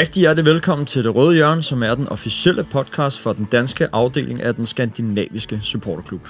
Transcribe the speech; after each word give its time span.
Rigtig 0.00 0.20
hjertelig 0.20 0.44
velkommen 0.44 0.86
til 0.86 1.04
Det 1.04 1.14
Røde 1.14 1.34
Hjørne, 1.34 1.62
som 1.62 1.82
er 1.82 1.94
den 1.94 2.08
officielle 2.08 2.64
podcast 2.64 3.18
for 3.18 3.32
den 3.32 3.44
danske 3.44 3.88
afdeling 3.92 4.42
af 4.42 4.54
den 4.54 4.66
skandinaviske 4.66 5.60
supporterklub. 5.62 6.28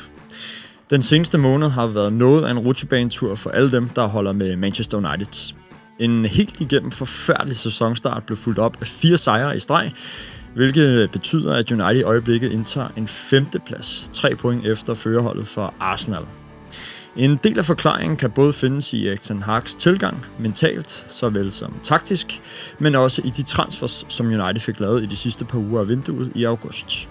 Den 0.91 1.03
seneste 1.03 1.39
måned 1.39 1.69
har 1.69 1.87
været 1.87 2.13
noget 2.13 2.45
af 2.45 2.51
en 2.51 2.59
rutsjebanetur 2.59 3.35
for 3.35 3.51
alle 3.51 3.73
dem, 3.73 3.89
der 3.89 4.07
holder 4.07 4.33
med 4.33 4.57
Manchester 4.57 4.97
United. 4.99 5.55
En 5.99 6.25
helt 6.25 6.61
igennem 6.61 6.91
forfærdelig 6.91 7.57
sæsonstart 7.57 8.23
blev 8.27 8.37
fuldt 8.37 8.59
op 8.59 8.77
af 8.81 8.87
fire 8.87 9.17
sejre 9.17 9.57
i 9.57 9.59
streg, 9.59 9.93
hvilket 10.55 11.11
betyder, 11.11 11.55
at 11.55 11.71
United 11.71 12.01
i 12.01 12.03
øjeblikket 12.03 12.53
indtager 12.53 12.89
en 12.97 13.09
femteplads, 13.09 14.11
tre 14.13 14.35
point 14.35 14.67
efter 14.67 14.95
førerholdet 14.95 15.47
for 15.47 15.75
Arsenal. 15.81 16.23
En 17.17 17.37
del 17.37 17.59
af 17.59 17.65
forklaringen 17.65 18.17
kan 18.17 18.31
både 18.31 18.53
findes 18.53 18.93
i 18.93 19.09
Erik 19.09 19.21
Ten 19.21 19.43
Hag's 19.43 19.79
tilgang, 19.79 20.27
mentalt 20.39 21.07
såvel 21.09 21.53
som 21.53 21.75
taktisk, 21.83 22.41
men 22.79 22.95
også 22.95 23.23
i 23.25 23.31
de 23.31 23.43
transfers, 23.43 24.05
som 24.09 24.27
United 24.27 24.61
fik 24.61 24.81
lavet 24.81 25.03
i 25.03 25.07
de 25.07 25.17
sidste 25.17 25.45
par 25.45 25.59
uger 25.59 25.81
af 25.81 25.89
vinduet 25.89 26.33
i 26.35 26.45
august. 26.45 27.09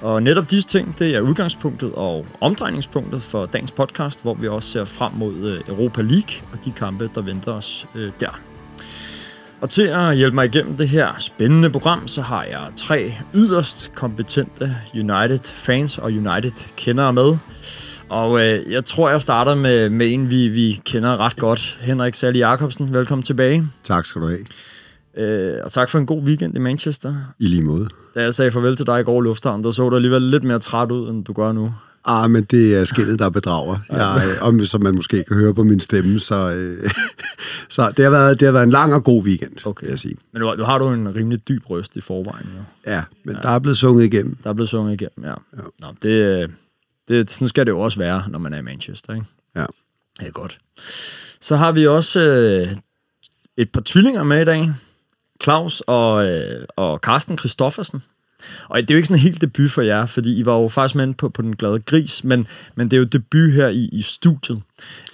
Og 0.00 0.22
netop 0.22 0.50
disse 0.50 0.68
ting, 0.68 0.98
det 0.98 1.16
er 1.16 1.20
udgangspunktet 1.20 1.92
og 1.92 2.26
omdrejningspunktet 2.40 3.22
for 3.22 3.46
dagens 3.46 3.72
podcast, 3.72 4.22
hvor 4.22 4.34
vi 4.34 4.48
også 4.48 4.70
ser 4.70 4.84
frem 4.84 5.12
mod 5.12 5.34
øh, 5.34 5.60
Europa 5.68 6.02
League 6.02 6.48
og 6.52 6.64
de 6.64 6.72
kampe, 6.72 7.10
der 7.14 7.20
venter 7.20 7.52
os 7.52 7.86
øh, 7.94 8.12
der. 8.20 8.40
Og 9.60 9.70
til 9.70 9.82
at 9.82 10.16
hjælpe 10.16 10.34
mig 10.34 10.46
igennem 10.46 10.76
det 10.76 10.88
her 10.88 11.18
spændende 11.18 11.70
program, 11.70 12.08
så 12.08 12.22
har 12.22 12.44
jeg 12.44 12.72
tre 12.76 13.14
yderst 13.34 13.92
kompetente 13.94 14.76
United-fans 14.94 15.98
og 15.98 16.04
United-kendere 16.04 17.12
med. 17.12 17.38
Og 18.08 18.40
øh, 18.40 18.72
jeg 18.72 18.84
tror, 18.84 19.10
jeg 19.10 19.22
starter 19.22 19.54
med, 19.54 19.90
med 19.90 20.12
en, 20.12 20.30
vi, 20.30 20.48
vi 20.48 20.80
kender 20.84 21.20
ret 21.20 21.36
godt. 21.36 21.78
Henrik 21.80 22.14
Sally 22.14 22.38
Jacobsen, 22.38 22.94
velkommen 22.94 23.22
tilbage. 23.22 23.64
Tak 23.84 24.06
skal 24.06 24.22
du 24.22 24.26
have. 24.26 24.44
Øh, 25.16 25.60
og 25.64 25.72
tak 25.72 25.90
for 25.90 25.98
en 25.98 26.06
god 26.06 26.22
weekend 26.22 26.56
i 26.56 26.58
Manchester. 26.58 27.14
I 27.38 27.46
lige 27.46 27.62
måde. 27.62 27.88
Da 28.14 28.22
jeg 28.22 28.34
sagde 28.34 28.50
farvel 28.50 28.76
til 28.76 28.86
dig 28.86 29.00
i 29.00 29.02
går 29.02 29.22
i 29.22 29.24
lufthavn, 29.24 29.64
der 29.64 29.70
så 29.70 29.88
du 29.88 29.96
alligevel 29.96 30.22
lidt 30.22 30.44
mere 30.44 30.58
træt 30.58 30.90
ud, 30.90 31.10
end 31.10 31.24
du 31.24 31.32
gør 31.32 31.52
nu. 31.52 31.74
Ah, 32.04 32.30
men 32.30 32.44
det 32.44 32.76
er 32.76 32.84
skillet, 32.84 33.18
der 33.18 33.30
bedrager. 33.30 33.76
Jeg, 33.90 34.22
om, 34.40 34.64
som 34.64 34.82
man 34.82 34.94
måske 34.94 35.24
kan 35.28 35.36
høre 35.36 35.54
på 35.54 35.62
min 35.62 35.80
stemme, 35.80 36.20
så, 36.20 36.52
øh, 36.52 36.90
så 37.68 37.92
det, 37.96 38.04
har 38.04 38.10
været, 38.10 38.40
det 38.40 38.46
har 38.46 38.52
været 38.52 38.64
en 38.64 38.70
lang 38.70 38.94
og 38.94 39.04
god 39.04 39.24
weekend, 39.24 39.66
okay. 39.66 39.84
vil 39.84 39.90
jeg 39.90 39.98
sige. 39.98 40.14
Men 40.32 40.42
nu, 40.42 40.54
nu 40.54 40.64
har 40.64 40.78
du 40.78 40.88
en 40.88 41.14
rimelig 41.16 41.48
dyb 41.48 41.70
røst 41.70 41.96
i 41.96 42.00
forvejen. 42.00 42.46
Jo. 42.56 42.92
Ja, 42.92 43.02
men 43.24 43.34
ja. 43.34 43.40
der 43.40 43.48
er 43.48 43.58
blevet 43.58 43.78
sunget 43.78 44.04
igennem. 44.04 44.36
Der 44.44 44.50
er 44.50 44.54
blevet 44.54 44.68
sunget 44.68 44.92
igennem, 44.92 45.24
ja. 45.24 45.34
ja. 45.56 45.62
Nå, 45.80 45.86
det, 46.02 46.50
det, 47.08 47.30
sådan 47.30 47.48
skal 47.48 47.66
det 47.66 47.72
jo 47.72 47.80
også 47.80 47.98
være, 47.98 48.24
når 48.28 48.38
man 48.38 48.54
er 48.54 48.58
i 48.58 48.62
Manchester, 48.62 49.14
ikke? 49.14 49.26
Ja. 49.56 49.66
Det 50.20 50.26
er 50.26 50.30
godt. 50.30 50.58
Så 51.40 51.56
har 51.56 51.72
vi 51.72 51.86
også 51.86 52.20
øh, 52.20 52.76
et 53.56 53.72
par 53.72 53.82
tvillinger 53.84 54.22
med 54.22 54.42
i 54.42 54.44
dag. 54.44 54.70
Claus 55.42 55.82
og, 55.86 56.26
øh, 56.26 56.66
og 56.76 56.98
Carsten 56.98 57.38
Christoffersen. 57.38 58.02
Og 58.68 58.80
det 58.80 58.90
er 58.90 58.94
jo 58.94 58.96
ikke 58.96 59.08
sådan 59.08 59.22
helt 59.22 59.40
debut 59.40 59.70
for 59.70 59.82
jer, 59.82 60.06
fordi 60.06 60.38
I 60.38 60.46
var 60.46 60.54
jo 60.58 60.68
faktisk 60.68 60.94
med 60.94 61.14
på, 61.14 61.28
på 61.28 61.42
Den 61.42 61.56
Glade 61.56 61.80
Gris, 61.80 62.24
men, 62.24 62.46
men 62.74 62.90
det 62.90 62.96
er 62.96 62.98
jo 62.98 63.04
debut 63.04 63.52
her 63.52 63.68
i, 63.68 63.88
i 63.92 64.02
studiet. 64.02 64.62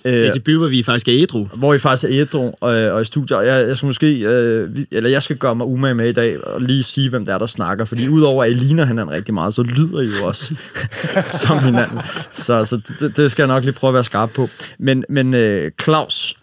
Det 0.04 0.26
er 0.26 0.32
debut, 0.32 0.56
hvor 0.56 0.68
vi 0.68 0.82
faktisk 0.82 1.08
er 1.08 1.12
ædru. 1.22 1.44
Hvor 1.44 1.74
I 1.74 1.78
faktisk 1.78 2.12
er 2.12 2.20
ædru 2.20 2.52
og, 2.60 2.70
og 2.70 3.02
i 3.02 3.04
studiet. 3.04 3.38
Og 3.38 3.46
jeg, 3.46 3.68
jeg 3.68 3.76
skal 3.76 3.86
måske, 3.86 4.20
øh, 4.20 4.70
eller 4.90 5.10
jeg 5.10 5.22
skal 5.22 5.36
gøre 5.36 5.54
mig 5.54 5.66
umage 5.66 5.94
med 5.94 6.08
i 6.08 6.12
dag, 6.12 6.44
og 6.46 6.60
lige 6.60 6.82
sige, 6.82 7.10
hvem 7.10 7.24
der 7.24 7.34
er, 7.34 7.38
der 7.38 7.46
snakker. 7.46 7.84
Fordi 7.84 8.08
udover 8.08 8.44
at 8.44 8.50
I 8.50 8.54
ligner 8.54 8.84
hinanden 8.84 9.14
rigtig 9.14 9.34
meget, 9.34 9.54
så 9.54 9.62
lyder 9.62 10.00
I 10.00 10.06
jo 10.20 10.26
også 10.26 10.54
som 11.46 11.58
hinanden. 11.58 11.98
Så, 12.32 12.64
så 12.64 12.80
det, 13.00 13.16
det 13.16 13.30
skal 13.30 13.42
jeg 13.42 13.48
nok 13.48 13.64
lige 13.64 13.72
prøve 13.72 13.88
at 13.88 13.94
være 13.94 14.04
skarp 14.04 14.30
på. 14.30 14.48
Men, 14.78 15.04
men 15.08 15.34
øh, 15.34 15.70
Claus, 15.82 16.36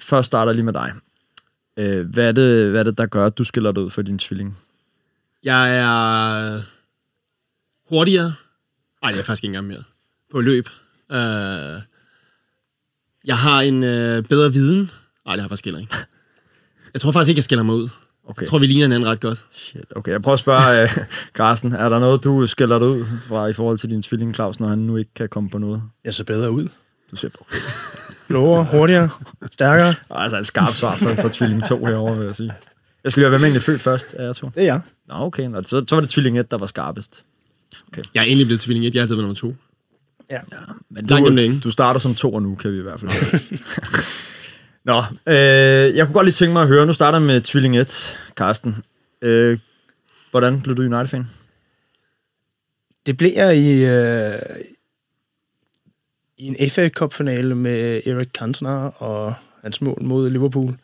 først 0.00 0.26
starter 0.26 0.52
lige 0.52 0.64
med 0.64 0.72
dig. 0.72 0.92
Øh, 1.78 2.06
hvad, 2.06 2.28
er 2.28 2.32
det, 2.32 2.70
hvad 2.70 2.80
er 2.80 2.84
det, 2.84 2.98
der 2.98 3.06
gør, 3.06 3.26
at 3.26 3.38
du 3.38 3.44
skiller 3.44 3.72
dig 3.72 3.82
ud 3.82 3.90
for 3.90 4.02
din 4.02 4.18
tvilling? 4.18 4.56
Jeg 5.44 5.78
er 5.78 6.60
hurtigere. 7.88 8.32
Nej, 9.02 9.12
det 9.12 9.20
er 9.20 9.24
faktisk 9.24 9.44
ikke 9.44 9.56
engang 9.56 9.66
mere. 9.66 9.82
På 10.32 10.40
løb. 10.40 10.68
Uh, 11.10 11.16
jeg 13.24 13.38
har 13.38 13.60
en 13.60 13.82
uh, 13.82 14.24
bedre 14.28 14.52
viden. 14.52 14.78
Nej, 14.78 14.86
det 14.86 14.90
har 15.26 15.36
jeg 15.36 15.48
faktisk 15.48 15.64
heller 15.64 15.80
ikke. 15.80 15.94
Jeg 16.92 17.00
tror 17.00 17.12
faktisk 17.12 17.28
ikke, 17.28 17.38
jeg 17.38 17.44
skiller 17.44 17.62
mig 17.62 17.74
ud. 17.74 17.88
Okay. 18.28 18.42
Jeg 18.42 18.48
tror, 18.48 18.58
vi 18.58 18.66
ligner 18.66 18.84
hinanden 18.84 19.08
ret 19.08 19.20
godt. 19.20 19.44
Shit, 19.52 19.84
okay. 19.96 20.12
Jeg 20.12 20.22
prøver 20.22 20.34
at 20.34 20.40
spørge, 20.40 20.84
uh, 20.84 21.04
Carsten, 21.34 21.72
er 21.72 21.88
der 21.88 21.98
noget, 21.98 22.24
du 22.24 22.46
skiller 22.46 22.78
dig 22.78 22.88
ud 22.88 23.04
fra 23.28 23.46
i 23.46 23.52
forhold 23.52 23.78
til 23.78 23.90
din 23.90 24.02
tvilling 24.02 24.34
Claus, 24.34 24.60
når 24.60 24.68
han 24.68 24.78
nu 24.78 24.96
ikke 24.96 25.14
kan 25.14 25.28
komme 25.28 25.50
på 25.50 25.58
noget? 25.58 25.82
Jeg 26.04 26.14
ser 26.14 26.24
bedre 26.24 26.50
ud. 26.50 26.68
Du 27.10 27.16
ser 27.16 27.28
okay. 27.40 27.58
Blåere, 28.28 28.64
hurtigere, 28.64 29.10
stærkere. 29.52 29.94
Altså 30.10 30.38
et 30.38 30.46
skarpt 30.46 30.76
svar 30.76 30.96
for, 30.96 31.14
for 31.14 31.28
tvilling 31.28 31.64
2 31.64 31.86
herovre, 31.86 32.16
vil 32.16 32.26
jeg 32.26 32.34
sige. 32.34 32.52
Jeg 33.04 33.12
skal 33.12 33.20
lige 33.20 33.30
være, 33.30 33.38
hvem 33.38 33.44
egentlig 33.44 33.62
født 33.62 33.80
først 33.80 34.14
af 34.14 34.26
jer 34.26 34.32
to? 34.32 34.46
Det 34.46 34.62
er 34.62 34.64
jeg. 34.64 34.80
Nå, 35.08 35.14
okay. 35.14 35.46
Nå, 35.46 35.62
så, 35.62 35.84
så 35.88 35.96
var 35.96 36.00
det 36.00 36.10
tvilling 36.10 36.38
1, 36.38 36.50
der 36.50 36.58
var 36.58 36.66
skarpest. 36.66 37.24
Okay. 37.88 38.02
Jeg 38.14 38.20
er 38.20 38.24
egentlig 38.24 38.46
blevet 38.46 38.60
tvilling 38.60 38.86
1. 38.86 38.94
Jeg 38.94 39.00
har 39.00 39.02
altid 39.02 39.14
været 39.14 39.22
nummer 39.22 39.34
2. 39.34 39.54
Ja. 40.30 40.34
ja 40.34 40.58
men 40.90 41.06
du, 41.06 41.60
du 41.64 41.70
starter 41.70 42.00
som 42.00 42.14
to, 42.14 42.34
og 42.34 42.42
nu 42.42 42.54
kan 42.54 42.72
vi 42.72 42.78
i 42.78 42.82
hvert 42.82 43.00
fald. 43.00 43.10
Nå, 44.84 45.02
øh, 45.26 45.96
jeg 45.96 46.06
kunne 46.06 46.14
godt 46.14 46.26
lige 46.26 46.32
tænke 46.32 46.52
mig 46.52 46.62
at 46.62 46.68
høre, 46.68 46.86
nu 46.86 46.92
starter 46.92 47.18
med 47.18 47.40
tvilling 47.40 47.78
1, 47.78 48.18
Carsten. 48.36 48.76
Øh, 49.22 49.58
hvordan 50.30 50.62
blev 50.62 50.76
du 50.76 50.82
United-fan? 50.82 51.26
Det 53.06 53.16
blev 53.16 53.30
jeg 53.36 53.56
i, 53.56 53.84
øh, 53.84 54.38
i 56.38 56.46
en 56.46 56.70
FA 56.70 56.88
Cup-finale 56.88 57.54
med 57.54 58.06
Erik 58.06 58.28
Cantona 58.28 58.70
og 58.88 59.34
hans 59.62 59.80
mål 59.80 60.02
mod 60.02 60.30
Liverpool. 60.30 60.76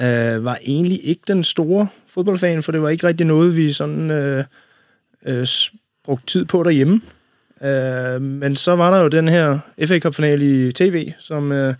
Øh, 0.00 0.44
var 0.44 0.58
egentlig 0.66 1.00
ikke 1.04 1.22
den 1.28 1.44
store 1.44 1.88
fodboldfan, 2.06 2.62
for 2.62 2.72
det 2.72 2.82
var 2.82 2.88
ikke 2.88 3.06
rigtig 3.06 3.26
noget, 3.26 3.56
vi 3.56 3.72
sådan 3.72 4.10
øh, 4.10 4.44
øh, 5.26 5.46
brugte 6.04 6.26
tid 6.26 6.44
på 6.44 6.62
derhjemme. 6.62 7.00
Øh, 7.64 8.22
men 8.22 8.56
så 8.56 8.76
var 8.76 8.90
der 8.90 9.02
jo 9.02 9.08
den 9.08 9.28
her 9.28 9.58
FA 9.86 9.98
Cup-finale 9.98 10.68
i 10.68 10.72
tv, 10.72 11.12
som 11.18 11.52
øh, 11.52 11.74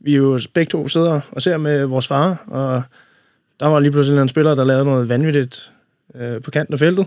vi 0.00 0.16
jo 0.16 0.40
begge 0.54 0.70
to 0.70 0.88
sidder 0.88 1.20
og 1.32 1.42
ser 1.42 1.56
med 1.56 1.84
vores 1.84 2.06
far, 2.06 2.44
og 2.46 2.82
der 3.60 3.66
var 3.66 3.80
lige 3.80 3.92
pludselig 3.92 4.22
en 4.22 4.28
spiller, 4.28 4.54
der 4.54 4.64
lavede 4.64 4.84
noget 4.84 5.08
vanvittigt 5.08 5.72
øh, 6.14 6.42
på 6.42 6.50
kanten 6.50 6.72
af 6.72 6.78
feltet. 6.78 7.06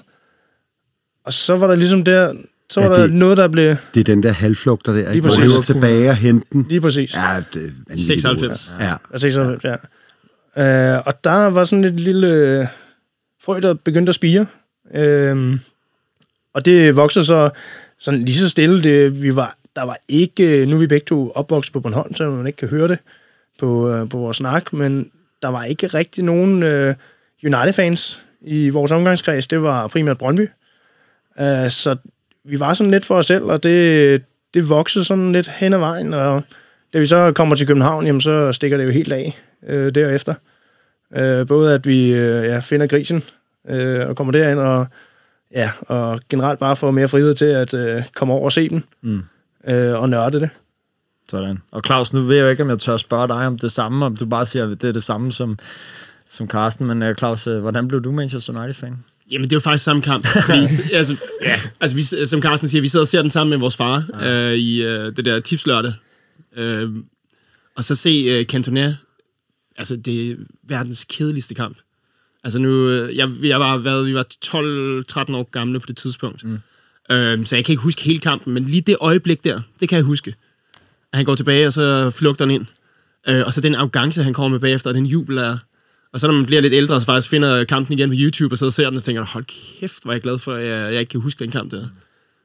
Og 1.23 1.33
så 1.33 1.55
var 1.55 1.67
der 1.67 1.75
ligesom 1.75 2.03
der, 2.03 2.33
så 2.69 2.79
var 2.79 2.87
ja, 2.87 3.01
det, 3.01 3.09
der 3.09 3.15
noget, 3.15 3.37
der 3.37 3.47
blev... 3.47 3.75
Det 3.93 3.99
er 3.99 4.03
den 4.03 4.23
der 4.23 4.31
halvflugter 4.31 4.93
der, 4.93 5.11
lige 5.11 5.21
præcis. 5.21 5.53
hvor 5.53 5.61
tilbage 5.61 6.09
og 6.09 6.15
hente 6.15 6.47
den. 6.51 6.65
Lige 6.69 6.81
præcis. 6.81 7.15
Ja, 7.15 7.43
det 7.53 7.73
er 7.89 7.97
96. 7.97 8.71
Ja. 8.79 8.85
ja. 8.85 9.17
96, 9.17 9.63
ja. 9.63 9.75
Øh, 10.57 11.01
og 11.05 11.23
der 11.23 11.49
var 11.49 11.63
sådan 11.63 11.83
et 11.83 11.99
lille 11.99 12.27
øh, 12.27 12.67
frø, 13.41 13.59
der 13.59 13.73
begyndte 13.73 14.09
at 14.09 14.15
spire. 14.15 14.45
Øh, 14.93 15.59
og 16.53 16.65
det 16.65 16.95
voksede 16.95 17.25
så 17.25 17.49
sådan 17.99 18.19
lige 18.19 18.37
så 18.37 18.49
stille. 18.49 18.83
Det, 18.83 19.21
vi 19.21 19.35
var, 19.35 19.55
der 19.75 19.83
var 19.83 19.97
ikke, 20.07 20.61
øh, 20.61 20.67
nu 20.67 20.75
er 20.75 20.79
vi 20.79 20.87
begge 20.87 21.05
to 21.05 21.31
opvokset 21.31 21.73
på 21.73 21.79
Bornholm, 21.79 22.15
så 22.15 22.29
man 22.29 22.47
ikke 22.47 22.57
kan 22.57 22.67
høre 22.67 22.87
det 22.87 22.99
på, 23.59 23.89
øh, 23.89 24.09
på 24.09 24.17
vores 24.17 24.37
snak, 24.37 24.73
men 24.73 25.11
der 25.41 25.47
var 25.47 25.63
ikke 25.63 25.87
rigtig 25.87 26.23
nogen 26.23 26.63
øh, 26.63 26.95
United-fans 27.43 28.21
i 28.41 28.69
vores 28.69 28.91
omgangskreds. 28.91 29.47
Det 29.47 29.61
var 29.61 29.87
primært 29.87 30.17
Brøndby. 30.17 30.49
Øh, 31.39 31.69
så 31.69 31.95
vi 32.43 32.59
var 32.59 32.73
sådan 32.73 32.91
lidt 32.91 33.05
for 33.05 33.15
os 33.15 33.25
selv, 33.25 33.43
og 33.43 33.63
det, 33.63 34.23
det 34.53 34.69
voksede 34.69 35.05
sådan 35.05 35.31
lidt 35.31 35.47
hen 35.47 35.73
ad 35.73 35.79
vejen, 35.79 36.13
og 36.13 36.41
da 36.93 36.99
vi 36.99 37.05
så 37.05 37.31
kommer 37.31 37.55
til 37.55 37.67
København, 37.67 38.05
jamen, 38.05 38.21
så 38.21 38.51
stikker 38.51 38.77
det 38.77 38.85
jo 38.85 38.89
helt 38.89 39.11
af 39.11 39.37
øh, 39.67 39.95
derefter. 39.95 40.33
Øh, 41.15 41.47
både 41.47 41.73
at 41.73 41.87
vi 41.87 42.09
øh, 42.09 42.45
ja, 42.45 42.59
finder 42.59 42.87
grisen 42.87 43.23
øh, 43.69 44.07
og 44.07 44.15
kommer 44.15 44.31
derind, 44.31 44.59
og, 44.59 44.87
ja, 45.51 45.71
og 45.81 46.19
generelt 46.29 46.59
bare 46.59 46.75
får 46.75 46.91
mere 46.91 47.07
frihed 47.07 47.35
til 47.35 47.45
at 47.45 47.73
øh, 47.73 48.03
komme 48.15 48.33
over 48.33 48.45
og 48.45 48.51
se 48.51 48.69
den, 48.69 48.83
mm. 49.01 49.23
øh, 49.67 50.01
og 50.01 50.09
nørde 50.09 50.39
det. 50.39 50.49
Sådan. 51.29 51.57
Og 51.71 51.81
Claus, 51.85 52.13
nu 52.13 52.21
ved 52.21 52.35
jeg 52.35 52.43
jo 52.43 52.49
ikke, 52.49 52.63
om 52.63 52.69
jeg 52.69 52.79
tør 52.79 52.97
spørge 52.97 53.27
dig 53.27 53.47
om 53.47 53.59
det 53.59 53.71
samme, 53.71 54.05
om 54.05 54.15
du 54.17 54.25
bare 54.25 54.45
siger, 54.45 54.71
at 54.71 54.81
det 54.81 54.87
er 54.89 54.93
det 54.93 55.03
samme 55.03 55.31
som, 55.31 55.59
som 56.29 56.47
Carsten, 56.47 56.87
men 56.87 57.03
uh, 57.03 57.15
Claus, 57.15 57.47
uh, 57.47 57.59
hvordan 57.59 57.87
blev 57.87 58.01
du 58.01 58.11
Manchester 58.11 58.53
United-fan? 58.53 58.97
Jamen, 59.31 59.43
det 59.43 59.53
er 59.53 59.55
jo 59.55 59.59
faktisk 59.59 59.83
samme 59.83 60.01
kamp. 60.01 60.27
Fordi, 60.45 60.93
altså, 60.93 61.15
ja, 61.41 61.55
altså 61.79 61.95
vi, 61.95 62.25
som 62.25 62.41
Carsten 62.41 62.69
siger, 62.69 62.81
vi 62.81 62.87
sidder 62.87 63.03
og 63.03 63.07
ser 63.07 63.21
den 63.21 63.29
sammen 63.29 63.49
med 63.49 63.57
vores 63.57 63.75
far 63.75 64.03
ja. 64.21 64.51
øh, 64.51 64.53
i 64.53 64.83
øh, 64.83 65.15
det 65.15 65.25
der 65.25 65.39
tipslørdag. 65.39 65.93
Øh, 66.55 66.89
og 67.75 67.83
så 67.83 67.95
se 67.95 68.09
øh, 68.09 68.45
Cantona. 68.45 68.95
Altså, 69.77 69.95
det 69.95 70.31
er 70.31 70.35
verdens 70.63 71.05
kedeligste 71.09 71.55
kamp. 71.55 71.77
Altså 72.43 72.59
nu, 72.59 72.89
øh, 72.89 73.17
jeg, 73.17 73.29
jeg 73.43 73.59
var, 73.59 73.77
hvad, 73.77 74.03
vi 74.03 74.13
var 74.13 74.23
12-13 74.23 75.35
år 75.35 75.49
gamle 75.51 75.79
på 75.79 75.85
det 75.87 75.97
tidspunkt. 75.97 76.43
Mm. 76.43 76.59
Øh, 77.11 77.45
så 77.45 77.55
jeg 77.55 77.65
kan 77.65 77.73
ikke 77.73 77.83
huske 77.83 78.03
hele 78.03 78.19
kampen, 78.19 78.53
men 78.53 78.65
lige 78.65 78.81
det 78.81 78.95
øjeblik 78.99 79.43
der, 79.43 79.61
det 79.79 79.89
kan 79.89 79.95
jeg 79.95 80.05
huske. 80.05 80.35
At 81.11 81.17
han 81.17 81.25
går 81.25 81.35
tilbage, 81.35 81.67
og 81.67 81.73
så 81.73 82.09
flugter 82.09 82.45
han 82.45 82.51
ind. 82.51 82.65
Øh, 83.27 83.43
og 83.45 83.53
så 83.53 83.61
den 83.61 83.75
arrogance, 83.75 84.23
han 84.23 84.33
kommer 84.33 84.49
med 84.49 84.59
bagefter, 84.59 84.89
og 84.89 84.93
den 84.93 85.05
jubel 85.05 85.37
er... 85.37 85.57
Og 86.11 86.19
så 86.19 86.27
når 86.27 86.33
man 86.33 86.45
bliver 86.45 86.61
lidt 86.61 86.73
ældre, 86.73 86.99
så 86.99 87.05
faktisk 87.05 87.29
finder 87.29 87.63
kampen 87.63 87.99
igen 87.99 88.09
på 88.09 88.15
YouTube, 88.19 88.53
og 88.53 88.57
så 88.57 88.71
ser 88.71 88.85
den, 88.85 88.95
og 88.95 88.99
så 88.99 89.05
tænker 89.05 89.21
jeg, 89.21 89.27
hold 89.27 89.45
kæft, 89.79 90.03
hvor 90.03 90.11
er 90.11 90.15
jeg 90.15 90.21
glad 90.21 90.39
for, 90.39 90.53
at 90.53 90.65
jeg, 90.65 90.93
jeg 90.93 90.99
ikke 90.99 91.09
kan 91.09 91.21
huske 91.21 91.39
den 91.39 91.51
kamp 91.51 91.71
der. 91.71 91.87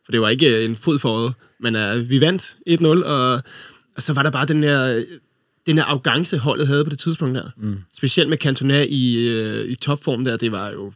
For 0.05 0.13
det 0.13 0.21
var 0.21 0.29
ikke 0.29 0.65
en 0.65 0.77
fod 0.77 0.99
for 0.99 1.09
øjet, 1.09 1.35
men 1.61 1.77
uh, 1.77 2.11
vi 2.11 2.21
vandt 2.21 2.57
1-0, 2.69 2.87
og, 2.87 3.43
og 3.97 4.03
så 4.03 4.13
var 4.13 4.23
der 4.23 4.31
bare 4.31 4.47
den 4.47 4.63
der, 4.63 5.05
den 5.71 5.77
der 5.77 5.85
arrogance, 5.85 6.39
holdet 6.39 6.67
havde 6.67 6.85
på 6.85 6.91
det 6.91 6.99
tidspunkt 6.99 7.35
der. 7.35 7.51
Mm. 7.57 7.79
Specielt 7.97 8.29
med 8.29 8.39
Cantona 8.39 8.87
i, 8.89 9.33
uh, 9.41 9.71
i 9.71 9.75
topform 9.75 10.25
der, 10.25 10.37
det 10.37 10.53
var 10.53 10.69
jo... 10.71 10.93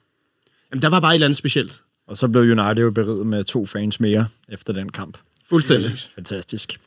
Jamen, 0.71 0.83
der 0.83 0.89
var 0.89 1.01
bare 1.01 1.13
et 1.13 1.15
eller 1.15 1.27
andet 1.27 1.37
specielt. 1.37 1.81
Og 2.09 2.17
så 2.17 2.29
blev 2.29 2.43
United 2.43 2.83
jo 2.83 2.91
beriget 2.91 3.27
med 3.27 3.45
to 3.45 3.67
fans 3.67 4.01
mere 4.01 4.27
efter 4.49 4.73
den 4.73 4.89
kamp. 4.89 5.19
Fuldstændig. 5.49 5.91
Fantastisk. 6.15 6.81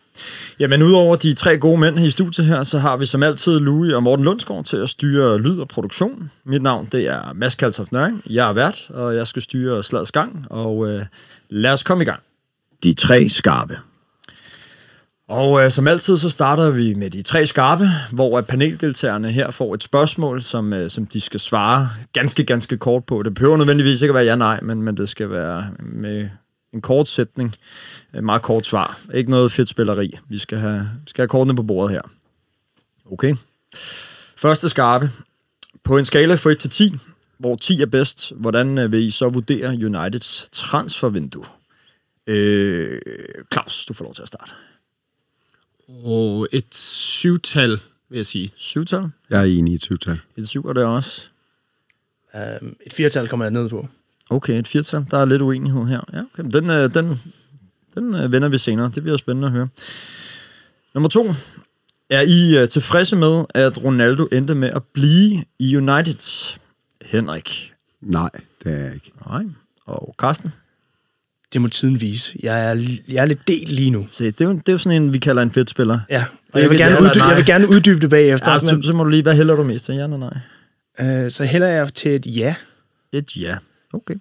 Jamen, 0.59 0.83
udover 0.83 1.15
de 1.15 1.33
tre 1.33 1.57
gode 1.57 1.77
mænd 1.77 1.99
i 1.99 2.09
studiet 2.09 2.47
her, 2.47 2.63
så 2.63 2.79
har 2.79 2.97
vi 2.97 3.05
som 3.05 3.23
altid 3.23 3.59
Louis 3.59 3.93
og 3.93 4.03
Morten 4.03 4.25
Lundsgaard 4.25 4.65
til 4.65 4.77
at 4.77 4.89
styre 4.89 5.41
lyd 5.41 5.59
og 5.59 5.67
produktion. 5.67 6.31
Mit 6.43 6.61
navn, 6.61 6.87
det 6.91 7.09
er 7.09 7.33
Mads 7.33 7.55
Kaltoff 7.55 7.91
Nøring. 7.91 8.21
Jeg 8.29 8.49
er 8.49 8.53
vært, 8.53 8.89
og 8.89 9.15
jeg 9.15 9.27
skal 9.27 9.41
styre 9.41 9.83
slags 9.83 10.11
gang, 10.11 10.47
og 10.49 10.89
øh, 10.89 11.05
lad 11.49 11.73
os 11.73 11.83
komme 11.83 12.03
i 12.03 12.05
gang. 12.05 12.19
De 12.83 12.93
tre 12.93 13.29
skarpe. 13.29 13.77
Og 15.27 15.63
øh, 15.63 15.71
som 15.71 15.87
altid, 15.87 16.17
så 16.17 16.29
starter 16.29 16.71
vi 16.71 16.93
med 16.93 17.09
de 17.09 17.21
tre 17.21 17.45
skarpe, 17.45 17.89
hvor 18.11 18.37
øh, 18.37 18.43
paneldeltagerne 18.43 19.31
her 19.31 19.51
får 19.51 19.73
et 19.73 19.83
spørgsmål, 19.83 20.41
som, 20.41 20.73
øh, 20.73 20.89
som 20.89 21.05
de 21.05 21.21
skal 21.21 21.39
svare 21.39 21.89
ganske, 22.13 22.43
ganske 22.43 22.77
kort 22.77 23.05
på. 23.05 23.23
Det 23.23 23.33
behøver 23.33 23.57
nødvendigvis 23.57 24.01
ikke 24.01 24.11
at 24.11 24.15
være 24.15 24.25
ja-nej, 24.25 24.59
men, 24.61 24.81
men 24.81 24.97
det 24.97 25.09
skal 25.09 25.29
være 25.29 25.69
med 25.79 26.29
en 26.73 26.81
kort 26.81 27.07
sætning, 27.07 27.55
et 28.15 28.23
meget 28.23 28.41
kort 28.41 28.65
svar. 28.65 28.99
Ikke 29.13 29.29
noget 29.29 29.51
fedt 29.51 29.69
spilleri. 29.69 30.17
Vi 30.29 30.37
skal 30.37 30.57
have, 30.57 30.79
vi 30.79 31.09
skal 31.09 31.21
have 31.21 31.27
kortene 31.27 31.55
på 31.55 31.63
bordet 31.63 31.91
her. 31.91 32.01
Okay. 33.11 33.35
Første 34.37 34.69
skarpe. 34.69 35.09
På 35.83 35.97
en 35.97 36.05
skala 36.05 36.35
fra 36.35 36.49
1 36.49 36.59
til 36.59 36.69
10, 36.69 36.93
hvor 37.37 37.55
10 37.55 37.81
er 37.81 37.85
bedst, 37.85 38.31
hvordan 38.35 38.77
øh, 38.77 38.91
vil 38.91 39.03
I 39.03 39.09
så 39.09 39.29
vurdere 39.29 39.67
Uniteds 39.85 40.49
transfervindue? 40.51 41.45
Øh, 42.27 43.01
Claus, 43.53 43.85
du 43.85 43.93
får 43.93 44.05
lov 44.05 44.13
til 44.13 44.21
at 44.21 44.27
starte. 44.27 44.51
Og 45.87 46.47
et 46.51 46.75
syvtal, 46.75 47.69
vil 48.09 48.17
jeg 48.17 48.25
sige. 48.25 48.51
Syvtal? 48.55 49.09
Jeg 49.29 49.39
er 49.39 49.43
enig 49.43 49.71
i 49.71 49.75
et 49.75 49.83
syvtal. 49.83 50.19
Et 50.37 50.47
syv 50.47 50.65
er 50.65 50.73
det 50.73 50.83
også. 50.83 51.27
Um, 52.33 52.75
et 52.85 52.93
firtal 52.93 53.27
kommer 53.27 53.45
jeg 53.45 53.51
ned 53.51 53.69
på. 53.69 53.87
Okay, 54.29 54.59
et 54.59 54.67
firtal. 54.67 55.05
Der 55.11 55.17
er 55.17 55.25
lidt 55.25 55.41
uenighed 55.41 55.85
her. 55.85 56.01
Ja, 56.13 56.21
okay. 56.21 56.51
Den, 56.51 56.69
øh, 56.69 56.93
den, 56.93 57.21
den 57.95 58.15
øh, 58.15 58.31
vender 58.31 58.49
vi 58.49 58.57
senere. 58.57 58.91
Det 58.95 59.03
bliver 59.03 59.17
spændende 59.17 59.45
at 59.45 59.51
høre. 59.51 59.69
Nummer 60.93 61.09
to. 61.09 61.33
Er 62.09 62.21
I 62.21 62.57
øh, 62.57 62.69
tilfredse 62.69 63.15
med, 63.15 63.45
at 63.49 63.83
Ronaldo 63.83 64.25
endte 64.31 64.55
med 64.55 64.69
at 64.69 64.83
blive 64.83 65.45
i 65.59 65.75
United? 65.75 66.55
Henrik? 67.01 67.73
Nej, 68.01 68.29
det 68.63 68.71
er 68.73 68.77
jeg 68.77 68.93
ikke. 68.93 69.11
Nej. 69.27 69.43
Og 69.85 70.15
Carsten? 70.19 70.53
Det 71.53 71.61
må 71.61 71.67
tiden 71.67 72.01
vise. 72.01 72.33
Jeg 72.43 72.71
er, 72.71 72.97
jeg 73.07 73.21
er 73.21 73.25
lidt 73.25 73.47
delt 73.47 73.71
lige 73.71 73.91
nu. 73.91 74.07
Se, 74.11 74.25
det 74.25 74.41
er, 74.41 74.45
jo, 74.45 74.51
det 74.51 74.69
er 74.69 74.71
jo 74.71 74.77
sådan 74.77 75.01
en, 75.01 75.13
vi 75.13 75.17
kalder 75.17 75.41
en 75.41 75.51
fedt 75.51 75.69
spiller. 75.69 75.99
Ja, 76.09 76.25
og 76.53 76.61
jeg 76.61 76.69
vil, 76.69 76.77
gerne 76.77 77.01
uddybe, 77.01 77.23
jeg 77.23 77.37
vil 77.37 77.45
gerne 77.45 77.69
uddybe 77.69 77.99
det 77.99 78.09
bagefter. 78.09 78.51
Ja, 78.51 78.59
så, 78.59 78.79
så 78.83 78.93
må 78.93 79.03
du 79.03 79.09
lige, 79.09 79.23
hvad 79.23 79.35
hælder 79.35 79.55
du 79.55 79.63
mest 79.63 79.85
til? 79.85 79.95
Ja 79.95 80.03
eller 80.03 80.17
nej? 80.17 81.25
Uh, 81.25 81.31
så 81.31 81.43
hælder 81.43 81.67
jeg 81.67 81.93
til 81.93 82.15
et 82.15 82.25
ja. 82.25 82.55
Et 83.13 83.37
ja. 83.37 83.57
Okay. 83.93 84.15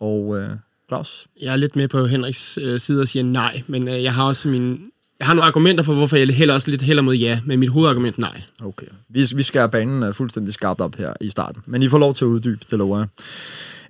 Og 0.00 0.26
uh, 0.26 0.44
Claus? 0.88 1.26
Jeg 1.42 1.52
er 1.52 1.56
lidt 1.56 1.76
med 1.76 1.88
på 1.88 2.06
Henriks 2.06 2.58
uh, 2.58 2.76
side 2.78 3.00
og 3.00 3.08
siger 3.08 3.22
nej, 3.22 3.62
men 3.66 3.88
uh, 3.88 4.02
jeg 4.02 4.14
har 4.14 4.24
også 4.24 4.48
min... 4.48 4.80
Jeg 5.18 5.26
har 5.26 5.34
nogle 5.34 5.48
argumenter 5.48 5.84
for, 5.84 5.94
hvorfor 5.94 6.16
jeg 6.16 6.28
hælder 6.28 6.54
også 6.54 6.70
lidt 6.70 6.82
hælder 6.82 7.02
mod 7.02 7.14
ja, 7.14 7.40
men 7.44 7.60
mit 7.60 7.70
hovedargument 7.70 8.18
nej. 8.18 8.42
Okay. 8.62 8.86
Vi, 9.08 9.26
vi 9.34 9.42
skal 9.42 9.58
have 9.58 9.70
banen 9.70 10.02
uh, 10.02 10.14
fuldstændig 10.14 10.54
skarpt 10.54 10.80
op 10.80 10.96
her 10.96 11.12
i 11.20 11.30
starten, 11.30 11.62
men 11.66 11.82
I 11.82 11.88
får 11.88 11.98
lov 11.98 12.14
til 12.14 12.24
at 12.24 12.28
uddybe, 12.28 12.60
det 12.70 12.78
lover 12.78 13.06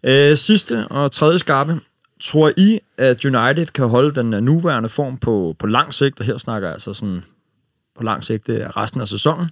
jeg. 0.02 0.32
Uh, 0.32 0.38
sidste 0.38 0.88
og 0.88 1.12
tredje 1.12 1.38
skarpe. 1.38 1.80
Tror 2.20 2.52
I, 2.56 2.80
at 2.96 3.24
United 3.24 3.66
kan 3.66 3.88
holde 3.88 4.10
den 4.10 4.44
nuværende 4.44 4.88
form 4.88 5.18
på, 5.18 5.56
på 5.58 5.66
lang 5.66 5.94
sigt, 5.94 6.20
og 6.20 6.26
her 6.26 6.38
snakker 6.38 6.68
jeg 6.68 6.72
altså 6.72 6.94
sådan 6.94 7.22
på 7.96 8.04
lang 8.04 8.24
sigt, 8.24 8.46
det 8.46 8.62
er 8.62 8.76
resten 8.76 9.00
af 9.00 9.08
sæsonen, 9.08 9.50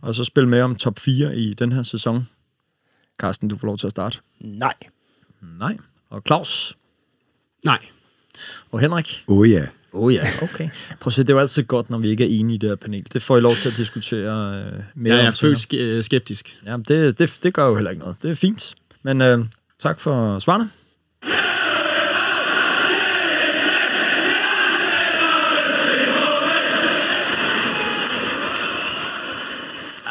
og 0.00 0.14
så 0.14 0.24
spille 0.24 0.48
med 0.48 0.62
om 0.62 0.76
top 0.76 0.98
4 0.98 1.36
i 1.36 1.52
den 1.52 1.72
her 1.72 1.82
sæson? 1.82 2.28
Carsten, 3.20 3.48
du 3.48 3.56
får 3.56 3.66
lov 3.66 3.78
til 3.78 3.86
at 3.86 3.90
starte. 3.90 4.18
Nej. 4.40 4.74
Nej. 5.58 5.76
Og 6.10 6.22
Claus? 6.26 6.76
Nej. 7.64 7.78
Og 8.70 8.80
Henrik? 8.80 9.24
Åh 9.28 9.38
oh, 9.38 9.50
ja. 9.50 9.66
Åh 9.92 10.02
oh, 10.02 10.14
ja, 10.14 10.26
okay. 10.42 10.68
Prøv 11.00 11.10
at 11.10 11.12
se, 11.12 11.22
det 11.22 11.30
er 11.30 11.34
jo 11.34 11.40
altid 11.40 11.62
godt, 11.62 11.90
når 11.90 11.98
vi 11.98 12.08
ikke 12.08 12.24
er 12.24 12.40
enige 12.40 12.54
i 12.54 12.58
det 12.58 12.68
her 12.68 12.76
panel. 12.76 13.06
Det 13.12 13.22
får 13.22 13.36
I 13.36 13.40
lov 13.40 13.54
til 13.54 13.68
at 13.68 13.76
diskutere 13.76 14.64
øh, 14.64 14.82
mere 14.94 15.14
ja, 15.14 15.18
jeg 15.18 15.20
om. 15.20 15.24
Jeg 15.24 15.34
føler 15.34 16.02
skeptisk. 16.02 16.56
Ja, 16.66 16.76
det, 16.88 17.18
det, 17.18 17.38
det 17.42 17.54
gør 17.54 17.66
jo 17.66 17.74
heller 17.74 17.90
ikke 17.90 18.00
noget. 18.00 18.16
Det 18.22 18.30
er 18.30 18.34
fint. 18.34 18.74
Men 19.02 19.22
øh, 19.22 19.44
tak 19.78 20.00
for 20.00 20.38
svarene. 20.38 20.70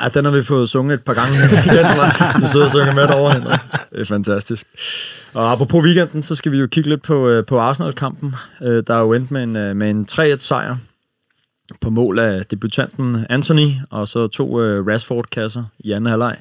Ja, 0.08 0.12
den 0.20 0.26
har 0.26 0.32
vi 0.32 0.44
fået 0.44 0.70
sunget 0.70 0.94
et 0.94 1.04
par 1.04 1.14
gange 1.14 1.36
igen. 1.38 1.86
Du 2.42 2.48
sidder 2.52 2.66
og 2.66 2.72
synger 2.72 2.96
med 2.96 3.16
over 3.16 3.30
Henrik. 3.30 3.60
Det 3.92 4.02
er 4.02 4.06
fantastisk. 4.06 4.68
Og 5.34 5.52
apropos 5.52 5.86
weekenden, 5.86 6.24
så 6.24 6.36
skal 6.36 6.52
vi 6.52 6.58
jo 6.58 6.68
kigge 6.68 6.90
lidt 6.90 7.02
på, 7.02 7.28
øh, 7.28 7.46
på 7.46 7.60
Arsenal-kampen, 7.60 8.36
øh, 8.62 8.84
der 8.88 8.96
er 8.96 9.02
jo 9.02 9.14
endt 9.14 9.32
med 9.32 9.44
en, 9.44 9.56
øh, 9.56 9.76
med 9.76 9.90
en 9.90 10.06
3-1-sejr 10.12 10.76
på 11.82 11.90
mål 11.90 12.20
af 12.20 12.46
debutanten 12.46 13.26
Anthony, 13.30 13.68
og 13.90 14.08
så 14.08 14.28
to 14.28 14.60
Rashford-kasser 14.60 15.64
i 15.80 15.92
anden 15.92 16.10
halvleg. 16.10 16.38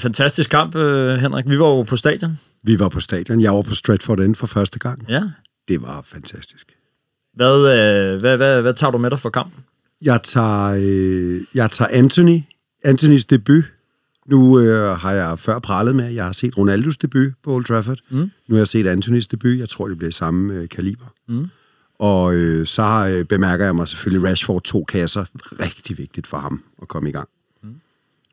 Fantastisk 0.00 0.50
kamp, 0.50 0.74
Henrik. 1.20 1.44
Vi 1.48 1.58
var 1.58 1.66
jo 1.66 1.82
på 1.82 1.96
stadion. 1.96 2.38
Vi 2.62 2.78
var 2.78 2.88
på 2.88 3.00
stadion. 3.00 3.40
Jeg 3.40 3.52
var 3.52 3.62
på 3.62 3.74
Stratford 3.74 4.20
End 4.20 4.34
for 4.34 4.46
første 4.46 4.78
gang. 4.78 5.04
Ja. 5.08 5.22
Det 5.68 5.82
var 5.82 6.04
fantastisk. 6.12 6.66
Hvad, 7.34 8.18
hvad, 8.18 8.36
hvad, 8.36 8.62
hvad 8.62 8.74
tager 8.74 8.90
du 8.90 8.98
med 8.98 9.10
dig 9.10 9.20
for 9.20 9.30
kampen? 9.30 9.64
Jeg 10.02 10.22
tager, 10.22 10.76
øh, 10.80 11.40
jeg 11.54 11.70
tager 11.70 11.88
Anthony 11.92 12.40
Anthony's 12.86 13.24
debut. 13.30 13.64
Nu 14.26 14.60
øh, 14.60 14.96
har 14.96 15.12
jeg 15.12 15.38
før 15.38 15.58
pralet 15.58 15.96
med, 15.96 16.04
at 16.04 16.14
jeg 16.14 16.24
har 16.24 16.32
set 16.32 16.58
Ronaldos 16.58 16.96
debut 16.96 17.32
på 17.42 17.52
Old 17.54 17.64
Trafford. 17.64 17.98
Mm. 18.10 18.30
Nu 18.46 18.54
har 18.54 18.56
jeg 18.56 18.68
set 18.68 18.86
Anthony's 18.86 19.26
debut. 19.30 19.58
Jeg 19.58 19.68
tror, 19.68 19.88
det 19.88 19.98
bliver 19.98 20.12
samme 20.12 20.54
øh, 20.54 20.68
kaliber. 20.68 21.06
Mm. 21.28 21.48
Og 21.98 22.34
øh, 22.34 22.66
så 22.66 23.14
øh, 23.14 23.24
bemærker 23.24 23.64
jeg 23.64 23.76
mig 23.76 23.88
selvfølgelig 23.88 24.30
Rashford 24.30 24.62
to 24.62 24.84
kasser. 24.84 25.24
Rigtig 25.60 25.98
vigtigt 25.98 26.26
for 26.26 26.38
ham 26.38 26.62
at 26.82 26.88
komme 26.88 27.08
i 27.08 27.12
gang. 27.12 27.28
Mm. 27.62 27.74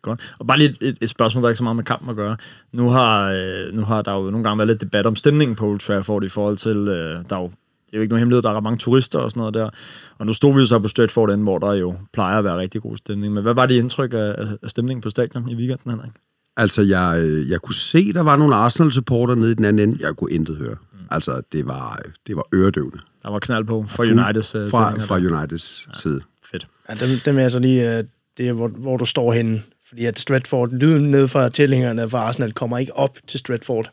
Godt. 0.02 0.34
Og 0.40 0.48
bare 0.48 0.58
lige 0.58 0.76
et, 0.82 0.98
et 1.02 1.10
spørgsmål, 1.10 1.44
der 1.44 1.50
ikke 1.50 1.58
så 1.58 1.64
meget 1.64 1.76
med 1.76 1.84
kampen 1.84 2.10
at 2.10 2.16
gøre. 2.16 2.38
Nu 2.72 2.90
har, 2.90 3.32
øh, 3.32 3.74
nu 3.74 3.82
har 3.82 4.02
der 4.02 4.16
jo 4.16 4.30
nogle 4.30 4.44
gange 4.44 4.58
været 4.58 4.68
lidt 4.68 4.82
debat 4.82 5.06
om 5.06 5.16
stemningen 5.16 5.56
på 5.56 5.68
Old 5.68 5.80
Trafford 5.80 6.24
i 6.24 6.30
forhold 6.30 6.58
til, 6.58 6.78
øh, 6.78 7.24
der 7.30 7.36
er 7.36 7.42
jo 7.42 7.52
det 7.86 7.94
er 7.94 7.98
jo 7.98 8.02
ikke 8.02 8.12
nogen 8.12 8.20
hemmelighed, 8.20 8.42
der 8.42 8.50
er 8.50 8.60
mange 8.60 8.78
turister 8.78 9.20
og 9.20 9.32
sådan 9.32 9.40
noget 9.40 9.54
der. 9.54 9.70
Og 10.18 10.26
nu 10.26 10.34
stod 10.34 10.54
vi 10.54 10.60
jo 10.60 10.66
så 10.66 10.80
på 10.80 10.88
Stratford 10.88 11.32
End, 11.32 11.42
hvor 11.42 11.58
der 11.58 11.74
jo 11.74 11.96
plejer 12.14 12.38
at 12.38 12.44
være 12.44 12.58
rigtig 12.58 12.82
god 12.82 12.98
stemning. 12.98 13.34
Men 13.34 13.44
hvad 13.44 13.54
var 13.54 13.66
det 13.66 13.76
indtryk 13.76 14.14
af, 14.14 14.36
af 14.64 14.70
stemningen 14.70 15.02
på 15.02 15.10
stadion 15.10 15.50
i 15.50 15.56
weekenden, 15.56 15.92
Henrik? 15.92 16.12
Altså, 16.58 16.82
jeg, 16.82 17.20
øh, 17.20 17.50
jeg 17.50 17.60
kunne 17.60 17.76
se, 17.76 18.14
der 18.14 18.22
var 18.22 18.36
nogle 18.36 18.56
Arsenal-supporter 18.56 19.36
nede 19.36 19.52
i 19.52 19.54
den 19.54 19.66
anden 19.66 19.90
ende. 19.90 20.06
Jeg 20.06 20.16
kunne 20.16 20.32
intet 20.32 20.58
høre. 20.58 20.76
Mm. 20.94 21.00
Altså, 21.12 21.42
det 21.52 21.68
var, 21.68 22.02
det 22.28 22.36
var 22.36 22.44
øredøvende. 22.54 22.98
Der 23.24 23.30
var 23.30 23.40
knald 23.40 23.66
på 23.66 23.86
fra 23.88 24.04
Uniteds 24.04 24.56
uh, 24.56 24.70
fra, 24.72 25.00
fra 25.00 25.16
Uniteds 25.16 25.86
ja, 25.88 26.00
side. 26.00 26.22
Fedt. 26.52 26.68
Ja, 26.90 26.94
dem, 26.94 27.20
dem 27.26 27.40
er 27.40 27.50
så 27.50 27.60
lige, 27.60 28.00
uh, 28.00 28.06
det 28.38 28.48
er, 28.48 28.54
hvor, 28.54 28.68
hvor 28.68 28.98
du 28.98 29.06
står 29.06 29.34
henne. 29.34 29.62
Fordi 29.88 30.06
at 30.06 30.20
Stratford, 30.20 30.72
lyden 30.72 31.12
ned 31.12 31.28
fra 31.28 31.50
tilhængerne 31.50 32.10
fra 32.10 32.18
Arsenal, 32.18 32.54
kommer 32.54 32.78
ikke 32.78 32.98
op 32.98 33.18
til 33.28 33.40
Stratford 33.40 33.90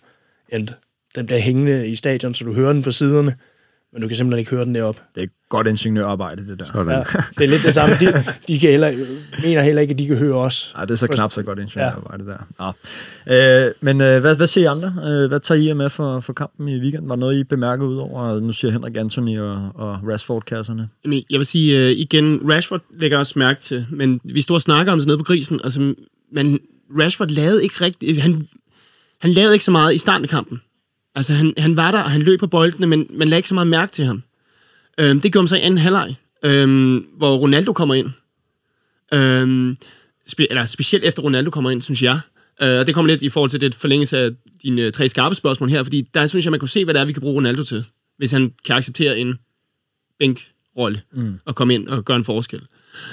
End. 0.48 0.68
Den 1.14 1.26
bliver 1.26 1.38
hængende 1.38 1.88
i 1.88 1.94
stadion, 1.94 2.34
så 2.34 2.44
du 2.44 2.52
hører 2.52 2.72
den 2.72 2.82
på 2.82 2.90
siderne 2.90 3.34
men 3.92 4.02
du 4.02 4.08
kan 4.08 4.16
simpelthen 4.16 4.38
ikke 4.38 4.50
høre 4.50 4.64
den 4.64 4.74
deroppe. 4.74 5.00
Det 5.14 5.22
er 5.22 5.26
godt 5.48 5.66
ingeniørarbejde, 5.66 6.48
det 6.48 6.58
der. 6.60 6.64
Sådan. 6.72 6.92
Ja, 6.92 6.98
det 7.38 7.44
er 7.44 7.48
lidt 7.48 7.62
det 7.62 7.74
samme. 7.74 7.94
De, 7.94 8.24
de 8.48 8.58
kan 8.58 8.70
heller, 8.70 8.92
mener 9.42 9.62
heller 9.62 9.82
ikke, 9.82 9.92
at 9.92 9.98
de 9.98 10.06
kan 10.06 10.16
høre 10.16 10.34
os. 10.34 10.72
Nej, 10.74 10.84
det 10.84 10.92
er 10.92 10.96
så 10.96 11.06
knap 11.06 11.32
så 11.32 11.42
godt 11.42 11.58
ingeniørarbejde 11.58 12.24
ja. 12.24 12.30
der. 12.30 12.72
Nå. 13.26 13.66
Øh, 13.66 13.72
men 13.80 14.00
øh, 14.00 14.20
hvad, 14.20 14.36
hvad 14.36 14.46
siger 14.46 14.64
I 14.64 14.76
andre? 14.76 14.88
Øh, 14.88 15.28
hvad 15.28 15.40
tager 15.40 15.70
I 15.70 15.72
med 15.72 15.90
for, 15.90 16.20
for 16.20 16.32
kampen 16.32 16.68
i 16.68 16.80
weekenden? 16.80 17.08
Var 17.08 17.14
der 17.14 17.20
noget, 17.20 17.38
I 17.38 17.44
bemærker 17.44 17.84
ud 17.84 17.96
over, 17.96 18.40
nu 18.40 18.52
siger 18.52 18.72
Henrik 18.72 18.96
Anthony 18.96 19.38
og, 19.38 19.70
og 19.74 20.00
Rashford-kasserne? 20.12 20.88
Jamen, 21.04 21.22
Jeg 21.30 21.38
vil 21.38 21.46
sige, 21.46 21.84
uh, 21.84 21.98
igen, 21.98 22.40
Rashford 22.52 22.80
lægger 22.90 23.18
også 23.18 23.38
mærke 23.38 23.60
til, 23.60 23.86
men 23.90 24.20
vi 24.24 24.40
står 24.40 24.54
og 24.54 24.60
snakker 24.60 24.92
om 24.92 24.98
det 24.98 25.06
nede 25.06 25.18
på 25.18 25.24
grisen, 25.24 25.60
altså, 25.64 25.94
men 26.32 26.58
Rashford 27.00 27.28
lavede 27.28 27.62
ikke 27.62 27.74
rigtig, 27.80 28.22
han, 28.22 28.48
han 29.20 29.30
lavede 29.30 29.54
ikke 29.54 29.64
så 29.64 29.70
meget 29.70 29.94
i 29.94 29.98
starten 29.98 30.24
af 30.24 30.28
kampen. 30.28 30.60
Altså, 31.14 31.32
han, 31.32 31.54
han 31.58 31.76
var 31.76 31.90
der, 31.90 32.02
og 32.02 32.10
han 32.10 32.22
løb 32.22 32.40
på 32.40 32.46
boldene, 32.46 32.86
men 32.86 33.06
man 33.10 33.28
lagde 33.28 33.38
ikke 33.38 33.48
så 33.48 33.54
meget 33.54 33.68
mærke 33.68 33.92
til 33.92 34.04
ham. 34.04 34.22
Øhm, 34.98 35.20
det 35.20 35.32
gjorde 35.32 35.42
man 35.42 35.48
så 35.48 35.56
i 35.56 35.60
anden 35.60 35.78
halvleg, 35.78 36.14
øhm, 36.44 37.06
hvor 37.16 37.36
Ronaldo 37.36 37.72
kommer 37.72 37.94
ind. 37.94 38.10
Øhm, 39.14 39.76
spe, 40.26 40.50
eller 40.50 40.66
specielt 40.66 41.04
efter 41.04 41.22
Ronaldo 41.22 41.50
kommer 41.50 41.70
ind, 41.70 41.82
synes 41.82 42.02
jeg. 42.02 42.20
Øh, 42.62 42.78
og 42.78 42.86
det 42.86 42.94
kommer 42.94 43.12
lidt 43.12 43.22
i 43.22 43.28
forhold 43.28 43.50
til 43.50 43.60
det 43.60 43.74
forlængelse 43.74 44.18
af 44.18 44.30
dine 44.62 44.90
tre 44.90 45.08
skarpe 45.08 45.34
spørgsmål 45.34 45.70
her, 45.70 45.82
fordi 45.82 46.08
der 46.14 46.26
synes 46.26 46.44
jeg, 46.46 46.50
man 46.50 46.60
kunne 46.60 46.68
se, 46.68 46.84
hvad 46.84 46.94
det 46.94 47.00
er, 47.00 47.04
vi 47.04 47.12
kan 47.12 47.22
bruge 47.22 47.36
Ronaldo 47.36 47.62
til, 47.62 47.84
hvis 48.18 48.30
han 48.30 48.52
kan 48.64 48.76
acceptere 48.76 49.18
en 49.18 49.38
bænk-rolle 50.18 51.00
mm. 51.12 51.38
og 51.44 51.54
komme 51.54 51.74
ind 51.74 51.88
og 51.88 52.04
gøre 52.04 52.16
en 52.16 52.24
forskel. 52.24 52.62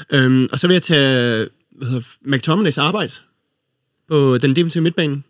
Øhm, 0.10 0.48
og 0.51 0.60
så 0.60 0.68
vil 0.68 0.74
jeg 0.74 0.82
tage 0.82 1.48
hvad 1.72 1.88
hedder, 1.88 2.06
McTominays 2.22 2.77
arbejde 2.77 3.13
på 4.08 4.38
den 4.38 4.56
defensive 4.56 4.82
midtbane. 4.82 5.24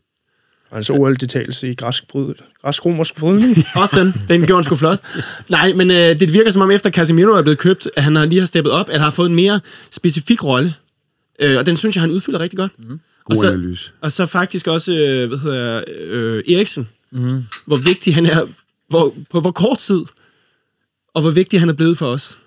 Altså 0.71 0.93
OL-deltagelse 0.93 1.69
i 1.69 1.73
græsk, 1.73 2.07
bryd, 2.07 2.33
græsk-romersk 2.61 3.15
brydning. 3.15 3.57
Også 3.75 3.99
den. 3.99 4.13
Den 4.27 4.45
gjorde 4.47 4.57
han 4.57 4.63
sgu 4.63 4.75
flot. 4.75 4.99
Nej, 5.49 5.73
men 5.73 5.91
øh, 5.91 6.19
det 6.19 6.33
virker 6.33 6.51
som 6.51 6.61
om, 6.61 6.71
efter 6.71 6.89
Casemiro 6.89 7.31
er 7.31 7.41
blevet 7.41 7.57
købt, 7.57 7.89
at 7.95 8.03
han 8.03 8.15
har 8.15 8.25
lige 8.25 8.39
har 8.39 8.45
steppet 8.45 8.73
op, 8.73 8.89
at 8.89 8.93
han 8.93 9.01
har 9.01 9.11
fået 9.11 9.29
en 9.29 9.35
mere 9.35 9.59
specifik 9.91 10.43
rolle. 10.43 10.73
Øh, 11.39 11.57
og 11.57 11.65
den 11.65 11.77
synes 11.77 11.95
jeg, 11.95 12.01
han 12.01 12.11
udfylder 12.11 12.39
rigtig 12.39 12.57
godt. 12.57 12.71
Mm. 12.77 12.99
God 13.23 13.35
og, 13.35 13.41
så, 13.41 13.47
analyse. 13.47 13.91
og 14.01 14.11
så 14.11 14.25
faktisk 14.25 14.67
også, 14.67 14.93
øh, 14.93 15.27
hvad 15.27 15.38
hedder 15.38 15.83
øh, 15.88 16.43
Eriksen. 16.53 16.89
Mm. 17.11 17.41
Hvor 17.65 17.75
vigtig 17.75 18.15
han 18.15 18.25
er, 18.25 18.45
hvor, 18.89 19.13
på 19.31 19.39
hvor 19.39 19.51
kort 19.51 19.77
tid, 19.77 20.01
og 21.13 21.21
hvor 21.21 21.31
vigtig 21.31 21.59
han 21.59 21.69
er 21.69 21.73
blevet 21.73 21.97
for 21.97 22.07
os. 22.07 22.38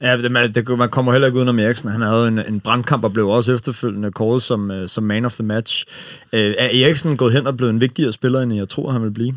Ja, 0.00 0.16
det, 0.16 0.32
man, 0.32 0.52
det, 0.52 0.78
man 0.78 0.90
kommer 0.90 1.12
heller 1.12 1.26
ikke 1.26 1.38
udenom 1.38 1.58
Eriksen. 1.58 1.88
Han 1.88 2.00
havde 2.00 2.28
en, 2.28 2.38
en 2.38 2.60
brandkamp 2.60 3.04
og 3.04 3.12
blev 3.12 3.28
også 3.28 3.52
efterfølgende 3.52 4.12
kåret 4.12 4.42
som, 4.42 4.70
uh, 4.70 4.86
som 4.86 5.04
man 5.04 5.24
of 5.24 5.32
the 5.32 5.44
match. 5.44 5.84
Uh, 6.32 6.38
er 6.38 6.84
Eriksen 6.84 7.16
gået 7.16 7.32
hen 7.32 7.46
og 7.46 7.56
blevet 7.56 7.70
en 7.72 7.80
vigtigere 7.80 8.12
spiller, 8.12 8.40
end 8.40 8.54
jeg 8.54 8.68
tror, 8.68 8.90
han 8.90 9.02
vil 9.02 9.10
blive? 9.10 9.34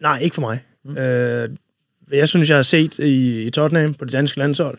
Nej, 0.00 0.18
ikke 0.18 0.34
for 0.34 0.40
mig. 0.40 0.64
Mm. 0.84 0.98
Øh, 0.98 1.48
jeg 2.12 2.28
synes, 2.28 2.48
jeg 2.48 2.56
har 2.56 2.62
set 2.62 2.98
i, 2.98 3.42
i 3.42 3.50
Tottenham 3.50 3.94
på 3.94 4.04
det 4.04 4.12
danske 4.12 4.38
landshold, 4.38 4.78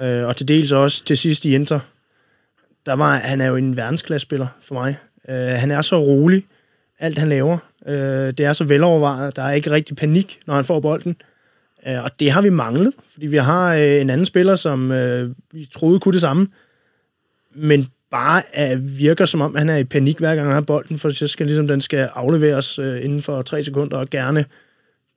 øh, 0.00 0.26
og 0.26 0.36
til 0.36 0.48
dels 0.48 0.72
også 0.72 1.04
til 1.04 1.16
sidst 1.16 1.44
i 1.44 1.54
Inter, 1.54 1.80
der 2.86 2.92
var, 2.92 3.18
han 3.18 3.40
er 3.40 3.46
jo 3.46 3.56
en 3.56 3.76
verdensklassespiller 3.76 4.46
for 4.62 4.74
mig. 4.74 4.96
Øh, 5.28 5.36
han 5.36 5.70
er 5.70 5.82
så 5.82 5.98
rolig, 5.98 6.44
alt 6.98 7.18
han 7.18 7.28
laver. 7.28 7.58
Øh, 7.86 8.32
det 8.32 8.40
er 8.40 8.52
så 8.52 8.64
velovervejet, 8.64 9.36
der 9.36 9.42
er 9.42 9.52
ikke 9.52 9.70
rigtig 9.70 9.96
panik, 9.96 10.38
når 10.46 10.54
han 10.54 10.64
får 10.64 10.80
bolden. 10.80 11.16
Øh, 11.86 12.04
og 12.04 12.10
det 12.20 12.30
har 12.32 12.42
vi 12.42 12.50
manglet, 12.50 12.92
fordi 13.12 13.26
vi 13.26 13.36
har 13.36 13.74
øh, 13.74 14.00
en 14.00 14.10
anden 14.10 14.26
spiller, 14.26 14.56
som 14.56 14.92
øh, 14.92 15.30
vi 15.52 15.68
troede 15.74 16.00
kunne 16.00 16.12
det 16.12 16.20
samme, 16.20 16.48
men 17.54 17.88
bare 18.10 18.42
øh, 18.58 18.98
virker 18.98 19.24
som 19.24 19.40
om, 19.40 19.54
han 19.54 19.68
er 19.68 19.76
i 19.76 19.84
panik 19.84 20.18
hver 20.18 20.34
gang 20.34 20.46
han 20.46 20.54
har 20.54 20.60
bolden, 20.60 20.98
for 20.98 21.08
så 21.08 21.26
skal 21.26 21.46
ligesom, 21.46 21.66
den 21.68 21.80
skal 21.80 22.08
afleveres 22.14 22.78
øh, 22.78 23.04
inden 23.04 23.22
for 23.22 23.42
tre 23.42 23.62
sekunder, 23.62 23.96
og 23.96 24.10
gerne 24.10 24.44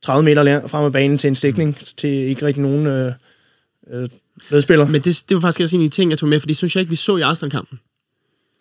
30 0.04 0.24
meter 0.24 0.68
frem 0.68 0.86
af 0.86 0.92
banen 0.92 1.18
til 1.18 1.28
en 1.28 1.36
stikning, 1.36 1.70
mm. 1.80 1.86
til 1.98 2.10
ikke 2.10 2.46
rigtig 2.46 2.62
nogen 2.64 2.88
øh, 2.88 3.14
øh, 3.92 4.08
medspiller. 4.52 4.88
Men 4.88 5.02
det, 5.02 5.24
det 5.30 5.36
var 5.36 5.42
faktisk 5.42 5.62
også 5.62 5.76
en 5.76 5.84
af 5.84 5.90
de 5.90 5.96
ting, 5.96 6.12
jeg 6.12 6.20
tog 6.20 6.30
med, 6.30 6.40
for 6.40 6.48
det 6.48 6.58
synes 6.58 6.76
jeg 6.76 6.80
ikke, 6.82 6.90
vi 6.90 6.96
så 6.96 7.18
i 7.18 7.22
Arsenal-kampen. 7.22 7.80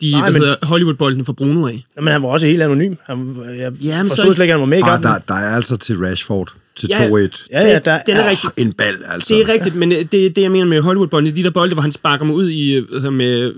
De 0.01 0.11
Nej, 0.11 0.29
men-. 0.29 0.41
Hollywood-bolden 0.63 1.25
fra 1.25 1.33
Bruno 1.33 1.67
af. 1.67 1.83
Men 1.95 2.07
han 2.07 2.21
var 2.23 2.29
også 2.29 2.47
helt 2.47 2.61
anonym. 2.61 2.95
Han, 3.03 3.35
jeg 3.57 3.73
Ja, 3.83 3.97
men 4.03 4.07
forstod 4.09 4.25
så- 4.25 4.35
slet 4.35 4.43
ikke, 4.43 4.53
at 4.53 4.59
han 4.59 4.59
var 4.59 4.65
med 4.69 4.77
i 4.77 4.81
Ah, 4.81 4.87
kampen. 4.89 5.11
der, 5.11 5.17
der 5.27 5.33
er 5.33 5.55
altså 5.55 5.77
til 5.77 5.97
Rashford 5.97 6.53
til 6.81 6.89
Ja. 6.89 7.09
2-1. 7.09 7.47
Ja, 7.51 7.67
ja, 7.67 7.79
der 7.79 7.99
Den 7.99 8.17
er 8.17 8.21
er, 8.21 8.29
rigtig. 8.29 8.49
En 8.57 8.73
ball, 8.73 8.97
altså. 9.05 9.33
Det 9.33 9.41
er 9.41 9.53
rigtigt, 9.53 9.75
men 9.75 9.91
det, 9.91 10.11
det 10.11 10.37
jeg 10.37 10.51
mener 10.51 10.65
med 10.65 10.81
Hollywood-bolden, 10.81 11.25
det 11.25 11.37
de 11.37 11.43
der 11.43 11.51
bolde, 11.51 11.73
hvor 11.73 11.81
han 11.81 11.91
sparker 11.91 12.25
mig 12.25 12.35
ud 12.35 12.49
i, 12.49 12.73
øh, 12.75 13.13
med 13.13 13.53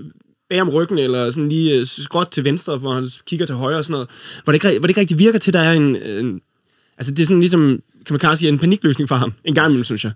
bag 0.50 0.60
om 0.60 0.68
ryggen, 0.68 0.98
eller 0.98 1.30
sådan 1.30 1.48
lige 1.48 1.78
øh, 1.78 1.86
skråt 1.86 2.28
til 2.32 2.44
venstre, 2.44 2.76
hvor 2.76 2.94
han 2.94 3.08
kigger 3.26 3.46
til 3.46 3.54
højre 3.54 3.78
og 3.78 3.84
sådan 3.84 3.92
noget, 3.92 4.08
hvor 4.44 4.52
det 4.52 4.64
ikke, 4.64 4.78
hvor 4.78 4.86
det 4.86 4.90
ikke 4.90 5.00
rigtig 5.00 5.18
virker 5.18 5.38
til, 5.38 5.50
at 5.50 5.54
der 5.54 5.60
er 5.60 5.72
en, 5.72 5.96
en 5.96 6.40
altså 6.98 7.12
det 7.12 7.22
er 7.22 7.26
sådan 7.26 7.40
ligesom, 7.40 7.80
kan 8.06 8.12
man 8.14 8.18
kanskje 8.20 8.36
sige, 8.36 8.48
en 8.48 8.58
panikløsning 8.58 9.08
for 9.08 9.16
ham, 9.16 9.32
en 9.44 9.54
gang 9.54 9.66
imellem, 9.66 9.84
synes 9.84 10.04
jeg. 10.04 10.12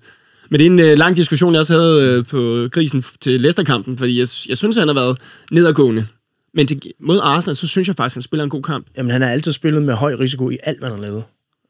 Men 0.51 0.61
det 0.61 0.67
er 0.67 0.71
en 0.71 0.79
øh, 0.79 0.99
lang 0.99 1.17
diskussion, 1.17 1.53
jeg 1.53 1.61
også 1.61 1.73
havde 1.73 2.19
øh, 2.19 2.25
på 2.27 2.69
grisen 2.73 3.05
til 3.21 3.41
Leicester-kampen, 3.41 3.99
fordi 3.99 4.19
jeg, 4.19 4.29
jeg 4.49 4.57
synes, 4.57 4.77
han 4.77 4.89
har 4.89 4.95
været 4.95 5.19
nedadgående. 5.53 6.07
Men 6.55 6.67
til, 6.67 6.83
mod 7.01 7.21
Arsenal, 7.23 7.57
så 7.57 7.67
synes 7.67 7.89
jeg 7.89 7.97
faktisk, 7.97 8.17
han 8.17 8.23
spiller 8.23 8.45
en 8.45 8.51
god 8.51 8.63
kamp. 8.63 8.87
Jamen, 8.97 9.11
han 9.11 9.23
har 9.23 9.29
altid 9.29 9.53
spillet 9.53 9.83
med 9.83 9.95
høj 9.95 10.15
risiko 10.15 10.51
i 10.51 10.59
alt, 10.63 10.79
hvad 10.79 10.89
han 10.89 10.99
har 10.99 11.03
lavet. 11.03 11.23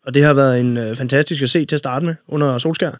Og 0.08 0.14
det 0.14 0.24
har 0.24 0.34
været 0.34 0.60
en 0.60 0.76
øh, 0.76 0.96
fantastisk 0.96 1.42
at 1.42 1.50
se 1.50 1.64
til 1.64 1.76
at 1.76 1.78
starte 1.78 2.06
med 2.06 2.14
under 2.28 2.58
Solskær. 2.58 2.90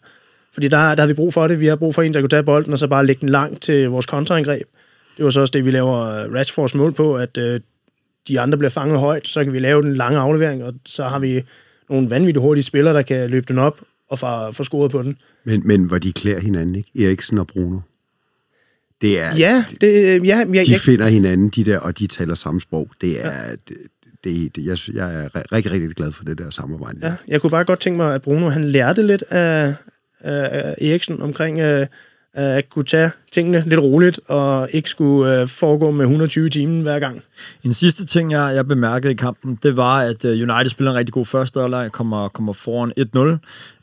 Fordi 0.53 0.67
der, 0.67 0.95
der 0.95 1.01
har 1.01 1.07
vi 1.07 1.13
brug 1.13 1.33
for 1.33 1.47
det. 1.47 1.59
Vi 1.59 1.65
har 1.65 1.75
brug 1.75 1.95
for 1.95 2.01
en, 2.01 2.13
der 2.13 2.19
kunne 2.19 2.29
tage 2.29 2.43
bolden 2.43 2.73
og 2.73 2.79
så 2.79 2.87
bare 2.87 3.05
lægge 3.05 3.21
den 3.21 3.29
langt 3.29 3.61
til 3.61 3.89
vores 3.89 4.05
kontraangreb. 4.05 4.67
Det 5.17 5.25
var 5.25 5.31
så 5.31 5.41
også 5.41 5.51
det, 5.51 5.65
vi 5.65 5.71
laver 5.71 5.97
øh, 5.97 6.33
Rashfords 6.33 6.75
mål 6.75 6.93
på, 6.93 7.15
at 7.15 7.37
øh, 7.37 7.59
de 8.27 8.39
andre 8.39 8.57
bliver 8.57 8.69
fanget 8.69 8.99
højt, 8.99 9.27
så 9.27 9.43
kan 9.43 9.53
vi 9.53 9.59
lave 9.59 9.81
den 9.81 9.95
lange 9.95 10.19
aflevering, 10.19 10.63
og 10.63 10.73
så 10.85 11.03
har 11.03 11.19
vi 11.19 11.43
nogle 11.89 12.09
vanvittigt 12.09 12.41
hurtige 12.41 12.63
spillere, 12.63 12.93
der 12.93 13.01
kan 13.01 13.29
løbe 13.29 13.45
den 13.47 13.57
op 13.57 13.81
og 14.09 14.19
få, 14.19 14.51
få 14.51 14.63
scoret 14.63 14.91
på 14.91 15.03
den. 15.03 15.17
Men, 15.43 15.61
men 15.67 15.83
hvor 15.83 15.97
de 15.97 16.13
klæder 16.13 16.39
hinanden, 16.39 16.75
ikke? 16.75 17.05
Eriksen 17.05 17.37
og 17.37 17.47
Bruno. 17.47 17.79
Det 19.01 19.21
er, 19.21 19.35
Ja, 19.37 19.65
det, 19.81 20.25
ja, 20.27 20.37
ja, 20.37 20.63
de 20.63 20.71
jeg, 20.71 20.81
finder 20.81 21.07
hinanden, 21.07 21.49
de 21.49 21.63
der, 21.63 21.79
og 21.79 21.99
de 21.99 22.07
taler 22.07 22.35
samme 22.35 22.61
sprog. 22.61 22.89
Det 23.01 23.25
er, 23.25 23.31
ja. 23.31 23.51
det, 23.51 23.77
det, 24.23 24.55
det, 24.55 24.65
jeg, 24.65 24.95
jeg 24.95 25.23
er 25.23 25.27
ri- 25.29 25.43
rigtig, 25.51 25.71
rigtig 25.71 25.89
glad 25.89 26.11
for 26.11 26.23
det 26.23 26.37
der 26.37 26.49
samarbejde. 26.49 26.99
Ja, 27.03 27.15
jeg 27.27 27.41
kunne 27.41 27.49
bare 27.49 27.63
godt 27.63 27.79
tænke 27.79 27.97
mig, 27.97 28.15
at 28.15 28.21
Bruno 28.21 28.49
han 28.49 28.69
lærte 28.71 29.01
lidt 29.07 29.23
af, 29.29 29.73
af 30.19 30.75
Eriksen 30.81 31.21
omkring 31.21 31.59
øh, 31.59 31.87
at 32.33 32.69
kunne 32.69 32.85
tage 32.85 33.11
tingene 33.31 33.63
lidt 33.67 33.79
roligt, 33.79 34.19
og 34.27 34.69
ikke 34.71 34.89
skulle 34.89 35.41
øh, 35.41 35.47
foregå 35.47 35.91
med 35.91 36.05
120 36.05 36.45
i 36.47 36.49
timen 36.49 36.81
hver 36.81 36.99
gang. 36.99 37.21
En 37.63 37.73
sidste 37.73 38.05
ting, 38.05 38.31
jeg, 38.31 38.55
jeg 38.55 38.67
bemærkede 38.67 39.11
i 39.13 39.15
kampen, 39.15 39.59
det 39.63 39.77
var, 39.77 39.99
at 40.01 40.25
øh, 40.25 40.31
United 40.31 40.69
spiller 40.69 40.91
en 40.91 40.97
rigtig 40.97 41.13
god 41.13 41.25
første 41.25 41.59
halvleg, 41.59 41.91
kommer, 41.91 42.27
kommer 42.27 42.53
foran 42.53 42.93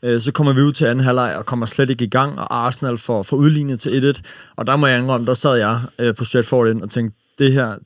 1-0. 0.03 0.07
Øh, 0.09 0.21
Så 0.21 0.31
kommer 0.31 0.53
vi 0.53 0.61
ud 0.61 0.71
til 0.71 0.85
anden 0.85 1.05
halvleg 1.05 1.35
og 1.35 1.45
kommer 1.45 1.65
slet 1.65 1.89
ikke 1.89 2.05
i 2.05 2.09
gang, 2.09 2.39
og 2.39 2.65
Arsenal 2.65 2.97
får, 2.97 3.23
får 3.23 3.37
udlignet 3.37 3.79
til 3.79 4.13
1-1. 4.17 4.21
Og 4.55 4.67
der 4.67 4.75
må 4.75 4.87
jeg 4.87 4.99
indrømme, 4.99 5.27
der 5.27 5.33
sad 5.33 5.55
jeg 5.57 5.79
øh, 5.99 6.15
på 6.15 6.25
Stratford 6.25 6.69
ind 6.69 6.81
og 6.81 6.89
tænkte, 6.89 7.17
det 7.39 7.51
her, 7.53 7.67
det, 7.69 7.85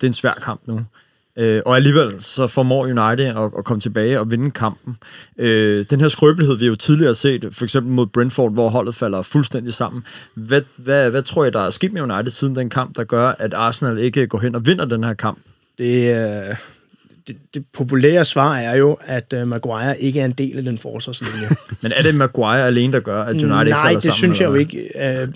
det 0.00 0.02
er 0.02 0.06
en 0.06 0.12
svær 0.12 0.32
kamp 0.44 0.60
nu. 0.66 0.80
Øh, 1.38 1.62
og 1.66 1.76
alligevel 1.76 2.14
så 2.18 2.46
formår 2.46 2.84
United 2.84 3.26
at, 3.26 3.50
at 3.58 3.64
komme 3.64 3.80
tilbage 3.80 4.20
og 4.20 4.30
vinde 4.30 4.50
kampen. 4.50 4.96
Øh, 5.38 5.84
den 5.90 6.00
her 6.00 6.08
skrøbelighed, 6.08 6.56
vi 6.56 6.66
jo 6.66 6.74
tidligere 6.74 7.08
har 7.08 7.14
set, 7.14 7.48
for 7.52 7.64
eksempel 7.64 7.92
mod 7.92 8.06
Brentford, 8.06 8.52
hvor 8.52 8.68
holdet 8.68 8.94
falder 8.94 9.22
fuldstændig 9.22 9.74
sammen. 9.74 10.04
Hvad, 10.34 10.62
hvad, 10.76 11.10
hvad 11.10 11.22
tror 11.22 11.44
jeg, 11.44 11.52
der 11.52 11.60
er 11.60 11.70
sket 11.70 11.92
med 11.92 12.02
United 12.02 12.30
siden 12.30 12.56
den 12.56 12.70
kamp, 12.70 12.96
der 12.96 13.04
gør, 13.04 13.28
at 13.38 13.54
Arsenal 13.54 13.98
ikke 13.98 14.26
går 14.26 14.38
hen 14.38 14.54
og 14.54 14.66
vinder 14.66 14.84
den 14.84 15.04
her 15.04 15.14
kamp? 15.14 15.38
Det, 15.78 16.16
øh, 16.16 16.56
det, 17.26 17.36
det 17.54 17.64
populære 17.72 18.24
svar 18.24 18.56
er 18.56 18.76
jo, 18.76 18.98
at 19.00 19.32
øh, 19.32 19.46
Maguire 19.46 20.00
ikke 20.00 20.20
er 20.20 20.24
en 20.24 20.32
del 20.32 20.58
af 20.58 20.64
den 20.64 20.78
forsvarslinje. 20.78 21.48
Men 21.82 21.92
er 21.92 22.02
det 22.02 22.14
Maguire 22.14 22.66
alene, 22.66 22.92
der 22.92 23.00
gør, 23.00 23.22
at 23.22 23.34
United 23.34 23.46
ikke 23.46 23.70
Nej, 23.70 23.82
falder 23.82 24.00
det 24.00 24.02
sammen? 24.02 24.16
synes 24.16 24.40
jeg 24.40 24.48
jo 24.48 24.54
ikke. 24.54 24.90
Øh, 25.22 25.28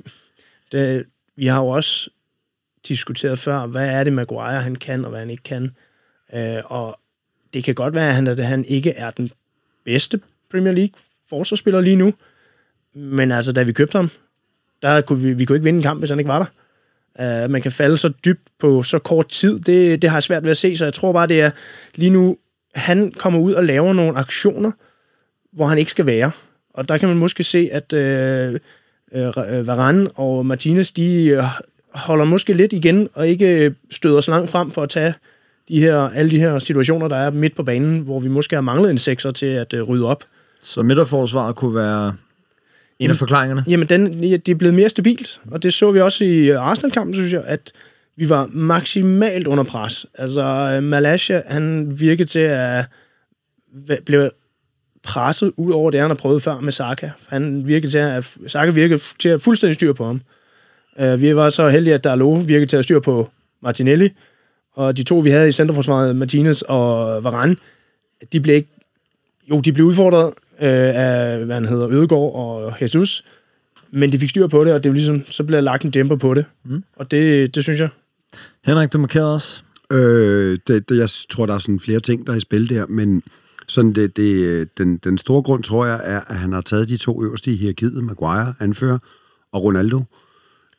det, 0.72 1.04
vi 1.36 1.46
har 1.46 1.60
jo 1.60 1.66
også 1.66 2.10
diskuteret 2.88 3.38
før, 3.38 3.66
hvad 3.66 3.88
er 3.88 4.04
det 4.04 4.12
Maguire, 4.12 4.62
han 4.62 4.74
kan, 4.74 5.04
og 5.04 5.10
hvad 5.10 5.20
han 5.20 5.30
ikke 5.30 5.42
kan. 5.42 5.70
Øh, 6.34 6.62
og 6.64 6.98
det 7.54 7.64
kan 7.64 7.74
godt 7.74 7.94
være, 7.94 8.08
at 8.08 8.14
han, 8.14 8.26
at 8.26 8.44
han 8.44 8.64
ikke 8.64 8.90
er 8.90 9.10
den 9.10 9.30
bedste 9.84 10.20
Premier 10.50 10.72
League 10.72 10.94
forsvarsspiller 11.28 11.80
lige 11.80 11.96
nu. 11.96 12.14
Men 12.94 13.32
altså, 13.32 13.52
da 13.52 13.62
vi 13.62 13.72
købte 13.72 13.96
ham, 13.96 14.10
der 14.82 15.00
kunne 15.00 15.22
vi, 15.22 15.32
vi 15.32 15.44
kunne 15.44 15.56
ikke 15.56 15.64
vinde 15.64 15.76
en 15.76 15.82
kamp, 15.82 16.00
hvis 16.00 16.10
han 16.10 16.18
ikke 16.18 16.28
var 16.28 16.38
der. 16.38 16.46
Uh, 17.44 17.50
man 17.50 17.62
kan 17.62 17.72
falde 17.72 17.96
så 17.96 18.12
dybt 18.24 18.48
på 18.58 18.82
så 18.82 18.98
kort 18.98 19.28
tid, 19.28 19.60
det, 19.60 20.02
det 20.02 20.10
har 20.10 20.16
jeg 20.16 20.22
svært 20.22 20.42
ved 20.42 20.50
at 20.50 20.56
se, 20.56 20.76
så 20.76 20.84
jeg 20.84 20.94
tror 20.94 21.12
bare, 21.12 21.26
det 21.26 21.40
er 21.40 21.50
lige 21.94 22.10
nu, 22.10 22.36
han 22.74 23.12
kommer 23.12 23.40
ud 23.40 23.52
og 23.52 23.64
laver 23.64 23.92
nogle 23.92 24.18
aktioner, 24.18 24.70
hvor 25.52 25.66
han 25.66 25.78
ikke 25.78 25.90
skal 25.90 26.06
være. 26.06 26.30
Og 26.74 26.88
der 26.88 26.98
kan 26.98 27.08
man 27.08 27.18
måske 27.18 27.44
se, 27.44 27.68
at 27.72 27.92
øh, 27.92 28.60
øh, 29.12 29.32
øh 29.36 29.66
Varane 29.66 30.10
og 30.10 30.46
Martinez, 30.46 30.92
de 30.92 31.26
øh, 31.26 31.42
holder 31.94 32.24
måske 32.24 32.52
lidt 32.52 32.72
igen, 32.72 33.08
og 33.14 33.28
ikke 33.28 33.74
støder 33.90 34.20
så 34.20 34.30
langt 34.30 34.50
frem 34.50 34.70
for 34.70 34.82
at 34.82 34.90
tage 34.90 35.14
de 35.70 35.80
her, 35.80 35.96
alle 35.96 36.30
de 36.30 36.38
her 36.38 36.58
situationer, 36.58 37.08
der 37.08 37.16
er 37.16 37.30
midt 37.30 37.56
på 37.56 37.62
banen, 37.62 38.00
hvor 38.00 38.20
vi 38.20 38.28
måske 38.28 38.56
har 38.56 38.60
manglet 38.62 38.90
en 38.90 38.98
sekser 38.98 39.30
til 39.30 39.46
at 39.46 39.74
øh, 39.74 39.82
rydde 39.82 40.06
op. 40.06 40.24
Så 40.60 40.82
midterforsvaret 40.82 41.56
kunne 41.56 41.74
være 41.74 42.14
en 42.98 43.10
af 43.10 43.16
forklaringerne? 43.16 43.64
Jamen, 43.68 43.88
den, 43.88 44.22
det 44.22 44.48
er 44.48 44.54
blevet 44.54 44.74
mere 44.74 44.88
stabilt, 44.88 45.40
og 45.50 45.62
det 45.62 45.74
så 45.74 45.90
vi 45.90 46.00
også 46.00 46.24
i 46.24 46.50
øh, 46.50 46.62
Arsenal-kampen, 46.62 47.14
synes 47.14 47.32
jeg, 47.32 47.42
at 47.46 47.72
vi 48.16 48.28
var 48.28 48.46
maksimalt 48.52 49.46
under 49.46 49.64
pres. 49.64 50.06
Altså, 50.14 50.42
øh, 50.42 50.82
Malaysia, 50.82 51.42
han 51.46 51.92
virkede 52.00 52.28
til 52.28 52.38
at 52.40 52.84
blive 54.06 54.30
presset 55.02 55.52
ud 55.56 55.72
over 55.72 55.90
det, 55.90 56.00
han 56.00 56.10
har 56.10 56.14
prøvet 56.14 56.42
før 56.42 56.60
med 56.60 56.72
Saka. 56.72 57.10
Han 57.28 57.66
virkede 57.66 57.92
til 57.92 57.98
at, 57.98 58.34
Saka 58.46 58.70
virkede 58.70 59.00
til 59.18 59.28
at 59.28 59.42
fuldstændig 59.42 59.74
styr 59.74 59.92
på 59.92 60.04
ham. 60.04 60.20
Uh, 61.02 61.20
vi 61.20 61.36
var 61.36 61.48
så 61.48 61.68
heldige, 61.68 61.94
at 61.94 62.04
Darlo 62.04 62.32
virkede 62.32 62.66
til 62.66 62.76
at 62.76 62.84
styr 62.84 63.00
på 63.00 63.30
Martinelli, 63.62 64.10
og 64.74 64.96
de 64.96 65.02
to, 65.02 65.18
vi 65.18 65.30
havde 65.30 65.48
i 65.48 65.52
centerforsvaret, 65.52 66.16
Martinez 66.16 66.62
og 66.62 67.24
Varane, 67.24 67.56
de 68.32 68.40
blev 68.40 68.54
ikke... 68.54 68.68
Jo, 69.50 69.60
de 69.60 69.72
blev 69.72 69.86
udfordret 69.86 70.26
uh, 70.26 70.32
af, 70.58 71.44
hvad 71.44 71.54
han 71.54 71.66
hedder, 71.66 71.90
Ødegaard 71.90 72.34
og 72.34 72.74
Jesus, 72.80 73.24
men 73.90 74.12
de 74.12 74.18
fik 74.18 74.30
styr 74.30 74.46
på 74.46 74.64
det, 74.64 74.72
og 74.72 74.84
det 74.84 74.90
var 74.90 74.94
ligesom, 74.94 75.24
så 75.30 75.44
blev 75.44 75.62
lagt 75.62 75.84
en 75.84 75.90
dæmper 75.90 76.16
på 76.16 76.34
det. 76.34 76.44
Mm. 76.64 76.84
Og 76.96 77.10
det, 77.10 77.54
det 77.54 77.62
synes 77.62 77.80
jeg. 77.80 77.88
Henrik, 78.64 78.92
du 78.92 78.98
markerede 78.98 79.34
os. 79.34 79.64
Øh, 79.92 80.58
det, 80.66 80.88
det, 80.88 80.98
jeg 80.98 81.08
tror, 81.30 81.46
der 81.46 81.54
er 81.54 81.58
sådan 81.58 81.80
flere 81.80 82.00
ting, 82.00 82.26
der 82.26 82.32
er 82.32 82.36
i 82.36 82.40
spil 82.40 82.68
der, 82.68 82.86
men 82.86 83.22
sådan 83.68 83.92
det, 83.92 84.16
det, 84.16 84.68
den, 84.78 84.96
den 84.96 85.18
store 85.18 85.42
grund, 85.42 85.62
tror 85.62 85.86
jeg, 85.86 86.00
er, 86.04 86.20
at 86.20 86.36
han 86.36 86.52
har 86.52 86.60
taget 86.60 86.88
de 86.88 86.96
to 86.96 87.24
øverste 87.24 87.50
i 87.50 87.56
hierarkiet, 87.56 88.04
Maguire, 88.04 88.54
anfører, 88.60 88.98
og 89.52 89.62
Ronaldo, 89.62 90.02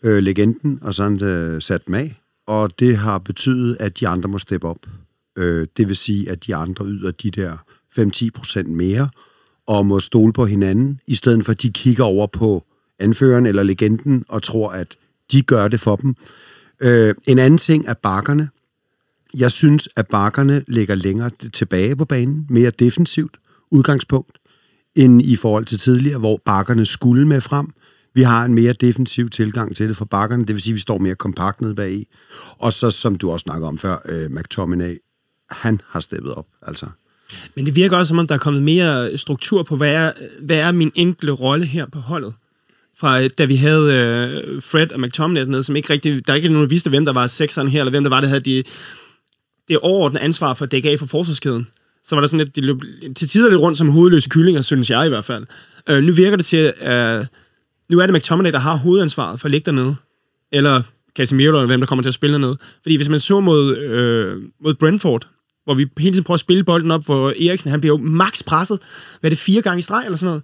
øh, 0.04 0.18
legenden, 0.18 0.80
og 0.82 0.94
så 0.94 1.04
han 1.04 1.24
øh, 1.24 1.62
sat 1.62 1.88
dem 1.88 1.96
af. 1.96 2.21
Og 2.52 2.80
det 2.80 2.98
har 2.98 3.18
betydet, 3.18 3.78
at 3.80 4.00
de 4.00 4.08
andre 4.08 4.30
må 4.30 4.38
steppe 4.38 4.68
op. 4.68 4.78
Øh, 5.38 5.68
det 5.78 5.88
vil 5.88 5.96
sige, 5.96 6.30
at 6.30 6.48
de 6.48 6.56
andre 6.56 6.86
yder 6.86 7.12
de 7.12 7.32
der 7.32 7.58
5-10 8.00 8.30
procent 8.34 8.70
mere, 8.70 9.10
og 9.68 9.86
må 9.86 10.00
stole 10.00 10.34
på 10.34 10.46
hinanden, 10.46 11.00
i 11.08 11.16
stedet 11.16 11.46
for 11.46 11.52
at 11.52 11.62
de 11.62 11.70
kigger 11.70 12.04
over 12.04 12.28
på 12.28 12.66
anføreren 13.00 13.46
eller 13.46 13.64
legenden, 13.64 14.26
og 14.30 14.44
tror, 14.44 14.70
at 14.70 14.96
de 15.32 15.42
gør 15.42 15.68
det 15.68 15.80
for 15.80 15.96
dem. 15.96 16.16
Øh, 16.80 17.16
en 17.28 17.40
anden 17.40 17.58
ting 17.58 17.88
er 17.88 17.94
bakkerne. 17.94 18.50
Jeg 19.38 19.52
synes, 19.52 19.90
at 19.96 20.08
bakkerne 20.08 20.64
ligger 20.68 20.96
længere 20.96 21.32
tilbage 21.54 21.96
på 21.96 22.06
banen, 22.06 22.46
mere 22.50 22.70
defensivt 22.70 23.38
udgangspunkt, 23.70 24.38
end 24.96 25.22
i 25.22 25.36
forhold 25.36 25.66
til 25.66 25.78
tidligere, 25.78 26.20
hvor 26.20 26.42
bakkerne 26.46 26.86
skulle 26.86 27.28
med 27.28 27.42
frem. 27.42 27.68
Vi 28.14 28.22
har 28.22 28.46
en 28.46 28.54
mere 28.54 28.74
defensiv 28.74 29.30
tilgang 29.30 29.76
til 29.76 29.90
det 29.90 29.98
fra 29.98 30.06
bakkerne, 30.06 30.46
det 30.46 30.56
vil 30.56 30.62
sige, 30.62 30.72
at 30.72 30.76
vi 30.76 30.80
står 30.80 30.98
mere 30.98 31.16
kompakt 31.16 31.62
nede 31.62 31.76
bagi. 31.76 32.08
Og 32.58 32.74
så, 32.74 32.92
som 32.92 33.18
du 33.18 33.32
også 33.32 33.44
snakker 33.44 33.68
om 33.68 33.78
før, 33.78 33.98
øh, 34.06 34.32
McTominay, 34.32 34.98
han 35.50 35.82
har 35.88 36.00
steppet 36.00 36.34
op, 36.34 36.46
altså. 36.62 36.86
Men 37.56 37.66
det 37.66 37.76
virker 37.76 37.98
også, 37.98 38.10
som 38.10 38.20
om 38.20 38.28
der 38.28 38.36
er 38.36 38.40
kommet 38.40 38.64
mere 38.64 39.18
struktur 39.18 39.64
på, 39.64 39.76
hvad 39.76 39.94
er, 39.94 40.12
hvad 40.42 40.58
er 40.58 40.72
min 40.72 40.92
enkle 40.96 41.32
rolle 41.32 41.66
her 41.66 41.86
på 41.86 42.00
holdet? 42.00 42.34
Fra 42.98 43.22
øh, 43.22 43.30
da 43.38 43.46
vi 43.46 43.56
havde 43.56 43.96
øh, 43.96 44.62
Fred 44.62 44.92
og 44.92 45.00
McTominay 45.00 45.44
nede, 45.44 45.64
som 45.64 45.76
ikke 45.76 45.94
rigtig, 45.94 46.28
der 46.28 46.34
er 46.34 46.36
ikke 46.36 46.50
nogen, 46.50 46.64
der 46.64 46.70
vidste, 46.70 46.90
hvem 46.90 47.06
der 47.06 47.14
var 47.14 47.28
sekseren 47.28 47.68
her, 47.68 47.82
eller 47.82 47.92
hvem 47.92 48.04
der 48.04 48.10
var, 48.10 48.22
der 48.22 48.28
havde 48.28 48.42
de, 48.42 48.64
det 49.68 49.80
overordnede 49.80 50.24
ansvar 50.24 50.54
for 50.54 50.66
at 50.66 50.72
dække 50.72 50.90
af 50.90 51.00
for 51.00 51.06
forsvarskæden. 51.06 51.68
Så 52.04 52.16
var 52.16 52.20
der 52.20 52.28
sådan 52.28 52.46
lidt, 52.46 52.56
de 52.56 52.62
løb 52.62 52.78
til 53.16 53.28
tider 53.28 53.50
lidt 53.50 53.62
rundt 53.62 53.78
som 53.78 53.90
hovedløse 53.90 54.30
kyllinger, 54.30 54.62
synes 54.62 54.90
jeg 54.90 55.06
i 55.06 55.10
hvert 55.10 55.26
fald. 55.26 55.46
Øh, 55.90 56.04
nu 56.04 56.14
virker 56.14 56.38
det 56.38 56.46
til, 56.46 56.74
at 56.78 57.20
øh, 57.20 57.26
nu 57.92 58.00
er 58.00 58.06
det 58.06 58.16
McTominay, 58.16 58.52
der 58.52 58.60
har 58.60 58.76
hovedansvaret 58.76 59.40
for 59.40 59.46
at 59.46 59.52
ligge 59.52 59.66
dernede. 59.66 59.96
Eller 60.52 60.82
Casemiro, 61.16 61.56
eller 61.56 61.66
hvem 61.66 61.80
der 61.80 61.88
kommer 61.88 62.04
til 62.04 62.10
at 62.10 62.14
spille 62.14 62.34
dernede. 62.34 62.58
Fordi 62.82 62.96
hvis 62.96 63.10
man 63.10 63.20
så 63.20 63.40
mod, 63.40 63.78
øh, 63.78 64.38
mod 64.64 64.74
Brentford, 64.74 65.28
hvor 65.64 65.74
vi 65.74 65.88
hele 65.98 66.14
tiden 66.14 66.24
prøver 66.24 66.36
at 66.36 66.40
spille 66.40 66.64
bolden 66.64 66.92
op, 66.92 67.06
hvor 67.06 67.30
Eriksen 67.30 67.72
han 67.72 67.82
bliver 67.82 67.98
jo 67.98 68.04
max 68.04 68.44
presset. 68.44 68.80
Hvad 69.20 69.28
er 69.28 69.32
det, 69.32 69.40
fire 69.40 69.62
gange 69.62 69.80
i 69.80 69.82
streg 69.82 70.06
eller 70.06 70.18
sådan 70.18 70.28
noget? 70.28 70.44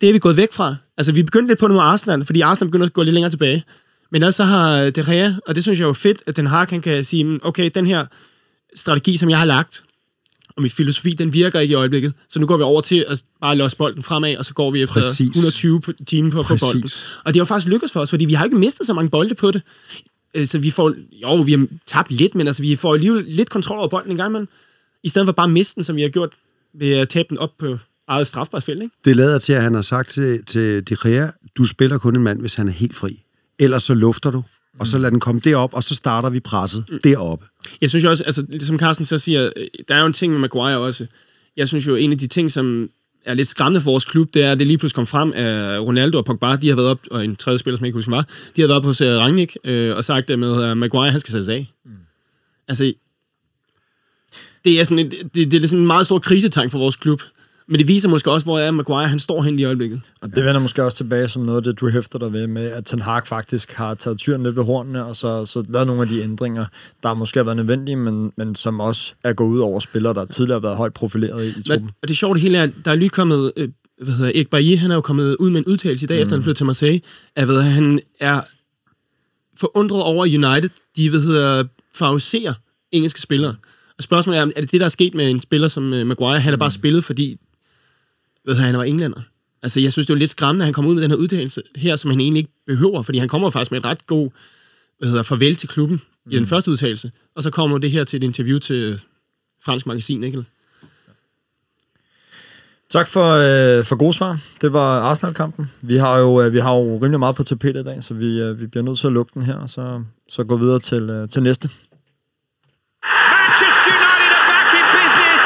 Det 0.00 0.08
er 0.08 0.12
vi 0.12 0.18
gået 0.18 0.36
væk 0.36 0.52
fra. 0.52 0.76
Altså, 0.96 1.12
vi 1.12 1.22
begyndte 1.22 1.50
lidt 1.50 1.60
på 1.60 1.68
noget 1.68 1.78
med 1.78 1.84
Arsenal, 1.84 2.24
fordi 2.24 2.40
Arsenal 2.40 2.68
begynder 2.68 2.86
at 2.86 2.92
gå 2.92 3.02
lidt 3.02 3.14
længere 3.14 3.30
tilbage. 3.30 3.64
Men 4.12 4.22
også 4.22 4.36
så 4.36 4.44
har 4.44 4.90
De 4.90 5.04
Gea, 5.04 5.30
og 5.46 5.54
det 5.54 5.62
synes 5.62 5.78
jeg 5.78 5.84
er 5.84 5.88
jo 5.88 5.92
fedt, 5.92 6.22
at 6.26 6.36
Den 6.36 6.46
har 6.46 6.64
kan, 6.64 6.80
kan 6.80 7.04
sige, 7.04 7.24
mm, 7.24 7.40
okay, 7.42 7.70
den 7.74 7.86
her 7.86 8.06
strategi, 8.74 9.16
som 9.16 9.30
jeg 9.30 9.38
har 9.38 9.44
lagt, 9.44 9.82
og 10.58 10.62
min 10.62 10.70
filosofi, 10.70 11.10
den 11.14 11.32
virker 11.32 11.60
ikke 11.60 11.72
i 11.72 11.74
øjeblikket. 11.74 12.12
Så 12.28 12.40
nu 12.40 12.46
går 12.46 12.56
vi 12.56 12.62
over 12.62 12.80
til 12.80 13.04
at 13.08 13.22
bare 13.40 13.56
løse 13.56 13.76
bolden 13.76 14.02
fremad, 14.02 14.36
og 14.36 14.44
så 14.44 14.54
går 14.54 14.70
vi 14.70 14.82
efter 14.82 14.94
Præcis. 14.94 15.26
120 15.28 15.82
timer 16.06 16.30
på 16.30 16.40
at 16.40 16.46
få 16.46 16.56
bolden. 16.60 16.90
Og 17.24 17.34
det 17.34 17.40
har 17.40 17.44
faktisk 17.44 17.68
lykkedes 17.68 17.92
for 17.92 18.00
os, 18.00 18.10
fordi 18.10 18.24
vi 18.24 18.32
har 18.32 18.44
ikke 18.44 18.56
mistet 18.56 18.86
så 18.86 18.94
mange 18.94 19.10
bolde 19.10 19.34
på 19.34 19.50
det. 19.50 19.62
Øh, 20.34 20.46
Så 20.46 20.58
vi 20.58 20.70
får, 20.70 20.94
jo, 21.22 21.34
vi 21.34 21.52
har 21.52 21.66
tabt 21.86 22.10
lidt, 22.10 22.34
men 22.34 22.46
altså, 22.46 22.62
vi 22.62 22.76
får 22.76 22.94
alligevel 22.94 23.24
lidt 23.28 23.50
kontrol 23.50 23.78
over 23.78 23.88
bolden 23.88 24.10
en 24.10 24.16
gang, 24.16 24.32
men 24.32 24.48
i 25.04 25.08
stedet 25.08 25.26
for 25.26 25.32
bare 25.32 25.44
at 25.44 25.50
miste 25.50 25.74
den, 25.74 25.84
som 25.84 25.96
vi 25.96 26.02
har 26.02 26.08
gjort 26.08 26.30
ved 26.74 26.92
at 26.92 27.08
tabe 27.08 27.26
den 27.28 27.38
op 27.38 27.50
på 27.58 27.78
eget 28.08 28.26
strafbart 28.26 28.62
felt, 28.62 28.82
ikke? 28.82 28.94
Det 29.04 29.16
lader 29.16 29.38
til, 29.38 29.52
at 29.52 29.62
han 29.62 29.74
har 29.74 29.82
sagt 29.82 30.10
til, 30.10 30.44
til 30.44 30.88
De 30.88 30.96
Gea, 31.02 31.28
du 31.58 31.64
spiller 31.64 31.98
kun 31.98 32.16
en 32.16 32.22
mand, 32.22 32.40
hvis 32.40 32.54
han 32.54 32.68
er 32.68 32.72
helt 32.72 32.96
fri. 32.96 33.22
Ellers 33.58 33.82
så 33.82 33.94
lufter 33.94 34.30
du, 34.30 34.42
og 34.80 34.86
så 34.86 34.98
lader 34.98 35.10
den 35.10 35.20
komme 35.20 35.40
derop, 35.40 35.74
og 35.74 35.84
så 35.84 35.94
starter 35.94 36.30
vi 36.30 36.40
presset 36.40 36.84
deroppe. 37.04 37.46
Jeg 37.80 37.90
synes 37.90 38.04
jo 38.04 38.10
også, 38.10 38.24
altså, 38.24 38.46
som 38.60 38.78
Carsten 38.78 39.04
så 39.04 39.18
siger, 39.18 39.50
øh, 39.56 39.66
der 39.88 39.94
er 39.94 40.00
jo 40.00 40.06
en 40.06 40.12
ting 40.12 40.32
med 40.32 40.40
Maguire 40.40 40.78
også. 40.78 41.06
Jeg 41.56 41.68
synes 41.68 41.86
jo, 41.86 41.94
en 41.94 42.12
af 42.12 42.18
de 42.18 42.26
ting, 42.26 42.50
som 42.50 42.90
er 43.24 43.34
lidt 43.34 43.48
skræmmende 43.48 43.80
for 43.80 43.90
vores 43.90 44.04
klub, 44.04 44.34
det 44.34 44.42
er, 44.42 44.52
at 44.52 44.58
det 44.58 44.66
lige 44.66 44.78
pludselig 44.78 44.94
kom 44.94 45.06
frem, 45.06 45.32
at 45.34 45.80
Ronaldo 45.80 46.18
og 46.18 46.24
Pogba, 46.24 46.56
de 46.56 46.68
har 46.68 46.76
været 46.76 46.88
op, 46.88 47.00
og 47.10 47.24
en 47.24 47.36
tredje 47.36 47.58
spiller, 47.58 47.76
som 47.76 47.84
jeg 47.84 47.88
ikke 47.88 47.96
husker 47.96 48.12
var, 48.12 48.26
de 48.56 48.60
har 48.60 48.68
været 48.68 48.76
op 48.76 48.84
hos 48.84 49.02
Rangnick 49.02 49.56
øh, 49.64 49.96
og 49.96 50.04
sagt 50.04 50.28
det 50.28 50.38
med, 50.38 50.62
at 50.62 50.76
Maguire, 50.76 51.10
han 51.10 51.20
skal 51.20 51.32
sættes 51.32 51.48
af. 51.48 51.72
Mm. 51.84 51.90
Altså, 52.68 52.92
det 54.64 54.80
er 54.80 54.84
sådan 54.84 55.06
et, 55.06 55.14
det, 55.34 55.50
det 55.50 55.62
er 55.62 55.66
sådan 55.66 55.80
en 55.80 55.86
meget 55.86 56.06
stor 56.06 56.18
krisetegn 56.18 56.70
for 56.70 56.78
vores 56.78 56.96
klub. 56.96 57.22
Men 57.68 57.78
det 57.78 57.88
viser 57.88 58.08
måske 58.08 58.30
også, 58.30 58.46
hvor 58.46 58.58
er 58.58 58.70
Maguire, 58.70 59.08
han 59.08 59.18
står 59.18 59.42
hen 59.42 59.58
i 59.58 59.64
øjeblikket. 59.64 60.00
Og 60.20 60.34
det 60.34 60.44
vender 60.44 60.60
måske 60.60 60.84
også 60.84 60.96
tilbage 60.96 61.28
som 61.28 61.42
noget 61.42 61.56
af 61.56 61.62
det, 61.62 61.80
du 61.80 61.88
hæfter 61.88 62.18
dig 62.18 62.32
ved 62.32 62.46
med, 62.46 62.66
at 62.66 62.84
Ten 62.84 62.98
Hag 62.98 63.26
faktisk 63.26 63.72
har 63.72 63.94
taget 63.94 64.18
tyren 64.18 64.42
lidt 64.42 64.56
ved 64.56 64.64
hornene, 64.64 65.04
og 65.04 65.16
så, 65.16 65.46
så 65.46 65.64
lavet 65.68 65.86
nogle 65.86 66.02
af 66.02 66.08
de 66.08 66.22
ændringer, 66.22 66.66
der 67.02 67.14
måske 67.14 67.38
har 67.38 67.44
været 67.44 67.56
nødvendige, 67.56 67.96
men, 67.96 68.32
men 68.36 68.54
som 68.54 68.80
også 68.80 69.12
er 69.24 69.32
gået 69.32 69.48
ud 69.48 69.58
over 69.58 69.80
spillere, 69.80 70.14
der 70.14 70.24
tidligere 70.24 70.60
har 70.60 70.68
været 70.68 70.76
højt 70.76 70.94
profileret 70.94 71.44
i, 71.44 71.48
i 71.48 71.62
truppen. 71.62 71.90
Og 72.02 72.08
det 72.08 72.16
sjove 72.16 72.34
det 72.34 72.42
hele 72.42 72.58
er, 72.58 72.62
at 72.62 72.70
der 72.84 72.90
er 72.90 72.94
lige 72.94 73.08
kommet, 73.08 73.52
øh, 73.56 73.68
hvad 74.02 74.14
hedder 74.14 74.32
Erik 74.34 74.50
Bailly, 74.50 74.76
han 74.76 74.90
er 74.90 74.94
jo 74.94 75.00
kommet 75.00 75.36
ud 75.36 75.50
med 75.50 75.58
en 75.58 75.66
udtalelse 75.66 76.04
i 76.04 76.06
dag, 76.06 76.16
mm. 76.16 76.22
efter 76.22 76.36
han 76.36 76.42
flyttede 76.42 76.58
til 76.58 76.66
Marseille, 76.66 77.00
at 77.36 77.48
ved, 77.48 77.62
han 77.62 78.00
er 78.20 78.40
forundret 79.56 80.02
over 80.02 80.24
United, 80.24 80.70
de 80.96 81.10
hvad 81.10 81.20
hedder, 81.20 81.64
favoriserer 81.94 82.54
engelske 82.92 83.20
spillere. 83.20 83.56
Og 83.96 84.02
spørgsmålet 84.02 84.40
er, 84.40 84.46
er 84.56 84.60
det 84.60 84.72
det, 84.72 84.80
der 84.80 84.86
er 84.86 84.90
sket 84.90 85.14
med 85.14 85.30
en 85.30 85.40
spiller 85.40 85.68
som 85.68 85.92
uh, 85.92 86.06
Maguire? 86.06 86.40
Han 86.40 86.52
er 86.52 86.56
bare 86.56 86.70
spillet, 86.70 87.04
fordi 87.04 87.36
ved 88.48 88.54
du, 88.54 88.60
han 88.60 88.76
var 88.76 88.84
englænder. 88.84 89.20
Altså, 89.62 89.80
jeg 89.80 89.92
synes, 89.92 90.06
det 90.06 90.14
var 90.14 90.18
lidt 90.18 90.30
skræmmende, 90.30 90.62
at 90.62 90.66
han 90.66 90.74
kom 90.74 90.86
ud 90.86 90.94
med 90.94 91.02
den 91.02 91.10
her 91.10 91.18
udtalelse 91.18 91.62
her, 91.76 91.96
som 91.96 92.10
han 92.10 92.20
egentlig 92.20 92.38
ikke 92.38 92.52
behøver, 92.66 93.02
fordi 93.02 93.18
han 93.18 93.28
kommer 93.28 93.50
faktisk 93.50 93.70
med 93.70 93.78
et 93.78 93.84
ret 93.84 94.06
god 94.06 94.30
hvad 94.98 95.08
hedder, 95.08 95.22
farvel 95.22 95.56
til 95.56 95.68
klubben 95.68 96.00
mm. 96.24 96.32
i 96.32 96.36
den 96.36 96.46
første 96.46 96.70
udtalelse, 96.70 97.12
og 97.34 97.42
så 97.42 97.50
kommer 97.50 97.78
det 97.78 97.90
her 97.90 98.04
til 98.04 98.16
et 98.16 98.22
interview 98.22 98.58
til 98.58 99.00
fransk 99.64 99.86
magasin, 99.86 100.24
ikke? 100.24 100.44
Tak 102.90 103.08
for, 103.08 103.24
øh, 103.24 103.84
for 103.84 103.96
gode 103.96 104.14
svar. 104.14 104.40
Det 104.60 104.72
var 104.72 105.00
Arsenal-kampen. 105.00 105.70
Vi 105.82 105.96
har 105.96 106.18
jo, 106.18 106.42
øh, 106.42 106.52
vi 106.52 106.58
har 106.58 106.74
jo 106.74 106.96
rimelig 106.96 107.18
meget 107.18 107.36
på 107.36 107.42
tapetet 107.42 107.80
i 107.80 107.84
dag, 107.84 108.04
så 108.04 108.14
vi, 108.14 108.40
øh, 108.40 108.60
vi 108.60 108.66
bliver 108.66 108.84
nødt 108.84 108.98
til 108.98 109.06
at 109.06 109.12
lukke 109.12 109.30
den 109.34 109.42
her, 109.42 109.54
og 109.54 109.70
så, 109.70 110.02
så 110.28 110.44
gå 110.44 110.56
videre 110.56 110.78
til, 110.78 111.10
øh, 111.10 111.28
til 111.28 111.42
næste. 111.42 111.68
Manchester 113.04 113.92
United 113.92 114.32
are 114.36 114.46
back 114.54 114.72
in 114.78 114.84
business. 114.94 115.44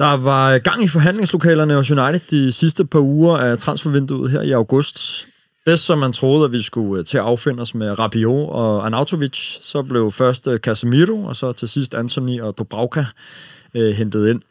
Der 0.00 0.16
var 0.16 0.58
gang 0.58 0.84
i 0.84 0.88
forhandlingslokalerne 0.88 1.74
hos 1.74 1.90
United 1.90 2.20
de 2.30 2.52
sidste 2.52 2.84
par 2.84 2.98
uger 2.98 3.36
af 3.36 3.58
transfervinduet 3.58 4.30
her 4.30 4.42
i 4.42 4.50
august. 4.50 5.28
Bedst 5.64 5.84
som 5.84 5.98
man 5.98 6.12
troede, 6.12 6.44
at 6.44 6.52
vi 6.52 6.62
skulle 6.62 7.00
øh, 7.00 7.04
til 7.04 7.18
at 7.18 7.24
affinde 7.24 7.60
os 7.60 7.74
med 7.74 7.98
Rabiot 7.98 8.48
og 8.48 8.86
Anautovic, 8.86 9.58
så 9.62 9.82
blev 9.82 10.12
først 10.12 10.48
øh, 10.48 10.58
Casemiro, 10.58 11.24
og 11.24 11.36
så 11.36 11.52
til 11.52 11.68
sidst 11.68 11.94
Anthony 11.94 12.40
og 12.40 12.58
Dubravka 12.58 13.04
øh, 13.74 13.90
hentet 13.90 14.28
ind. 14.28 14.42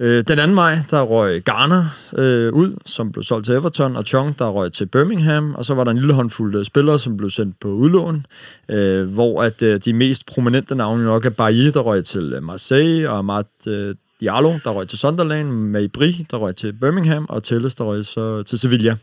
Øh, 0.00 0.24
den 0.28 0.38
anden 0.38 0.54
maj, 0.54 0.78
der 0.90 1.02
røg 1.02 1.42
Garner 1.42 1.84
øh, 2.18 2.52
ud, 2.52 2.76
som 2.86 3.12
blev 3.12 3.22
solgt 3.22 3.46
til 3.46 3.54
Everton, 3.54 3.96
og 3.96 4.04
Chong, 4.04 4.38
der 4.38 4.48
røg 4.48 4.72
til 4.72 4.86
Birmingham, 4.86 5.54
og 5.54 5.64
så 5.64 5.74
var 5.74 5.84
der 5.84 5.90
en 5.90 5.98
lille 5.98 6.14
håndfuld 6.14 6.56
øh, 6.56 6.64
spillere, 6.64 6.98
som 6.98 7.16
blev 7.16 7.30
sendt 7.30 7.60
på 7.60 7.68
udlån, 7.68 8.26
øh, 8.68 9.08
hvor 9.08 9.42
at 9.42 9.62
øh, 9.62 9.80
de 9.84 9.92
mest 9.92 10.26
prominente 10.26 10.74
navne 10.74 11.04
nok 11.04 11.24
er 11.24 11.30
Bailly, 11.30 11.70
der 11.74 11.80
røg 11.80 12.04
til 12.04 12.38
Marseille, 12.42 13.10
og 13.10 13.18
Amat 13.18 13.46
øh, 13.68 13.94
Diallo, 14.20 14.58
der 14.64 14.70
røg 14.70 14.88
til 14.88 14.98
Sunderland, 14.98 15.50
Maybri, 15.50 16.26
der 16.30 16.36
røg 16.36 16.56
til 16.56 16.72
Birmingham, 16.72 17.26
og 17.28 17.42
Telles, 17.42 17.74
der 17.74 17.84
røg 17.84 18.04
så 18.04 18.42
til 18.42 18.58
Sevilla. 18.58 18.96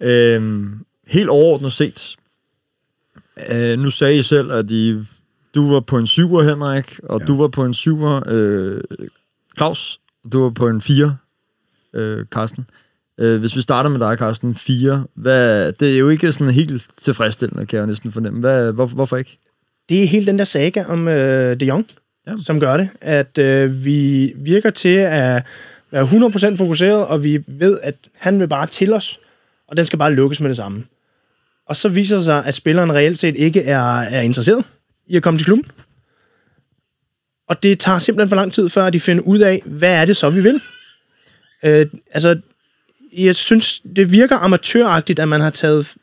Øh, 0.00 0.66
helt 1.06 1.28
overordnet 1.28 1.72
set, 1.72 2.16
øh, 3.52 3.78
nu 3.78 3.90
sagde 3.90 4.18
I 4.18 4.22
selv, 4.22 4.52
at 4.52 4.70
I, 4.70 4.98
du 5.54 5.72
var 5.72 5.80
på 5.80 5.98
en 5.98 6.06
syver, 6.06 6.42
Henrik, 6.42 7.00
og 7.02 7.20
ja. 7.20 7.26
du 7.26 7.36
var 7.36 7.48
på 7.48 7.64
en 7.64 7.74
syver, 7.74 8.22
øh, 8.26 8.80
Claus, 9.56 9.98
og 10.24 10.32
du 10.32 10.42
var 10.42 10.50
på 10.50 10.68
en 10.68 10.80
fire, 10.80 11.16
øh, 11.94 12.24
Carsten. 12.24 12.66
Øh, 13.18 13.40
hvis 13.40 13.56
vi 13.56 13.60
starter 13.60 13.90
med 13.90 14.00
dig, 14.00 14.18
Carsten, 14.18 14.54
fire. 14.54 15.04
Hvad, 15.14 15.72
det 15.72 15.94
er 15.94 15.98
jo 15.98 16.08
ikke 16.08 16.32
sådan 16.32 16.52
helt 16.52 16.86
tilfredsstillende, 16.98 17.66
kan 17.66 17.78
jeg 17.78 17.86
næsten 17.86 18.12
fornemme. 18.12 18.40
Hvad, 18.40 18.72
hvor, 18.72 18.86
hvorfor 18.86 19.16
ikke? 19.16 19.38
Det 19.88 20.02
er 20.02 20.06
hele 20.06 20.26
den 20.26 20.38
der 20.38 20.44
saga 20.44 20.84
om 20.88 21.08
øh, 21.08 21.60
De 21.60 21.66
Jong, 21.66 21.86
Ja. 22.26 22.32
som 22.44 22.60
gør 22.60 22.76
det. 22.76 22.88
At 23.00 23.38
øh, 23.38 23.84
vi 23.84 24.32
virker 24.36 24.70
til 24.70 24.96
at 24.98 25.42
være 25.90 26.04
100% 26.52 26.56
fokuseret, 26.56 27.06
og 27.06 27.24
vi 27.24 27.44
ved, 27.46 27.80
at 27.82 27.94
han 28.14 28.40
vil 28.40 28.48
bare 28.48 28.66
til 28.66 28.92
os, 28.92 29.18
og 29.68 29.76
den 29.76 29.84
skal 29.84 29.98
bare 29.98 30.14
lukkes 30.14 30.40
med 30.40 30.48
det 30.48 30.56
samme. 30.56 30.84
Og 31.66 31.76
så 31.76 31.88
viser 31.88 32.16
det 32.16 32.24
sig, 32.24 32.44
at 32.44 32.54
spilleren 32.54 32.92
reelt 32.92 33.18
set 33.18 33.36
ikke 33.36 33.62
er, 33.62 33.98
er 33.98 34.20
interesseret 34.20 34.64
i 35.06 35.16
at 35.16 35.22
komme 35.22 35.38
til 35.38 35.44
klubben. 35.44 35.70
Og 37.48 37.62
det 37.62 37.80
tager 37.80 37.98
simpelthen 37.98 38.28
for 38.28 38.36
lang 38.36 38.52
tid, 38.52 38.68
før 38.68 38.90
de 38.90 39.00
finder 39.00 39.22
ud 39.22 39.38
af, 39.38 39.62
hvad 39.66 39.94
er 39.94 40.04
det 40.04 40.16
så, 40.16 40.30
vi 40.30 40.40
vil. 40.40 40.60
Øh, 41.62 41.86
altså, 42.10 42.40
jeg 43.12 43.36
synes, 43.36 43.82
det 43.96 44.12
virker 44.12 44.36
amatøragtigt, 44.36 45.18
at 45.18 45.28
man 45.28 45.40
har 45.40 45.50
taget 45.50 45.94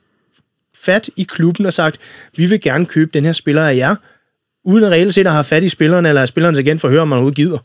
fat 0.75 1.09
i 1.15 1.23
klubben 1.23 1.65
og 1.65 1.73
sagt, 1.73 1.99
vi 2.37 2.45
vil 2.45 2.61
gerne 2.61 2.85
købe 2.85 3.11
den 3.13 3.25
her 3.25 3.31
spiller 3.31 3.67
af 3.67 3.75
jer, 3.75 3.95
uden 4.63 4.83
at 4.83 4.91
reelt 4.91 5.13
set 5.13 5.27
at 5.27 5.33
have 5.33 5.43
fat 5.43 5.63
i 5.63 5.69
spilleren, 5.69 6.05
eller 6.05 6.25
spillerens 6.25 6.59
agent 6.59 6.81
for 6.81 6.87
at 6.87 6.91
høre, 6.91 7.01
om 7.01 7.07
man 7.07 7.15
overhovedet 7.15 7.35
gider. 7.35 7.57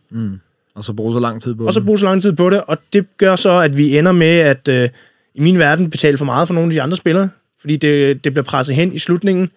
Og 0.74 0.84
så 0.84 0.92
bruge 0.92 1.12
så 1.12 1.20
lang 1.20 1.42
tid 1.42 1.54
på 1.54 1.66
Og 1.66 1.72
så 1.72 1.80
det. 1.80 1.86
bruge 1.86 1.98
så 1.98 2.04
lang 2.04 2.22
tid 2.22 2.32
på 2.32 2.50
det, 2.50 2.62
og 2.66 2.78
det 2.92 3.06
gør 3.16 3.36
så, 3.36 3.50
at 3.50 3.76
vi 3.76 3.98
ender 3.98 4.12
med 4.12 4.38
at 4.38 4.68
øh, 4.68 4.88
i 5.34 5.40
min 5.40 5.58
verden 5.58 5.90
betale 5.90 6.18
for 6.18 6.24
meget 6.24 6.48
for 6.48 6.54
nogle 6.54 6.70
af 6.70 6.72
de 6.72 6.82
andre 6.82 6.96
spillere, 6.96 7.30
fordi 7.60 7.76
det, 7.76 8.24
det 8.24 8.32
bliver 8.32 8.44
presset 8.44 8.76
hen 8.76 8.92
i 8.92 8.98
slutningen, 8.98 9.50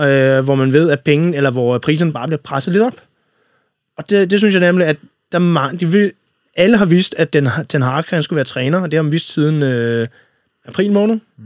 øh, 0.00 0.44
hvor 0.44 0.54
man 0.54 0.72
ved, 0.72 0.90
at 0.90 1.00
penge, 1.00 1.36
eller 1.36 1.50
hvor 1.50 1.78
priserne 1.78 2.12
bare 2.12 2.26
bliver 2.28 2.40
presset 2.40 2.72
lidt 2.72 2.84
op. 2.84 3.02
Og 3.96 4.10
det, 4.10 4.30
det 4.30 4.38
synes 4.38 4.54
jeg 4.54 4.60
nemlig, 4.60 4.86
at 4.86 4.96
der 5.32 5.38
er 5.38 5.42
mange, 5.42 5.78
de 5.78 5.86
vil, 5.86 6.12
alle 6.56 6.76
har 6.76 6.84
vidst, 6.84 7.14
at 7.18 7.32
den, 7.32 7.48
den 7.72 7.82
Hag, 7.82 8.04
han 8.10 8.22
skulle 8.22 8.36
være 8.36 8.44
træner, 8.44 8.80
og 8.80 8.90
det 8.90 8.96
har 8.96 9.02
man 9.02 9.12
vidst 9.12 9.32
siden 9.32 9.62
øh, 9.62 10.06
april 10.66 10.92
måned. 10.92 11.18
Mm. 11.38 11.44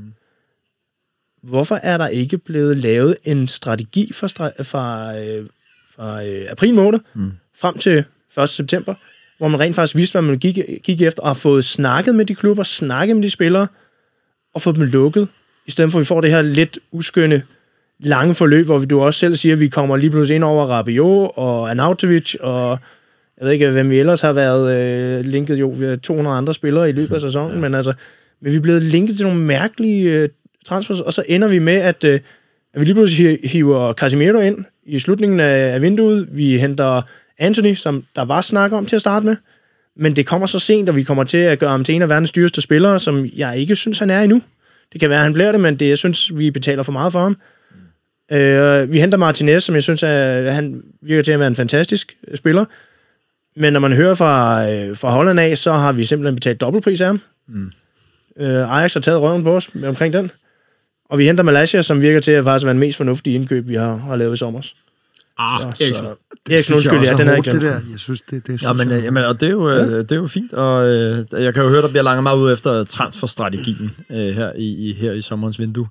Hvorfor 1.42 1.74
er 1.83 1.96
der 1.96 2.09
ikke 2.09 2.38
blevet 2.38 2.76
lavet 2.76 3.16
en 3.24 3.48
strategi 3.48 4.12
fra, 4.12 4.26
stra- 4.26 4.62
fra, 4.62 5.18
øh, 5.18 5.46
fra 5.96 6.24
øh, 6.24 6.46
april 6.50 6.74
måned 6.74 7.00
mm. 7.14 7.33
frem 7.61 7.79
til 7.79 8.05
1. 8.42 8.48
september, 8.48 8.94
hvor 9.38 9.48
man 9.48 9.61
rent 9.61 9.76
faktisk 9.76 9.96
vidste, 9.96 10.12
hvad 10.12 10.22
man 10.22 10.38
gik, 10.38 10.59
gik 10.83 11.03
efter, 11.03 11.22
og 11.22 11.29
har 11.29 11.35
fået 11.35 11.64
snakket 11.64 12.14
med 12.14 12.24
de 12.24 12.35
klubber, 12.35 12.62
snakket 12.62 13.16
med 13.16 13.22
de 13.22 13.31
spillere, 13.31 13.66
og 14.55 14.62
fået 14.62 14.76
dem 14.76 14.85
lukket, 14.85 15.29
i 15.66 15.70
stedet 15.70 15.92
for 15.92 15.98
at 15.98 16.00
vi 16.00 16.07
får 16.07 16.20
det 16.20 16.31
her 16.31 16.42
lidt 16.42 16.79
uskønne 16.92 17.42
lange 17.98 18.35
forløb, 18.35 18.66
hvor 18.66 18.79
vi 18.79 18.87
du 18.87 19.00
også 19.00 19.20
selv 19.20 19.37
siger, 19.37 19.53
at 19.53 19.61
vi 19.61 19.68
kommer 19.68 19.96
lige 19.96 20.11
pludselig 20.11 20.35
ind 20.35 20.44
over 20.44 20.66
Rabiot 20.66 21.33
og 21.35 21.70
Anautovic, 21.70 22.35
og 22.40 22.79
jeg 23.38 23.46
ved 23.46 23.53
ikke, 23.53 23.70
hvem 23.70 23.90
vi 23.90 23.98
ellers 23.98 24.20
har 24.20 24.33
været 24.33 24.74
øh, 24.74 25.24
linket, 25.24 25.61
jo, 25.61 25.68
vi 25.68 25.87
har 25.87 25.96
200 25.96 26.37
andre 26.37 26.55
spillere 26.55 26.88
i 26.88 26.92
løbet 26.92 27.14
af 27.14 27.20
sæsonen, 27.31 27.55
ja. 27.55 27.61
men 27.61 27.74
altså, 27.74 27.92
men 28.40 28.53
vi 28.53 28.57
er 28.57 28.61
blevet 28.61 28.83
linket 28.83 29.16
til 29.16 29.26
nogle 29.26 29.40
mærkelige 29.40 30.12
øh, 30.12 30.29
transfers, 30.66 31.01
og 31.01 31.12
så 31.12 31.23
ender 31.29 31.49
vi 31.49 31.59
med, 31.59 31.77
at, 31.77 32.05
øh, 32.05 32.20
at 32.75 32.81
vi 32.81 32.85
lige 32.85 32.94
pludselig 32.94 33.38
hi- 33.38 33.49
hiver 33.49 33.92
Casemiro 33.92 34.38
ind 34.38 34.64
i 34.87 34.99
slutningen 34.99 35.40
af, 35.40 35.75
af 35.75 35.83
vinduet. 35.83 36.29
Vi 36.33 36.59
henter 36.59 37.03
Anthony, 37.38 37.75
som 37.75 38.05
der 38.16 38.25
var 38.25 38.40
snak 38.40 38.73
om 38.73 38.87
til 38.87 38.96
at 38.96 39.01
starte 39.01 39.27
med, 39.27 39.37
men 39.96 40.16
det 40.16 40.27
kommer 40.27 40.46
så 40.46 40.59
sent, 40.59 40.88
og 40.88 40.96
vi 40.96 41.03
kommer 41.03 41.25
til 41.25 41.38
at 41.38 41.59
gøre 41.59 41.70
ham 41.70 41.85
til 41.85 41.94
en 41.94 42.03
af 42.03 42.09
verdens 42.09 42.33
dyreste 42.33 42.61
spillere, 42.61 42.99
som 42.99 43.27
jeg 43.37 43.59
ikke 43.59 43.77
synes, 43.77 43.99
han 43.99 44.11
er 44.11 44.20
endnu. 44.20 44.42
Det 44.92 45.01
kan 45.01 45.11
være, 45.11 45.18
at 45.18 45.25
han 45.25 45.33
bliver 45.33 45.53
det, 45.53 45.61
men 45.61 45.77
det, 45.77 45.88
jeg 45.88 45.99
synes, 45.99 46.38
vi 46.38 46.51
betaler 46.51 46.83
for 46.83 46.92
meget 46.92 47.12
for 47.12 47.20
ham. 47.20 47.37
Øh, 48.33 48.92
vi 48.92 49.01
henter 49.01 49.18
Martinez, 49.18 49.62
som 49.64 49.75
jeg 49.75 49.83
synes, 49.83 50.03
at 50.03 50.55
han 50.55 50.83
virker 51.03 51.23
til 51.23 51.33
at 51.33 51.38
være 51.38 51.49
en 51.49 51.57
fantastisk 51.57 52.16
øh, 52.29 52.37
spiller. 52.37 52.64
Men 53.57 53.73
når 53.73 53.81
man 53.81 53.92
hører 53.92 54.14
fra, 54.14 54.68
øh, 54.70 54.96
fra 54.96 55.11
Holland 55.11 55.40
af, 55.40 55.59
så 55.59 55.73
har 55.73 55.92
vi 55.92 56.05
simpelthen 56.05 56.35
betalt 56.35 56.61
dobbeltpris 56.61 57.01
af 57.01 57.07
ham. 57.07 57.20
Mm. 57.49 57.70
Øh, 58.38 58.77
Ajax 58.77 58.94
har 58.94 59.01
taget 59.01 59.20
røven 59.20 59.42
på 59.42 59.57
os 59.57 59.70
omkring 59.85 60.12
den. 60.12 60.31
Og 61.11 61.18
vi 61.18 61.25
henter 61.27 61.44
Malaysia, 61.44 61.83
som 61.83 62.03
virker 62.03 62.20
til 62.20 62.33
at 62.33 62.44
faktisk 62.44 62.64
være 62.64 62.73
den 62.73 62.81
mest 62.81 62.96
fornuftige 62.96 63.35
indkøb, 63.35 63.68
vi 63.68 63.75
har, 63.75 63.96
har 63.96 64.16
lavet 64.16 64.35
i 64.35 64.37
sommer. 64.37 64.61
Ah, 65.38 65.61
Så, 65.75 65.85
Eriksen. 65.85 66.07
så, 66.07 66.14
Eriksen, 66.51 66.75
undskyld, 66.75 67.01
ja, 67.01 67.14
den 67.14 67.29
er 67.29 67.37
ikke 67.37 67.51
det 67.51 67.61
glemt. 67.61 67.75
der. 67.75 67.90
Jeg 67.90 67.99
synes, 68.01 68.20
det, 68.20 68.31
det 68.31 68.42
synes 68.46 68.62
Ja, 68.62 68.73
men, 68.73 68.90
jeg, 68.90 69.03
jamen, 69.03 69.25
og 69.25 69.40
det 69.40 69.46
er, 69.46 69.51
jo, 69.51 69.70
øh, 69.70 69.87
det 69.90 70.12
er 70.12 70.16
jo 70.16 70.27
fint, 70.27 70.53
og 70.53 70.87
øh, 70.88 71.25
jeg 71.33 71.55
kan 71.55 71.62
jo 71.62 71.68
høre, 71.68 71.83
der 71.83 71.88
bliver 71.88 72.03
langt 72.03 72.23
meget 72.23 72.38
ud 72.38 72.53
efter 72.53 72.85
transferstrategien 72.85 73.90
øh, 74.11 74.16
her, 74.16 74.53
i, 74.57 74.90
i, 74.90 74.94
her 74.94 75.12
i 75.12 75.23
sommerens 75.23 75.59
vindue. 75.59 75.88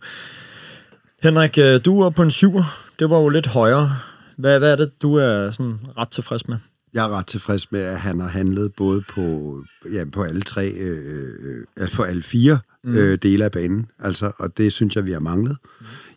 Henrik, 1.23 1.57
øh, 1.57 1.79
du 1.85 2.01
er 2.01 2.09
på 2.09 2.21
en 2.21 2.31
syver. 2.31 2.63
Det 2.99 3.09
var 3.09 3.17
jo 3.17 3.29
lidt 3.29 3.47
højere. 3.47 3.91
Hvad, 4.37 4.59
hvad 4.59 4.71
er 4.71 4.75
det, 4.75 4.91
du 5.01 5.15
er 5.15 5.51
sådan 5.51 5.75
ret 5.97 6.09
tilfreds 6.09 6.47
med? 6.47 6.57
Jeg 6.93 7.05
er 7.05 7.09
ret 7.09 7.27
tilfreds 7.27 7.71
med, 7.71 7.79
at 7.79 7.99
han 7.99 8.19
har 8.19 8.27
handlet 8.27 8.73
både 8.73 9.03
på, 9.09 9.57
ja, 9.93 10.05
på 10.05 10.23
alle 10.23 10.41
tre, 10.41 10.71
øh, 10.71 11.25
øh, 11.41 11.63
altså 11.77 11.95
på 11.95 12.03
alle 12.03 12.21
fire 12.21 12.59
mm. 12.83 12.95
øh, 12.95 13.17
dele 13.23 13.43
af 13.43 13.51
banen. 13.51 13.87
Altså, 13.99 14.31
og 14.37 14.57
det 14.57 14.73
synes 14.73 14.95
jeg, 14.95 15.05
vi 15.05 15.11
har 15.11 15.19
manglet. 15.19 15.57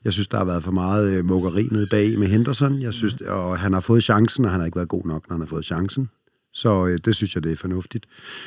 Jeg 0.05 0.13
synes, 0.13 0.29
der 0.29 0.39
har 0.39 0.45
været 0.45 0.65
for 0.65 0.73
meget 0.73 1.13
øh, 1.13 1.25
mukkeri 1.25 1.69
nede 1.71 1.87
bag 1.87 2.19
med 2.19 2.29
Henderson. 2.29 2.83
Jeg 2.83 2.93
synes, 2.93 3.15
og 3.15 3.59
han 3.59 3.73
har 3.73 3.81
fået 3.81 4.05
chancen, 4.05 4.45
og 4.45 4.51
han 4.51 4.61
har 4.61 4.67
ikke 4.67 4.77
været 4.77 4.89
god 4.89 5.05
nok, 5.07 5.29
når 5.29 5.35
han 5.35 5.41
har 5.41 5.49
fået 5.49 5.65
chancen. 5.65 6.09
Så 6.55 6.87
øh, 6.87 6.99
det 7.05 7.17
synes 7.17 7.35
jeg, 7.35 7.45
det 7.45 7.53
er 7.53 7.57
fornuftigt. 7.57 8.07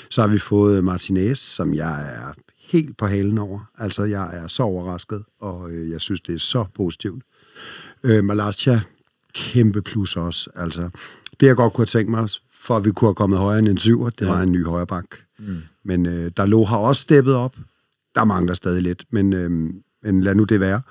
Så 0.10 0.22
har 0.22 0.28
vi 0.28 0.38
fået 0.38 0.84
Martinez, 0.84 1.40
som 1.40 1.74
jeg 1.74 2.02
er 2.02 2.34
helt 2.60 2.98
på 2.98 3.06
halen 3.06 3.38
over. 3.38 3.60
Altså, 3.78 4.04
jeg 4.04 4.30
er 4.34 4.48
så 4.48 4.64
overrasket, 4.64 5.24
og 5.40 5.72
øh, 5.72 5.90
jeg 5.92 6.02
synes, 6.02 6.22
det 6.22 6.36
er 6.36 6.40
så 6.40 6.66
positivt. 6.76 7.24
Øh, 8.04 8.24
Malaysia, 8.24 8.82
kæmpe 9.34 9.82
plus 9.82 10.16
også. 10.16 10.50
Altså, 10.56 10.90
det 11.40 11.48
jeg 11.48 11.56
godt 11.56 11.74
kunne 11.74 11.82
have 11.82 12.00
tænkt 12.00 12.12
mig, 12.12 12.30
for 12.54 12.78
at 12.78 12.86
vi 12.86 12.92
kunne 12.92 13.08
have 13.08 13.16
kommet 13.16 13.40
højere 13.40 13.60
end 13.60 13.68
en 13.68 13.78
syver, 13.78 14.10
det 14.10 14.26
ja. 14.26 14.32
var 14.32 14.42
en 14.42 14.52
ny 14.52 14.66
højreback. 14.66 15.24
Mm. 15.40 15.58
Men 15.84 16.06
øh, 16.06 16.32
Dalot 16.38 16.68
har 16.68 16.78
også 16.78 17.02
steppet 17.02 17.36
op. 17.36 17.56
Der 18.16 18.24
mangler 18.24 18.54
stadig 18.54 18.82
lidt, 18.82 19.06
men, 19.10 19.34
øh, 19.34 19.50
men 20.04 20.22
lad 20.22 20.36
nu 20.36 20.44
det 20.44 20.60
være. 20.60 20.82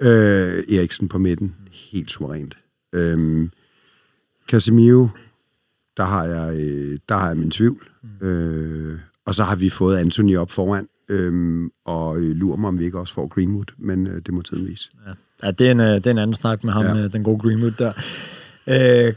Øh, 0.00 0.76
Eriksen 0.78 1.08
på 1.08 1.18
midten, 1.18 1.54
helt 1.72 2.10
suverænt. 2.10 2.56
Øh, 2.92 3.48
Casemiro, 4.48 5.08
der 5.96 6.04
har 6.04 6.24
jeg, 6.24 6.56
øh, 6.60 6.98
der 7.08 7.16
har 7.16 7.28
jeg 7.28 7.36
min 7.36 7.50
tvivl. 7.50 7.88
Mm. 8.20 8.26
Øh, 8.26 8.98
og 9.26 9.34
så 9.34 9.44
har 9.44 9.56
vi 9.56 9.70
fået 9.70 9.96
Anthony 9.96 10.36
op 10.36 10.50
foran, 10.50 10.88
øh, 11.08 11.62
og 11.84 12.16
øh, 12.18 12.36
lurer 12.36 12.56
mig, 12.56 12.68
om 12.68 12.78
vi 12.78 12.84
ikke 12.84 12.98
også 12.98 13.14
får 13.14 13.28
Greenwood, 13.28 13.72
men 13.78 14.06
øh, 14.06 14.22
det 14.26 14.34
må 14.34 14.42
tiden 14.42 14.66
vise. 14.66 14.90
Ja, 15.06 15.12
ja 15.46 15.50
det, 15.50 15.66
er 15.66 15.70
en, 15.70 15.80
øh, 15.80 15.86
det 15.86 16.06
er 16.06 16.10
en 16.10 16.18
anden 16.18 16.34
snak 16.34 16.64
med 16.64 16.72
ham, 16.72 16.84
Ja. 16.84 16.96
ja. 16.96 17.08
den 17.08 17.22
gode 17.24 17.38
Greenwood 17.38 17.70
der. 17.78 17.92
Øh, 19.06 19.14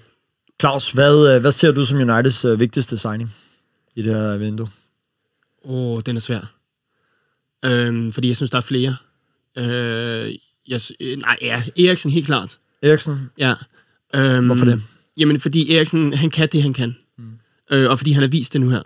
Claus, 0.59 0.91
hvad, 0.91 1.35
øh, 1.35 1.41
hvad 1.41 1.51
ser 1.51 1.71
du 1.71 1.85
som 1.85 1.97
Uniteds 1.97 2.45
øh, 2.45 2.59
vigtigste 2.59 2.97
signing 2.97 3.29
i 3.95 4.01
det 4.01 4.15
her 4.15 4.37
vindue? 4.37 4.67
Åh, 5.65 5.71
oh, 5.71 6.01
den 6.05 6.15
er 6.15 6.19
svær. 6.19 6.53
Øhm, 7.65 8.11
fordi 8.11 8.27
jeg 8.27 8.35
synes, 8.35 8.51
der 8.51 8.57
er 8.57 8.61
flere. 8.61 8.95
Øh, 9.57 10.35
jeg, 10.67 10.81
øh, 10.99 11.17
nej, 11.17 11.37
ja, 11.41 11.63
Eriksen 11.77 12.11
helt 12.11 12.25
klart. 12.25 12.57
Eriksen? 12.81 13.29
Ja. 13.37 13.53
Øhm, 14.15 14.45
Hvorfor 14.45 14.65
det? 14.65 14.81
Jamen, 15.17 15.39
fordi 15.39 15.75
Eriksen, 15.75 16.13
han 16.13 16.29
kan 16.29 16.49
det, 16.51 16.61
han 16.61 16.73
kan. 16.73 16.95
Mm. 17.17 17.23
Øh, 17.71 17.89
og 17.89 17.97
fordi 17.97 18.11
han 18.11 18.23
har 18.23 18.29
vist 18.29 18.53
det 18.53 18.61
nu 18.61 18.69
her. 18.69 18.81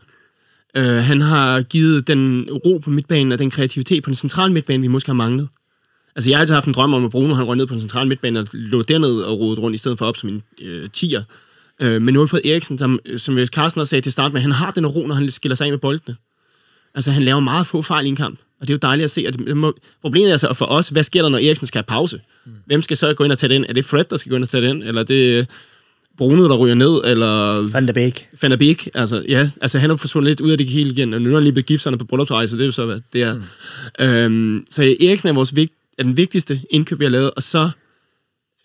Øh, 0.77 0.85
han 0.85 1.21
har 1.21 1.61
givet 1.61 2.07
den 2.07 2.49
ro 2.51 2.77
på 2.77 2.89
midtbanen 2.89 3.31
og 3.31 3.39
den 3.39 3.51
kreativitet 3.51 4.03
på 4.03 4.07
den 4.09 4.15
centrale 4.15 4.53
midtbane, 4.53 4.81
vi 4.81 4.87
måske 4.87 5.07
har 5.07 5.13
manglet. 5.13 5.49
Altså, 6.15 6.29
jeg 6.29 6.37
har 6.37 6.41
altid 6.41 6.53
haft 6.53 6.67
en 6.67 6.73
drøm 6.73 6.93
om, 6.93 7.05
at 7.05 7.11
Bruno 7.11 7.33
han 7.33 7.45
røg 7.45 7.57
ned 7.57 7.67
på 7.67 7.73
den 7.73 7.81
centrale 7.81 8.09
midtbane 8.09 8.39
og 8.39 8.47
lå 8.53 8.81
dernede 8.81 9.27
og 9.27 9.39
rodede 9.39 9.61
rundt, 9.61 9.75
i 9.75 9.77
stedet 9.77 9.97
for 9.97 10.05
op 10.05 10.17
som 10.17 10.29
en 10.29 10.43
øh, 10.61 10.89
tiger. 10.89 11.23
Øh, 11.81 12.01
men 12.01 12.13
nu 12.13 12.19
har 12.19 12.25
vi 12.25 12.29
fået 12.29 12.51
Eriksen, 12.51 12.77
som, 12.77 12.99
som 13.17 13.37
Carsten 13.45 13.79
også 13.79 13.89
sagde 13.89 14.01
til 14.01 14.11
start 14.11 14.33
med, 14.33 14.41
han 14.41 14.51
har 14.51 14.71
den 14.71 14.87
ro, 14.87 15.07
når 15.07 15.15
han 15.15 15.31
skiller 15.31 15.55
sig 15.55 15.65
af 15.65 15.71
med 15.71 15.79
boldene. 15.79 16.15
Altså, 16.95 17.11
han 17.11 17.23
laver 17.23 17.39
meget 17.39 17.67
få 17.67 17.81
fejl 17.81 18.05
i 18.05 18.09
en 18.09 18.15
kamp, 18.15 18.39
og 18.61 18.67
det 18.67 18.69
er 18.69 18.73
jo 18.73 18.79
dejligt 18.81 19.03
at 19.03 19.11
se. 19.11 19.25
Og 19.27 19.33
det 19.33 19.57
må, 19.57 19.73
problemet 20.01 20.31
er 20.31 20.37
så 20.37 20.53
for 20.53 20.65
os, 20.65 20.89
hvad 20.89 21.03
sker 21.03 21.21
der, 21.21 21.29
når 21.29 21.37
Eriksen 21.37 21.67
skal 21.67 21.79
have 21.79 21.85
pause? 21.87 22.21
Hvem 22.65 22.81
skal 22.81 22.97
så 22.97 23.13
gå 23.13 23.23
ind 23.23 23.31
og 23.31 23.37
tage 23.37 23.53
den? 23.53 23.65
Er 23.69 23.73
det 23.73 23.85
Fred, 23.85 24.03
der 24.03 24.17
skal 24.17 24.29
gå 24.29 24.35
ind 24.35 24.43
og 24.43 24.49
tage 24.49 24.67
den? 24.67 24.83
Eller 24.83 25.01
er 25.01 25.05
det 25.05 25.47
Bruno, 26.17 26.47
der 26.47 26.55
ryger 26.55 26.75
ned? 26.75 27.01
Eller 27.05 27.61
Van 27.71 27.87
der 27.87 27.93
Beek. 27.93 28.27
Van 28.41 28.51
der 28.51 28.57
Beek? 28.57 28.89
Altså, 28.93 29.25
ja, 29.27 29.49
altså 29.61 29.79
han 29.79 29.91
er 29.91 29.95
forsvundet 29.95 30.31
lidt 30.31 30.41
ud 30.41 30.51
af 30.51 30.57
det 30.57 30.67
hele 30.67 30.91
igen, 30.91 31.13
og 31.13 31.21
nu 31.21 31.29
er 31.29 31.33
han 31.33 31.43
lige 31.43 31.53
blevet 31.53 31.65
gift, 31.65 31.87
på 31.99 32.05
bryllupsrejse, 32.05 32.55
det 32.55 32.61
er 32.61 32.65
jo 32.65 32.71
så, 32.71 32.85
hvad 32.85 32.99
det 33.13 33.23
er. 33.23 33.33
Mm. 33.99 34.05
Øhm, 34.05 34.65
så 34.69 34.83
Eriksen 34.83 35.29
er, 35.29 35.33
vores 35.33 35.55
vigt, 35.55 35.73
er 35.97 36.03
den 36.03 36.17
vigtigste 36.17 36.61
indkøb, 36.69 36.99
vi 36.99 37.05
har 37.05 37.09
lavet, 37.09 37.31
og 37.31 37.43
så 37.43 37.69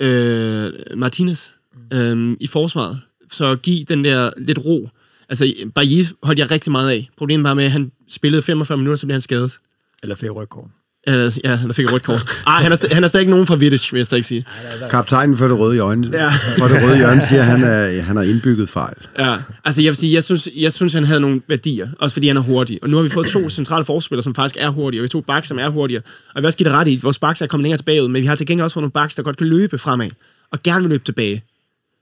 øh, 0.00 0.72
Martinez 0.96 1.50
øh, 1.92 2.36
i 2.40 2.46
forsvaret. 2.46 3.00
Så 3.32 3.56
giv 3.56 3.84
den 3.84 4.04
der 4.04 4.30
lidt 4.36 4.58
ro. 4.64 4.88
Altså, 5.28 5.54
Bailly 5.74 6.04
holdt 6.22 6.38
jeg 6.38 6.50
rigtig 6.50 6.72
meget 6.72 6.90
af. 6.90 7.08
Problemet 7.18 7.44
var 7.44 7.54
med, 7.54 7.64
at 7.64 7.70
han 7.70 7.92
spillede 8.10 8.42
45 8.42 8.78
minutter, 8.78 8.96
så 8.96 9.06
blev 9.06 9.14
han 9.14 9.20
skadet. 9.20 9.58
Eller 10.02 10.14
fik 10.16 10.30
rødkort? 10.30 10.70
Eller, 11.06 11.38
ja, 11.44 11.54
han 11.54 11.74
fik 11.74 11.84
et 11.84 11.92
rødt 11.92 12.02
kort. 12.02 12.30
Ej, 12.46 12.62
han 12.62 12.72
er, 12.72 12.76
st- 12.76 12.94
han 12.94 13.04
er 13.04 13.08
stadig 13.08 13.22
ikke 13.22 13.30
nogen 13.30 13.46
fra 13.46 13.54
Vidic, 13.54 13.92
vil 13.92 13.98
jeg 13.98 14.06
stadig 14.06 14.24
sige. 14.24 14.44
Kaptajnen 14.90 15.36
for 15.38 15.48
det 15.48 15.58
røde 15.58 15.74
hjørne, 15.74 16.10
Ja. 16.12 16.28
for 16.58 16.68
det 16.68 16.82
røde 16.82 16.96
hjørne 16.96 17.20
siger, 17.28 17.40
at 17.40 17.46
han, 17.46 17.62
er, 17.64 18.00
han 18.02 18.16
har 18.16 18.22
indbygget 18.22 18.68
fejl. 18.68 18.96
Ja, 19.18 19.36
altså 19.64 19.82
jeg 19.82 19.88
vil 19.88 19.96
sige, 19.96 20.14
jeg 20.14 20.24
synes, 20.24 20.48
jeg 20.56 20.72
synes, 20.72 20.92
han 20.94 21.04
havde 21.04 21.20
nogle 21.20 21.40
værdier, 21.48 21.88
også 21.98 22.14
fordi 22.14 22.26
han 22.28 22.36
er 22.36 22.40
hurtig. 22.40 22.78
Og 22.82 22.90
nu 22.90 22.96
har 22.96 23.02
vi 23.02 23.08
fået 23.08 23.26
to 23.28 23.48
centrale 23.50 23.84
forspillere, 23.84 24.22
som 24.22 24.34
faktisk 24.34 24.56
er 24.60 24.68
hurtige, 24.70 25.00
og 25.00 25.02
vi 25.02 25.04
har 25.06 25.08
to 25.08 25.20
backs, 25.20 25.48
som 25.48 25.58
er 25.58 25.68
hurtigere. 25.68 26.02
Og 26.02 26.32
jeg 26.34 26.42
vil 26.42 26.46
også 26.46 26.58
give 26.58 26.64
det 26.68 26.72
ret 26.76 26.88
i, 26.88 26.96
at 26.96 27.02
vores 27.04 27.18
backs 27.18 27.42
er 27.42 27.46
kommet 27.46 27.62
længere 27.64 27.78
tilbage 27.78 28.02
ud, 28.02 28.08
men 28.08 28.22
vi 28.22 28.26
har 28.26 28.36
til 28.36 28.46
gengæld 28.46 28.64
også 28.64 28.74
fået 28.74 28.82
nogle 28.82 28.92
backs, 28.92 29.14
der 29.14 29.22
godt 29.22 29.36
kan 29.36 29.46
løbe 29.46 29.78
fremad, 29.78 30.10
og 30.52 30.62
gerne 30.62 30.80
vil 30.82 30.90
løbe 30.90 31.04
tilbage. 31.04 31.42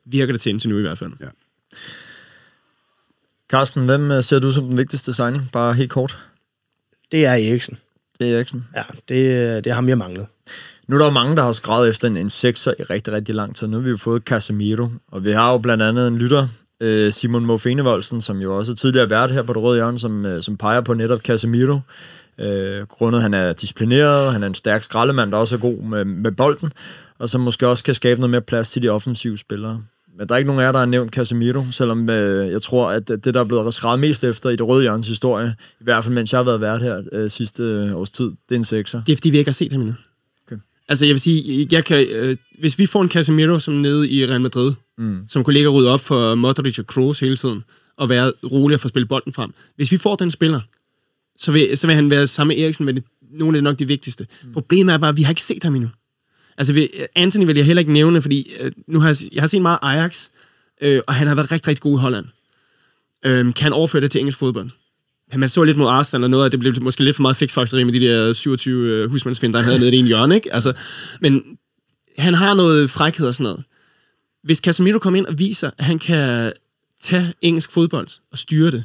Virker 0.07 0.33
det 0.33 0.41
til 0.41 0.51
indtil 0.51 0.71
nu 0.71 0.79
i 0.79 0.83
hvert 0.83 0.99
fald. 0.99 1.13
Ja. 1.21 1.27
Carsten, 3.51 3.85
hvem 3.85 4.11
øh, 4.11 4.23
ser 4.23 4.39
du 4.39 4.53
som 4.53 4.65
den 4.65 4.77
vigtigste 4.77 5.15
signing? 5.15 5.43
Bare 5.53 5.75
helt 5.75 5.91
kort. 5.91 6.19
Det 7.13 7.25
er 7.25 7.31
Eriksen. 7.31 7.79
Det 8.21 8.31
er 8.31 8.37
Eriksen. 8.37 8.65
Ja, 8.77 8.83
det, 9.09 9.65
det 9.65 9.71
er 9.71 9.75
ham, 9.75 9.87
vi 9.87 9.91
har 9.91 9.97
manglet. 9.97 10.27
Nu 10.89 10.97
er 10.97 10.99
der 10.99 11.07
jo 11.07 11.13
mange, 11.13 11.37
der 11.37 11.43
har 11.43 11.53
skrevet 11.53 11.89
efter 11.89 12.09
en, 12.09 12.17
en 12.17 12.31
sekser 12.31 12.75
i 12.79 12.83
rigtig, 12.83 13.13
rigtig 13.13 13.35
lang 13.35 13.57
tid. 13.57 13.67
Nu 13.67 13.77
har 13.77 13.85
vi 13.85 13.91
jo 13.91 13.97
fået 13.97 14.23
Casemiro, 14.23 14.89
og 15.09 15.25
vi 15.25 15.33
har 15.33 15.53
jo 15.53 15.59
blandt 15.59 15.83
andet 15.83 16.09
en 16.09 16.19
lytter, 16.19 16.47
øh, 16.81 17.13
Simon 17.13 17.47
Mofenevoldsen, 17.47 18.21
som 18.21 18.39
jo 18.39 18.59
også 18.59 18.75
tidligere 18.75 19.05
har 19.05 19.09
været 19.09 19.31
her 19.31 19.43
på 19.43 19.53
det 19.53 19.63
røde 19.63 19.77
hjørne, 19.77 19.99
som, 19.99 20.27
øh, 20.27 20.43
som 20.43 20.57
peger 20.57 20.81
på 20.81 20.95
netop 20.95 21.21
Casemiro. 21.21 21.81
Øh, 22.39 22.87
grundet 22.87 23.23
han 23.23 23.35
er 23.35 23.53
disciplineret, 23.53 24.33
han 24.33 24.43
er 24.43 24.47
en 24.47 24.55
stærk 24.55 24.83
skraldemand, 24.83 25.33
der 25.33 25.39
også 25.39 25.55
er 25.57 25.61
god 25.61 25.83
med, 25.83 26.05
med 26.05 26.33
bolden, 26.33 26.73
og 27.19 27.29
som 27.29 27.41
måske 27.41 27.69
også 27.69 27.85
kan 27.85 27.95
skabe 27.95 28.21
noget 28.21 28.31
mere 28.31 28.41
plads 28.41 28.71
til 28.71 28.83
de 28.83 28.89
offensive 28.89 29.39
spillere. 29.39 29.83
Men 30.19 30.29
der 30.29 30.35
er 30.35 30.39
ikke 30.39 30.47
nogen 30.47 30.61
af 30.61 30.67
jer, 30.67 30.73
der 30.73 30.79
har 30.79 30.87
nævnt 30.87 31.11
Casemiro, 31.11 31.65
selvom 31.71 32.11
øh, 32.11 32.51
jeg 32.51 32.63
tror, 32.63 32.91
at 32.91 33.09
det, 33.09 33.35
der 33.35 33.41
er 33.41 33.45
blevet 33.45 33.75
skrevet 33.75 34.01
mest 34.01 34.25
efter 34.25 34.51
i 34.51 34.57
det 34.57 34.67
røde 34.67 34.83
hjørnes 34.83 35.09
historie, 35.09 35.55
i 35.81 35.85
hvert 35.85 36.05
fald 36.05 36.15
mens 36.15 36.33
jeg 36.33 36.39
har 36.39 36.45
været 36.45 36.61
vært 36.61 36.83
her 36.83 37.03
øh, 37.13 37.31
sidste 37.31 37.63
øh, 37.63 37.97
års 37.97 38.11
tid, 38.11 38.25
det 38.25 38.55
er 38.55 38.57
en 38.57 38.65
sekser. 38.65 39.03
Det 39.07 39.13
er, 39.13 39.17
fordi 39.17 39.31
vi 39.31 39.39
ikke 39.39 39.49
har 39.49 39.53
set 39.53 39.73
ham 39.73 39.81
endnu. 39.81 39.95
Okay. 40.47 40.57
Altså, 40.89 41.05
jeg 41.05 41.13
vil 41.13 41.21
sige, 41.21 41.69
jeg 41.73 41.85
kan, 41.85 42.07
øh, 42.07 42.37
hvis 42.59 42.79
vi 42.79 42.87
får 42.87 43.03
en 43.03 43.11
Casemiro 43.11 43.59
som 43.59 43.75
nede 43.75 44.11
i 44.11 44.27
Real 44.27 44.41
Madrid, 44.41 44.73
mm. 44.99 45.21
som 45.29 45.45
kunne 45.45 45.55
ligge 45.55 45.69
og 45.69 45.75
rydde 45.75 45.91
op 45.91 46.01
for 46.01 46.35
Modric 46.35 46.79
og 46.79 46.87
Kroos 46.87 47.21
hele 47.21 47.37
tiden, 47.37 47.65
og 47.97 48.09
være 48.09 48.33
rolig 48.53 48.75
og 48.75 48.81
få 48.81 48.89
spillet 48.89 49.09
bolden 49.09 49.33
frem. 49.33 49.55
Hvis 49.77 49.93
vi 49.93 49.97
får 49.97 50.15
den 50.15 50.31
spiller, 50.31 50.61
så 51.39 51.53
vil, 51.53 51.79
så 51.79 51.87
vil 51.87 51.97
han 51.97 52.11
være 52.11 52.27
sammen 52.27 52.57
med 52.57 52.65
Eriksen, 52.65 52.87
det, 52.87 53.05
nogle 53.33 53.57
af 53.57 53.65
nok 53.65 53.79
de 53.79 53.87
vigtigste. 53.87 54.27
Mm. 54.45 54.53
Problemet 54.53 54.95
er 54.95 54.99
bare, 54.99 55.11
at 55.11 55.17
vi 55.17 55.23
har 55.23 55.31
ikke 55.31 55.43
set 55.43 55.65
ham 55.65 55.75
endnu. 55.75 55.89
Altså, 56.59 56.73
vi, 56.73 56.89
Anthony 57.15 57.47
vil 57.47 57.57
jeg 57.57 57.67
heller 57.67 57.81
ikke 57.81 57.93
nævne, 57.93 58.23
fordi 58.23 58.53
øh, 58.61 58.73
nu 58.87 59.01
har 59.01 59.09
jeg, 59.09 59.17
jeg 59.33 59.43
har 59.43 59.47
set 59.47 59.63
meget 59.63 59.79
Ajax, 59.83 60.29
øh, 60.81 61.01
og 61.07 61.15
han 61.15 61.27
har 61.27 61.35
været 61.35 61.53
rigtig, 61.53 61.69
rigtig 61.69 61.83
god 61.83 61.99
i 61.99 62.01
Holland. 62.01 62.27
Øh, 63.25 63.45
kan 63.45 63.63
han 63.63 63.73
overføre 63.73 64.03
det 64.03 64.11
til 64.11 64.19
engelsk 64.19 64.39
fodbold? 64.39 64.71
Man 65.35 65.49
så 65.49 65.65
lidt 65.65 65.77
mod 65.77 65.89
Arsenal, 65.89 66.25
og 66.25 66.31
noget 66.31 66.45
af 66.45 66.51
det 66.51 66.61
blev 66.61 66.83
måske 66.83 67.05
lidt 67.05 67.17
for 67.17 67.23
meget 67.23 67.37
fiksfakseri 67.37 67.85
med 67.85 67.93
de 67.93 68.01
der 68.01 68.33
27 68.33 68.91
øh, 68.91 69.11
husmandsfinder, 69.11 69.59
han 69.59 69.65
havde 69.65 69.81
nede 69.81 69.97
i 69.97 69.99
en 69.99 70.07
hjørne, 70.07 70.35
ikke? 70.35 70.55
Altså, 70.55 70.73
men 71.21 71.43
han 72.19 72.35
har 72.35 72.55
noget 72.55 72.91
frækhed 72.91 73.27
og 73.27 73.35
sådan 73.35 73.45
noget. 73.45 73.65
Hvis 74.45 74.59
Casemiro 74.59 74.99
kommer 74.99 75.19
ind 75.19 75.27
og 75.27 75.39
viser, 75.39 75.71
at 75.79 75.85
han 75.85 75.99
kan 75.99 76.53
tage 77.01 77.33
engelsk 77.43 77.71
fodbold 77.71 78.09
og 78.33 78.39
styre 78.39 78.71
det, 78.71 78.85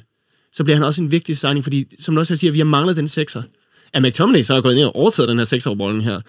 så 0.54 0.64
bliver 0.64 0.76
han 0.76 0.86
også 0.86 1.02
en 1.02 1.12
vigtig 1.12 1.38
signing, 1.38 1.64
fordi 1.64 1.86
som 2.00 2.16
du 2.16 2.20
også 2.20 2.36
siger, 2.36 2.52
vi 2.52 2.58
har 2.58 2.66
manglet 2.66 2.96
den 2.96 3.08
sekser. 3.08 3.44
At 3.94 4.02
McTominay 4.02 4.42
så 4.42 4.54
har 4.54 4.62
gået 4.62 4.76
ind 4.76 4.86
og 4.86 4.96
overtaget 4.96 5.30
den 5.30 5.38
her 5.38 5.46
sekserbollen 5.46 6.02
her, 6.02 6.22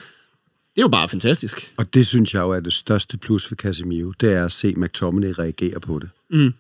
det 0.75 0.81
er 0.81 0.83
jo 0.83 0.89
bare 0.89 1.09
fantastisk. 1.09 1.75
Og 1.77 1.95
det 1.95 2.07
synes 2.07 2.35
jeg 2.35 2.41
jo 2.41 2.51
er 2.51 2.61
det 2.61 2.73
største 2.73 3.19
plus 3.19 3.47
for 3.47 3.55
Casemiro, 3.55 4.13
det 4.21 4.33
er 4.33 4.45
at 4.45 4.53
se 4.53 4.75
McTominay 4.77 5.33
reagere 5.39 5.81
på 5.81 5.99
det. 5.99 6.11
Mm. 6.31 6.55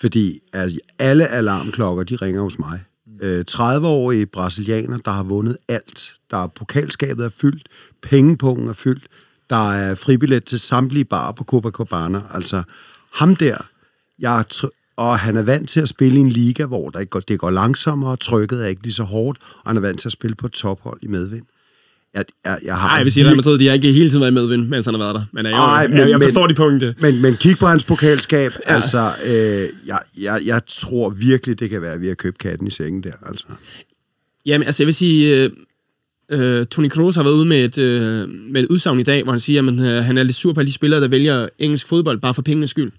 Fordi 0.00 0.40
altså, 0.52 0.78
alle 0.98 1.28
alarmklokker, 1.28 2.04
de 2.04 2.16
ringer 2.16 2.42
hos 2.42 2.58
mig. 2.58 2.80
Øh, 3.22 3.44
30-årige 3.50 4.26
brasilianer, 4.26 4.98
der 4.98 5.10
har 5.10 5.22
vundet 5.22 5.56
alt. 5.68 6.14
Der 6.30 6.36
er 6.36 6.46
pokalskabet 6.46 7.24
er 7.24 7.28
fyldt, 7.28 7.68
pengepungen 8.02 8.68
er 8.68 8.72
fyldt, 8.72 9.06
der 9.50 9.72
er 9.72 9.94
fribillet 9.94 10.44
til 10.44 10.60
samtlige 10.60 11.04
bar 11.04 11.32
på 11.32 11.44
Copacabana. 11.44 12.22
Altså, 12.34 12.62
ham 13.12 13.36
der, 13.36 13.66
jeg 14.18 14.44
og 14.96 15.18
han 15.18 15.36
er 15.36 15.42
vant 15.42 15.68
til 15.68 15.80
at 15.80 15.88
spille 15.88 16.18
i 16.18 16.20
en 16.20 16.28
liga, 16.28 16.66
hvor 16.66 16.90
der 16.90 16.98
ikke 16.98 17.10
går, 17.10 17.20
det 17.20 17.38
går 17.38 17.50
langsommere, 17.50 18.16
trykket 18.16 18.62
er 18.62 18.66
ikke 18.66 18.82
lige 18.82 18.92
så 18.92 19.02
hårdt, 19.02 19.38
og 19.64 19.70
han 19.70 19.76
er 19.76 19.80
vant 19.80 20.00
til 20.00 20.08
at 20.08 20.12
spille 20.12 20.34
på 20.34 20.46
et 20.46 20.52
tophold 20.52 20.98
i 21.02 21.06
medvind. 21.06 21.46
Jeg, 22.16 22.24
jeg, 22.44 22.58
jeg 22.64 22.76
har 22.76 22.88
Nej, 22.88 22.96
jeg 22.96 23.04
vil 23.04 23.12
sige, 23.12 23.24
at 23.24 23.26
Real 23.26 23.36
Madrid, 23.36 23.58
de 23.58 23.66
har 23.66 23.74
ikke 23.74 23.92
hele 23.92 24.10
tiden 24.10 24.20
været 24.20 24.32
medvind, 24.32 24.68
mens 24.68 24.84
han 24.84 24.94
har 24.94 24.98
været 24.98 25.14
der. 25.14 25.24
Men 25.32 25.46
jeg, 25.46 25.52
Ej, 25.52 25.88
men- 25.88 25.98
jeg, 25.98 26.08
jeg 26.10 26.22
forstår 26.22 26.42
men- 26.42 26.50
de 26.50 26.54
punkter. 26.54 26.92
Men, 27.00 27.22
men 27.22 27.36
kig 27.36 27.58
på 27.58 27.66
hans 27.66 27.84
pokalskab. 27.84 28.52
Ja. 28.68 28.74
Altså, 28.74 29.10
øh, 29.26 29.68
jeg, 29.86 29.98
jeg, 30.20 30.40
jeg 30.44 30.60
tror 30.66 31.10
virkelig, 31.10 31.60
det 31.60 31.70
kan 31.70 31.82
være, 31.82 31.92
at 31.92 32.00
vi 32.00 32.06
har 32.06 32.14
købt 32.14 32.38
katten 32.38 32.66
i 32.66 32.70
sengen 32.70 33.02
der. 33.02 33.12
Altså. 33.26 33.46
Jamen, 34.46 34.66
altså 34.66 34.82
jeg 34.82 34.86
vil 34.86 34.94
sige, 34.94 35.44
øh, 35.44 35.50
øh, 36.60 36.66
Toni 36.66 36.88
Kroos 36.88 37.14
har 37.16 37.22
været 37.22 37.34
ude 37.34 37.44
med 37.46 37.64
et, 37.64 37.78
øh, 37.78 38.28
med 38.28 38.62
et 38.62 38.66
udsagn 38.68 39.00
i 39.00 39.02
dag, 39.02 39.22
hvor 39.22 39.32
han 39.32 39.40
siger, 39.40 39.62
at 39.62 39.68
øh, 39.80 40.04
han 40.04 40.18
er 40.18 40.22
lidt 40.22 40.36
sur 40.36 40.52
på 40.52 40.60
alle 40.60 40.68
de 40.68 40.72
spillere, 40.72 41.00
der 41.00 41.08
vælger 41.08 41.48
engelsk 41.58 41.88
fodbold 41.88 42.18
bare 42.20 42.34
for 42.34 42.42
pengenes 42.42 42.70
skyld. 42.70 42.90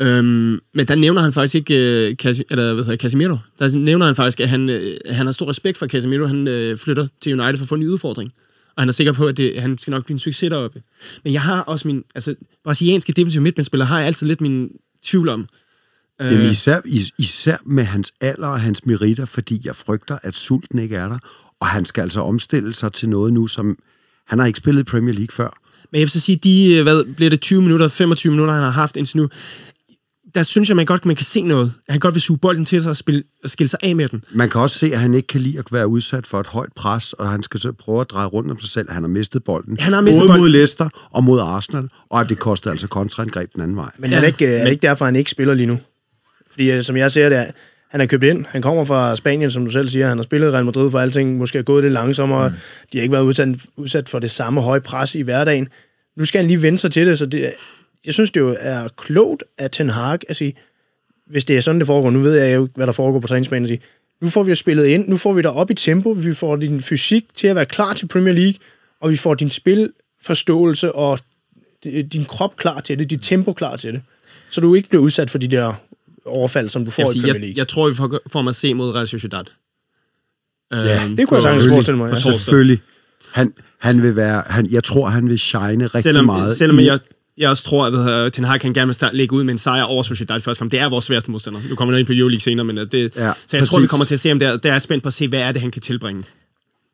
Øhm, 0.00 0.60
men 0.74 0.88
der 0.88 0.94
nævner 0.94 1.22
han 1.22 1.32
faktisk 1.32 1.54
ikke 1.54 1.74
øh, 1.74 2.16
Cas- 2.22 2.42
eller, 2.50 2.74
hvad 2.74 2.84
hedder, 2.84 2.96
Casemiro. 2.96 3.36
Der 3.58 3.76
nævner 3.76 4.06
han 4.06 4.14
faktisk, 4.14 4.40
at 4.40 4.48
han, 4.48 4.68
øh, 4.68 4.96
han 5.10 5.26
har 5.26 5.32
stor 5.32 5.48
respekt 5.48 5.78
for 5.78 5.86
Casemiro. 5.86 6.26
Han 6.26 6.48
øh, 6.48 6.78
flytter 6.78 7.08
til 7.20 7.40
United 7.40 7.56
for 7.56 7.64
at 7.64 7.68
få 7.68 7.74
en 7.74 7.80
ny 7.80 7.86
udfordring. 7.86 8.32
Og 8.76 8.82
han 8.82 8.88
er 8.88 8.92
sikker 8.92 9.12
på, 9.12 9.26
at 9.26 9.36
det, 9.36 9.60
han 9.60 9.78
skal 9.78 9.90
nok 9.90 10.04
blive 10.04 10.14
en 10.14 10.18
succes 10.18 10.50
deroppe. 10.50 10.82
Men 11.24 11.32
jeg 11.32 11.42
har 11.42 11.60
også 11.60 11.88
min... 11.88 12.04
Altså, 12.14 12.34
brasilianske 12.64 13.12
defensive 13.12 13.42
midtbanespillere 13.42 13.86
har 13.86 13.98
jeg 13.98 14.06
altid 14.06 14.26
lidt 14.26 14.40
min 14.40 14.70
tvivl 15.02 15.28
om. 15.28 15.46
Øh, 16.20 16.32
Jamen, 16.32 16.46
især, 16.46 16.80
is, 16.84 17.12
især 17.18 17.56
med 17.66 17.84
hans 17.84 18.12
alder 18.20 18.48
og 18.48 18.60
hans 18.60 18.86
meritter, 18.86 19.24
fordi 19.24 19.60
jeg 19.64 19.76
frygter, 19.76 20.18
at 20.22 20.36
sulten 20.36 20.78
ikke 20.78 20.96
er 20.96 21.08
der. 21.08 21.18
Og 21.60 21.66
han 21.66 21.84
skal 21.84 22.02
altså 22.02 22.20
omstille 22.20 22.74
sig 22.74 22.92
til 22.92 23.08
noget 23.08 23.32
nu, 23.32 23.46
som... 23.46 23.78
Han 24.26 24.38
har 24.38 24.46
ikke 24.46 24.56
spillet 24.56 24.86
Premier 24.86 25.14
League 25.14 25.32
før. 25.32 25.60
Men 25.92 25.98
jeg 25.98 26.00
vil 26.00 26.10
så 26.10 26.20
sige, 26.20 26.36
de, 26.36 26.74
øh, 26.74 26.82
hvad 26.82 27.14
bliver 27.14 27.30
det, 27.30 27.40
20 27.40 27.62
minutter, 27.62 27.88
25 27.88 28.30
minutter, 28.30 28.54
han 28.54 28.62
har 28.62 28.70
haft 28.70 28.96
indtil 28.96 29.16
nu, 29.16 29.28
der 30.34 30.42
synes 30.42 30.68
jeg, 30.68 30.76
man 30.76 30.86
godt 30.86 31.04
man 31.04 31.16
kan 31.16 31.24
se 31.24 31.42
noget. 31.42 31.72
Han 31.88 32.00
godt 32.00 32.14
vil 32.14 32.22
suge 32.22 32.38
bolden 32.38 32.64
til 32.64 32.82
sig 32.82 32.90
og, 32.90 32.96
spille, 32.96 33.22
og 33.44 33.50
skille 33.50 33.68
sig 33.68 33.78
af 33.82 33.96
med 33.96 34.08
den. 34.08 34.24
Man 34.30 34.50
kan 34.50 34.60
også 34.60 34.78
se, 34.78 34.86
at 34.92 34.98
han 35.00 35.14
ikke 35.14 35.26
kan 35.26 35.40
lide 35.40 35.58
at 35.58 35.64
være 35.72 35.88
udsat 35.88 36.26
for 36.26 36.40
et 36.40 36.46
højt 36.46 36.72
pres, 36.76 37.12
og 37.12 37.28
han 37.28 37.42
skal 37.42 37.60
så 37.60 37.72
prøve 37.72 38.00
at 38.00 38.10
dreje 38.10 38.26
rundt 38.26 38.50
om 38.50 38.60
sig 38.60 38.70
selv. 38.70 38.90
Han 38.90 39.02
har 39.02 39.08
mistet 39.08 39.44
bolden. 39.44 39.78
Han 39.80 39.92
har 39.92 40.00
mistet 40.00 40.20
Både 40.20 40.28
bolden. 40.28 40.42
mod 40.42 40.48
Leicester 40.48 40.88
og 41.10 41.24
mod 41.24 41.40
Arsenal, 41.40 41.88
og 42.10 42.20
at 42.20 42.28
det 42.28 42.38
koster 42.38 42.70
altså 42.70 42.88
kontraangreb 42.88 43.54
den 43.54 43.62
anden 43.62 43.76
vej. 43.76 43.90
Men 43.98 44.12
er, 44.12 44.20
det 44.20 44.26
ikke, 44.26 44.46
er 44.46 44.64
det 44.64 44.70
ikke 44.70 44.82
derfor, 44.82 45.04
han 45.04 45.16
ikke 45.16 45.30
spiller 45.30 45.54
lige 45.54 45.66
nu? 45.66 45.78
Fordi 46.50 46.70
øh, 46.70 46.82
som 46.82 46.96
jeg 46.96 47.10
ser 47.10 47.28
det, 47.28 47.46
han 47.90 48.00
er 48.00 48.06
købt 48.06 48.24
ind. 48.24 48.44
Han 48.48 48.62
kommer 48.62 48.84
fra 48.84 49.16
Spanien, 49.16 49.50
som 49.50 49.64
du 49.64 49.70
selv 49.70 49.88
siger. 49.88 50.08
Han 50.08 50.18
har 50.18 50.22
spillet 50.22 50.48
i 50.48 50.50
Real 50.50 50.64
Madrid, 50.64 50.90
for 50.90 50.98
alting 50.98 51.36
måske 51.36 51.58
er 51.58 51.62
gået 51.62 51.84
lidt 51.84 51.92
langsommere. 51.92 52.48
Mm. 52.48 52.54
De 52.92 52.98
har 52.98 53.02
ikke 53.02 53.12
været 53.12 53.22
udsat, 53.22 53.48
udsat 53.76 54.08
for 54.08 54.18
det 54.18 54.30
samme 54.30 54.60
høje 54.60 54.80
pres 54.80 55.14
i 55.14 55.20
hverdagen. 55.20 55.68
Nu 56.16 56.24
skal 56.24 56.38
han 56.40 56.48
lige 56.48 56.62
vende 56.62 56.78
sig 56.78 56.90
til 56.90 57.06
det, 57.06 57.18
så 57.18 57.26
det, 57.26 57.52
jeg 58.08 58.14
synes, 58.14 58.30
det 58.30 58.40
jo 58.40 58.56
er 58.60 58.88
klogt 58.96 59.42
af 59.58 59.70
Ten 59.70 59.90
Hag 59.90 60.18
at 60.28 60.36
sige, 60.36 60.54
hvis 61.26 61.44
det 61.44 61.56
er 61.56 61.60
sådan, 61.60 61.78
det 61.78 61.86
foregår, 61.86 62.10
nu 62.10 62.20
ved 62.20 62.34
jeg 62.42 62.56
jo, 62.56 62.62
ikke, 62.62 62.76
hvad 62.76 62.86
der 62.86 62.92
foregår 62.92 63.20
på 63.20 63.26
træningsbanen, 63.26 63.64
at 63.64 63.68
sige, 63.68 63.80
nu 64.20 64.28
får 64.30 64.42
vi 64.42 64.50
det 64.50 64.58
spillet 64.58 64.86
ind, 64.86 65.08
nu 65.08 65.16
får 65.16 65.32
vi 65.32 65.42
dig 65.42 65.50
op 65.50 65.70
i 65.70 65.74
tempo, 65.74 66.10
vi 66.10 66.34
får 66.34 66.56
din 66.56 66.82
fysik 66.82 67.24
til 67.34 67.46
at 67.46 67.56
være 67.56 67.66
klar 67.66 67.94
til 67.94 68.06
Premier 68.08 68.34
League, 68.34 68.54
og 69.00 69.10
vi 69.10 69.16
får 69.16 69.34
din 69.34 69.50
spilforståelse 69.50 70.92
og 70.92 71.18
din 71.84 72.24
krop 72.24 72.56
klar 72.56 72.80
til 72.80 72.98
det, 72.98 73.10
dit 73.10 73.22
tempo 73.22 73.52
klar 73.52 73.76
til 73.76 73.92
det. 73.92 74.02
Så 74.50 74.60
du 74.60 74.74
ikke 74.74 74.88
bliver 74.88 75.02
udsat 75.02 75.30
for 75.30 75.38
de 75.38 75.48
der 75.48 75.72
overfald, 76.24 76.68
som 76.68 76.84
du 76.84 76.90
får 76.90 77.02
Jeg, 77.02 77.10
i 77.10 77.12
sige, 77.12 77.22
Premier 77.22 77.34
jeg, 77.34 77.40
League. 77.40 77.58
jeg 77.58 77.68
tror, 77.68 77.88
vi 77.88 77.94
får, 77.94 78.20
får 78.32 78.42
mig 78.42 78.50
at 78.50 78.56
se 78.56 78.74
mod 78.74 78.94
Real 78.94 79.06
Sociedad. 79.08 79.44
Ja, 80.72 81.04
Øhm, 81.04 81.16
det 81.16 81.28
kunne 81.28 81.36
jeg 81.36 81.42
sagtens 81.42 81.68
forestille 81.68 81.98
mig. 81.98 82.10
Ja. 82.10 82.16
Selvfølgelig. 82.16 82.80
Han, 83.32 83.52
han 83.78 84.02
vil 84.02 84.16
være, 84.16 84.42
han, 84.46 84.70
jeg 84.70 84.84
tror, 84.84 85.08
han 85.08 85.28
vil 85.28 85.38
shine 85.38 85.84
rigtig 85.86 86.02
selvom, 86.02 86.24
meget. 86.24 86.56
selvom 86.56 86.78
i- 86.78 86.84
jeg, 86.84 86.98
jeg 87.38 87.50
også 87.50 87.64
tror, 87.64 87.86
at 88.08 88.32
Ten 88.32 88.44
Hag 88.44 88.60
kan 88.60 88.72
gerne 88.72 88.86
vil 88.86 88.94
start, 88.94 89.14
lægge 89.14 89.36
ud 89.36 89.44
med 89.44 89.52
en 89.54 89.58
sejr 89.58 89.82
over 89.82 90.02
Sociedad 90.02 90.40
første 90.40 90.60
kamp. 90.60 90.72
Det 90.72 90.80
er 90.80 90.88
vores 90.88 91.04
sværeste 91.04 91.30
modstander. 91.30 91.60
Nu 91.68 91.74
kommer 91.74 91.94
vi 91.94 91.98
ind 92.00 92.06
på 92.06 92.12
Euroleague 92.12 92.40
senere, 92.40 92.64
men 92.64 92.78
øh, 92.78 92.86
det, 92.92 93.16
Ja, 93.16 93.32
så 93.46 93.56
jeg 93.56 93.68
tror, 93.68 93.76
præcis. 93.76 93.82
vi 93.82 93.86
kommer 93.86 94.06
til 94.06 94.14
at 94.14 94.20
se 94.20 94.28
ham 94.28 94.38
der. 94.38 94.56
Der 94.56 94.72
er 94.72 94.78
spændt 94.78 95.02
på 95.02 95.06
at 95.06 95.12
se, 95.12 95.28
hvad 95.28 95.40
er 95.40 95.52
det, 95.52 95.62
han 95.62 95.70
kan 95.70 95.82
tilbringe. 95.82 96.24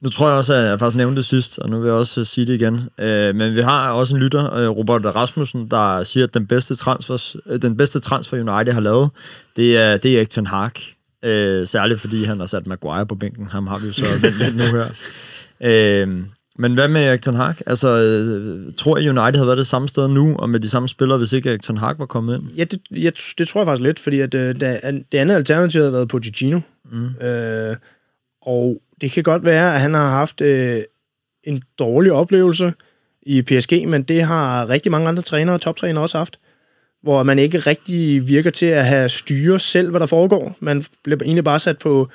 Nu 0.02 0.08
tror 0.08 0.28
jeg 0.28 0.36
også, 0.36 0.54
at 0.54 0.66
jeg 0.66 0.78
faktisk 0.78 0.96
nævnte 0.96 1.16
det 1.16 1.24
sidst, 1.24 1.58
og 1.58 1.70
nu 1.70 1.78
vil 1.80 1.86
jeg 1.86 1.94
også 1.94 2.20
øh, 2.20 2.26
sige 2.26 2.46
det 2.46 2.54
igen. 2.54 2.88
Øh, 3.00 3.34
men 3.34 3.56
vi 3.56 3.60
har 3.60 3.90
også 3.90 4.14
en 4.16 4.22
lytter, 4.22 4.54
øh, 4.54 4.68
Robert 4.68 5.04
Rasmussen, 5.04 5.68
der 5.70 6.02
siger, 6.02 6.24
at 6.26 6.34
den 6.34 6.46
bedste, 6.46 6.74
transfers, 6.76 7.36
øh, 7.46 7.62
den 7.62 7.76
bedste 7.76 7.98
transfer 7.98 8.36
United 8.36 8.72
har 8.74 8.80
lavet, 8.80 9.10
det 9.56 9.76
er, 9.76 9.96
det 9.96 10.12
er 10.12 10.16
Erik 10.16 10.30
Ten 10.30 10.46
Hag. 10.46 10.70
Øh, 11.24 11.66
særligt 11.66 12.00
fordi 12.00 12.24
han 12.24 12.40
har 12.40 12.46
sat 12.46 12.66
Maguire 12.66 13.06
på 13.06 13.14
bænken. 13.14 13.46
Ham 13.46 13.66
har 13.66 13.78
vi 13.78 13.86
jo 13.86 13.92
så 13.92 14.04
vendt 14.22 14.38
lidt 14.38 14.56
nu 14.56 14.62
her. 14.64 14.86
Øh, 15.64 16.08
men 16.58 16.74
hvad 16.74 16.88
med 16.88 17.04
Erik 17.04 17.22
Ten 17.22 17.34
Hag? 17.34 17.54
Altså, 17.66 17.88
øh, 17.88 18.74
tror 18.74 18.98
jeg, 18.98 19.10
United 19.10 19.36
havde 19.36 19.46
været 19.46 19.58
det 19.58 19.66
samme 19.66 19.88
sted 19.88 20.08
nu, 20.08 20.36
og 20.36 20.50
med 20.50 20.60
de 20.60 20.68
samme 20.68 20.88
spillere, 20.88 21.18
hvis 21.18 21.32
ikke 21.32 21.48
Erik 21.48 21.62
Ten 21.62 21.78
Hag 21.78 21.98
var 21.98 22.06
kommet 22.06 22.36
ind? 22.36 22.48
Ja, 22.56 22.64
det, 22.64 22.80
jeg, 22.90 23.12
det 23.38 23.48
tror 23.48 23.60
jeg 23.60 23.66
faktisk 23.66 23.82
lidt, 23.82 23.98
fordi 23.98 24.20
at, 24.20 24.34
øh, 24.34 24.60
der, 24.60 24.90
det 25.12 25.18
andet 25.18 25.34
alternativ 25.34 25.80
havde 25.80 25.92
været 25.92 26.08
Pochettino. 26.08 26.60
Mm. 26.92 27.26
Øh, 27.26 27.76
og 28.42 28.80
det 29.00 29.10
kan 29.10 29.22
godt 29.22 29.44
være, 29.44 29.74
at 29.74 29.80
han 29.80 29.94
har 29.94 30.10
haft 30.10 30.40
øh, 30.40 30.82
en 31.44 31.62
dårlig 31.78 32.12
oplevelse 32.12 32.72
i 33.22 33.42
PSG, 33.42 33.88
men 33.88 34.02
det 34.02 34.22
har 34.22 34.68
rigtig 34.68 34.92
mange 34.92 35.08
andre 35.08 35.22
trænere 35.22 35.56
og 35.56 35.60
toptrænere 35.60 36.02
også 36.02 36.18
haft, 36.18 36.38
hvor 37.02 37.22
man 37.22 37.38
ikke 37.38 37.58
rigtig 37.58 38.28
virker 38.28 38.50
til 38.50 38.66
at 38.66 38.86
have 38.86 39.08
styre 39.08 39.58
selv, 39.58 39.90
hvad 39.90 40.00
der 40.00 40.06
foregår. 40.06 40.56
Man 40.60 40.84
bliver 41.02 41.18
egentlig 41.22 41.44
bare 41.44 41.58
sat 41.58 41.78
på, 41.78 42.08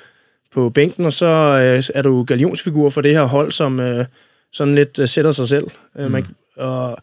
på 0.52 0.70
bænken, 0.70 1.04
og 1.04 1.12
så 1.12 1.26
øh, 1.26 1.82
er 1.94 2.02
du 2.02 2.24
galionsfigur 2.24 2.90
for 2.90 3.00
det 3.00 3.12
her 3.12 3.24
hold, 3.24 3.52
som 3.52 3.80
øh, 3.80 4.04
sådan 4.52 4.74
lidt 4.74 4.98
øh, 4.98 5.08
sætter 5.08 5.32
sig 5.32 5.48
selv. 5.48 5.66
Mm. 5.96 6.10
Man, 6.10 6.26
og 6.56 6.98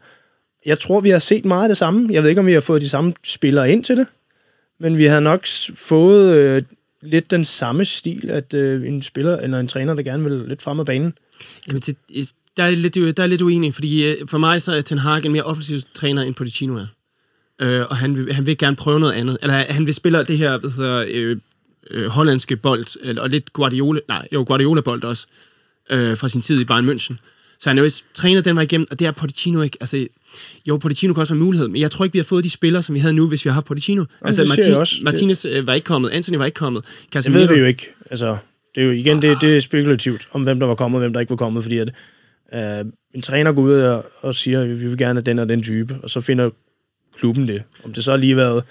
jeg 0.66 0.80
tror, 0.80 1.00
vi 1.00 1.10
har 1.10 1.20
set 1.20 1.46
meget 1.46 1.64
af 1.64 1.70
det 1.70 1.78
samme. 1.78 2.10
Jeg 2.12 2.24
ved 2.24 2.30
ikke, 2.30 2.40
om 2.40 2.48
vi 2.48 2.54
har 2.54 2.60
fået 2.60 2.82
de 2.82 2.90
samme 2.90 3.14
spillere 3.24 3.72
ind 3.72 3.84
til 3.84 3.98
det, 3.98 4.08
men 4.80 4.98
vi 4.98 5.06
har 5.06 5.20
nok 5.20 5.48
fået 5.76 6.38
øh, 6.38 6.62
lidt 7.02 7.32
den 7.32 7.46
samme 7.46 7.86
stil, 7.86 8.30
at 8.30 8.54
øh, 8.54 8.88
en 8.88 9.02
spiller 9.02 9.38
eller 9.38 9.60
en 9.60 9.68
træner, 9.68 9.94
der 9.94 10.04
gerne 10.04 10.24
vil 10.24 10.48
lidt 10.48 10.62
frem 10.62 10.80
af 10.80 10.86
banen. 10.86 11.14
Jamen, 11.68 11.82
til, 11.82 11.96
der, 12.58 12.64
er 12.64 12.72
lidt, 12.72 13.18
der 13.18 13.24
er 13.24 13.28
lidt 13.28 13.42
uenig, 13.42 13.74
fordi 13.74 14.08
øh, 14.08 14.28
for 14.28 14.38
mig 14.38 14.62
så 14.62 14.72
er 14.72 14.82
Ten 14.82 14.98
Hag 14.98 15.26
en 15.26 15.32
mere 15.32 15.44
offensiv 15.44 15.80
træner, 15.94 16.22
end 16.22 16.36
Pochettino 16.36 16.76
er. 16.76 16.88
Øh, 17.62 17.86
og 17.90 17.98
han 17.98 18.18
vil, 18.18 18.34
han 18.34 18.46
vil 18.46 18.58
gerne 18.58 18.76
prøve 18.76 19.00
noget 19.00 19.14
andet. 19.14 19.38
Eller 19.42 19.54
han 19.54 19.86
vil 19.86 19.94
spille 19.94 20.24
det 20.24 20.38
her, 20.38 20.58
hvad 20.58 20.70
hedder, 20.70 21.06
øh, 21.10 21.38
øh, 21.92 22.08
hollandske 22.08 22.56
bold, 22.56 22.86
eller, 23.04 23.22
og 23.22 23.30
lidt 23.30 23.54
Guardiola, 23.54 24.00
nej, 24.08 24.28
jo, 24.34 24.44
Guardiola-bold 24.48 25.04
også, 25.04 25.28
øh, 25.90 26.18
fra 26.18 26.28
sin 26.28 26.42
tid 26.42 26.62
i 26.62 26.66
Bayern 26.66 26.90
München. 26.90 27.16
Så 27.60 27.70
han 27.70 27.78
er 27.78 27.84
jo 27.84 27.89
trænet 28.13 28.46
den 28.46 28.56
vej 28.56 28.63
igennem, 28.63 28.88
og 28.91 29.00
det 29.00 29.08
er 29.08 29.12
Pochettino 29.12 29.62
ikke. 29.62 29.78
Altså, 29.82 30.08
jo, 30.67 30.78
Pochettino 30.78 31.13
kan 31.13 31.22
også 31.22 31.34
være 31.34 31.39
en 31.39 31.46
mulighed, 31.46 31.67
men 31.67 31.82
jeg 31.82 31.91
tror 31.91 32.06
ikke, 32.06 32.13
vi 32.13 32.20
har 32.20 32.24
fået 32.24 32.43
de 32.43 32.50
spillere, 32.50 32.82
som 32.82 32.96
vi 32.96 33.00
havde 33.00 33.13
nu, 33.13 33.28
hvis 33.28 33.46
vi 33.46 33.50
har 33.50 33.54
haft 33.54 33.65
Pochettino. 33.65 34.06
altså, 34.22 34.43
det 34.43 34.52
siger 34.54 34.67
jeg 34.67 34.78
også. 34.78 34.96
Martinez 35.04 35.46
øh, 35.46 35.67
var 35.67 35.74
ikke 35.74 35.86
kommet, 35.86 36.10
Anthony 36.10 36.38
var 36.38 36.46
ikke 36.46 36.56
kommet. 36.56 36.84
Det 36.84 37.13
Casemiro, 37.13 37.41
ved 37.41 37.54
vi 37.54 37.60
jo 37.60 37.65
ikke. 37.65 37.89
Altså, 38.12 38.38
det 38.76 38.82
er 38.82 38.86
jo 38.86 38.91
igen, 38.91 39.22
det, 39.22 39.38
det 39.41 39.56
er 39.56 39.60
spekulativt, 39.60 40.28
om 40.32 40.43
hvem 40.43 40.60
der 40.60 40.67
var 40.67 40.76
kommet 40.76 40.98
og 40.98 41.00
hvem 41.00 41.13
der 41.13 41.20
ikke 41.20 41.30
var 41.30 41.36
kommet, 41.36 41.63
fordi 41.63 41.78
at, 41.78 41.89
øh, 42.54 42.86
en 43.13 43.22
træner 43.22 43.52
går 43.52 43.62
ud 43.62 43.74
og, 43.74 44.06
og 44.22 44.36
siger, 44.36 44.62
at 44.62 44.70
vi 44.82 44.88
vil 44.88 44.98
gerne 44.98 45.17
have 45.17 45.22
den 45.22 45.39
og 45.39 45.50
den 45.50 45.63
type, 45.63 45.96
og 46.04 46.10
så 46.10 46.22
finder 46.22 46.50
klubben 47.17 47.48
det. 47.48 47.63
Om 47.84 47.93
det 47.93 48.04
så 48.04 48.12
har 48.12 48.17
lige 48.17 48.38
været, 48.38 48.63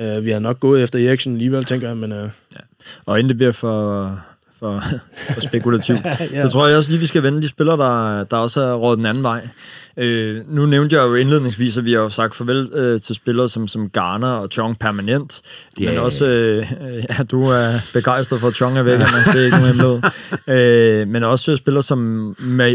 øh, 0.00 0.24
vi 0.24 0.30
har 0.30 0.38
nok 0.38 0.60
gået 0.60 0.82
efter 0.82 1.08
Eriksen 1.08 1.32
alligevel, 1.32 1.64
tænker 1.64 1.88
jeg, 1.88 1.96
men 1.96 2.12
øh, 2.12 2.28
Og 3.06 3.18
inden 3.18 3.28
det 3.28 3.36
bliver 3.36 3.52
for, 3.52 4.20
for, 4.60 4.82
for 5.34 5.40
spekulativt, 5.40 6.04
ja. 6.32 6.46
Så 6.46 6.52
tror 6.52 6.66
jeg 6.66 6.76
også 6.76 6.90
lige, 6.90 7.00
vi 7.00 7.06
skal 7.06 7.22
vende 7.22 7.42
de 7.42 7.48
spillere, 7.48 7.76
der, 7.76 8.24
der 8.24 8.36
også 8.36 8.60
er 8.60 8.74
rådet 8.74 8.98
den 8.98 9.06
anden 9.06 9.24
vej. 9.24 9.48
Øh, 9.96 10.40
nu 10.48 10.66
nævnte 10.66 10.96
jeg 10.96 11.02
jo 11.02 11.14
indledningsvis, 11.14 11.78
at 11.78 11.84
vi 11.84 11.92
har 11.92 12.00
jo 12.00 12.08
sagt 12.08 12.34
farvel 12.34 12.70
øh, 12.74 13.00
til 13.00 13.14
spillere 13.14 13.48
som, 13.48 13.68
som 13.68 13.90
Garner 13.90 14.28
og 14.28 14.48
Chong 14.52 14.78
permanent. 14.78 15.40
Yeah. 15.82 15.94
Men 15.94 16.02
også, 16.02 16.26
øh, 16.26 16.58
øh, 16.58 17.04
ja, 17.10 17.22
du 17.30 17.42
er 17.42 17.72
begejstret 17.92 18.40
for, 18.40 18.48
at 18.48 18.54
Chong 18.54 18.78
er 18.78 18.82
væk, 18.82 18.94
Anna. 18.94 19.06
det 19.32 19.40
er 19.40 19.44
ikke 19.44 19.56
nogen 19.56 19.66
hemmelighed. 19.66 21.02
øh, 21.02 21.08
men 21.08 21.22
også 21.22 21.56
spillere 21.56 21.82
som 21.82 22.30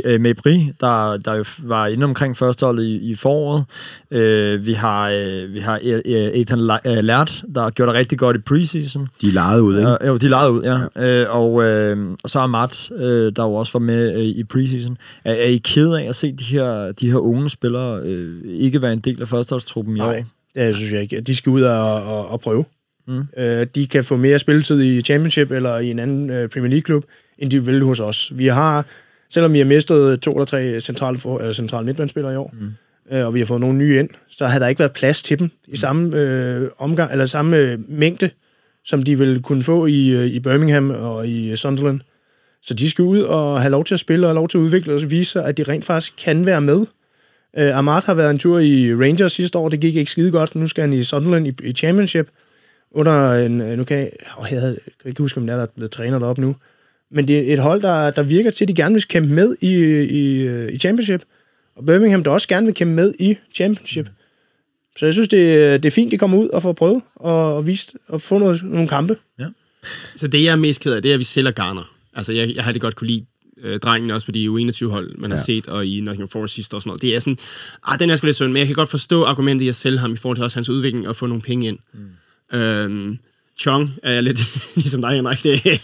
øh, 0.05 0.21
Mabry, 0.21 0.59
der, 0.79 1.17
der 1.17 1.33
jo 1.33 1.45
var 1.57 1.87
inde 1.87 2.03
omkring 2.03 2.37
førsteholdet 2.37 2.83
i, 2.83 3.11
i 3.11 3.15
foråret. 3.15 3.65
Øh, 4.11 4.65
vi 4.65 4.73
har, 4.73 5.09
øh, 5.09 5.53
vi 5.53 5.59
har 5.59 5.79
øh, 5.83 6.01
Ethan 6.15 6.59
øh, 6.59 6.97
Lært, 7.03 7.43
der 7.55 7.61
har 7.61 7.69
gjort 7.69 7.87
det 7.87 7.95
rigtig 7.95 8.17
godt 8.19 8.35
i 8.35 8.39
preseason. 8.39 9.09
De 9.21 9.27
er 9.27 9.33
lejet 9.33 9.59
ud, 9.59 9.77
ikke? 9.77 9.89
Ja, 9.89 10.07
jo, 10.07 10.17
de 10.17 10.27
lejede 10.27 10.51
ud, 10.51 10.63
ja. 10.63 10.79
ja. 10.95 11.21
Øh, 11.21 11.35
og, 11.35 11.63
øh, 11.75 12.17
og 12.23 12.29
så 12.29 12.39
er 12.39 12.47
Matt, 12.47 12.91
øh, 12.91 13.31
der 13.35 13.43
jo 13.43 13.53
også 13.53 13.73
var 13.73 13.79
med 13.85 14.13
øh, 14.17 14.23
i 14.23 14.43
preseason. 14.43 14.97
Er, 15.25 15.33
er 15.33 15.47
I 15.47 15.57
ked 15.57 15.93
af 15.93 16.03
at 16.09 16.15
se 16.15 16.31
de 16.31 16.43
her, 16.43 16.91
de 16.91 17.11
her 17.11 17.17
unge 17.17 17.49
spillere 17.49 18.01
øh, 18.03 18.41
ikke 18.45 18.81
være 18.81 18.93
en 18.93 18.99
del 18.99 19.21
af 19.21 19.27
førsteholdstruppen 19.27 19.95
i 19.95 19.99
nej, 19.99 20.17
år? 20.17 20.23
det 20.55 20.75
synes 20.75 20.91
jeg 20.91 21.01
ikke. 21.01 21.21
De 21.21 21.35
skal 21.35 21.49
ud 21.49 21.61
og, 21.61 22.03
og, 22.03 22.27
og 22.27 22.41
prøve. 22.41 22.65
Mm. 23.07 23.27
Øh, 23.37 23.67
de 23.75 23.87
kan 23.87 24.03
få 24.03 24.17
mere 24.17 24.39
spilletid 24.39 24.81
i 24.81 25.01
Championship 25.01 25.51
eller 25.51 25.77
i 25.77 25.91
en 25.91 25.99
anden 25.99 26.29
øh, 26.29 26.49
Premier 26.49 26.69
League-klub, 26.69 27.05
end 27.37 27.51
de 27.51 27.65
vil 27.65 27.83
hos 27.83 27.99
os. 27.99 28.31
Vi 28.35 28.47
har, 28.47 28.85
selvom 29.29 29.53
vi 29.53 29.57
har 29.57 29.65
mistet 29.65 30.21
to 30.21 30.31
eller 30.31 30.45
tre 30.45 30.79
centrale, 30.79 31.17
for, 31.17 31.37
eller 31.37 31.53
centrale 31.53 31.85
midtbanespillere 31.85 32.33
i 32.33 32.35
år, 32.35 32.53
mm. 32.59 33.17
øh, 33.17 33.25
og 33.25 33.33
vi 33.33 33.39
har 33.39 33.45
fået 33.45 33.61
nogle 33.61 33.77
nye 33.77 33.99
ind, 33.99 34.09
så 34.29 34.47
har 34.47 34.59
der 34.59 34.67
ikke 34.67 34.79
været 34.79 34.91
plads 34.91 35.21
til 35.21 35.39
dem 35.39 35.51
i 35.67 35.77
samme 35.77 36.17
øh, 36.17 36.69
omgang, 36.77 37.11
eller 37.11 37.25
samme 37.25 37.57
øh, 37.57 37.79
mængde, 37.89 38.29
som 38.85 39.03
de 39.03 39.17
vil 39.17 39.41
kunne 39.41 39.63
få 39.63 39.85
i, 39.85 40.09
øh, 40.09 40.25
i 40.25 40.39
Birmingham 40.39 40.89
og 40.89 41.27
i 41.27 41.51
øh, 41.51 41.57
Sunderland. 41.57 41.99
Så 42.61 42.73
de 42.73 42.89
skal 42.89 43.03
ud 43.03 43.21
og 43.21 43.61
have 43.61 43.71
lov 43.71 43.85
til 43.85 43.93
at 43.93 43.99
spille 43.99 44.27
og 44.27 44.35
lov 44.35 44.47
til 44.47 44.57
at 44.57 44.61
udvikle 44.61 44.93
og 44.93 45.11
vise 45.11 45.31
sig, 45.31 45.45
at 45.45 45.57
de 45.57 45.63
rent 45.63 45.85
faktisk 45.85 46.13
kan 46.17 46.45
være 46.45 46.61
med. 46.61 46.85
Øh, 47.57 47.67
uh, 47.67 47.77
Amart 47.77 48.05
har 48.05 48.13
været 48.13 48.31
en 48.31 48.39
tur 48.39 48.59
i 48.59 48.95
Rangers 48.95 49.31
sidste 49.31 49.57
år, 49.57 49.69
det 49.69 49.79
gik 49.79 49.95
ikke 49.95 50.11
skide 50.11 50.31
godt. 50.31 50.55
Nu 50.55 50.67
skal 50.67 50.81
han 50.81 50.93
i 50.93 51.03
Sunderland 51.03 51.47
i, 51.47 51.53
i 51.63 51.73
Championship. 51.73 52.29
Under 52.91 53.33
en, 53.33 53.51
nu 53.51 53.83
kan 53.83 53.97
jeg, 53.97 54.11
åh, 54.39 54.47
jeg, 54.51 54.59
havde, 54.59 54.79
jeg 54.85 54.93
kan 55.01 55.09
ikke 55.09 55.21
huske, 55.21 55.39
om 55.39 55.47
der 55.47 55.55
er 55.55 55.65
blevet 55.75 55.91
træner 55.91 56.19
deroppe 56.19 56.41
nu. 56.41 56.55
Men 57.11 57.27
det 57.27 57.49
er 57.49 57.53
et 57.53 57.59
hold, 57.59 57.81
der, 57.81 58.11
der 58.11 58.23
virker 58.23 58.51
til, 58.51 58.65
at 58.65 58.67
de 58.67 58.73
gerne 58.73 58.93
vil 58.93 59.07
kæmpe 59.07 59.33
med 59.33 59.55
i, 59.61 59.73
i, 60.03 60.47
i 60.69 60.77
Championship. 60.77 61.23
Og 61.75 61.85
Birmingham, 61.85 62.23
der 62.23 62.31
også 62.31 62.47
gerne 62.47 62.65
vil 62.65 62.75
kæmpe 62.75 62.93
med 62.93 63.13
i 63.19 63.37
Championship. 63.53 64.09
Så 64.97 65.05
jeg 65.05 65.13
synes, 65.13 65.29
det, 65.29 65.83
det 65.83 65.89
er 65.89 65.93
fint, 65.93 66.11
de 66.11 66.17
kommer 66.17 66.37
ud 66.37 66.49
og 66.49 66.61
får 66.61 66.73
prøvet 66.73 67.01
og, 67.15 67.55
og 67.55 67.67
vist 67.67 67.95
og 68.07 68.21
få 68.21 68.37
noget, 68.37 68.63
nogle 68.63 68.87
kampe. 68.87 69.17
Så 70.15 70.27
det, 70.27 70.43
jeg 70.43 70.51
er 70.51 70.55
mest 70.55 70.81
ked 70.81 70.93
af, 70.93 71.01
det 71.01 71.09
er, 71.09 71.13
at 71.13 71.19
vi 71.19 71.23
sælger 71.23 71.51
Garner. 71.51 71.95
Altså, 72.13 72.33
jeg, 72.33 72.55
jeg 72.55 72.63
har 72.63 72.71
det 72.71 72.81
godt 72.81 72.95
kunne 72.95 73.07
lide 73.07 73.25
øh, 73.61 73.79
drengen 73.79 74.11
også 74.11 74.25
på 74.25 74.31
de 74.31 74.47
U21-hold, 74.47 75.17
man 75.17 75.31
ja. 75.31 75.37
har 75.37 75.43
set, 75.43 75.67
og 75.67 75.85
i 75.85 76.01
Nottingham 76.01 76.29
Forest 76.29 76.53
sidst 76.53 76.73
og 76.73 76.81
sådan 76.81 76.89
noget. 76.89 77.01
Det 77.01 77.15
er 77.15 77.19
sådan, 77.19 77.37
ah, 77.83 77.99
den 77.99 78.09
er 78.09 78.15
sgu 78.15 78.25
lidt 78.25 78.35
synd, 78.35 78.51
men 78.51 78.57
jeg 78.57 78.67
kan 78.67 78.75
godt 78.75 78.89
forstå 78.89 79.23
argumentet 79.23 79.65
i 79.65 79.69
at 79.69 79.75
sælge 79.75 79.97
ham 79.97 80.13
i 80.13 80.17
forhold 80.17 80.37
til 80.37 80.43
også 80.43 80.57
hans 80.57 80.69
udvikling 80.69 81.07
og 81.07 81.15
få 81.15 81.25
nogle 81.25 81.41
penge 81.41 81.67
ind. 81.67 81.79
Mm. 81.93 82.57
Øhm, 82.57 83.19
Chong 83.59 83.93
er 84.03 84.11
jeg 84.11 84.23
lidt 84.23 84.39
ligesom 84.75 85.01
dig, 85.01 85.11
Henrik. 85.11 85.43
Det, 85.43 85.81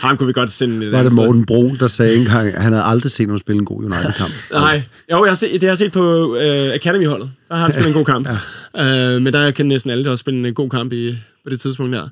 ham 0.00 0.16
kunne 0.16 0.26
vi 0.26 0.32
godt 0.32 0.50
sende 0.50 0.92
Var 0.92 1.02
det 1.02 1.12
sted. 1.12 1.24
Morten 1.24 1.46
Brun, 1.46 1.76
der 1.80 1.86
sagde 1.86 2.16
engang, 2.16 2.62
han 2.62 2.72
havde 2.72 2.84
aldrig 2.84 3.10
set 3.12 3.26
nogen 3.26 3.40
spille 3.40 3.58
en 3.58 3.64
god 3.64 3.84
United-kamp? 3.84 4.32
Nej, 4.52 4.82
jo, 5.10 5.24
jeg 5.24 5.30
har 5.30 5.36
set, 5.36 5.52
det 5.52 5.62
har 5.62 5.68
jeg 5.68 5.78
set 5.78 5.92
på 5.92 6.36
øh, 6.36 6.74
Academy-holdet. 6.74 7.30
Der 7.48 7.54
har 7.54 7.62
han 7.62 7.72
spillet 7.72 7.88
en 7.88 7.94
god 7.94 8.04
kamp. 8.04 8.28
ja. 8.74 9.14
øh, 9.14 9.22
men 9.22 9.32
der 9.32 9.50
kan 9.50 9.66
næsten 9.66 9.90
alle, 9.90 10.04
der 10.04 10.10
har 10.10 10.16
spillet 10.16 10.46
en 10.46 10.54
god 10.54 10.70
kamp 10.70 10.92
i, 10.92 11.18
på 11.44 11.50
det 11.50 11.60
tidspunkt 11.60 11.96
der. 11.96 12.08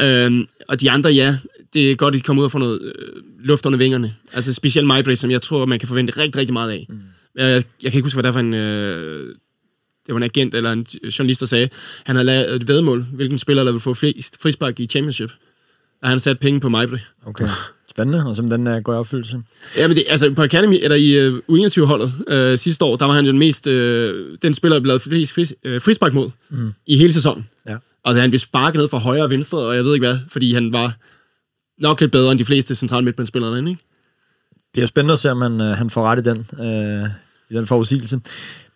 Øh, 0.00 0.46
og 0.68 0.80
de 0.80 0.90
andre, 0.90 1.10
ja, 1.10 1.36
det 1.74 1.90
er 1.90 1.96
godt, 1.96 2.14
at 2.14 2.18
de 2.18 2.24
kommer 2.24 2.40
ud 2.40 2.44
og 2.44 2.50
får 2.50 2.58
noget 2.58 2.80
øh, 2.82 3.22
luft 3.44 3.66
under 3.66 3.78
vingerne. 3.78 4.14
Altså 4.32 4.52
specielt 4.52 4.86
Mybray, 4.86 5.14
som 5.14 5.30
jeg 5.30 5.42
tror, 5.42 5.66
man 5.66 5.78
kan 5.78 5.88
forvente 5.88 6.20
rigtig, 6.20 6.40
rigtig 6.40 6.52
meget 6.52 6.70
af. 6.70 6.86
Mm. 6.88 7.00
Jeg, 7.36 7.62
jeg 7.82 7.92
kan 7.92 7.98
ikke 7.98 8.06
huske, 8.06 8.16
hvad 8.16 8.22
det 8.22 8.28
er 8.28 8.32
for 8.32 8.40
en... 8.40 8.54
Øh, 8.54 9.34
det 10.06 10.14
var 10.14 10.16
en 10.16 10.22
agent 10.22 10.54
eller 10.54 10.72
en 10.72 10.86
journalist, 11.18 11.40
der 11.40 11.46
sagde, 11.46 11.68
han 12.04 12.16
havde 12.16 12.26
lavet 12.26 12.54
et 12.54 12.68
vedmål, 12.68 13.06
hvilken 13.12 13.38
spiller, 13.38 13.64
der 13.64 13.72
vil 13.72 13.80
få 13.80 13.94
flest 13.94 14.42
frispark 14.42 14.80
i 14.80 14.86
Championship. 14.86 15.30
Og 16.02 16.08
han 16.08 16.20
sat 16.20 16.38
penge 16.38 16.60
på 16.60 16.68
Mybray. 16.68 16.98
Okay. 17.26 17.48
Spændende, 17.90 18.26
og 18.26 18.36
som 18.36 18.50
den 18.50 18.66
er 18.66 18.80
går 18.80 18.92
i 18.92 18.96
opfyldelse. 18.96 19.42
Ja, 19.76 19.88
men 19.88 19.96
det, 19.96 20.04
altså 20.08 20.32
på 20.34 20.42
Academy, 20.42 20.76
eller 20.82 20.96
i 20.96 21.28
uh, 21.28 21.38
U21-holdet 21.38 22.12
uh, 22.52 22.58
sidste 22.58 22.84
år, 22.84 22.96
der 22.96 23.06
var 23.06 23.14
han 23.14 23.24
jo 23.24 23.30
den 23.30 23.38
mest, 23.38 23.66
uh, 23.66 23.72
den 24.42 24.54
spiller, 24.54 24.74
der 24.74 24.80
blev 24.80 24.88
lavet 24.88 25.02
flest 25.02 25.32
fris, 25.32 25.54
uh, 25.66 25.80
frispark 25.80 26.14
mod 26.14 26.30
mm. 26.50 26.72
i 26.86 26.96
hele 26.96 27.12
sæsonen. 27.12 27.48
Ja. 27.68 27.76
Og 28.04 28.14
han 28.14 28.30
blev 28.30 28.38
sparket 28.38 28.80
ned 28.80 28.88
fra 28.88 28.98
højre 28.98 29.22
og 29.22 29.30
venstre, 29.30 29.58
og 29.58 29.76
jeg 29.76 29.84
ved 29.84 29.94
ikke 29.94 30.06
hvad, 30.06 30.18
fordi 30.28 30.54
han 30.54 30.72
var 30.72 30.94
nok 31.78 32.00
lidt 32.00 32.12
bedre 32.12 32.30
end 32.30 32.38
de 32.38 32.44
fleste 32.44 32.74
centrale 32.74 33.04
midtbanespillere 33.04 33.50
derinde, 33.50 33.70
ikke? 33.70 33.82
Det 34.74 34.82
er 34.82 34.86
spændende 34.86 35.12
at 35.12 35.18
se, 35.18 35.30
om 35.30 35.40
han, 35.40 35.60
øh, 35.60 35.66
han 35.66 35.90
får 35.90 36.02
ret 36.02 36.18
i 36.18 36.22
den, 36.22 36.38
øh, 36.38 37.10
i 37.52 37.56
den 37.56 37.66
forudsigelse. 37.66 38.20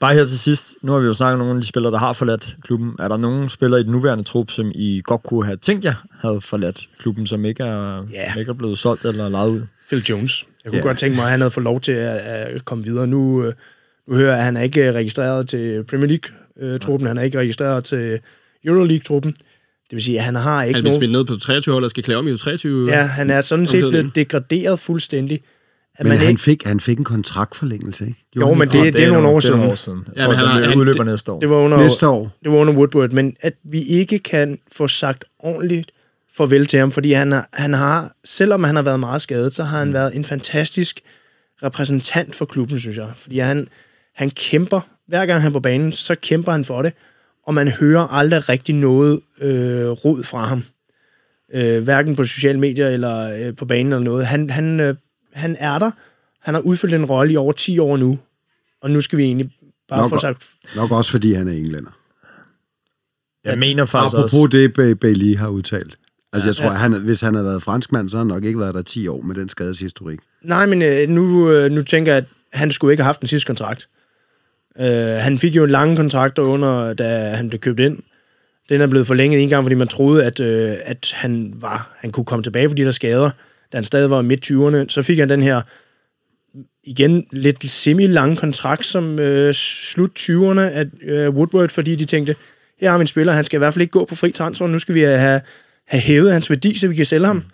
Bare 0.01 0.15
her 0.15 0.25
til 0.25 0.39
sidst, 0.39 0.75
nu 0.83 0.93
har 0.93 0.99
vi 0.99 1.07
jo 1.07 1.15
snakket 1.15 1.33
om 1.33 1.39
nogle 1.39 1.55
af 1.55 1.61
de 1.62 1.67
spillere, 1.69 1.93
der 1.93 1.99
har 1.99 2.12
forladt 2.12 2.57
klubben. 2.62 2.93
Er 2.99 3.09
der 3.09 3.17
nogen 3.17 3.49
spillere 3.49 3.81
i 3.81 3.83
den 3.83 3.93
nuværende 3.93 4.25
trup, 4.25 4.51
som 4.51 4.73
I 4.75 5.01
godt 5.05 5.23
kunne 5.23 5.45
have 5.45 5.57
tænkt 5.57 5.85
jer 5.85 5.95
havde 6.21 6.41
forladt 6.41 6.81
klubben, 6.99 7.27
som 7.27 7.45
ikke 7.45 7.62
er, 7.62 8.07
Ja. 8.12 8.35
ikke 8.39 8.49
er 8.49 8.53
blevet 8.55 8.79
solgt 8.79 9.05
eller 9.05 9.29
lejet 9.29 9.51
ud? 9.51 9.62
Phil 9.89 10.03
Jones. 10.09 10.45
Jeg 10.65 10.71
kunne 10.71 10.77
yeah. 10.77 10.87
godt 10.87 10.99
tænke 10.99 11.17
mig, 11.17 11.25
at 11.25 11.31
han 11.31 11.41
havde 11.41 11.51
fået 11.51 11.65
lov 11.65 11.81
til 11.81 11.93
at, 11.93 12.17
at 12.17 12.65
komme 12.65 12.85
videre. 12.85 13.07
Nu, 13.07 13.45
øh, 13.45 13.53
nu 14.09 14.15
hører 14.17 14.31
jeg, 14.31 14.39
at 14.39 14.45
han 14.45 14.57
er 14.57 14.61
ikke 14.61 14.93
registreret 14.93 15.49
til 15.49 15.85
Premier 15.85 16.09
League-truppen. 16.09 17.07
Han 17.09 17.19
er 17.19 17.23
ikke 17.23 17.39
registreret 17.39 17.85
til 17.85 18.19
Euroleague-truppen. 18.65 19.33
Det 19.91 19.97
vil 19.97 20.03
sige, 20.05 20.19
at 20.19 20.25
han 20.25 20.35
har 20.35 20.62
ikke 20.62 20.75
Han 20.77 20.83
blev 20.83 20.91
nogen... 20.91 21.01
smidt 21.01 21.12
ned 21.12 21.25
på 21.25 21.37
23 21.37 21.73
hold 21.73 21.85
og 21.85 21.91
skal 21.91 22.03
klæde 22.05 22.19
om 22.19 22.29
i 22.29 22.33
U23. 22.33 22.69
Ja, 22.69 23.03
han 23.03 23.31
er 23.31 23.41
sådan 23.41 23.67
set 23.67 23.89
blevet 23.91 24.15
degraderet 24.15 24.79
fuldstændig. 24.79 25.41
At 25.98 26.04
Men 26.04 26.09
man 26.09 26.18
han 26.18 26.28
ikke... 26.28 26.42
fik, 26.42 26.64
han 26.64 26.80
fik 26.80 26.98
en 26.98 27.04
kontraktforlængelse, 27.04 28.06
ikke? 28.06 28.18
Jo, 28.37 28.54
men 28.54 28.68
det, 28.68 28.92
det, 28.94 29.04
er 29.04 29.12
nogle 29.12 29.28
år 29.28 29.40
siden. 29.40 29.61
Det 29.61 29.66
er 29.66 29.70
år 29.70 29.74
siden. 29.74 30.04
Ja, 30.16 30.28
men 30.28 30.37
han 30.37 30.62
øh, 30.62 30.68
han- 30.68 30.78
udløber 30.78 30.98
det- 31.04 31.06
næste 31.06 31.32
år. 31.32 31.40
Det 31.40 31.50
var 31.50 31.56
under, 31.56 31.76
Næste 31.78 32.09
år. 32.09 32.30
det 32.44 32.52
var 32.52 32.59
under 32.59 32.72
Woodward, 32.74 33.11
men 33.11 33.37
at 33.40 33.54
vi 33.64 33.82
ikke 33.82 34.18
kan 34.18 34.59
få 34.72 34.88
sagt 34.88 35.24
ordentligt 35.38 35.90
farvel 36.37 36.66
til 36.66 36.78
ham, 36.78 36.92
fordi 36.92 37.12
han, 37.12 37.32
har, 37.32 37.48
han 37.52 37.74
har, 37.74 38.12
selvom 38.24 38.64
han 38.64 38.76
har 38.76 38.82
været 38.82 39.00
meget 39.00 39.22
skadet, 39.22 39.52
så 39.54 39.64
har 39.64 39.78
han 39.78 39.92
været 39.92 40.16
en 40.16 40.24
fantastisk 40.24 41.00
repræsentant 41.62 42.35
for 42.35 42.44
klubben, 42.44 42.80
synes 42.80 42.96
jeg. 42.96 43.09
Fordi 43.16 43.38
han, 43.38 43.68
han 44.14 44.30
kæmper, 44.30 44.80
hver 45.09 45.26
gang 45.26 45.40
han 45.42 45.48
er 45.50 45.52
på 45.52 45.61
banen, 45.61 45.92
så 45.92 46.14
kæmper 46.14 46.52
han 46.52 46.64
for 46.64 46.82
det, 46.82 46.92
og 47.46 47.54
man 47.54 47.68
hører 47.68 48.14
aldrig 48.14 48.48
rigtig 48.48 48.74
noget 48.74 49.20
øh, 49.40 49.88
rod 49.88 50.24
fra 50.24 50.44
ham. 50.44 50.62
Øh, 51.54 51.82
hverken 51.85 52.16
på 52.16 52.24
sociale 52.24 52.59
medier 52.61 52.88
eller 52.88 53.46
øh, 53.48 53.56
på 53.56 53.64
banen 53.64 53.92
eller 53.92 54.04
noget. 54.04 54.26
Han, 54.26 54.50
han, 54.50 54.80
øh, 54.80 54.94
han 55.37 55.57
er 55.59 55.79
der. 55.79 55.90
Han 56.40 56.55
har 56.55 56.61
udfyldt 56.61 56.94
en 56.94 57.05
rolle 57.05 57.33
i 57.33 57.37
over 57.37 57.53
10 57.53 57.79
år 57.79 57.96
nu, 57.96 58.18
og 58.83 58.90
nu 58.90 59.01
skal 59.01 59.18
vi 59.18 59.25
egentlig 59.25 59.51
bare 59.88 60.01
Nok 60.01 60.11
få 60.11 60.18
sagt 60.18 60.46
Nok 60.77 60.90
også, 60.92 61.11
fordi 61.11 61.33
han 61.33 61.49
er 61.49 61.53
englænder. 61.53 61.90
Jeg 63.44 63.59
mener 63.59 63.85
faktisk 63.85 64.16
også... 64.16 64.37
Apropos 64.37 64.51
det, 64.51 64.68
Ba- 64.68 64.94
Bailey 64.94 65.37
har 65.37 65.49
udtalt. 65.49 65.99
Altså, 66.33 66.49
jeg 66.49 66.57
tror, 66.57 66.70
at 66.70 66.79
han, 66.79 66.92
hvis 66.92 67.20
han 67.20 67.35
havde 67.35 67.46
været 67.46 67.62
franskmand, 67.62 68.09
så 68.09 68.16
har 68.16 68.25
han 68.25 68.29
nok 68.29 68.44
ikke 68.44 68.59
været 68.59 68.75
der 68.75 68.83
10 68.83 69.09
år 69.09 69.22
med 69.22 69.35
den 69.35 69.49
skadeshistorik. 69.49 70.18
Nej, 70.42 70.66
men 70.66 70.83
øh, 70.83 71.09
nu, 71.09 71.51
øh, 71.51 71.70
nu 71.72 71.83
tænker 71.83 72.12
jeg, 72.12 72.18
at 72.18 72.29
han 72.53 72.70
skulle 72.70 72.92
ikke 72.92 73.03
have 73.03 73.09
haft 73.09 73.20
den 73.20 73.29
sidste 73.29 73.46
kontrakt. 73.46 73.88
Øh, 74.81 74.87
han 74.96 75.38
fik 75.38 75.57
jo 75.57 75.64
en 75.64 75.70
lang 75.70 75.96
kontrakt 75.96 76.38
under, 76.38 76.94
da 76.94 77.35
han 77.35 77.49
blev 77.49 77.61
købt 77.61 77.81
ind. 77.81 77.99
Den 78.68 78.81
er 78.81 78.87
blevet 78.87 79.07
forlænget 79.07 79.42
en 79.42 79.49
gang, 79.49 79.64
fordi 79.64 79.75
man 79.75 79.88
troede, 79.88 80.25
at, 80.25 80.40
øh, 80.40 80.77
at 80.85 81.12
han, 81.14 81.55
var, 81.57 81.90
han 81.96 82.12
kunne 82.12 82.27
komme 82.27 82.42
tilbage 82.42 82.68
for 82.68 82.77
de 82.77 82.85
der 82.85 82.90
skader. 82.90 83.31
Da 83.77 83.79
han 83.79 83.85
stadig 83.85 84.11
var 84.11 84.23
midt 84.23 84.51
20'erne, 84.51 84.89
så 84.89 85.03
fik 85.03 85.19
han 85.19 85.29
den 85.29 85.43
her 85.43 85.62
igen 86.85 87.27
lidt 87.33 87.71
semi-lang 87.71 88.39
kontrakt 88.39 88.87
som 88.87 89.19
øh, 89.19 89.55
slut 89.55 90.11
20'erne 90.19 90.61
af 90.61 90.87
øh, 91.03 91.31
Woodward, 91.31 91.69
fordi 91.69 91.97
de 91.97 92.05
tænkte, 92.05 92.37
her 92.81 92.91
har 92.91 92.99
vi 92.99 93.01
en 93.01 93.07
spiller, 93.07 93.33
han 93.33 93.45
skal 93.45 93.57
i 93.57 93.59
hvert 93.59 93.75
fald 93.75 93.83
ikke 93.83 93.93
gå 93.93 94.05
på 94.05 94.15
fri 94.15 94.31
transfer, 94.31 94.67
nu 94.67 94.79
skal 94.79 94.95
vi 94.95 95.05
øh, 95.05 95.19
have, 95.19 95.41
have 95.87 96.01
hævet 96.01 96.33
hans 96.33 96.51
værdi, 96.51 96.79
så 96.79 96.89
vi 96.89 96.95
kan 96.95 97.07
sælge 97.07 97.27
ham. 97.27 97.45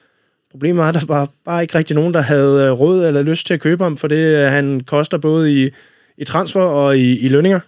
Problemet 0.51 0.79
var, 0.79 0.89
at 0.89 0.95
der 0.95 1.05
var 1.07 1.29
bare 1.45 1.63
ikke 1.63 1.79
rigtig 1.79 1.95
nogen, 1.97 2.15
der 2.15 2.21
havde 2.21 2.65
øh, 2.65 2.71
råd 2.71 3.07
eller 3.07 3.23
lyst 3.23 3.47
til 3.47 3.55
at 3.55 3.61
købe 3.61 3.85
ham, 3.85 3.97
for 3.97 4.09
det 4.09 4.37
øh, 4.37 4.51
han 4.53 4.81
koster 4.81 5.19
både 5.19 5.65
i, 5.65 5.71
i 6.19 6.25
transfer 6.25 6.61
og 6.63 6.99
i, 6.99 7.19
i 7.19 7.29
lønninger. 7.29 7.61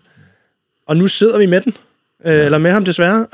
Og 0.86 0.96
nu 0.96 1.06
sidder 1.06 1.38
vi 1.38 1.46
med 1.46 1.60
den. 1.60 1.74
Øh, 2.26 2.44
eller 2.44 2.58
med 2.58 2.70
ham 2.70 2.84
desværre. 2.84 3.26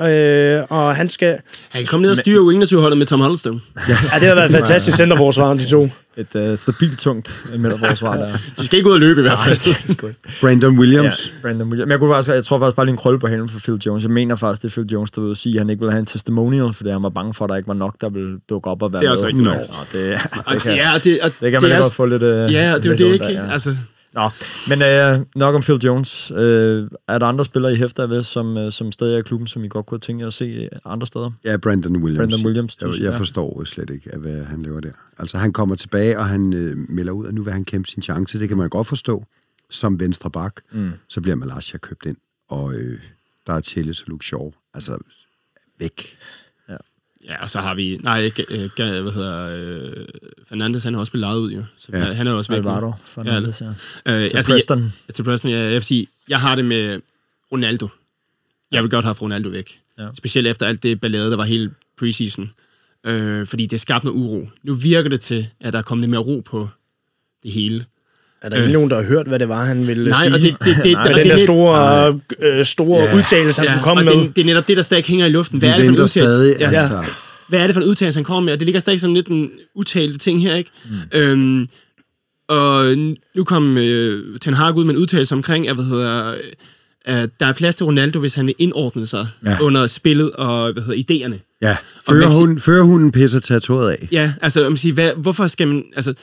Øh, 0.59 0.65
og 0.69 0.97
han 0.97 1.09
skal... 1.09 1.37
Han 1.69 1.81
kan 1.83 1.87
komme 1.87 2.03
ned 2.03 2.11
og 2.11 2.17
styre 2.17 2.41
U21-holdet 2.41 2.99
med 2.99 3.07
Tom 3.07 3.21
Huddleston. 3.21 3.63
Ja, 3.89 3.93
det 3.93 4.29
har 4.29 4.35
været 4.35 4.45
et 4.51 4.57
fantastisk 4.61 4.97
centerforsvar, 4.97 5.55
de 5.55 5.67
to. 5.67 5.89
Et 6.17 6.35
uh, 6.35 6.59
stabilt, 6.59 6.99
tungt 6.99 7.45
midterforsvar 7.59 8.17
der. 8.17 8.27
De 8.59 8.65
skal 8.65 8.77
ikke 8.77 8.89
ud 8.89 8.95
og 8.95 9.01
løbe 9.01 9.21
i 9.21 9.23
hvert 9.23 9.39
fald. 9.47 10.15
Brandon 10.41 10.79
Williams. 10.79 11.27
Ja, 11.27 11.41
Brandon 11.43 11.69
Williams. 11.69 11.87
Men 11.87 11.91
jeg, 11.91 11.99
kunne 11.99 12.15
faktisk, 12.15 12.35
jeg 12.35 12.45
tror 12.45 12.59
faktisk 12.59 12.77
bare 12.77 12.87
lige 12.87 12.93
en 12.93 12.97
krølle 12.99 13.19
på 13.21 13.27
halen 13.29 13.49
for 13.49 13.61
Phil 13.61 13.75
Jones. 13.87 14.03
Jeg 14.03 14.11
mener 14.11 14.37
faktisk, 14.37 14.63
det 14.63 14.69
er 14.69 14.73
Phil 14.73 14.87
Jones, 14.93 15.11
der 15.11 15.21
vil 15.21 15.37
sige, 15.37 15.55
at 15.55 15.61
han 15.61 15.71
ikke 15.71 15.81
ville 15.81 15.93
have 15.93 16.01
en 16.01 16.07
testimonial, 16.07 16.73
fordi 16.75 16.91
han 16.91 17.03
var 17.03 17.09
bange 17.09 17.35
for, 17.35 17.45
at 17.45 17.49
der 17.49 17.57
ikke 17.57 17.69
var 17.69 17.75
nok, 17.75 17.95
der 18.01 18.09
ville 18.11 18.39
dukke 18.51 18.71
op 18.71 18.83
og 18.83 18.93
være 18.93 19.03
Det 19.03 19.07
er 19.07 19.11
også 19.11 19.27
rigtigt 19.27 19.45
nok. 19.45 19.57
Det, 19.93 20.19
det, 20.53 20.63
kan, 20.63 20.75
ja, 20.75 20.93
det, 21.05 21.21
og 21.23 21.31
det 21.41 21.51
kan 21.51 21.53
man 21.53 21.61
det 21.61 21.67
ikke 21.67 21.75
er, 21.75 21.83
godt 21.83 21.95
få 21.95 22.07
lidt... 22.07 22.23
øh, 22.23 22.29
Ja, 22.31 22.45
det 22.45 22.57
er 22.59 22.75
lidt 22.75 22.99
det 22.99 23.07
ondt 23.07 23.13
ikke. 23.15 23.27
af, 23.27 23.33
ja. 23.47 23.53
Altså, 23.53 23.77
Nå, 24.13 24.31
men 24.69 24.83
øh, 24.83 25.19
nok 25.37 25.55
om 25.55 25.63
Phil 25.63 25.79
Jones. 25.85 26.31
Øh, 26.31 26.89
er 27.09 27.19
der 27.19 27.27
andre 27.27 27.45
spillere, 27.45 27.73
I 27.73 27.77
hæfter 27.77 28.07
ved, 28.07 28.23
som, 28.23 28.57
øh, 28.57 28.73
som 28.73 28.93
stadig 28.93 29.15
er 29.15 29.19
i 29.19 29.23
klubben, 29.23 29.47
som 29.47 29.65
I 29.65 29.69
godt 29.69 29.87
kunne 29.87 30.01
tænke 30.01 30.21
jer 30.21 30.27
at 30.27 30.33
se 30.33 30.45
øh, 30.45 30.79
andre 30.85 31.07
steder? 31.07 31.31
Ja, 31.45 31.57
Brandon 31.57 31.97
Williams. 31.97 32.19
Brandon 32.19 32.47
Williams, 32.47 32.77
Jeg, 32.81 33.01
jeg 33.01 33.17
forstår 33.17 33.65
slet 33.65 33.91
ikke, 33.91 34.15
at, 34.15 34.21
hvad 34.21 34.45
han 34.45 34.63
laver 34.63 34.81
der. 34.81 34.93
Altså, 35.19 35.39
han 35.39 35.53
kommer 35.53 35.77
tilbage, 35.77 36.19
og 36.19 36.27
han 36.27 36.53
øh, 36.53 36.77
melder 36.77 37.13
ud, 37.13 37.27
at 37.27 37.35
nu 37.35 37.43
vil 37.43 37.53
han 37.53 37.65
kæmpe 37.65 37.89
sin 37.89 38.03
chance. 38.03 38.39
Det 38.39 38.49
kan 38.49 38.57
man 38.57 38.69
godt 38.69 38.87
forstå. 38.87 39.25
Som 39.73 40.01
venstre 40.01 40.31
bak, 40.31 40.55
mm. 40.73 40.91
så 41.09 41.21
bliver 41.21 41.37
Malaysia 41.37 41.79
købt 41.79 42.07
ind. 42.07 42.17
Og 42.49 42.75
øh, 42.75 42.99
der 43.47 43.53
er 43.53 43.61
Telles 43.61 44.01
og 44.01 44.09
Luke 44.09 44.27
Shaw. 44.27 44.51
Altså, 44.75 44.99
væk. 45.79 46.17
Ja, 47.25 47.43
og 47.43 47.51
så 47.51 47.61
har 47.61 47.75
vi... 47.75 47.97
Nej, 48.03 48.21
ikke, 48.21 48.47
øh, 48.49 48.71
hvad 48.77 49.13
hedder... 49.13 49.51
Øh, 49.57 50.07
Fernandes, 50.49 50.85
han 50.85 50.95
har 50.95 51.01
også 51.01 51.13
blevet 51.13 51.21
lejet 51.21 51.39
ud, 51.39 51.53
jo. 51.53 51.65
Så 51.79 51.89
Ja. 51.93 51.99
ja. 51.99 52.13
han 52.13 52.27
er 52.27 52.33
også 52.33 52.53
væk. 52.53 52.59
Alvaro 52.59 52.93
Fernandes, 53.07 53.61
ja. 53.61 53.67
Øh, 53.67 54.29
Til 54.31 54.37
altså, 54.37 54.53
Preston. 54.53 54.79
Jeg, 55.09 55.15
til 55.15 55.23
Preston, 55.23 55.51
ja, 55.51 55.59
jeg 55.59 55.73
vil 55.73 55.83
sige, 55.83 56.07
jeg 56.29 56.41
har 56.41 56.55
det 56.55 56.65
med 56.65 57.01
Ronaldo. 57.53 57.89
Jeg 58.73 58.83
vil 58.83 58.91
godt 58.91 59.05
have 59.05 59.15
Ronaldo 59.15 59.49
væk. 59.49 59.81
Ja. 59.99 60.09
Specielt 60.13 60.47
efter 60.47 60.67
alt 60.67 60.83
det 60.83 61.01
ballade, 61.01 61.31
der 61.31 61.37
var 61.37 61.45
hele 61.45 61.71
preseason. 61.99 62.51
Øh, 63.05 63.47
fordi 63.47 63.67
det 63.67 63.81
skabte 63.81 64.07
noget 64.07 64.21
uro. 64.21 64.49
Nu 64.63 64.75
virker 64.75 65.11
det 65.11 65.21
til, 65.21 65.47
at 65.61 65.73
der 65.73 65.79
er 65.79 65.83
kommet 65.83 66.03
lidt 66.03 66.11
mere 66.11 66.21
ro 66.21 66.41
på 66.47 66.69
det 67.43 67.51
hele. 67.53 67.85
Er 68.43 68.49
der 68.49 68.57
ikke 68.57 68.73
nogen, 68.73 68.91
der 68.91 68.97
har 68.97 69.03
hørt, 69.03 69.27
hvad 69.27 69.39
det 69.39 69.49
var, 69.49 69.65
han 69.65 69.87
ville 69.87 70.11
Nej, 70.11 70.23
sige? 70.23 70.35
og 70.35 70.41
det, 70.41 70.57
det, 70.65 70.85
det, 70.85 70.93
Nej, 70.93 71.03
og 71.03 71.09
det, 71.15 71.25
den 71.25 71.31
der 71.31 71.37
store, 71.37 72.19
øh, 72.41 72.65
store 72.65 73.03
Ja. 73.03 73.17
udtalelse, 73.17 73.61
han 73.61 73.69
ja, 73.69 73.73
skulle 73.73 73.85
komme 73.85 74.01
og 74.11 74.17
med. 74.17 74.25
det, 74.27 74.37
det 74.37 74.43
er 74.43 74.47
netop 74.47 74.69
det, 74.69 74.77
der 74.77 74.83
stadig 74.83 75.05
hænger 75.05 75.27
i 75.27 75.31
luften. 75.31 75.59
Hvad 75.59 75.69
Vi 75.69 75.73
er 75.73 75.77
det 75.77 75.85
for 75.87 75.93
en 75.93 76.01
udtalelse? 76.03 76.33
stadig, 76.33 76.57
Ja. 76.61 76.71
altså. 76.81 77.05
Hvad 77.49 77.61
er 77.61 77.67
det 77.67 77.75
for 77.75 77.81
en 77.83 77.89
udtalelse, 77.89 78.17
han 78.19 78.25
kommer 78.25 78.41
med? 78.45 78.53
Og 78.53 78.59
det 78.61 78.67
ligger 78.67 78.81
stadig 78.81 79.01
sådan 79.01 79.15
lidt 79.15 79.27
en 79.27 79.51
udtalte 79.75 80.19
ting 80.19 80.43
her, 80.43 80.55
ikke? 80.55 80.71
Mm. 81.13 81.19
Øhm, 81.19 81.67
og 82.49 82.97
nu 83.37 83.45
kom 83.45 83.79
øh, 83.79 84.39
Ten 84.41 84.55
Hag 84.55 84.77
ud 84.77 84.85
med 84.85 84.95
en 84.95 85.01
udtalelse 85.01 85.35
omkring, 85.35 85.69
at, 85.69 85.75
hvad 85.75 85.85
hedder, 85.85 86.29
øh, 86.31 86.35
at 87.05 87.31
der 87.41 87.47
er 87.47 87.53
plads 87.53 87.77
til 87.77 87.87
Ronaldo, 87.87 88.21
hvis 88.21 88.35
han 88.35 88.47
vil 88.47 88.55
indordne 88.59 89.07
sig 89.07 89.27
Ja. 89.47 89.57
under 89.61 89.87
spillet 89.87 90.31
og 90.31 90.73
hvad 90.73 90.83
hedder, 90.83 90.99
idéerne. 91.29 91.59
Ja, 91.63 91.77
Og 92.07 92.15
man 92.15 92.23
kan 92.23 92.31
førerhunden, 92.33 92.61
førerhunden 92.61 93.13
pisser 93.13 93.41
territoriet 93.41 93.91
af. 93.91 94.09
Ja, 94.13 94.33
altså, 94.43 94.61
man 94.69 94.77
siger, 94.77 94.95
hvad, 94.95 95.11
hvorfor 95.17 95.47
skal 95.47 95.69
man... 95.69 95.85
Altså, 95.97 96.15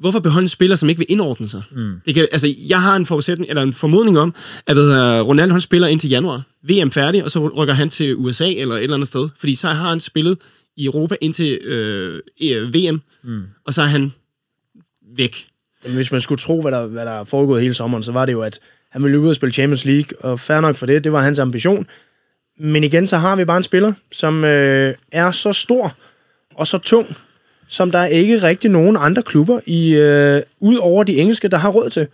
hvorfor 0.00 0.20
beholde 0.20 0.44
en 0.44 0.48
spiller, 0.48 0.76
som 0.76 0.88
ikke 0.88 0.98
vil 0.98 1.06
indordne 1.08 1.48
sig? 1.48 1.62
Mm. 1.70 1.94
Det 2.06 2.14
kan, 2.14 2.28
altså, 2.32 2.54
jeg 2.68 2.82
har 2.82 2.96
en 2.96 3.06
forudsætning, 3.06 3.48
eller 3.48 3.62
en 3.62 3.72
formodning 3.72 4.18
om, 4.18 4.34
at 4.66 4.74
hvad 4.74 4.84
hedder, 4.84 5.20
Ronaldo 5.20 5.52
han 5.52 5.60
spiller 5.60 5.88
indtil 5.88 6.10
januar. 6.10 6.42
VM 6.62 6.90
færdig, 6.90 7.24
og 7.24 7.30
så 7.30 7.48
rykker 7.48 7.74
han 7.74 7.90
til 7.90 8.16
USA 8.16 8.52
eller 8.52 8.74
et 8.74 8.82
eller 8.82 8.94
andet 8.94 9.08
sted. 9.08 9.28
Fordi 9.36 9.54
så 9.54 9.68
har 9.68 9.88
han 9.88 10.00
spillet 10.00 10.38
i 10.76 10.84
Europa 10.84 11.16
indtil 11.20 11.58
øh, 11.62 12.20
øh, 12.42 12.74
VM, 12.74 13.00
mm. 13.22 13.42
og 13.66 13.74
så 13.74 13.82
er 13.82 13.86
han 13.86 14.12
væk. 15.16 15.46
Men 15.84 15.94
Hvis 15.94 16.12
man 16.12 16.20
skulle 16.20 16.38
tro, 16.38 16.60
hvad 16.60 16.72
der, 16.72 16.86
hvad 16.86 17.04
der 17.04 17.10
er 17.10 17.24
foregået 17.24 17.62
hele 17.62 17.74
sommeren, 17.74 18.02
så 18.02 18.12
var 18.12 18.26
det 18.26 18.32
jo, 18.32 18.42
at 18.42 18.60
han 18.92 19.02
ville 19.02 19.20
ud 19.20 19.28
og 19.28 19.34
spille 19.34 19.52
Champions 19.52 19.84
League, 19.84 20.24
og 20.24 20.40
fair 20.40 20.60
nok 20.60 20.76
for 20.76 20.86
det, 20.86 21.04
det 21.04 21.12
var 21.12 21.22
hans 21.22 21.38
ambition. 21.38 21.86
Men 22.58 22.84
igen, 22.84 23.06
så 23.06 23.16
har 23.16 23.36
vi 23.36 23.44
bare 23.44 23.56
en 23.56 23.62
spiller, 23.62 23.92
som 24.12 24.44
øh, 24.44 24.94
er 25.12 25.30
så 25.30 25.52
stor 25.52 25.94
og 26.54 26.66
så 26.66 26.78
tung, 26.78 27.16
som 27.70 27.90
der 27.90 27.98
er 27.98 28.06
ikke 28.06 28.42
rigtig 28.42 28.70
nogen 28.70 28.96
andre 29.00 29.22
klubber, 29.22 29.60
i 29.66 29.94
øh, 29.94 30.42
ud 30.60 30.76
over 30.76 31.04
de 31.04 31.16
engelske, 31.16 31.48
der 31.48 31.56
har 31.56 31.68
råd 31.70 31.90
til. 31.90 32.06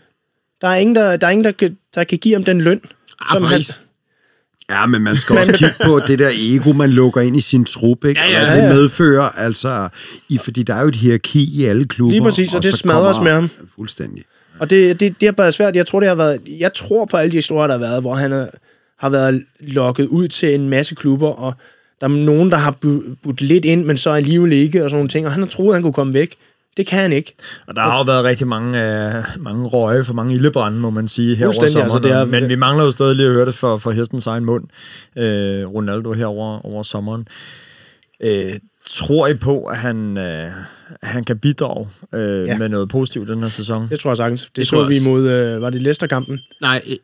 Der 0.60 0.68
er 0.68 0.74
ingen, 0.74 0.96
der, 0.96 1.16
der, 1.16 1.26
er 1.26 1.30
ingen, 1.30 1.44
der, 1.44 1.52
kan, 1.52 1.76
der 1.94 2.04
kan 2.04 2.18
give 2.18 2.34
ham 2.34 2.44
den 2.44 2.60
løn. 2.60 2.80
Ah, 3.20 3.32
som 3.32 3.42
han. 3.44 3.60
Ja, 4.70 4.86
men 4.86 5.02
man 5.02 5.16
skal 5.16 5.36
også 5.38 5.52
kigge 5.52 5.74
på 5.84 6.00
det 6.06 6.18
der 6.18 6.30
ego, 6.38 6.72
man 6.72 6.90
lukker 6.90 7.20
ind 7.20 7.36
i 7.36 7.40
sin 7.40 7.64
trup, 7.64 8.04
ikke? 8.04 8.20
Ja, 8.20 8.30
ja, 8.30 8.50
og 8.50 8.56
ja, 8.56 8.66
det 8.68 8.74
medfører, 8.74 9.28
altså, 9.28 9.88
i, 10.28 10.38
fordi 10.38 10.62
der 10.62 10.74
er 10.74 10.82
jo 10.82 10.88
et 10.88 10.96
hierarki 10.96 11.60
i 11.60 11.64
alle 11.64 11.84
klubber. 11.88 12.12
Lige 12.12 12.22
præcis, 12.22 12.54
og 12.54 12.62
det 12.62 12.70
så 12.72 12.78
smadres 12.78 13.16
kommer- 13.16 13.30
med 13.30 13.32
ham. 13.34 13.50
Fuldstændig. 13.74 14.24
Og 14.58 14.70
det, 14.70 15.00
det, 15.00 15.20
det 15.20 15.26
har 15.26 15.34
været 15.36 15.54
svært. 15.54 15.76
Jeg 15.76 15.86
tror, 15.86 16.00
det 16.00 16.08
har 16.08 16.16
været, 16.16 16.40
jeg 16.58 16.74
tror 16.74 17.04
på 17.04 17.16
alle 17.16 17.30
de 17.30 17.36
historier, 17.36 17.66
der 17.66 17.74
har 17.74 17.80
været, 17.88 18.00
hvor 18.00 18.14
han 18.14 18.32
er, 18.32 18.46
har 18.98 19.08
været 19.08 19.44
lokket 19.60 20.06
ud 20.06 20.28
til 20.28 20.54
en 20.54 20.68
masse 20.68 20.94
klubber, 20.94 21.28
og 21.28 21.54
der 22.00 22.06
er 22.06 22.10
nogen, 22.10 22.50
der 22.50 22.56
har 22.56 22.76
bu- 22.84 23.14
budt 23.22 23.40
lidt 23.40 23.64
ind, 23.64 23.84
men 23.84 23.96
så 23.96 24.10
alligevel 24.10 24.52
ikke, 24.52 24.84
og 24.84 24.90
sådan 24.90 24.96
nogle 24.98 25.08
ting. 25.08 25.26
Og 25.26 25.32
han 25.32 25.42
har 25.42 25.48
troet, 25.48 25.68
at 25.68 25.74
han 25.74 25.82
kunne 25.82 25.92
komme 25.92 26.14
væk. 26.14 26.34
Det 26.76 26.86
kan 26.86 26.98
han 26.98 27.12
ikke. 27.12 27.34
Og 27.66 27.76
der 27.76 27.82
har 27.82 27.98
jo 27.98 28.04
været 28.04 28.24
rigtig 28.24 28.46
mange, 28.46 28.84
øh, 29.16 29.24
mange 29.40 29.66
røge 29.66 30.04
for 30.04 30.14
mange 30.14 30.34
ildebrænde, 30.34 30.78
må 30.78 30.90
man 30.90 31.08
sige, 31.08 31.36
her 31.36 31.46
over 31.46 31.52
Fuldstændig, 31.52 31.72
sommeren. 31.90 32.04
altså, 32.06 32.26
det 32.26 32.36
er- 32.36 32.40
Men 32.40 32.48
vi 32.50 32.54
mangler 32.54 32.84
jo 32.84 32.90
stadig 32.90 33.16
lige 33.16 33.26
at 33.26 33.32
høre 33.32 33.46
det 33.46 33.54
for, 33.54 33.76
for 33.76 33.90
hestens 33.90 34.26
egen 34.26 34.44
mund, 34.44 34.64
øh, 35.18 35.66
Ronaldo 35.66 36.12
her 36.12 36.26
over, 36.26 36.66
over 36.66 36.82
sommeren. 36.82 37.28
Øh, 38.20 38.52
tror 38.86 39.26
I 39.26 39.34
på, 39.34 39.64
at 39.64 39.76
han, 39.76 40.18
øh, 40.18 40.50
han 41.02 41.24
kan 41.24 41.38
bidrage 41.38 41.88
øh, 42.14 42.46
ja. 42.46 42.58
Med 42.58 42.68
noget 42.68 42.88
positivt 42.88 43.28
den 43.28 43.42
her 43.42 43.48
sæson? 43.48 43.88
Det 43.88 44.00
tror 44.00 44.10
jeg 44.10 44.16
sagtens. 44.16 44.42
Det, 44.42 44.56
Det 44.56 44.66
så 44.66 44.70
tror 44.70 44.80
jeg 44.82 44.88
vi 44.88 44.94
også. 44.96 45.08
imod, 45.08 45.28
øh, 45.28 45.62
var 45.62 45.70
det 45.70 45.82
Leicester-kampen? 45.82 46.40
Nej, 46.60 46.82
øh, 46.86 46.96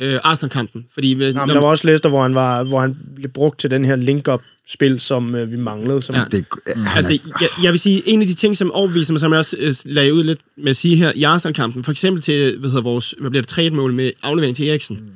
øh, 0.00 0.18
Arsenal-kampen. 0.24 0.84
Fordi, 0.94 1.14
øh, 1.14 1.20
Jamen, 1.20 1.48
der 1.48 1.60
var 1.60 1.68
også 1.68 1.86
Leicester, 1.86 2.08
hvor 2.08 2.22
han, 2.22 2.34
var, 2.34 2.62
hvor 2.62 2.80
han 2.80 2.96
blev 3.16 3.30
brugt 3.30 3.58
til 3.60 3.70
den 3.70 3.84
her 3.84 3.96
link-up-spil, 3.96 5.00
som 5.00 5.34
øh, 5.34 5.50
vi 5.52 5.56
manglede. 5.56 6.02
Som, 6.02 6.16
Ja. 6.16 6.24
Det, 6.30 6.44
han 6.66 6.86
Altså, 6.96 7.18
jeg, 7.40 7.48
jeg 7.62 7.72
vil 7.72 7.80
sige, 7.80 8.02
en 8.08 8.20
af 8.20 8.26
de 8.26 8.34
ting, 8.34 8.56
som 8.56 8.72
overbeviser 8.72 9.12
mig, 9.12 9.20
som 9.20 9.32
jeg 9.32 9.38
også 9.38 9.56
øh, 9.58 9.74
lagde 9.84 10.14
ud 10.14 10.24
lidt 10.24 10.40
med 10.56 10.70
at 10.70 10.76
sige 10.76 10.96
her, 10.96 11.12
i 11.14 11.22
Arsenal-kampen, 11.22 11.84
for 11.84 11.90
eksempel 11.90 12.22
til, 12.22 12.58
hvad 12.58 12.70
hedder 12.70 12.82
vores, 12.82 13.14
hvad 13.20 13.30
bliver 13.30 13.42
det, 13.42 13.70
3-1-mål 13.70 13.92
med 13.92 14.10
aflevering 14.22 14.56
til 14.56 14.68
Eriksen. 14.68 14.96
Mm. 15.00 15.06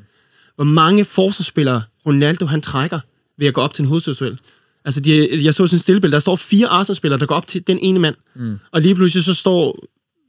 Hvor 0.56 0.64
mange 0.64 1.04
forsvarsspillere 1.04 1.82
Ronaldo 2.06 2.46
han 2.46 2.60
trækker 2.62 3.00
ved 3.38 3.46
at 3.46 3.54
gå 3.54 3.60
op 3.60 3.74
til 3.74 3.82
en 3.82 3.88
hovedstødsduel. 3.88 4.38
Altså, 4.84 5.00
de, 5.00 5.44
jeg 5.44 5.54
så 5.54 5.66
sådan 5.66 5.74
en 5.76 5.78
stillebillede, 5.80 6.12
der 6.14 6.18
står 6.20 6.36
fire 6.36 6.66
Arsenal-spillere, 6.66 7.20
der 7.20 7.26
går 7.26 7.34
op 7.34 7.46
til 7.46 7.66
den 7.66 7.78
ene 7.82 7.98
mand. 7.98 8.14
Mm. 8.34 8.58
Og 8.72 8.80
lige 8.80 8.94
pludselig 8.94 9.24
så 9.24 9.34
står, 9.34 9.84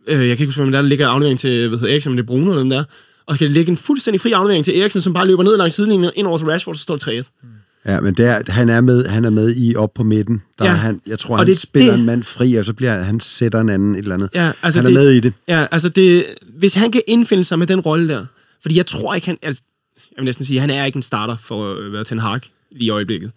øh, 0.07 0.13
jeg 0.13 0.21
kan 0.21 0.31
ikke 0.31 0.45
huske, 0.45 0.61
hvem 0.61 0.71
der, 0.71 0.77
er, 0.79 0.81
der 0.81 0.89
ligger 0.89 1.07
aflevering 1.07 1.39
til, 1.39 1.67
hvad 1.67 1.79
hedder 1.79 1.93
Eriksen, 1.93 2.11
men 2.11 2.17
det 2.17 2.23
er 2.23 2.27
Bruno 2.27 2.45
eller 2.51 2.59
dem 2.59 2.69
der. 2.69 2.83
Og 3.25 3.37
kan 3.37 3.49
ligge 3.51 3.71
en 3.71 3.77
fuldstændig 3.77 4.21
fri 4.21 4.31
aflevering 4.31 4.65
til 4.65 4.79
Eriksen, 4.79 5.01
som 5.01 5.13
bare 5.13 5.27
løber 5.27 5.43
ned 5.43 5.57
langs 5.57 5.75
sidelinjen 5.75 6.11
ind 6.15 6.27
over 6.27 6.37
til 6.37 6.47
Rashford, 6.47 6.75
så 6.75 6.81
står 6.81 6.95
det 6.95 7.03
3-1. 7.07 7.45
Ja, 7.85 8.01
men 8.01 8.13
det 8.13 8.25
er, 8.25 8.41
han, 8.51 8.69
er 8.69 8.81
med, 8.81 9.05
han 9.07 9.25
er 9.25 9.29
med 9.29 9.53
i 9.57 9.75
op 9.75 9.93
på 9.93 10.03
midten. 10.03 10.41
Der 10.59 10.65
Ja. 10.65 10.71
ja. 10.71 10.77
er 10.77 10.81
han, 10.81 11.01
jeg 11.07 11.19
tror, 11.19 11.33
Og 11.33 11.39
han 11.39 11.47
det- 11.47 11.57
spiller 11.57 11.91
det- 11.91 11.99
en 11.99 12.05
mand 12.05 12.23
fri, 12.23 12.55
og 12.55 12.65
så 12.65 12.73
bliver 12.73 13.01
han 13.01 13.19
sætter 13.19 13.61
en 13.61 13.69
anden 13.69 13.95
et 13.95 13.99
eller 13.99 14.13
andet. 14.15 14.29
Ja, 14.35 14.51
altså 14.63 14.79
han 14.79 14.85
er 14.85 14.89
det- 14.89 14.93
med 15.05 15.11
i 15.11 15.19
det. 15.19 15.33
Ja, 15.47 15.65
altså 15.71 15.89
det, 15.89 16.25
hvis 16.57 16.73
han 16.73 16.91
kan 16.91 17.01
indfinde 17.07 17.43
sig 17.43 17.59
med 17.59 17.67
den 17.67 17.79
rolle 17.79 18.07
der, 18.09 18.25
fordi 18.61 18.77
jeg 18.77 18.85
tror 18.85 19.13
ikke, 19.15 19.27
han, 19.27 19.37
altså, 19.41 19.63
jeg 20.11 20.17
vil 20.17 20.25
næsten 20.25 20.45
sige, 20.45 20.59
han 20.59 20.69
er 20.69 20.85
ikke 20.85 20.95
en 20.95 21.03
starter 21.03 21.37
for 21.37 21.73
at 21.73 21.91
være 21.91 22.03
Ten 22.03 22.19
Hag 22.19 22.39
lige 22.71 22.85
i 22.85 22.89
øjeblikket. 22.89 23.31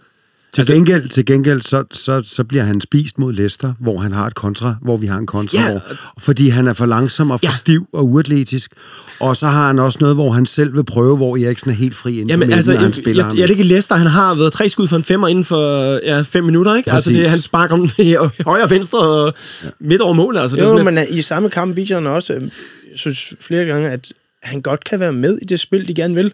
Til 0.53 0.61
Altså- 0.61 0.73
gengæld, 0.75 1.09
til 1.09 1.25
gengæld 1.25 1.61
så, 1.63 1.85
så, 1.93 2.23
så 2.25 2.45
bliver 2.45 2.63
han 2.65 2.81
spist 2.81 3.19
mod 3.19 3.33
Leicester, 3.33 3.73
hvor 3.81 3.99
han 3.99 4.13
har 4.13 4.27
et 4.27 4.35
kontra, 4.35 4.75
hvor 4.83 4.97
vi 4.97 5.07
har 5.07 5.19
en 5.19 5.27
kontra, 5.27 5.59
Ja. 5.63 5.71
hvor, 5.71 5.81
fordi 6.19 6.49
han 6.49 6.67
er 6.69 6.73
for 6.73 6.87
langsom 6.87 7.31
og 7.31 7.41
for 7.41 7.47
Ja. 7.47 7.51
ja. 7.51 7.57
stiv 7.57 7.87
og 7.93 8.07
uatletisk. 8.09 8.73
Og 9.21 9.37
så 9.37 9.47
har 9.47 9.67
han 9.67 9.79
også 9.79 9.99
noget, 10.01 10.17
hvor 10.17 10.31
han 10.33 10.47
selv 10.47 10.75
vil 10.77 10.85
prøve, 10.85 11.17
hvor 11.17 11.37
Eriksen 11.37 11.71
er 11.71 11.75
helt 11.75 11.97
fri 11.97 12.13
inden 12.13 12.29
Jamen, 12.29 12.39
midten, 12.39 12.55
altså, 12.57 12.73
når 12.73 12.79
han 12.79 12.87
jeg, 12.87 12.95
spiller 12.95 13.15
jeg, 13.23 13.25
ham. 13.25 13.37
jeg, 13.37 13.43
er 13.43 13.47
det 13.47 13.55
ikke 13.55 13.63
Leicester, 13.69 13.95
han 13.95 14.07
har 14.07 14.35
været 14.35 14.53
tre 14.53 14.69
skud 14.69 14.89
for 14.89 14.97
en 14.97 15.05
femmer 15.05 15.29
inden 15.29 15.45
for 15.45 15.93
ja, 16.07 16.21
fem 16.23 16.45
minutter, 16.45 16.75
ikke? 16.75 16.93
Altså, 16.93 17.11
Præcis. 17.11 17.21
det, 17.23 17.31
han 17.31 17.41
sparker 17.41 18.01
i 18.03 18.17
højre 18.47 18.65
og 18.65 18.71
venstre 18.71 18.99
og 18.99 19.35
midt 19.81 20.01
over 20.01 20.13
målet. 20.15 20.41
Altså, 20.41 20.57
det 20.57 20.63
er 20.63 20.67
Jo, 20.67 20.71
sådan, 20.79 20.85
men 20.95 20.99
øh, 20.99 21.05
i 21.19 21.23
samme 21.23 21.51
kamp 21.51 21.77
viser 21.77 21.95
han 21.95 22.07
også, 22.07 22.33
øh, 22.35 22.43
jeg 22.43 22.51
synes 22.95 23.35
flere 23.41 23.65
gange, 23.65 23.89
at 23.91 24.07
han 24.43 24.61
godt 24.61 24.85
kan 24.85 25.01
være 25.01 25.13
med 25.13 25.39
i 25.43 25.45
det 25.45 25.61
spil, 25.61 25.89
de 25.89 25.95
gerne 25.95 26.15
vil. 26.15 26.33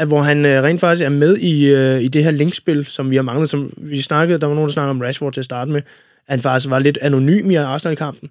At 0.00 0.08
hvor 0.08 0.20
han 0.20 0.46
øh, 0.46 0.62
rent 0.62 0.80
faktisk 0.80 1.04
er 1.04 1.08
med 1.08 1.36
i, 1.36 1.66
øh, 1.66 2.02
i 2.02 2.08
det 2.08 2.24
her 2.24 2.30
linkspil, 2.30 2.86
som 2.86 3.10
vi 3.10 3.16
har 3.16 3.22
manglet, 3.22 3.48
som 3.48 3.72
vi 3.76 4.00
snakkede, 4.00 4.40
der 4.40 4.46
var 4.46 4.54
nogen, 4.54 4.68
der 4.68 4.72
snakkede 4.72 4.90
om 4.90 5.00
Rashford 5.00 5.32
til 5.32 5.40
at 5.40 5.44
starte 5.44 5.70
med, 5.70 5.82
at 6.26 6.32
han 6.32 6.40
faktisk 6.40 6.70
var 6.70 6.78
lidt 6.78 6.98
anonym 7.02 7.50
i 7.50 7.54
Arsenal-kampen. 7.54 8.30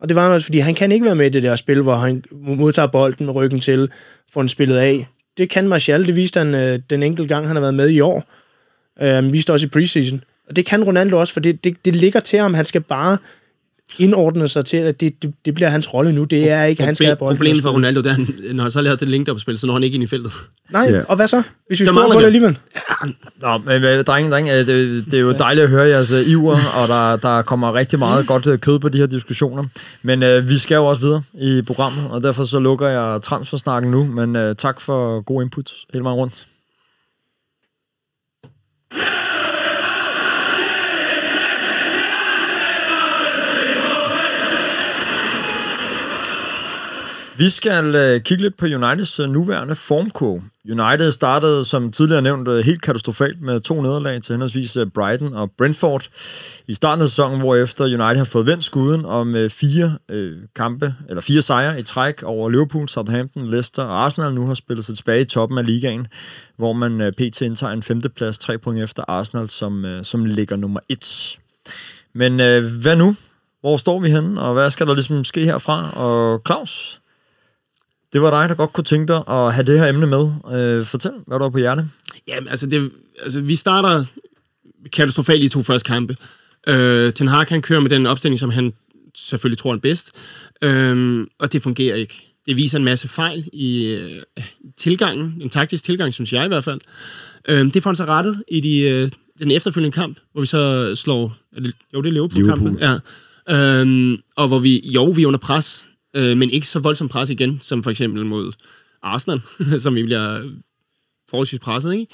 Og 0.00 0.08
det 0.08 0.16
var 0.16 0.22
han 0.22 0.32
også, 0.32 0.44
fordi 0.44 0.58
han 0.58 0.74
kan 0.74 0.92
ikke 0.92 1.06
være 1.06 1.14
med 1.14 1.26
i 1.26 1.28
det 1.28 1.42
der 1.42 1.56
spil, 1.56 1.82
hvor 1.82 1.96
han 1.96 2.24
modtager 2.32 2.86
bolden 2.86 3.26
med 3.26 3.34
ryggen 3.34 3.60
til, 3.60 3.90
får 4.32 4.42
den 4.42 4.48
spillet 4.48 4.76
af. 4.76 5.06
Det 5.38 5.50
kan 5.50 5.68
Martial, 5.68 6.06
det 6.06 6.16
viste 6.16 6.38
han 6.38 6.54
øh, 6.54 6.78
den 6.90 7.02
enkelte 7.02 7.34
gang, 7.34 7.46
han 7.46 7.56
har 7.56 7.60
været 7.60 7.74
med 7.74 7.88
i 7.88 8.00
år. 8.00 8.24
Øh, 9.02 9.32
viste 9.32 9.52
også 9.52 9.66
i 9.66 9.68
preseason. 9.68 10.24
Og 10.48 10.56
det 10.56 10.66
kan 10.66 10.84
Ronaldo 10.84 11.20
også, 11.20 11.32
for 11.32 11.40
det, 11.40 11.64
det, 11.64 11.76
det 11.84 11.96
ligger 11.96 12.20
til 12.20 12.38
ham. 12.38 12.54
Han 12.54 12.64
skal 12.64 12.80
bare 12.80 13.18
indordne 13.98 14.48
sig 14.48 14.64
til, 14.64 14.76
at 14.76 15.00
det, 15.00 15.22
det, 15.22 15.34
det 15.44 15.54
bliver 15.54 15.68
hans 15.70 15.94
rolle 15.94 16.12
nu. 16.12 16.24
Det 16.24 16.50
er 16.50 16.64
ikke, 16.64 16.82
han 16.82 16.94
skal 16.94 17.06
have 17.06 17.16
bolden. 17.16 17.36
Problemet 17.36 17.62
for 17.62 17.70
Ronaldo, 17.70 18.00
det 18.00 18.10
er, 18.10 18.52
når 18.54 18.62
han 18.64 18.70
så 18.70 18.80
lavet 18.80 19.00
det 19.00 19.08
link-up-spil, 19.08 19.58
så 19.58 19.66
når 19.66 19.74
han 19.74 19.82
ikke 19.82 19.94
ind 19.94 20.04
i 20.04 20.06
feltet. 20.06 20.32
Nej, 20.70 20.82
Ja. 20.90 21.02
og 21.08 21.16
hvad 21.16 21.28
så? 21.28 21.42
Hvis 21.66 21.80
vi 21.80 21.84
Så 21.84 21.90
scorer 21.90 22.12
på 22.12 22.20
det 22.20 22.26
alligevel. 22.26 22.58
Nå, 23.42 23.58
men 23.58 23.84
øh, 23.84 24.04
drenge, 24.04 24.30
drenge, 24.30 24.52
øh, 24.60 24.66
det, 24.66 25.04
det 25.04 25.14
er 25.14 25.20
jo 25.20 25.32
dejligt 25.32 25.64
at 25.64 25.70
høre 25.70 25.88
jeres 25.88 26.10
øh, 26.10 26.28
iver, 26.30 26.56
og 26.74 26.88
der, 26.88 27.16
der 27.16 27.42
kommer 27.42 27.74
rigtig 27.74 27.98
meget 27.98 28.26
godt 28.26 28.60
kød 28.60 28.78
på 28.78 28.88
de 28.88 28.98
her 28.98 29.06
diskussioner. 29.06 29.64
Men 30.02 30.22
øh, 30.22 30.48
vi 30.48 30.58
skal 30.58 30.74
jo 30.74 30.86
også 30.86 31.02
videre 31.02 31.22
i 31.34 31.62
programmet, 31.66 32.10
og 32.10 32.22
derfor 32.22 32.44
så 32.44 32.58
lukker 32.58 32.88
jeg 32.88 33.22
transfersnakken 33.22 33.90
nu. 33.90 34.04
Men 34.04 34.36
øh, 34.36 34.54
tak 34.56 34.80
for 34.80 35.20
god 35.20 35.42
input 35.42 35.72
hele 35.92 36.04
vejen 36.04 36.16
rundt. 36.16 36.44
Vi 47.40 47.48
skal 47.48 47.94
øh, 47.94 48.20
kigge 48.20 48.42
lidt 48.42 48.56
på 48.56 48.66
Uniteds 48.66 49.20
øh, 49.20 49.30
nuværende 49.30 49.74
formkurve. 49.74 50.42
United 50.70 51.12
startede, 51.12 51.64
som 51.64 51.92
tidligere 51.92 52.22
nævnt, 52.22 52.48
øh, 52.48 52.64
helt 52.64 52.82
katastrofalt 52.82 53.42
med 53.42 53.60
to 53.60 53.82
nederlag 53.82 54.22
til 54.22 54.32
henholdsvis 54.32 54.76
øh, 54.76 54.86
Brighton 54.86 55.34
og 55.34 55.50
Brentford 55.58 56.08
i 56.68 56.74
starten 56.74 57.02
af 57.02 57.08
sæsonen, 57.08 57.40
hvor 57.40 57.56
efter 57.56 57.84
United 57.84 58.16
har 58.16 58.24
fået 58.24 58.46
vendt 58.46 58.62
skuden 58.62 59.04
om 59.04 59.36
øh, 59.36 59.50
fire 59.50 59.98
øh, 60.08 60.36
kampe, 60.56 60.94
eller 61.08 61.20
fire 61.20 61.42
sejre 61.42 61.80
i 61.80 61.82
træk 61.82 62.22
over 62.22 62.50
Liverpool, 62.50 62.88
Southampton, 62.88 63.50
Leicester 63.50 63.82
og 63.82 64.04
Arsenal 64.04 64.34
nu 64.34 64.46
har 64.46 64.54
spillet 64.54 64.84
sig 64.84 64.96
tilbage 64.96 65.20
i 65.20 65.24
toppen 65.24 65.58
af 65.58 65.66
ligaen, 65.66 66.06
hvor 66.56 66.72
man 66.72 67.00
øh, 67.00 67.12
pt. 67.12 67.40
indtager 67.40 67.72
en 67.72 67.82
femteplads, 67.82 68.38
tre 68.38 68.58
point 68.58 68.82
efter 68.82 69.04
Arsenal, 69.08 69.48
som, 69.48 69.84
øh, 69.84 70.04
som 70.04 70.24
ligger 70.24 70.56
nummer 70.56 70.80
et. 70.88 71.38
Men 72.14 72.40
øh, 72.40 72.64
hvad 72.82 72.96
nu? 72.96 73.16
Hvor 73.60 73.76
står 73.76 74.00
vi 74.00 74.10
henne, 74.10 74.40
og 74.40 74.54
hvad 74.54 74.70
skal 74.70 74.86
der 74.86 74.94
ligesom 74.94 75.24
ske 75.24 75.44
herfra? 75.44 75.90
Og 75.96 76.42
Claus, 76.46 76.99
det 78.12 78.22
var 78.22 78.40
dig, 78.40 78.48
der 78.48 78.54
godt 78.54 78.72
kunne 78.72 78.84
tænke 78.84 79.12
dig 79.12 79.22
at 79.28 79.54
have 79.54 79.66
det 79.66 79.78
her 79.78 79.86
emne 79.86 80.06
med. 80.06 80.30
Øh, 80.52 80.84
fortæl, 80.84 81.12
hvad 81.26 81.38
du 81.38 81.42
har 81.42 81.50
på 81.50 81.58
hjerte. 81.58 81.88
Jamen, 82.28 82.48
altså, 82.48 82.66
det, 82.66 82.90
altså, 83.22 83.40
vi 83.40 83.54
starter 83.54 84.04
katastrofalt 84.92 85.42
i 85.42 85.48
to 85.48 85.62
første 85.62 85.86
kampe. 85.86 86.16
Øh, 86.66 87.12
Ten 87.12 87.28
Hag, 87.28 87.46
han 87.48 87.62
kører 87.62 87.80
med 87.80 87.90
den 87.90 88.06
opstilling, 88.06 88.38
som 88.38 88.50
han 88.50 88.72
selvfølgelig 89.16 89.58
tror 89.58 89.74
er 89.74 89.78
bedst. 89.78 90.10
Øh, 90.62 91.26
og 91.38 91.52
det 91.52 91.62
fungerer 91.62 91.96
ikke. 91.96 92.26
Det 92.46 92.56
viser 92.56 92.78
en 92.78 92.84
masse 92.84 93.08
fejl 93.08 93.48
i 93.52 93.94
øh, 93.94 94.44
tilgangen, 94.76 95.34
en 95.40 95.50
taktisk 95.50 95.84
tilgang, 95.84 96.14
synes 96.14 96.32
jeg 96.32 96.44
i 96.44 96.48
hvert 96.48 96.64
fald. 96.64 96.80
Øh, 97.48 97.74
det 97.74 97.82
får 97.82 97.90
han 97.90 97.96
så 97.96 98.04
rettet 98.04 98.42
i 98.48 98.60
de, 98.60 98.80
øh, 98.80 99.10
den 99.38 99.50
efterfølgende 99.50 99.94
kamp, 99.94 100.18
hvor 100.32 100.40
vi 100.40 100.46
så 100.46 100.94
slår... 100.94 101.36
Det, 101.56 101.74
jo, 101.94 102.02
det 102.02 102.08
er 102.08 102.12
Liverpool-kampen. 102.12 102.78
Ja. 102.78 102.98
Øhm, 103.48 104.16
og 104.36 104.48
hvor 104.48 104.58
vi, 104.58 104.80
jo, 104.84 105.04
vi 105.04 105.22
er 105.22 105.26
under 105.26 105.38
pres, 105.38 105.86
øh, 106.16 106.36
men 106.36 106.50
ikke 106.50 106.66
så 106.66 106.78
voldsomt 106.78 107.10
pres 107.10 107.30
igen, 107.30 107.58
som 107.62 107.82
for 107.82 107.90
eksempel 107.90 108.26
mod 108.26 108.52
Arsenal, 109.02 109.40
som 109.82 109.94
vi 109.94 110.02
bliver 110.02 110.50
forholdsvis 111.30 111.60
presset, 111.60 111.94
ikke? 111.94 112.06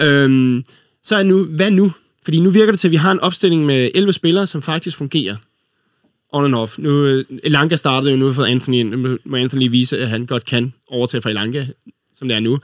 Øhm, 0.00 0.64
så 1.02 1.16
er 1.16 1.22
nu, 1.22 1.44
hvad 1.44 1.70
nu? 1.70 1.92
Fordi 2.24 2.40
nu 2.40 2.50
virker 2.50 2.72
det 2.72 2.80
til, 2.80 2.88
at 2.88 2.92
vi 2.92 2.96
har 2.96 3.12
en 3.12 3.20
opstilling 3.20 3.66
med 3.66 3.90
11 3.94 4.12
spillere, 4.12 4.46
som 4.46 4.62
faktisk 4.62 4.96
fungerer 4.96 5.36
on 6.34 6.44
and 6.44 6.54
off. 6.54 6.78
Nu, 6.78 7.04
øh, 7.04 7.24
Elanga 7.42 7.76
startede 7.76 8.12
jo 8.12 8.18
nu 8.18 8.32
for 8.32 8.44
Anthony. 8.44 8.82
Nu 8.82 9.18
må 9.24 9.36
Anthony 9.36 9.70
vise, 9.70 9.98
at 9.98 10.08
han 10.08 10.26
godt 10.26 10.44
kan 10.44 10.72
overtage 10.88 11.22
for 11.22 11.28
Elanga, 11.28 11.66
som 12.14 12.28
det 12.28 12.34
er 12.34 12.40
nu. 12.40 12.58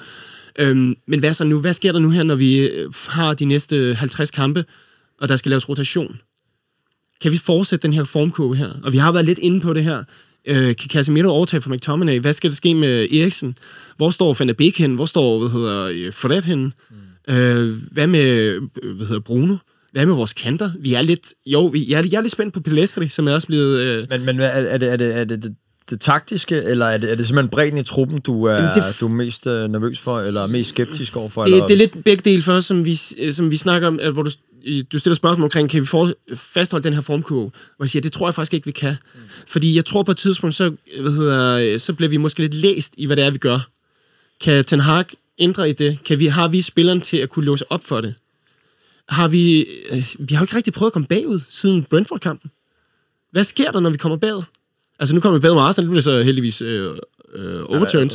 Øhm, 0.59 0.97
men 1.07 1.21
hvad 1.21 1.35
så 1.35 1.45
nu? 1.45 1.59
Hvad 1.59 1.73
sker 1.73 1.93
der 1.93 1.99
nu 1.99 2.11
her, 2.11 2.23
når 2.23 2.35
vi 2.35 2.59
øh, 2.59 2.93
har 3.09 3.35
de 3.35 3.45
næste 3.45 3.95
50 3.95 4.31
kampe, 4.31 4.65
og 5.21 5.29
der 5.29 5.37
skal 5.37 5.51
laves 5.51 5.69
rotation? 5.69 6.21
Kan 7.21 7.33
vi 7.33 7.39
fortsætte 7.39 7.87
den 7.87 7.95
her 7.95 8.05
formkurve 8.05 8.57
her? 8.57 8.73
Og 8.83 8.93
vi 8.93 8.99
har 8.99 9.13
været 9.13 9.25
lidt 9.25 9.39
inde 9.39 9.61
på 9.61 9.75
det 9.75 9.85
her. 9.85 10.05
Øh, 10.47 10.57
kan 10.77 10.89
Casemiro 10.91 11.29
overtage 11.29 11.61
for 11.61 11.71
McTominay? 11.71 12.21
Hvad 12.21 12.33
skal 12.33 12.51
der 12.51 12.57
ske 12.57 12.75
med 12.75 13.13
Eriksen? 13.13 13.55
Hvor 13.97 14.11
står 14.11 14.37
Van 14.39 14.49
der 14.49 14.55
Beek 14.55 14.79
hen? 14.79 14.95
Hvor 14.95 15.05
står, 15.07 15.39
hvad 15.39 15.51
hedder, 15.51 15.85
øh, 15.93 16.13
Fred 16.13 16.43
hen? 16.43 16.73
Mm. 17.29 17.35
Øh, 17.35 17.77
hvad 17.93 18.07
med, 18.07 18.25
øh, 18.25 18.63
hvad 18.97 19.07
hedder 19.07 19.21
Bruno? 19.21 19.57
Hvad 19.93 20.07
med 20.07 20.15
vores 20.15 20.33
kanter? 20.33 20.71
Vi 20.81 20.95
er 20.95 21.03
lidt, 21.03 21.27
jo, 21.47 21.67
vi, 21.67 21.87
jeg, 21.89 21.99
er, 22.01 22.09
jeg 22.11 22.19
er 22.19 22.23
lidt 22.23 22.33
spændt 22.33 22.55
på 22.55 22.61
Pelestri, 22.61 23.09
som 23.09 23.29
er 23.29 23.33
også 23.33 23.47
blevet... 23.47 23.81
Øh, 23.81 24.07
Men, 24.11 24.25
men 24.25 24.41
er, 24.41 24.45
er, 24.47 24.79
det, 24.79 24.93
er, 24.93 24.97
det, 24.97 25.17
er 25.17 25.25
det 25.25 25.43
det, 25.43 25.55
det 25.91 26.01
taktiske, 26.01 26.63
eller 26.63 26.87
er 26.87 26.99
det, 26.99 27.13
er 27.13 27.15
det 27.15 27.27
simpelthen 27.27 27.49
bredden 27.51 27.79
i 27.79 27.83
truppen, 27.83 28.21
du 28.21 28.45
er, 28.45 28.53
Jamen, 28.53 28.75
det 28.75 28.81
f- 28.81 29.01
du 29.01 29.07
er 29.07 29.13
mest 29.13 29.47
øh, 29.47 29.69
nervøs 29.71 29.99
for, 29.99 30.19
eller 30.19 30.41
mest 30.53 30.69
skeptisk 30.69 31.17
overfor? 31.17 31.45
det, 31.45 31.53
eller? 31.53 31.67
det 31.67 31.75
er 31.75 31.79
lidt 31.79 32.05
begge 32.05 32.31
dele 32.31 32.43
for 32.43 32.53
os, 32.53 32.65
som 32.65 32.87
vi, 32.87 32.95
som 33.33 33.51
vi 33.51 33.57
snakker 33.57 33.89
om, 33.89 33.99
at 34.03 34.13
hvor 34.13 34.23
du, 34.23 34.31
i- 34.63 34.83
du 34.83 34.99
stiller 34.99 35.15
spørgsmål 35.15 35.45
omkring, 35.45 35.71
kan 35.71 35.81
vi 35.81 35.87
for, 35.87 36.13
fastholde 36.35 36.85
den 36.85 36.95
her 36.95 37.01
formkurve? 37.01 37.51
Hvor 37.77 37.85
jeg 37.85 37.91
siger, 37.91 38.01
det 38.01 38.13
tror 38.13 38.27
jeg 38.29 38.35
faktisk 38.35 38.55
ikke, 38.55 38.65
vi 38.67 38.73
kan. 38.73 38.97
Mm. 39.15 39.21
Fordi 39.47 39.77
jeg 39.77 39.85
tror 39.85 40.03
på 40.03 40.11
et 40.11 40.17
tidspunkt, 40.17 40.55
så, 40.57 40.73
hvad 41.01 41.13
hedder, 41.13 41.79
så 41.79 41.93
bliver 41.93 42.11
vi 42.11 42.17
måske 42.17 42.41
lidt 42.41 42.55
læst 42.55 42.95
i, 42.97 43.07
hvad 43.07 43.17
det 43.17 43.25
er, 43.25 43.31
vi 43.31 43.39
gør. 43.39 43.69
Kan 44.41 44.65
Ten 44.65 44.81
Hag 44.81 45.05
ændre 45.39 45.71
i 45.71 45.73
det? 45.73 45.99
Kan 46.05 46.19
vi, 46.19 46.27
har 46.27 46.49
vi 46.49 46.63
spilleren 46.63 47.01
til 47.01 47.17
at 47.17 47.29
kunne 47.31 47.45
låse 47.45 47.73
op 47.73 47.85
for 47.85 48.01
det? 48.01 48.15
Har 49.09 49.29
vi, 49.29 49.61
øh, 49.91 50.05
vi 50.19 50.35
har 50.35 50.41
jo 50.41 50.45
ikke 50.45 50.57
rigtig 50.57 50.73
prøvet 50.73 50.89
at 50.91 50.93
komme 50.93 51.07
bagud 51.09 51.41
siden 51.51 51.83
Brentford-kampen. 51.83 52.51
Hvad 53.31 53.45
sker 53.45 53.71
der, 53.71 53.81
når 53.81 53.91
vi 53.91 53.97
kommer 53.97 54.17
bagud? 54.19 54.43
Altså, 54.99 55.15
nu 55.15 55.21
kommer 55.21 55.39
vi 55.39 55.43
bagud 55.43 55.55
med 55.55 55.63
Arsenal, 55.63 55.85
nu 55.87 55.91
bliver 55.91 55.97
det 55.99 56.05
så 56.05 56.23
heldigvis 56.23 56.63
øh, 56.63 56.95
øh, 57.35 57.63
overturned, 57.69 58.11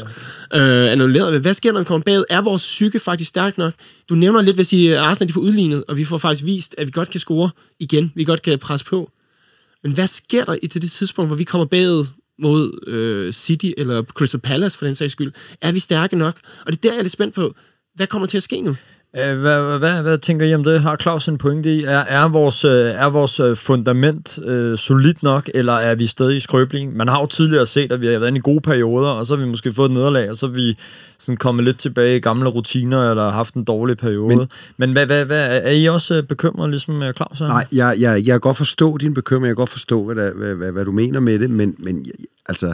øh, 0.53 0.91
annulleret. 0.91 1.41
Hvad 1.41 1.53
sker 1.53 1.69
der, 1.69 1.73
når 1.73 1.81
vi 1.81 1.85
kommer 1.85 2.03
bagud? 2.03 2.23
Er 2.29 2.41
vores 2.41 2.61
psyke 2.61 2.99
faktisk 2.99 3.29
stærk 3.29 3.57
nok? 3.57 3.73
Du 4.09 4.15
nævner 4.15 4.41
lidt, 4.41 4.55
hvis 4.55 4.73
I, 4.73 4.87
Arsenal 4.87 5.27
de 5.27 5.33
får 5.33 5.41
udlignet, 5.41 5.83
og 5.87 5.97
vi 5.97 6.03
får 6.03 6.17
faktisk 6.17 6.45
vist, 6.45 6.75
at 6.77 6.87
vi 6.87 6.91
godt 6.91 7.09
kan 7.09 7.19
score 7.19 7.49
igen. 7.79 8.11
Vi 8.15 8.23
godt 8.23 8.41
kan 8.41 8.59
presse 8.59 8.85
på. 8.85 9.11
Men 9.83 9.93
hvad 9.93 10.07
sker 10.07 10.45
der 10.45 10.55
i 10.63 10.67
til 10.67 10.81
det 10.81 10.91
tidspunkt, 10.91 11.29
hvor 11.29 11.37
vi 11.37 11.43
kommer 11.43 11.65
bagud 11.65 12.05
mod 12.39 12.87
øh, 12.87 13.33
City 13.33 13.71
eller 13.77 14.03
Crystal 14.03 14.39
Palace 14.39 14.77
for 14.77 14.85
den 14.85 14.95
sags 14.95 15.11
skyld? 15.11 15.31
Er 15.61 15.71
vi 15.71 15.79
stærke 15.79 16.15
nok? 16.15 16.35
Og 16.65 16.71
det 16.71 16.77
er 16.77 16.81
der, 16.81 16.91
jeg 16.91 16.99
er 16.99 17.03
lidt 17.03 17.13
spændt 17.13 17.35
på. 17.35 17.55
Hvad 17.95 18.07
kommer 18.07 18.27
til 18.27 18.37
at 18.37 18.43
ske 18.43 18.61
nu? 18.61 18.75
Øh, 19.17 19.39
Hvad, 19.39 19.79
hvad, 19.79 20.01
hvad, 20.01 20.17
tænker 20.17 20.45
I 20.45 20.55
om 20.55 20.63
det? 20.63 20.81
Har 20.81 20.95
Claus 21.01 21.27
en 21.27 21.37
pointe 21.37 21.75
i? 21.75 21.83
Er, 21.83 21.97
er, 21.99 22.29
vores, 22.29 22.65
øh, 22.65 22.71
er 22.71 23.09
vores 23.09 23.39
øh, 23.39 23.57
fundament 23.57 24.39
øh, 24.45 24.77
solidt 24.77 25.23
nok, 25.23 25.49
eller 25.53 25.73
er 25.73 25.95
vi 25.95 26.07
stadig 26.07 26.37
i 26.37 26.39
skrøbling? 26.39 26.97
Man 26.97 27.07
har 27.07 27.19
jo 27.19 27.25
tidligere 27.25 27.65
set, 27.65 27.91
at 27.91 28.01
vi 28.01 28.07
har 28.07 28.19
været 28.19 28.27
inde 28.27 28.37
i 28.37 28.41
gode 28.41 28.61
perioder, 28.61 29.09
og 29.09 29.25
så 29.25 29.35
har 29.35 29.45
vi 29.45 29.49
måske 29.49 29.73
fået 29.73 29.89
et 29.89 29.93
nederlag, 29.93 30.29
og 30.29 30.37
så 30.37 30.45
er 30.45 30.49
vi 30.49 30.77
sådan 31.19 31.37
kommet 31.37 31.65
lidt 31.65 31.79
tilbage 31.79 32.17
i 32.17 32.19
gamle 32.19 32.49
rutiner, 32.49 33.09
eller 33.09 33.29
haft 33.31 33.53
en 33.53 33.63
dårlig 33.63 33.97
periode. 33.97 34.35
Men, 34.37 34.47
Men- 34.77 34.91
hvad, 34.91 35.05
hvad, 35.05 35.25
hvad, 35.25 35.61
er 35.63 35.71
I 35.71 35.85
også 35.85 36.23
bekymret, 36.29 36.69
ligesom 36.69 37.03
Claus 37.15 37.41
er? 37.41 37.47
Nej, 37.47 37.65
jeg, 37.73 37.95
jeg, 37.99 38.15
jeg 38.15 38.33
kan 38.33 38.39
godt 38.39 38.57
forstå 38.57 38.97
din 38.97 39.13
bekymring, 39.13 39.45
jeg 39.45 39.55
kan 39.55 39.61
godt 39.61 39.69
forstå, 39.69 40.05
hvad, 40.05 40.15
der, 40.15 40.33
hvad, 40.33 40.55
hvad, 40.55 40.71
hvad 40.71 40.85
du 40.85 40.91
mener 40.91 41.19
med 41.19 41.39
det, 41.39 41.49
men, 41.49 41.75
men 41.79 42.05
altså, 42.49 42.73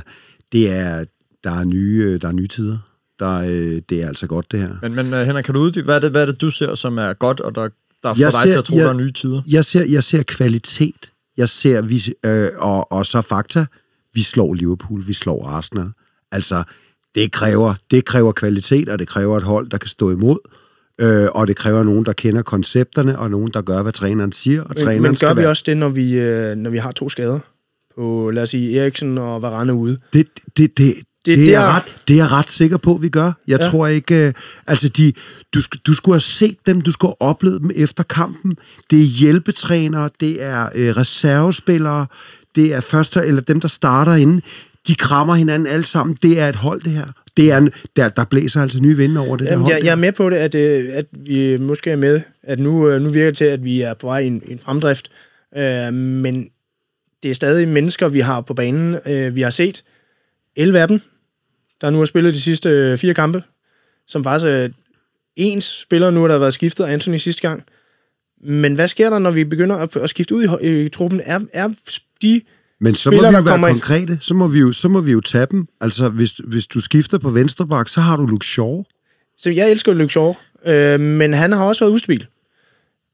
det 0.52 0.72
er, 0.72 1.04
der 1.44 1.52
er 1.60 1.64
nye, 1.64 2.18
der 2.18 2.28
er 2.28 2.32
nye 2.32 2.48
tider. 2.48 2.78
Der, 3.22 3.36
øh, 3.40 3.82
det 3.90 4.04
er 4.04 4.08
altså 4.08 4.28
godt, 4.28 4.52
det 4.52 4.60
her. 4.60 4.70
Men, 4.82 4.96
men 4.96 5.14
øh, 5.14 5.26
Henrik, 5.26 5.44
kan 5.44 5.54
du 5.54 5.60
uddybe, 5.60 5.86
hvad 5.86 5.96
er, 5.96 6.00
det, 6.00 6.12
hvad 6.12 6.22
er 6.22 6.26
det, 6.26 6.42
du 6.42 6.50
ser, 6.52 6.76
som 6.76 6.98
er 6.98 7.14
godt, 7.14 7.40
og 7.40 7.56
der, 7.56 7.62
der 8.04 8.14
får 8.14 8.20
Jeg 8.20 8.32
dig 8.32 8.40
ser- 8.44 8.52
til 8.52 8.58
at 8.58 8.64
tro, 8.64 8.76
jeg- 8.76 8.84
der 8.86 8.90
er 8.90 8.94
nye 8.98 9.12
tider? 9.12 9.42
Jeg 9.48 9.66
ser, 9.66 9.86
jeg 9.86 10.04
ser 10.04 10.24
kvalitet. 10.24 11.12
Jeg 11.38 11.50
ser, 11.50 11.82
vi, 11.82 12.02
øh, 12.26 12.50
og, 12.58 12.92
og 12.92 13.06
så 13.06 13.22
fakta. 13.22 13.66
Vi 14.14 14.22
slår 14.22 14.54
Liverpool, 14.54 15.08
vi 15.08 15.14
slår 15.14 15.46
Arsenal. 15.48 15.88
Altså, 16.32 16.64
det 17.16 17.32
kræver, 17.32 17.74
det 17.92 18.06
kræver 18.06 18.32
kvalitet, 18.32 18.90
og 18.90 19.00
det 19.00 19.08
kræver 19.08 19.38
et 19.38 19.44
hold, 19.44 19.70
der 19.70 19.78
kan 19.78 19.88
stå 19.90 20.12
imod. 20.12 20.38
Øh, 21.02 21.28
og 21.32 21.48
det 21.48 21.56
kræver 21.56 21.84
nogen, 21.84 22.06
der 22.06 22.14
kender 22.14 22.42
koncepterne, 22.42 23.20
og 23.20 23.32
nogen, 23.32 23.52
der 23.54 23.62
gør, 23.62 23.82
hvad 23.82 23.92
træneren 23.94 24.32
siger. 24.32 24.62
Og 24.62 24.68
Men, 24.70 24.78
træneren 24.78 25.02
men 25.02 25.12
gør 25.12 25.16
skal 25.16 25.36
vi 25.36 25.40
være, 25.42 25.50
også 25.50 25.64
det, 25.66 25.78
når 25.78 25.90
vi, 25.90 26.14
øh, 26.14 26.56
når 26.56 26.70
vi 26.70 26.78
har 26.78 26.92
to 26.92 27.10
skader? 27.10 27.40
På, 27.96 28.32
lad 28.34 28.44
os 28.44 28.50
sige, 28.50 28.80
Eriksen 28.80 29.18
og 29.18 29.42
Varane 29.42 29.74
ude. 29.74 29.98
Det, 30.14 30.28
det, 30.58 30.78
det, 30.78 30.94
det, 31.26 31.38
Det 31.38 31.54
er 31.56 31.60
er 31.60 31.66
der- 31.66 31.76
ret, 31.76 31.84
det 32.08 32.14
er 32.14 32.18
jeg 32.18 32.32
ret 32.32 32.50
sikker 32.50 32.78
på, 32.78 32.94
vi 33.02 33.10
gør. 33.10 33.32
Jeg 33.48 33.60
ja. 33.60 33.70
Tror 33.70 33.88
ikke... 33.88 34.28
Øh, 34.28 34.34
altså, 34.68 34.90
de, 34.90 35.14
du, 35.54 35.60
du 35.88 35.94
skulle 35.94 36.14
have 36.14 36.20
set 36.20 36.58
dem, 36.68 36.82
du 36.82 36.92
skulle 36.92 37.10
have 37.22 37.30
oplevet 37.30 37.62
dem 37.62 37.72
efter 37.76 38.04
kampen. 38.04 38.58
Det 38.92 39.00
er 39.02 39.06
hjælpetrænere, 39.06 40.10
det 40.20 40.44
er 40.44 40.70
øh, 40.76 40.90
reservespillere, 40.98 42.06
det 42.56 42.74
er 42.74 42.82
første, 42.82 43.20
eller 43.26 43.42
dem, 43.42 43.60
der 43.62 43.68
starter 43.68 44.16
inde. 44.16 44.42
De 44.88 44.96
krammer 44.96 45.36
hinanden 45.36 45.68
alle 45.68 45.86
sammen. 45.86 46.18
Det 46.22 46.40
er 46.40 46.50
et 46.50 46.56
hold, 46.56 46.82
det 46.82 46.92
her. 46.92 47.06
Det 47.38 47.52
er 47.52 47.58
en, 47.58 47.72
der, 47.96 48.10
der 48.10 48.24
blæser 48.26 48.62
altså 48.62 48.80
nye 48.80 48.98
vinde 48.98 49.20
over 49.22 49.38
det 49.38 49.48
her 49.48 49.52
Jamen, 49.54 49.64
hold. 49.66 49.76
jeg, 49.76 49.84
jeg 49.86 49.92
er 49.92 49.96
med 49.96 50.12
på 50.12 50.30
det, 50.30 50.36
at, 50.36 50.56
øh, 50.56 50.90
at 50.94 51.06
vi 51.12 51.58
måske 51.58 51.92
er 51.92 51.96
med, 51.96 52.22
at 52.44 52.60
nu, 52.60 52.90
øh, 52.90 53.02
nu 53.02 53.10
virker 53.10 53.30
det 53.30 53.38
til, 53.38 53.46
at 53.46 53.64
vi 53.64 53.82
er 53.82 53.94
på 53.94 54.08
vej 54.08 54.20
i 54.20 54.28
en, 54.28 54.42
en 54.48 54.60
fremdrift. 54.60 55.10
Øh, 55.58 55.94
men 55.94 56.48
det 57.24 57.32
er 57.32 57.36
stadig 57.36 57.68
mennesker, 57.68 58.08
vi 58.10 58.20
har 58.20 58.42
på 58.42 58.54
banen. 58.54 58.98
Øh, 59.08 59.36
vi 59.36 59.42
har 59.42 59.50
set 59.50 59.84
11 60.56 60.80
af 60.80 60.88
dem, 60.88 61.02
der 61.82 61.90
nu 61.90 61.98
har 61.98 62.06
spillet 62.06 62.34
de 62.34 62.42
sidste 62.42 62.70
øh, 62.70 62.98
fire 62.98 63.14
kampe, 63.14 63.44
som 64.08 64.24
faktisk 64.24 64.48
er 64.48 64.70
ens 65.36 65.80
spiller 65.82 66.10
nu, 66.10 66.26
der 66.26 66.32
har 66.32 66.40
været 66.40 66.54
skiftet 66.54 66.84
af 66.84 66.94
Anthony 66.94 67.18
sidste 67.18 67.42
gang. 67.42 67.64
Men 68.44 68.76
hvad 68.76 68.88
sker 68.88 69.10
der, 69.10 69.20
når 69.20 69.32
vi 69.32 69.44
begynder 69.44 69.76
at, 69.76 69.96
at 69.96 70.10
skifte 70.10 70.36
ud 70.36 70.60
i, 70.62 70.86
i 70.86 70.90
truppen? 70.90 71.22
Er, 71.24 71.40
er 71.54 71.70
de 72.22 72.42
Men 72.80 72.96
så 72.96 73.12
må 73.12 73.16
spillere, 73.16 73.32
vi 73.32 73.48
der 73.48 73.54
jo 73.54 73.60
være 73.62 73.72
konkrete. 73.72 74.18
Så 74.22 74.34
må 74.34 74.48
vi 74.48 74.60
jo, 74.60 74.72
så 74.72 74.88
må 74.88 75.02
vi 75.02 75.12
jo 75.12 75.22
tage 75.22 75.48
dem. 75.52 75.68
Altså, 75.82 76.10
hvis, 76.10 76.32
hvis 76.32 76.68
du 76.68 76.80
skifter 76.80 77.18
på 77.18 77.30
venstre 77.30 77.68
bak, 77.68 77.90
så 77.90 78.02
har 78.02 78.16
du 78.16 78.26
Luke 78.26 78.46
Shaw. 78.46 78.84
Så 79.38 79.50
jeg 79.50 79.72
elsker 79.72 79.94
Luke 79.94 80.12
Shaw, 80.12 80.34
øh, 80.66 81.00
men 81.00 81.34
han 81.34 81.52
har 81.52 81.64
også 81.64 81.86
været 81.86 81.94
ustabil. 81.94 82.26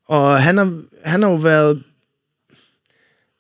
Og 0.05 0.43
han 0.43 0.57
har, 0.57 0.81
han 1.03 1.21
har 1.21 1.29
jo 1.29 1.35
været... 1.35 1.83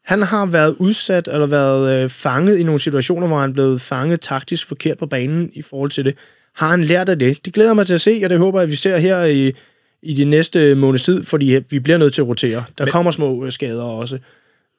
Han 0.07 0.21
har 0.21 0.45
været 0.45 0.75
udsat, 0.79 1.27
eller 1.27 1.47
været 1.47 2.03
øh, 2.03 2.09
fanget 2.09 2.57
i 2.57 2.63
nogle 2.63 2.79
situationer, 2.79 3.27
hvor 3.27 3.39
han 3.39 3.49
er 3.49 3.53
blevet 3.53 3.81
fanget 3.81 4.21
taktisk 4.21 4.67
forkert 4.67 4.97
på 4.97 5.05
banen 5.05 5.49
i 5.53 5.61
forhold 5.61 5.91
til 5.91 6.05
det. 6.05 6.15
Har 6.55 6.69
han 6.69 6.83
lært 6.83 7.09
af 7.09 7.19
det? 7.19 7.45
Det 7.45 7.53
glæder 7.53 7.73
mig 7.73 7.87
til 7.87 7.93
at 7.93 8.01
se, 8.01 8.21
og 8.23 8.29
det 8.29 8.37
håber 8.37 8.59
jeg, 8.59 8.63
at 8.63 8.71
vi 8.71 8.75
ser 8.75 8.97
her 8.97 9.23
i, 9.23 9.53
i 10.01 10.13
de 10.13 10.25
næste 10.25 10.75
måneds 10.75 11.03
tid, 11.03 11.23
fordi 11.23 11.59
vi 11.69 11.79
bliver 11.79 11.97
nødt 11.97 12.13
til 12.13 12.21
at 12.21 12.27
rotere. 12.27 12.63
Der 12.77 12.85
Men... 12.85 12.91
kommer 12.91 13.11
små 13.11 13.45
øh, 13.45 13.51
skader 13.51 13.83
også. 13.83 14.19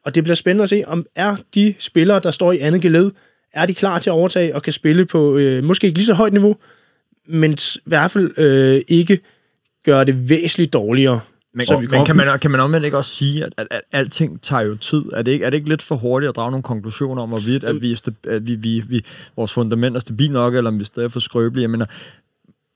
Og 0.05 0.15
det 0.15 0.25
bliver 0.25 0.35
spændende 0.35 0.63
at 0.63 0.69
se, 0.69 0.83
om 0.87 1.07
er 1.15 1.37
de 1.55 1.75
spillere, 1.79 2.21
der 2.21 2.31
står 2.31 2.53
i 2.53 2.59
andet 2.59 2.83
geled, 2.83 3.11
er 3.55 3.67
de 3.67 3.75
klar 3.75 3.99
til 3.99 4.11
at 4.11 4.15
overtage 4.15 4.55
og 4.55 4.63
kan 4.63 4.73
spille 4.73 5.07
på 5.07 5.37
øh, 5.37 5.65
måske 5.65 5.87
ikke 5.87 5.99
lige 5.99 6.07
så 6.07 6.15
højt 6.15 6.33
niveau, 6.33 6.57
men 7.27 7.53
i 7.53 7.79
hvert 7.85 8.11
fald 8.11 8.39
øh, 8.39 8.83
ikke 8.89 9.21
gøre 9.85 10.05
det 10.05 10.29
væsentligt 10.29 10.73
dårligere. 10.73 11.21
Men, 11.59 11.67
Så 11.67 11.77
vi 11.81 11.87
men 11.87 12.05
kan, 12.05 12.17
man, 12.17 12.39
kan 12.39 12.51
man 12.51 12.61
omvendt 12.61 12.85
ikke 12.85 12.97
også 12.97 13.11
sige, 13.11 13.45
at, 13.45 13.53
at, 13.57 13.67
at 13.71 13.81
alting 13.93 14.43
tager 14.43 14.63
jo 14.63 14.77
tid? 14.77 15.05
Er 15.13 15.23
det, 15.23 15.33
ikke, 15.33 15.45
er 15.45 15.51
det 15.51 15.57
ikke 15.57 15.69
lidt 15.69 15.83
for 15.83 15.97
hurtigt 15.97 16.29
at 16.29 16.37
drage 16.37 16.51
nogle 16.51 16.63
konklusioner 16.63 17.23
om, 17.23 17.29
hvorvidt 17.29 17.65
at, 17.65 17.83
vi 17.83 17.93
er 17.93 17.97
sta- 17.97 18.31
at 18.31 18.47
vi, 18.47 18.55
vi, 18.55 18.83
vi, 18.89 19.05
vores 19.37 19.53
fundament 19.53 19.97
er 19.97 20.01
stabilt 20.01 20.33
nok, 20.33 20.55
eller 20.55 20.71
om 20.71 20.79
vi 20.79 20.85
stadig 20.85 21.07
er 21.07 21.11
for 21.11 21.21
skrøbelige? 21.21 21.63
Jeg 21.63 21.71
mener, 21.71 21.87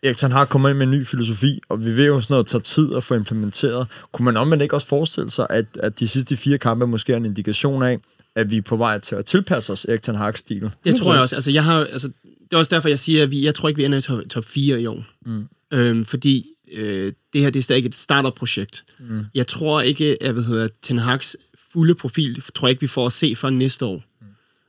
Erik 0.03 0.17
Ten 0.17 0.33
Hag 0.33 0.49
kommer 0.49 0.69
ind 0.69 0.79
med 0.79 0.87
en 0.87 0.91
ny 0.91 1.07
filosofi, 1.07 1.61
og 1.69 1.85
vi 1.85 1.97
ved 1.97 2.07
jo 2.07 2.21
sådan 2.21 2.35
noget 2.35 2.47
tager 2.47 2.63
tid 2.63 2.95
at 2.97 3.05
få 3.05 3.15
implementeret. 3.15 3.87
Kunne 4.13 4.25
man 4.25 4.37
omvendt 4.37 4.63
ikke 4.63 4.75
også 4.75 4.87
forestille 4.87 5.31
sig, 5.31 5.47
at, 5.51 5.67
at 5.81 5.99
de 6.01 6.09
sidste 6.09 6.37
fire 6.37 6.59
kampe 6.59 6.87
måske 6.87 7.13
er 7.13 7.17
en 7.17 7.25
indikation 7.25 7.83
af, 7.83 7.99
at 8.37 8.51
vi 8.51 8.57
er 8.57 8.63
på 8.63 8.77
vej 8.77 8.99
til 8.99 9.15
at 9.15 9.25
tilpasse 9.25 9.73
os 9.73 9.85
Erik 9.85 10.03
Ten 10.03 10.15
Hag's 10.17 10.37
stil? 10.37 10.71
Det 10.85 10.95
tror 10.95 11.13
jeg 11.13 11.23
også. 11.23 11.35
Altså, 11.37 11.51
jeg 11.51 11.65
har, 11.65 11.79
altså, 11.81 12.09
det 12.53 12.53
er 12.53 12.57
også 12.57 12.75
derfor, 12.75 12.89
jeg 12.89 12.99
siger, 12.99 13.23
at 13.23 13.31
vi, 13.31 13.45
jeg 13.45 13.55
tror 13.55 13.69
ikke, 13.69 13.79
vi 13.79 13.85
ender 13.85 13.99
i 13.99 14.01
top, 14.01 14.21
top 14.31 14.45
4 14.45 14.81
i 14.81 14.87
år. 14.87 15.05
Mm. 15.27 15.49
Øhm, 15.73 16.05
fordi 16.05 16.47
øh, 16.73 17.13
det 17.33 17.41
her 17.41 17.51
det 17.51 17.59
er 17.59 17.63
stadig 17.63 17.87
et 17.87 17.95
startup-projekt. 17.95 18.85
Mm. 18.99 19.25
Jeg 19.35 19.47
tror 19.47 19.81
ikke, 19.81 20.17
at 20.21 20.33
hvad 20.33 20.43
hedder, 20.43 20.69
Ten 20.83 20.99
Hag's 20.99 21.35
fulde 21.73 21.95
profil, 21.95 22.43
tror 22.55 22.69
jeg 22.69 22.71
ikke, 22.71 22.81
vi 22.81 22.87
får 22.87 23.07
at 23.07 23.13
se 23.13 23.35
før 23.37 23.51
næste 23.51 23.85
år. 23.85 24.03
Mm. 24.21 24.27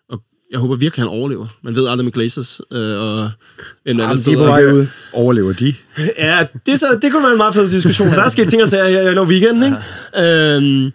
Og 0.09 0.23
jeg 0.51 0.59
håber 0.59 0.75
virkelig, 0.75 1.01
han 1.01 1.09
overlever. 1.09 1.47
Man 1.61 1.75
ved 1.75 1.87
aldrig 1.87 2.05
med 2.05 2.11
Glazers. 2.11 2.61
Øh, 2.71 2.99
og 2.99 3.31
hvem 3.83 3.97
der 3.97 4.15
de 4.15 4.31
er 4.31 4.37
på 4.37 4.43
vej 4.43 4.65
ud. 4.65 4.87
Overlever 5.13 5.53
de? 5.53 5.73
Ja, 6.17 6.45
det, 6.65 6.71
er 6.71 6.77
så, 6.77 6.99
det 7.01 7.11
kunne 7.11 7.23
være 7.23 7.31
en 7.31 7.37
meget 7.37 7.53
fed 7.53 7.69
diskussion, 7.69 8.09
for 8.09 8.15
der 8.15 8.29
skal 8.29 8.47
ting 8.47 8.61
og 8.61 8.69
sager 8.69 9.01
her 9.01 9.21
i 9.21 9.25
weekenden, 9.25 9.63
ikke? 9.63 10.55
Øhm, 10.55 10.91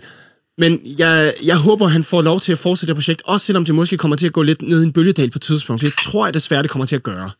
men 0.58 0.80
jeg, 0.98 1.34
jeg 1.44 1.56
håber, 1.56 1.86
han 1.86 2.04
får 2.04 2.22
lov 2.22 2.40
til 2.40 2.52
at 2.52 2.58
fortsætte 2.58 2.90
det 2.90 2.96
projekt, 2.96 3.22
også 3.24 3.46
selvom 3.46 3.64
det 3.64 3.74
måske 3.74 3.96
kommer 3.96 4.16
til 4.16 4.26
at 4.26 4.32
gå 4.32 4.42
lidt 4.42 4.62
ned 4.62 4.80
i 4.80 4.84
en 4.84 4.92
bølgedal 4.92 5.30
på 5.30 5.38
et 5.38 5.42
tidspunkt. 5.42 5.82
Det 5.82 5.92
tror 5.92 6.26
jeg 6.26 6.34
desværre, 6.34 6.62
det 6.62 6.70
kommer 6.70 6.86
til 6.86 6.96
at 6.96 7.02
gøre. 7.02 7.30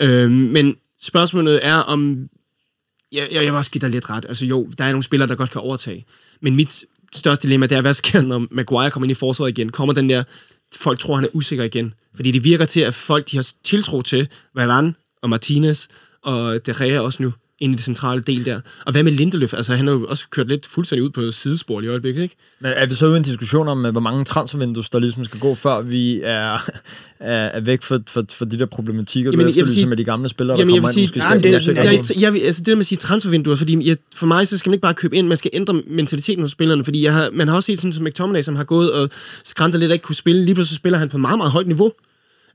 Øhm, 0.00 0.32
men 0.32 0.76
spørgsmålet 1.00 1.66
er, 1.66 1.74
om... 1.74 2.28
Jeg, 3.12 3.28
jeg, 3.32 3.44
jeg 3.44 3.52
vil 3.52 3.58
også 3.58 3.70
give 3.70 3.80
dig 3.80 3.90
lidt 3.90 4.10
ret. 4.10 4.24
Altså 4.28 4.46
jo, 4.46 4.70
der 4.78 4.84
er 4.84 4.88
nogle 4.88 5.02
spillere, 5.02 5.28
der 5.28 5.34
godt 5.34 5.50
kan 5.50 5.60
overtage. 5.60 6.04
Men 6.40 6.56
mit 6.56 6.84
største 7.14 7.42
dilemma, 7.42 7.66
det 7.66 7.76
er, 7.76 7.80
hvad 7.80 7.94
sker 7.94 8.22
når 8.22 8.46
Maguire 8.50 8.90
kommer 8.90 9.04
ind 9.04 9.10
i 9.10 9.14
forsvaret 9.14 9.50
igen? 9.50 9.72
Kommer 9.72 9.94
den 9.94 10.10
der... 10.10 10.24
Folk 10.76 10.98
tror, 10.98 11.14
han 11.14 11.24
er 11.24 11.28
usikker 11.32 11.64
igen. 11.64 11.94
Fordi 12.14 12.30
det 12.30 12.44
virker 12.44 12.64
til, 12.64 12.80
at 12.80 12.94
folk 12.94 13.30
de 13.30 13.36
har 13.36 13.48
tiltro 13.64 14.02
til 14.02 14.28
Varane 14.54 14.94
og 15.22 15.30
Martinez 15.30 15.86
og 16.22 16.66
De 16.66 16.74
Gea 16.74 17.00
også 17.00 17.22
nu 17.22 17.32
ind 17.60 17.72
i 17.72 17.76
det 17.76 17.84
centrale 17.84 18.20
del 18.26 18.44
der. 18.44 18.60
Og 18.86 18.92
hvad 18.92 19.02
med 19.02 19.12
Lindeløf? 19.12 19.54
Altså, 19.54 19.74
han 19.74 19.86
har 19.86 19.94
jo 19.94 20.06
også 20.08 20.26
kørt 20.30 20.48
lidt 20.48 20.66
fuldstændig 20.66 21.04
ud 21.04 21.10
på 21.10 21.30
sidespor 21.30 21.80
i 21.80 21.86
øjeblikket, 21.86 22.22
ikke? 22.22 22.34
Men 22.60 22.72
er 22.76 22.86
vi 22.86 22.94
så 22.94 23.06
ude 23.06 23.14
i 23.14 23.18
en 23.18 23.22
diskussion 23.22 23.68
om, 23.68 23.86
øh, 23.86 23.92
hvor 23.92 24.00
mange 24.00 24.24
transfervindues, 24.24 24.88
der 24.88 24.98
ligesom 24.98 25.24
skal 25.24 25.40
gå, 25.40 25.54
før 25.54 25.80
vi 25.82 26.20
er, 26.24 26.70
er, 27.20 27.60
væk 27.60 27.82
for, 27.82 28.00
for, 28.08 28.24
for 28.30 28.44
de 28.44 28.58
der 28.58 28.66
problematikker, 28.66 29.30
Jamen, 29.30 29.46
du 29.46 29.52
jeg 29.56 29.64
vil 29.64 29.74
sige- 29.74 29.86
med 29.86 29.96
de 29.96 30.04
gamle 30.04 30.28
spillere, 30.28 30.58
Jamen, 30.58 30.68
der 30.68 30.74
jeg 30.74 30.82
kommer 30.82 30.88
vil 30.88 30.94
sige, 30.94 31.04
ind, 31.04 31.16
nej, 31.16 31.34
det 31.36 31.66
jeg, 31.66 31.84
jeg, 32.16 32.22
jeg, 32.22 32.32
vil- 32.32 32.40
altså 32.40 32.60
det 32.60 32.66
der 32.66 32.74
med 32.74 32.80
at 32.82 32.86
sige 32.86 32.96
transfervinduer, 32.98 33.56
fordi 33.56 33.88
jeg, 33.88 33.96
for 34.14 34.26
mig, 34.26 34.48
så 34.48 34.58
skal 34.58 34.70
man 34.70 34.74
ikke 34.74 34.82
bare 34.82 34.94
købe 34.94 35.16
ind, 35.16 35.26
man 35.28 35.36
skal 35.36 35.50
ændre 35.54 35.82
mentaliteten 35.90 36.42
hos 36.42 36.50
spillerne, 36.50 36.84
fordi 36.84 37.04
jeg 37.04 37.12
har, 37.12 37.30
man 37.32 37.48
har 37.48 37.54
også 37.56 37.66
set 37.66 37.78
sådan 37.80 37.92
som 37.92 38.04
McTominay, 38.04 38.42
som 38.42 38.56
har 38.56 38.64
gået 38.64 38.92
og 38.92 39.10
skræntet 39.44 39.80
lidt 39.80 39.90
og 39.90 39.94
ikke 39.94 40.02
kunne 40.02 40.14
spille, 40.16 40.44
lige 40.44 40.54
pludselig 40.54 40.76
spiller 40.76 40.98
han 40.98 41.08
på 41.08 41.18
meget, 41.18 41.38
meget 41.38 41.52
højt 41.52 41.66
niveau. 41.66 41.92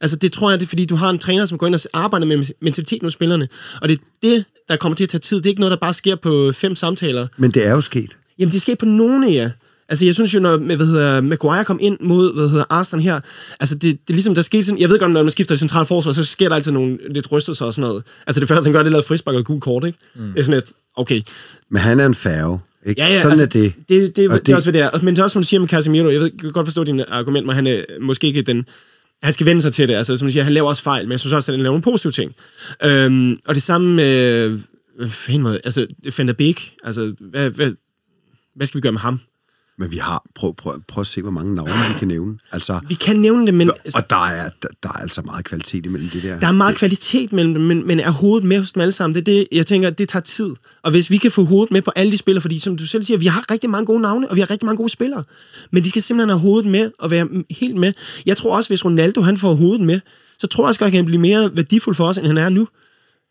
Altså 0.02 0.18
det 0.18 0.32
tror 0.32 0.50
jeg, 0.50 0.60
det 0.60 0.66
er 0.66 0.70
fordi, 0.70 0.86
du 0.86 0.96
har 0.96 1.10
en 1.10 1.20
træner, 1.20 1.46
som 1.46 1.58
går 1.58 1.68
ind 1.68 1.76
og 1.76 1.82
arbejder 1.94 2.26
med 2.26 2.46
mentaliteten 2.62 3.06
hos 3.06 3.14
spillerne, 3.14 3.48
og 3.82 3.90
det 3.90 4.00
er 4.00 4.04
det, 4.24 4.46
der 4.70 4.76
kommer 4.76 4.96
til 4.96 5.04
at 5.04 5.10
tage 5.10 5.20
tid. 5.20 5.38
Det 5.38 5.46
er 5.46 5.50
ikke 5.50 5.60
noget, 5.60 5.72
der 5.72 5.78
bare 5.78 5.94
sker 5.94 6.16
på 6.16 6.52
fem 6.52 6.76
samtaler. 6.76 7.28
Men 7.38 7.52
det 7.52 7.68
er 7.68 7.72
jo 7.72 7.82
sket. 7.82 8.18
Jamen, 8.40 8.52
det 8.52 8.62
sker 8.62 8.76
på 8.76 8.86
nogle 8.86 9.28
af 9.28 9.34
jer. 9.34 9.50
Altså, 9.90 10.06
jeg 10.06 10.14
synes 10.14 10.34
jo, 10.34 10.40
når 10.40 10.58
hvad 10.58 10.86
hedder, 10.86 11.22
Maguire 11.22 11.66
kom 11.66 11.78
ind 11.82 11.98
mod 12.00 12.34
hvad 12.36 12.50
hedder, 12.50 12.66
Arsenal 12.70 13.04
her, 13.04 13.20
altså, 13.60 13.76
det, 13.76 13.82
det 13.82 14.10
er 14.10 14.14
ligesom, 14.14 14.36
der 14.36 14.42
skete 14.42 14.66
sådan, 14.66 14.80
jeg 14.80 14.90
ved 14.90 15.00
godt, 15.00 15.12
når 15.12 15.24
man 15.24 15.32
skifter 15.32 15.56
central 15.56 15.86
forsvar, 15.86 16.12
så 16.12 16.26
sker 16.26 16.50
der 16.50 16.56
altid 16.56 16.72
nogle 16.72 16.98
lidt 17.10 17.32
rystelser 17.32 17.66
og 17.66 17.74
sådan 17.74 17.88
noget. 17.88 18.04
Altså, 18.28 18.40
det 18.40 18.48
første, 18.48 18.64
han 18.64 18.74
gør, 18.74 18.80
det 18.80 18.88
er 18.88 18.92
lavet 18.92 19.06
frispark 19.06 19.36
og 19.36 19.46
gul 19.46 19.62
kort, 19.62 19.84
ikke? 19.84 19.98
Mm. 20.16 20.32
Det 20.32 20.40
er 20.40 20.44
sådan 20.44 20.58
et, 20.58 20.72
okay. 20.96 21.22
Men 21.70 21.82
han 21.82 22.00
er 22.00 22.06
en 22.06 22.16
færge. 22.16 22.60
Ikke? 22.86 23.02
Ja, 23.02 23.08
ja, 23.08 23.18
Sådan 23.18 23.32
altså, 23.32 23.44
er 23.44 23.48
det. 23.48 23.74
Det, 23.90 24.16
det, 24.16 24.32
det, 24.32 24.46
det 24.46 24.52
er 24.52 24.56
også, 24.56 24.72
hvad 24.72 24.82
det 24.82 24.94
er. 24.94 25.00
Men 25.02 25.16
det 25.16 25.20
er 25.20 25.24
også, 25.24 25.34
som 25.34 25.42
du 25.42 25.48
siger 25.48 25.60
med 25.60 25.68
Casemiro, 25.68 26.10
jeg 26.10 26.20
ved, 26.20 26.32
jeg 26.34 26.42
kan 26.42 26.52
godt 26.52 26.68
forstå 26.68 26.84
dine 26.84 27.10
argument, 27.10 27.46
men 27.46 27.56
han 27.56 27.68
er 27.68 27.82
måske 28.02 28.28
ikke 28.28 28.42
den... 28.42 28.66
Han 29.24 29.34
skal 29.34 29.46
vende 29.46 29.62
sig 29.62 29.74
til 29.74 29.88
det. 29.88 29.94
Altså, 29.94 30.18
som 30.18 30.26
jeg 30.26 30.32
siger, 30.32 30.44
han 30.44 30.54
laver 30.54 30.70
også 30.70 30.84
fejl, 30.84 31.06
men 31.06 31.12
jeg 31.12 31.20
synes 31.20 31.34
også, 31.34 31.52
at 31.52 31.58
han 31.58 31.64
laver 31.64 31.72
nogle 31.72 31.82
positive 31.82 32.12
ting. 32.12 32.36
Øhm, 32.84 33.38
og 33.48 33.56
det 33.56 33.64
samme 33.64 33.94
med... 33.96 34.60
Hvad 34.98 35.10
fanden 35.10 35.44
var 35.44 35.50
det? 35.52 35.62
Altså, 35.64 35.88
Van 36.18 36.28
der 36.28 36.34
Beek. 36.34 36.74
Altså, 36.84 37.14
hvad, 37.20 37.50
hvad, 37.50 37.72
hvad 38.56 38.66
skal 38.68 38.78
vi 38.78 38.82
gøre 38.82 38.92
med 38.92 39.00
ham? 39.00 39.20
Men 39.78 39.92
vi 39.92 39.98
har... 39.98 40.24
Prøv, 40.36 40.56
prøv, 40.56 40.82
prøv 40.88 41.02
at 41.02 41.08
se, 41.08 41.22
hvor 41.22 41.32
mange 41.32 41.56
navne 41.56 41.72
vi 41.94 42.00
kan 42.00 42.08
nævne. 42.08 42.38
Altså, 42.52 42.80
Vi 42.88 42.94
kan 42.94 43.16
nævne 43.16 43.46
det, 43.46 43.54
men... 43.54 43.70
og 43.70 44.10
der 44.10 44.26
er, 44.26 44.50
der, 44.62 44.68
der 44.84 44.90
er 44.90 44.94
altså 44.94 45.22
meget 45.22 45.46
kvalitet 45.46 45.86
imellem 45.86 46.10
det 46.10 46.24
der. 46.24 46.40
Der 46.40 46.48
er 46.48 46.52
meget 46.52 46.76
kvalitet 46.76 47.34
mellem 47.34 47.54
dem, 47.54 47.64
men, 47.64 47.88
men 47.88 48.00
er 48.00 48.10
hovedet 48.12 48.48
med 48.48 48.58
hos 48.60 48.72
dem 48.72 48.82
alle 48.82 48.92
sammen? 48.92 49.16
Det 49.16 49.22
er 49.22 49.26
det, 49.26 49.48
jeg 49.52 49.66
tænker, 49.66 49.90
det 49.90 50.10
tager 50.10 50.24
tid. 50.24 50.50
Og 50.84 50.92
hvis 50.92 51.12
vi 51.12 51.18
kan 51.18 51.32
få 51.32 51.44
hovedet 51.46 51.72
med 51.72 51.82
på 51.82 51.92
alle 51.96 52.12
de 52.12 52.18
spillere, 52.18 52.42
fordi 52.42 52.60
som 52.60 52.78
du 52.78 52.86
selv 52.86 53.04
siger, 53.04 53.18
vi 53.18 53.26
har 53.26 53.52
rigtig 53.52 53.70
mange 53.70 53.86
gode 53.86 54.02
navne, 54.02 54.30
og 54.30 54.36
vi 54.36 54.42
har 54.42 54.52
rigtig 54.52 54.66
mange 54.66 54.78
gode 54.78 54.90
spillere. 54.90 55.24
Men 55.72 55.84
de 55.84 55.90
skal 55.90 56.02
simpelthen 56.02 56.30
have 56.30 56.40
hovedet 56.40 56.72
med 56.72 56.92
og 57.00 57.12
være 57.12 57.28
helt 57.50 57.76
med. 57.76 57.94
Jeg 58.26 58.38
tror 58.38 58.56
også, 58.56 58.70
hvis 58.70 58.86
Ronaldo 58.86 59.22
han 59.22 59.38
får 59.38 59.54
hovedet 59.56 59.86
med, 59.86 60.00
så 60.40 60.48
tror 60.48 60.64
jeg 60.64 60.70
også 60.70 60.86
at 60.86 60.92
han 60.92 60.98
kan 60.98 61.06
blive 61.06 61.22
mere 61.22 61.56
værdifuld 61.56 61.96
for 61.96 62.08
os, 62.08 62.18
end 62.18 62.28
han 62.28 62.38
er 62.38 62.50
nu. 62.50 62.68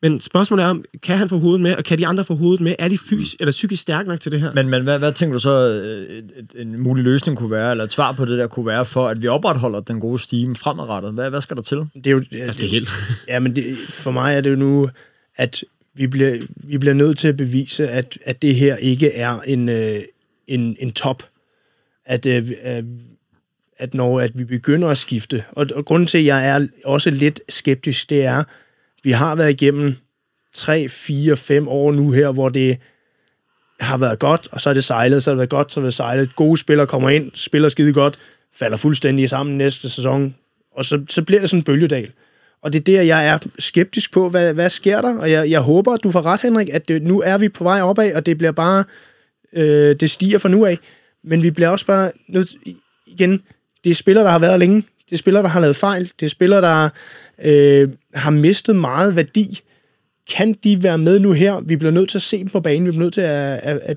Men 0.03 0.21
spørgsmålet 0.21 0.65
er, 0.65 0.69
om 0.69 0.85
kan 1.03 1.19
han 1.19 1.29
få 1.29 1.39
hovedet 1.39 1.61
med, 1.61 1.77
og 1.77 1.85
kan 1.85 1.99
de 1.99 2.07
andre 2.07 2.25
få 2.25 2.35
hovedet 2.35 2.61
med? 2.61 2.75
Er 2.79 2.89
de 2.89 2.99
fys 2.99 3.37
eller 3.41 3.53
psykisk 3.53 3.83
stærke 3.83 4.09
nok 4.09 4.21
til 4.21 4.33
det 4.33 4.41
her? 4.41 4.53
Men, 4.53 4.69
men 4.69 4.83
hvad, 4.83 4.99
hvad 4.99 5.13
tænker 5.13 5.33
du 5.33 5.39
så, 5.39 5.69
øh, 5.69 6.17
et, 6.17 6.33
et, 6.37 6.61
en 6.63 6.81
mulig 6.81 7.05
løsning 7.05 7.39
kunne 7.39 7.51
være, 7.51 7.71
eller 7.71 7.85
et 7.85 7.93
svar 7.93 8.13
på 8.13 8.25
det 8.25 8.39
der 8.39 8.47
kunne 8.47 8.67
være, 8.67 8.87
for 8.87 9.09
at 9.09 9.23
vi 9.23 9.29
opretholder 9.29 9.81
den 9.81 10.01
gode 10.01 10.19
stime 10.19 10.57
fremadrettet? 10.57 11.13
Hvad, 11.13 11.31
hvad 11.31 11.41
skal 11.41 11.57
der 11.57 11.63
til? 11.63 11.79
Det 11.79 12.07
er 12.07 12.11
jo, 12.11 12.25
Der 12.31 12.53
skal 12.53 12.69
helt. 12.69 12.89
Ja, 13.29 13.41
men 13.41 13.57
det, 13.57 13.79
for 13.89 14.11
mig 14.11 14.37
er 14.37 14.41
det 14.41 14.51
jo 14.51 14.57
nu, 14.57 14.89
at 15.37 15.65
vi 15.95 16.07
bliver, 16.07 16.39
vi 16.57 16.79
bliver 16.79 16.95
nødt 16.95 17.19
til 17.19 17.29
at 17.29 17.37
bevise, 17.37 17.89
at, 17.89 18.19
at 18.25 18.43
det 18.43 18.55
her 18.55 18.77
ikke 18.77 19.13
er 19.15 19.41
en, 19.41 19.69
øh, 19.69 20.01
en, 20.47 20.77
en 20.81 20.93
top. 20.93 21.23
At, 22.05 22.27
øh, 22.27 22.51
at 23.79 23.95
når 23.95 24.21
at 24.21 24.39
vi 24.39 24.45
begynder 24.45 24.89
at 24.89 24.99
skifte, 24.99 25.45
og, 25.53 25.67
og 25.75 25.85
grunden 25.85 26.07
til, 26.07 26.19
at 26.19 26.25
jeg 26.25 26.49
er 26.49 26.67
også 26.85 27.11
lidt 27.11 27.41
skeptisk, 27.49 28.11
det 28.11 28.25
er, 28.25 28.45
vi 29.05 29.11
har 29.11 29.35
været 29.35 29.51
igennem 29.51 29.97
3, 30.55 30.89
4, 30.89 31.37
5 31.37 31.69
år 31.69 31.93
nu 31.93 32.11
her, 32.11 32.31
hvor 32.31 32.49
det 32.49 32.79
har 33.81 33.97
været 33.97 34.19
godt, 34.19 34.49
og 34.53 34.61
så 34.61 34.71
er 34.71 34.75
det 34.75 34.85
sejlet, 34.85 35.23
så 35.23 35.31
har 35.31 35.35
det 35.35 35.39
været 35.39 35.51
godt, 35.51 35.73
så 35.73 35.81
er 35.81 35.85
det 35.85 35.95
sejlet. 35.95 36.37
Gode 36.37 36.59
spillere 36.59 36.87
kommer 36.87 37.11
ind, 37.11 37.31
spiller 37.35 37.69
skide 37.69 37.93
godt, 37.93 38.19
falder 38.55 38.77
fuldstændig 38.77 39.29
sammen 39.29 39.59
næste 39.59 39.91
sæson, 39.91 40.35
og 40.77 40.85
så, 40.85 41.05
så 41.09 41.23
bliver 41.23 41.41
det 41.41 41.51
sådan 41.51 41.61
en 41.61 41.65
bølgedal. 41.65 42.11
Og 42.63 42.73
det 42.73 42.79
er 42.79 42.85
der, 42.85 43.03
jeg 43.03 43.27
er 43.27 43.39
skeptisk 43.59 44.13
på, 44.13 44.29
hvad, 44.29 44.55
hvad 44.55 44.71
sker 44.71 45.01
der? 45.01 45.19
Og 45.19 45.31
jeg, 45.31 45.51
jeg 45.51 45.61
håber, 45.61 45.93
at 45.93 46.03
du 46.03 46.11
får 46.11 46.23
ret, 46.23 46.41
Henrik, 46.41 46.69
at 46.73 46.89
det, 46.89 47.03
nu 47.03 47.21
er 47.21 47.39
vi 47.39 47.49
på 47.49 47.65
vej 47.65 47.81
opad, 47.81 48.15
og 48.15 48.27
det 48.27 48.39
bliver 48.39 48.53
bare, 48.53 48.85
øh, 49.53 49.97
det 50.01 50.11
stiger 50.11 50.39
fra 50.39 50.49
nu 50.49 50.67
af. 50.67 50.79
Men 51.25 51.43
vi 51.43 51.51
bliver 51.51 51.69
også 51.69 51.87
bare 51.87 52.13
nødt, 52.29 52.55
igen, 53.07 53.43
det 53.85 53.91
er 53.91 53.95
spillere, 53.95 54.25
der 54.25 54.31
har 54.31 54.39
været 54.39 54.59
længe, 54.59 54.85
det 55.05 55.13
er 55.13 55.19
spillere, 55.19 55.43
der 55.43 55.49
har 55.49 55.61
lavet 55.61 55.77
fejl, 55.77 56.13
det 56.21 56.27
er 56.27 56.31
spillere, 56.31 56.61
der 56.61 56.89
øh, 57.45 57.89
har 58.15 58.31
mistet 58.31 58.77
meget 58.77 59.17
værdi. 59.17 59.61
Kan 60.31 60.55
de 60.65 60.83
være 60.83 60.99
med 60.99 61.19
nu 61.19 61.33
her? 61.33 61.61
Vi 61.61 61.77
bliver 61.77 61.91
nødt 61.91 62.11
til 62.11 62.19
at 62.19 62.23
se 62.23 62.39
dem 62.39 62.49
på 62.49 62.61
banen, 62.61 62.85
vi 62.87 62.91
bliver 62.91 63.03
nødt 63.03 63.15
til 63.15 63.21
at... 63.21 63.61
at, 63.63 63.81
at? 63.83 63.97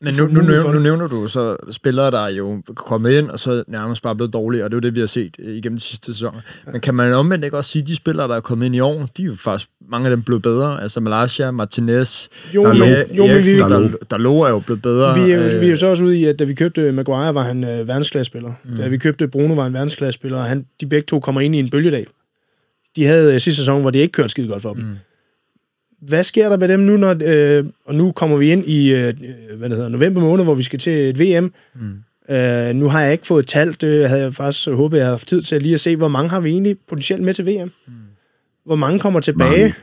Men 0.00 0.14
nu, 0.14 0.26
nu, 0.26 0.40
nævner, 0.40 0.72
nu 0.72 0.78
nævner 0.78 1.06
du 1.08 1.28
så 1.28 1.56
spillere, 1.70 2.10
der 2.10 2.20
er 2.20 2.30
jo 2.30 2.62
kommet 2.74 3.10
ind, 3.12 3.28
og 3.30 3.40
så 3.40 3.64
nærmest 3.68 4.02
bare 4.02 4.16
blevet 4.16 4.32
dårlige, 4.32 4.64
og 4.64 4.70
det 4.70 4.74
er 4.74 4.76
jo 4.76 4.80
det, 4.80 4.94
vi 4.94 5.00
har 5.00 5.06
set 5.06 5.36
øh, 5.38 5.56
igennem 5.56 5.76
de 5.78 5.82
sidste 5.84 6.06
sæsoner. 6.14 6.40
Men 6.72 6.80
kan 6.80 6.94
man 6.94 7.12
omvendt 7.12 7.44
ikke 7.44 7.56
også 7.56 7.70
sige, 7.70 7.82
at 7.82 7.88
de 7.88 7.96
spillere, 7.96 8.28
der 8.28 8.36
er 8.36 8.40
kommet 8.40 8.66
ind 8.66 8.76
i 8.76 8.80
år, 8.80 9.08
de 9.16 9.22
er 9.22 9.26
jo 9.26 9.34
faktisk, 9.38 9.70
mange 9.90 10.06
af 10.06 10.10
dem 10.16 10.22
blevet 10.22 10.42
bedre. 10.42 10.82
Altså 10.82 11.00
Malasia, 11.00 11.50
Martinez, 11.50 12.26
Jo, 12.54 12.62
der, 12.64 12.68
men- 12.74 13.16
jo, 13.16 13.26
men 13.26 13.44
vi- 13.44 13.50
er 13.50 14.48
jo 14.50 14.58
blevet 14.58 14.82
bedre. 14.82 15.14
Vi 15.14 15.30
er, 15.30 15.36
jo, 15.36 15.42
Øh, 15.42 15.60
vi 15.60 15.66
er 15.66 15.70
jo 15.70 15.76
så 15.76 15.86
også 15.86 16.04
ude 16.04 16.18
i, 16.18 16.24
at 16.24 16.38
da 16.38 16.44
vi 16.44 16.54
købte 16.54 16.92
Maguire, 16.92 17.34
var 17.34 17.42
han 17.42 17.64
øh, 17.64 17.88
verdensklassespiller. 17.88 18.52
Mm. 18.64 18.76
Da 18.76 18.88
vi 18.88 18.98
købte 18.98 19.28
Bruno, 19.28 19.54
var 19.54 19.62
han 19.62 19.72
verdensklassespiller, 19.72 20.38
og 20.38 20.44
han, 20.44 20.66
de 20.80 20.86
begge 20.86 21.06
to 21.06 21.20
kommer 21.20 21.40
ind 21.40 21.56
i 21.56 21.58
en 21.58 21.70
bølgedal. 21.70 22.06
De 22.96 23.04
havde 23.06 23.34
øh, 23.34 23.40
sidste 23.40 23.60
sæson, 23.60 23.80
hvor 23.80 23.90
det 23.90 23.98
ikke 23.98 24.12
kørte 24.12 24.28
skide 24.28 24.48
godt 24.48 24.62
for 24.62 24.72
dem. 24.74 24.82
Mm. 24.84 24.94
Hvad 26.00 26.24
sker 26.24 26.48
der 26.48 26.56
med 26.56 26.68
dem 26.68 26.80
nu, 26.80 26.96
når, 26.96 27.16
øh, 27.24 27.64
og 27.86 27.94
nu 27.94 28.12
kommer 28.12 28.36
vi 28.36 28.52
ind 28.52 28.66
i 28.66 28.92
øh, 28.92 29.14
hvad 29.56 29.68
det 29.68 29.76
hedder, 29.76 29.88
november 29.90 30.20
måned, 30.20 30.44
hvor 30.44 30.54
vi 30.54 30.62
skal 30.62 30.78
til 30.78 30.92
et 30.92 31.20
VM. 31.20 31.52
Mm. 31.74 32.34
Øh, 32.34 32.74
nu 32.74 32.88
har 32.88 33.02
jeg 33.02 33.12
ikke 33.12 33.26
fået 33.26 33.46
talt, 33.46 33.80
det 33.80 34.08
havde 34.08 34.22
jeg 34.22 34.34
faktisk 34.34 34.68
håbet, 34.68 34.96
jeg 34.96 35.06
havde 35.06 35.16
haft 35.16 35.28
tid 35.28 35.42
til 35.42 35.62
lige 35.62 35.74
at 35.74 35.80
se, 35.80 35.96
hvor 35.96 36.08
mange 36.08 36.30
har 36.30 36.40
vi 36.40 36.50
egentlig 36.50 36.76
potentielt 36.88 37.22
med 37.22 37.34
til 37.34 37.46
VM? 37.46 37.72
Mm. 37.86 37.92
Hvor 38.66 38.76
mange 38.76 38.98
kommer 38.98 39.20
tilbage? 39.20 39.50
Mange. 39.50 39.74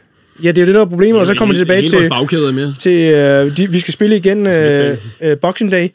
Ja, 0.43 0.51
det 0.51 0.61
er 0.61 0.65
det, 0.65 0.75
der 0.75 0.81
er 0.81 0.85
problemet, 0.85 1.21
og 1.21 1.27
så 1.27 1.35
kommer 1.35 1.53
de 1.53 1.59
tilbage 1.59 1.81
Hele 1.81 1.89
til 1.89 2.11
er 2.11 2.51
med. 2.51 2.73
til 2.79 3.13
øh, 3.13 3.57
de, 3.57 3.71
vi 3.71 3.79
skal 3.79 3.93
spille 3.93 4.17
igen 4.17 4.47
øh, 4.47 4.97
øh, 5.21 5.37
Boxing 5.37 5.71
Day. 5.71 5.87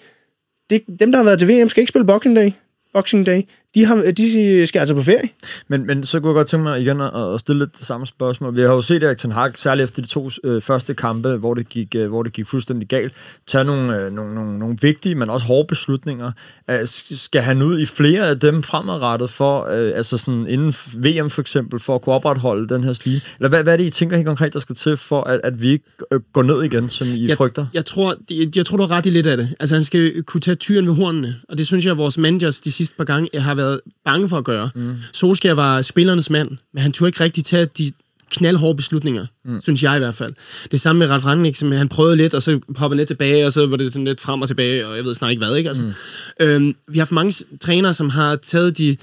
Det, 0.70 0.82
dem, 1.00 1.12
der 1.12 1.16
har 1.16 1.24
været 1.24 1.38
til 1.38 1.48
VM, 1.48 1.68
skal 1.68 1.80
ikke 1.80 1.88
spille 1.88 2.06
Boxing 2.06 2.36
Day. 2.36 2.50
Boxing 2.94 3.26
Day. 3.26 3.40
De, 3.74 3.84
har, 3.84 4.12
de 4.16 4.66
skal 4.66 4.78
altså 4.78 4.94
på 4.94 5.02
ferie. 5.02 5.28
Men, 5.68 5.86
men 5.86 6.04
så 6.04 6.20
kunne 6.20 6.28
jeg 6.28 6.34
godt 6.34 6.46
tænke 6.46 6.62
mig 6.62 6.80
igen 6.80 7.00
at, 7.00 7.34
at 7.34 7.40
stille 7.40 7.58
lidt 7.58 7.78
det 7.78 7.86
samme 7.86 8.06
spørgsmål. 8.06 8.56
Vi 8.56 8.60
har 8.60 8.68
jo 8.68 8.80
set 8.80 9.02
Erik 9.02 9.18
Ten 9.18 9.32
Hag, 9.32 9.58
særligt 9.58 9.84
efter 9.84 10.02
de 10.02 10.08
to 10.08 10.30
øh, 10.44 10.62
første 10.62 10.94
kampe, 10.94 11.36
hvor 11.36 11.54
det, 11.54 11.68
gik, 11.68 11.94
øh, 11.96 12.08
hvor 12.08 12.22
det 12.22 12.32
gik 12.32 12.46
fuldstændig 12.46 12.88
galt, 12.88 13.12
tage 13.46 13.64
nogle, 13.64 14.04
øh, 14.04 14.12
nogle, 14.12 14.34
nogle, 14.34 14.58
nogle 14.58 14.76
vigtige, 14.82 15.14
men 15.14 15.30
også 15.30 15.46
hårde 15.46 15.66
beslutninger. 15.68 16.32
Øh, 16.70 16.78
skal 17.10 17.42
han 17.42 17.62
ud 17.62 17.80
i 17.80 17.86
flere 17.86 18.28
af 18.28 18.40
dem 18.40 18.62
fremadrettet 18.62 19.30
for, 19.30 19.64
øh, 19.64 19.92
altså 19.94 20.18
sådan 20.18 20.46
inden 20.46 20.74
VM 20.94 21.30
for 21.30 21.40
eksempel, 21.40 21.80
for 21.80 21.94
at 21.94 22.02
kunne 22.02 22.14
opretholde 22.14 22.68
den 22.68 22.84
her 22.84 22.92
stil? 22.92 23.22
Eller 23.38 23.48
hvad, 23.48 23.62
hvad 23.62 23.72
er 23.72 23.76
det, 23.76 23.84
I 23.84 23.90
tænker 23.90 24.16
helt 24.16 24.26
konkret, 24.26 24.52
der 24.52 24.60
skal 24.60 24.76
til 24.76 24.96
for, 24.96 25.22
at, 25.22 25.40
at 25.44 25.62
vi 25.62 25.68
ikke 25.68 25.84
øh, 26.12 26.20
går 26.32 26.42
ned 26.42 26.62
igen, 26.62 26.88
som 26.88 27.06
I 27.06 27.28
jeg, 27.28 27.36
frygter? 27.36 27.66
Jeg 27.74 27.84
tror, 27.84 28.16
jeg, 28.30 28.56
jeg 28.56 28.66
tror, 28.66 28.76
du 28.76 28.82
har 28.82 28.90
ret 28.90 29.06
i 29.06 29.10
lidt 29.10 29.26
af 29.26 29.36
det. 29.36 29.54
Altså, 29.60 29.74
han 29.74 29.84
skal 29.84 30.22
kunne 30.22 30.40
tage 30.40 30.54
tyren 30.54 30.86
ved 30.86 30.94
hornene, 30.94 31.36
og 31.48 31.58
det 31.58 31.66
synes 31.66 31.84
jeg, 31.84 31.92
at 31.92 31.98
vores 31.98 32.18
managers 32.18 32.60
de 32.60 32.72
sidste 32.72 32.96
par 32.96 33.04
gange 33.04 33.40
har 33.40 33.57
været 33.58 33.80
bange 34.04 34.28
for 34.28 34.38
at 34.38 34.44
gøre. 34.44 34.70
Mm. 34.74 34.96
Solskjaer 35.12 35.54
var 35.54 35.82
spillernes 35.82 36.30
mand, 36.30 36.48
men 36.74 36.82
han 36.82 36.92
turde 36.92 37.08
ikke 37.08 37.24
rigtig 37.24 37.44
tage 37.44 37.66
de 37.78 37.92
knaldhårde 38.30 38.76
beslutninger, 38.76 39.26
mm. 39.44 39.60
synes 39.60 39.82
jeg 39.82 39.96
i 39.96 39.98
hvert 39.98 40.14
fald. 40.14 40.34
Det 40.70 40.80
samme 40.80 40.98
med 40.98 41.10
Ralf 41.10 41.26
Rangnick, 41.26 41.56
som 41.56 41.72
han 41.72 41.88
prøvede 41.88 42.16
lidt, 42.16 42.34
og 42.34 42.42
så 42.42 42.60
hoppede 42.76 42.96
lidt 42.96 43.06
tilbage, 43.06 43.46
og 43.46 43.52
så 43.52 43.66
var 43.66 43.76
det 43.76 43.92
sådan 43.92 44.04
lidt 44.04 44.20
frem 44.20 44.42
og 44.42 44.48
tilbage, 44.48 44.86
og 44.86 44.96
jeg 44.96 45.04
ved 45.04 45.14
snart 45.14 45.30
ikke 45.30 45.44
hvad, 45.44 45.56
ikke? 45.56 45.68
Altså, 45.68 45.82
mm. 45.82 45.92
øhm, 46.40 46.76
vi 46.88 46.98
har 46.98 47.04
for 47.04 47.14
mange 47.14 47.44
trænere, 47.60 47.94
som 47.94 48.10
har 48.10 48.36
taget 48.36 48.78
de 48.78 48.96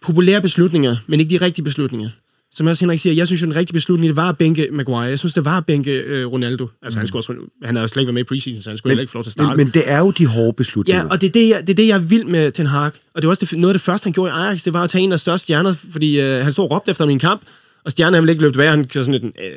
populære 0.00 0.42
beslutninger, 0.42 0.96
men 1.06 1.20
ikke 1.20 1.38
de 1.38 1.44
rigtige 1.44 1.64
beslutninger. 1.64 2.10
Som 2.54 2.66
også 2.66 2.84
Henrik 2.84 2.98
siger, 2.98 3.14
jeg 3.14 3.26
synes 3.26 3.42
jo, 3.42 3.46
den 3.46 3.56
rigtige 3.56 3.72
beslutning, 3.72 4.08
det 4.08 4.16
var 4.16 4.28
at 4.28 4.38
bænke 4.38 4.68
Maguire. 4.72 5.00
Jeg 5.00 5.18
synes, 5.18 5.34
det 5.34 5.44
var 5.44 5.58
at 5.58 5.66
bænke 5.66 5.92
øh, 5.92 6.26
Ronaldo. 6.26 6.68
Altså, 6.82 6.96
mm. 6.96 7.00
han, 7.00 7.06
skulle 7.06 7.20
også, 7.20 7.34
han 7.62 7.76
har 7.76 7.82
jo 7.82 7.88
slet 7.88 8.02
ikke 8.02 8.06
været 8.06 8.14
med 8.14 8.20
i 8.20 8.24
preseason, 8.24 8.62
så 8.62 8.70
han 8.70 8.76
skulle 8.76 8.90
Men, 8.90 8.92
heller 8.92 9.02
ikke 9.02 9.10
få 9.10 9.18
lov 9.18 9.24
til 9.24 9.28
at 9.28 9.32
starte. 9.32 9.56
men, 9.56 9.66
men 9.66 9.74
det 9.74 9.82
er 9.86 9.98
jo 9.98 10.10
de 10.10 10.26
hårde 10.26 10.52
beslutninger. 10.52 11.02
Ja, 11.02 11.08
og 11.08 11.20
det 11.20 11.28
er 11.28 11.32
det, 11.32 11.48
jeg, 11.48 11.60
det 11.60 11.70
er 11.70 11.74
det, 11.74 11.86
jeg 11.86 12.10
vil 12.10 12.26
med 12.26 12.52
Ten 12.52 12.66
Hag. 12.66 12.90
Og 13.14 13.22
det 13.22 13.26
var 13.26 13.28
også 13.28 13.46
det, 13.46 13.58
noget 13.58 13.74
af 13.74 13.74
det 13.74 13.82
første, 13.82 14.04
han 14.04 14.12
gjorde 14.12 14.30
i 14.30 14.32
Ajax, 14.32 14.62
det 14.62 14.72
var 14.72 14.84
at 14.84 14.90
tage 14.90 15.04
en 15.04 15.12
af 15.12 15.18
de 15.18 15.20
største 15.20 15.44
stjerner, 15.44 15.72
fordi 15.92 16.20
øh, 16.20 16.44
han 16.44 16.52
stod 16.52 16.64
og 16.64 16.70
råbte 16.70 16.90
efter 16.90 17.04
ham 17.04 17.10
i 17.10 17.12
en 17.12 17.18
kamp, 17.18 17.42
og 17.84 17.90
stjernen 17.90 18.14
han 18.14 18.22
ville 18.22 18.32
ikke 18.32 18.42
løbe 18.42 18.52
tilbage, 18.52 18.70
han 18.70 18.84
kørte 18.84 19.04
sådan 19.04 19.24
en, 19.24 19.32
øh, 19.44 19.56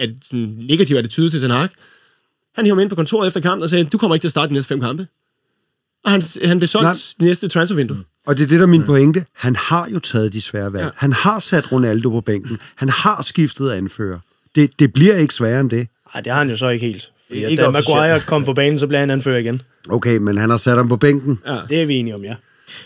øh, 0.00 0.08
sådan 0.22 0.56
negativ 0.68 0.96
attitude 0.96 1.30
til 1.30 1.40
Ten 1.40 1.50
Hag. 1.50 1.68
Han 2.54 2.64
hiver 2.64 2.74
ham 2.74 2.80
ind 2.80 2.90
på 2.90 2.96
kontoret 2.96 3.26
efter 3.26 3.40
kampen 3.40 3.62
og 3.62 3.70
sagde, 3.70 3.84
du 3.84 3.98
kommer 3.98 4.14
ikke 4.14 4.22
til 4.22 4.28
at 4.28 4.32
starte 4.32 4.48
de 4.48 4.54
næste 4.54 4.68
fem 4.68 4.80
kampe. 4.80 5.06
Og 6.04 6.10
han, 6.10 6.22
han 6.44 6.58
blev 6.58 6.66
solgt 6.66 6.84
Nej. 6.84 7.26
næste 7.28 7.48
transfervindue. 7.48 7.96
Mm. 7.96 8.04
Og 8.26 8.36
det 8.36 8.42
er 8.42 8.48
det, 8.48 8.58
der 8.58 8.66
er 8.66 8.70
min 8.70 8.82
pointe. 8.82 9.24
Han 9.34 9.56
har 9.56 9.88
jo 9.92 9.98
taget 9.98 10.32
de 10.32 10.40
svære 10.40 10.72
valg. 10.72 10.84
Ja. 10.84 10.90
Han 10.96 11.12
har 11.12 11.40
sat 11.40 11.72
Ronaldo 11.72 12.10
på 12.10 12.20
bænken. 12.20 12.58
Han 12.76 12.88
har 12.88 13.22
skiftet 13.22 13.70
anfører. 13.70 14.18
Det, 14.54 14.70
det 14.78 14.92
bliver 14.92 15.16
ikke 15.16 15.34
sværere 15.34 15.60
end 15.60 15.70
det. 15.70 15.88
Nej, 16.14 16.22
det 16.22 16.32
har 16.32 16.38
han 16.38 16.50
jo 16.50 16.56
så 16.56 16.68
ikke 16.68 16.86
helt. 16.86 17.10
Fordi 17.26 17.46
Ikke 17.46 17.62
at, 17.62 17.66
da. 17.66 17.70
Maguire 17.70 18.20
kom 18.20 18.44
på 18.44 18.52
banen, 18.52 18.78
så 18.78 18.86
blev 18.86 19.00
han 19.00 19.10
anfører 19.10 19.38
igen. 19.38 19.62
Okay, 19.88 20.16
men 20.18 20.36
han 20.36 20.50
har 20.50 20.56
sat 20.56 20.76
ham 20.76 20.88
på 20.88 20.96
bænken. 20.96 21.38
Ja. 21.46 21.58
Det 21.68 21.82
er 21.82 21.86
vi 21.86 21.94
enige 21.94 22.14
om, 22.14 22.24
ja. 22.24 22.34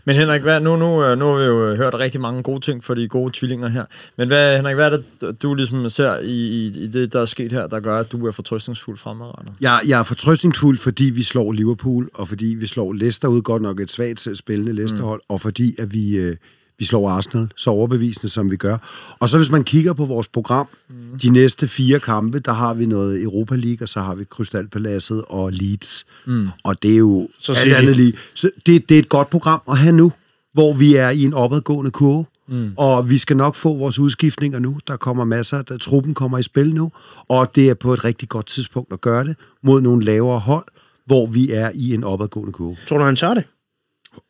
Men 0.04 0.16
Henrik, 0.16 0.42
hvad, 0.42 0.60
nu, 0.60 0.76
nu, 0.76 1.04
øh, 1.04 1.18
nu 1.18 1.24
har 1.24 1.36
vi 1.38 1.44
jo 1.44 1.74
hørt 1.74 1.94
rigtig 1.94 2.20
mange 2.20 2.42
gode 2.42 2.60
ting 2.60 2.84
for 2.84 2.94
de 2.94 3.08
gode 3.08 3.30
tvillinger 3.34 3.68
her. 3.68 3.84
Men 4.16 4.28
hvad, 4.28 4.56
Henrik, 4.56 4.74
hvad 4.74 4.92
er 4.92 4.98
det, 5.20 5.42
du 5.42 5.54
ligesom 5.54 5.90
ser 5.90 6.18
i, 6.18 6.30
i, 6.30 6.66
i 6.66 6.86
det, 6.86 7.12
der 7.12 7.20
er 7.20 7.26
sket 7.26 7.52
her, 7.52 7.66
der 7.66 7.80
gør, 7.80 7.98
at 7.98 8.12
du 8.12 8.26
er 8.26 8.30
fortrøstningsfuld 8.30 8.98
fremadrettet? 8.98 9.54
Jeg, 9.60 9.80
jeg 9.88 9.98
er 10.00 10.02
fortrøstningsfuld, 10.02 10.78
fordi 10.78 11.04
vi 11.04 11.22
slår 11.22 11.52
Liverpool, 11.52 12.10
og 12.14 12.28
fordi 12.28 12.46
vi 12.46 12.66
slår 12.66 12.92
Leicester 12.92 13.28
ud, 13.28 13.42
godt 13.42 13.62
nok 13.62 13.80
et 13.80 13.90
svagt 13.90 14.28
spillende 14.34 14.72
Leicester-hold, 14.72 15.20
mm. 15.20 15.34
og 15.34 15.40
fordi 15.40 15.74
at 15.78 15.92
vi, 15.92 16.16
øh, 16.16 16.36
vi 16.78 16.84
slår 16.84 17.10
Arsenal 17.10 17.48
så 17.56 17.70
overbevisende, 17.70 18.28
som 18.28 18.50
vi 18.50 18.56
gør. 18.56 18.78
Og 19.18 19.28
så 19.28 19.36
hvis 19.36 19.50
man 19.50 19.64
kigger 19.64 19.92
på 19.92 20.04
vores 20.04 20.28
program, 20.28 20.68
mm. 20.88 21.18
de 21.18 21.30
næste 21.30 21.68
fire 21.68 22.00
kampe, 22.00 22.38
der 22.38 22.52
har 22.52 22.74
vi 22.74 22.86
noget 22.86 23.22
Europa 23.22 23.56
League, 23.56 23.84
og 23.84 23.88
så 23.88 24.00
har 24.00 24.14
vi 24.14 24.24
Krystalpaladset 24.24 25.24
og 25.28 25.52
Leeds. 25.52 26.06
Mm. 26.26 26.48
Og 26.64 26.82
det 26.82 26.92
er 26.92 26.98
jo 26.98 27.28
Så 27.40 27.52
alt 27.52 27.74
andet 27.74 27.96
lige. 27.96 28.12
Så 28.34 28.50
det, 28.66 28.88
det 28.88 28.94
er 28.94 28.98
et 28.98 29.08
godt 29.08 29.30
program 29.30 29.60
at 29.68 29.78
have 29.78 29.92
nu, 29.92 30.12
hvor 30.52 30.72
vi 30.72 30.94
er 30.94 31.10
i 31.10 31.22
en 31.22 31.34
opadgående 31.34 31.90
kurve. 31.90 32.24
Mm. 32.48 32.72
Og 32.76 33.10
vi 33.10 33.18
skal 33.18 33.36
nok 33.36 33.54
få 33.54 33.76
vores 33.76 33.98
udskiftninger 33.98 34.58
nu. 34.58 34.78
Der 34.86 34.96
kommer 34.96 35.24
masser, 35.24 35.62
der 35.62 35.78
truppen 35.78 36.14
kommer 36.14 36.38
i 36.38 36.42
spil 36.42 36.74
nu. 36.74 36.92
Og 37.28 37.56
det 37.56 37.70
er 37.70 37.74
på 37.74 37.92
et 37.92 38.04
rigtig 38.04 38.28
godt 38.28 38.46
tidspunkt 38.46 38.92
at 38.92 39.00
gøre 39.00 39.24
det 39.24 39.36
mod 39.62 39.80
nogle 39.80 40.04
lavere 40.04 40.38
hold, 40.38 40.64
hvor 41.06 41.26
vi 41.26 41.50
er 41.50 41.70
i 41.74 41.94
en 41.94 42.04
opadgående 42.04 42.52
kurve. 42.52 42.76
Tror 42.88 42.98
du, 42.98 43.04
han 43.04 43.16
tager 43.16 43.34
det? 43.34 43.44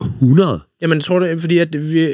100. 0.01 0.61
Jamen, 0.83 0.99
jeg 0.99 1.05
tror 1.05 1.19
det, 1.19 1.41
fordi 1.41 1.59
at 1.59 1.93
vi, 1.93 2.13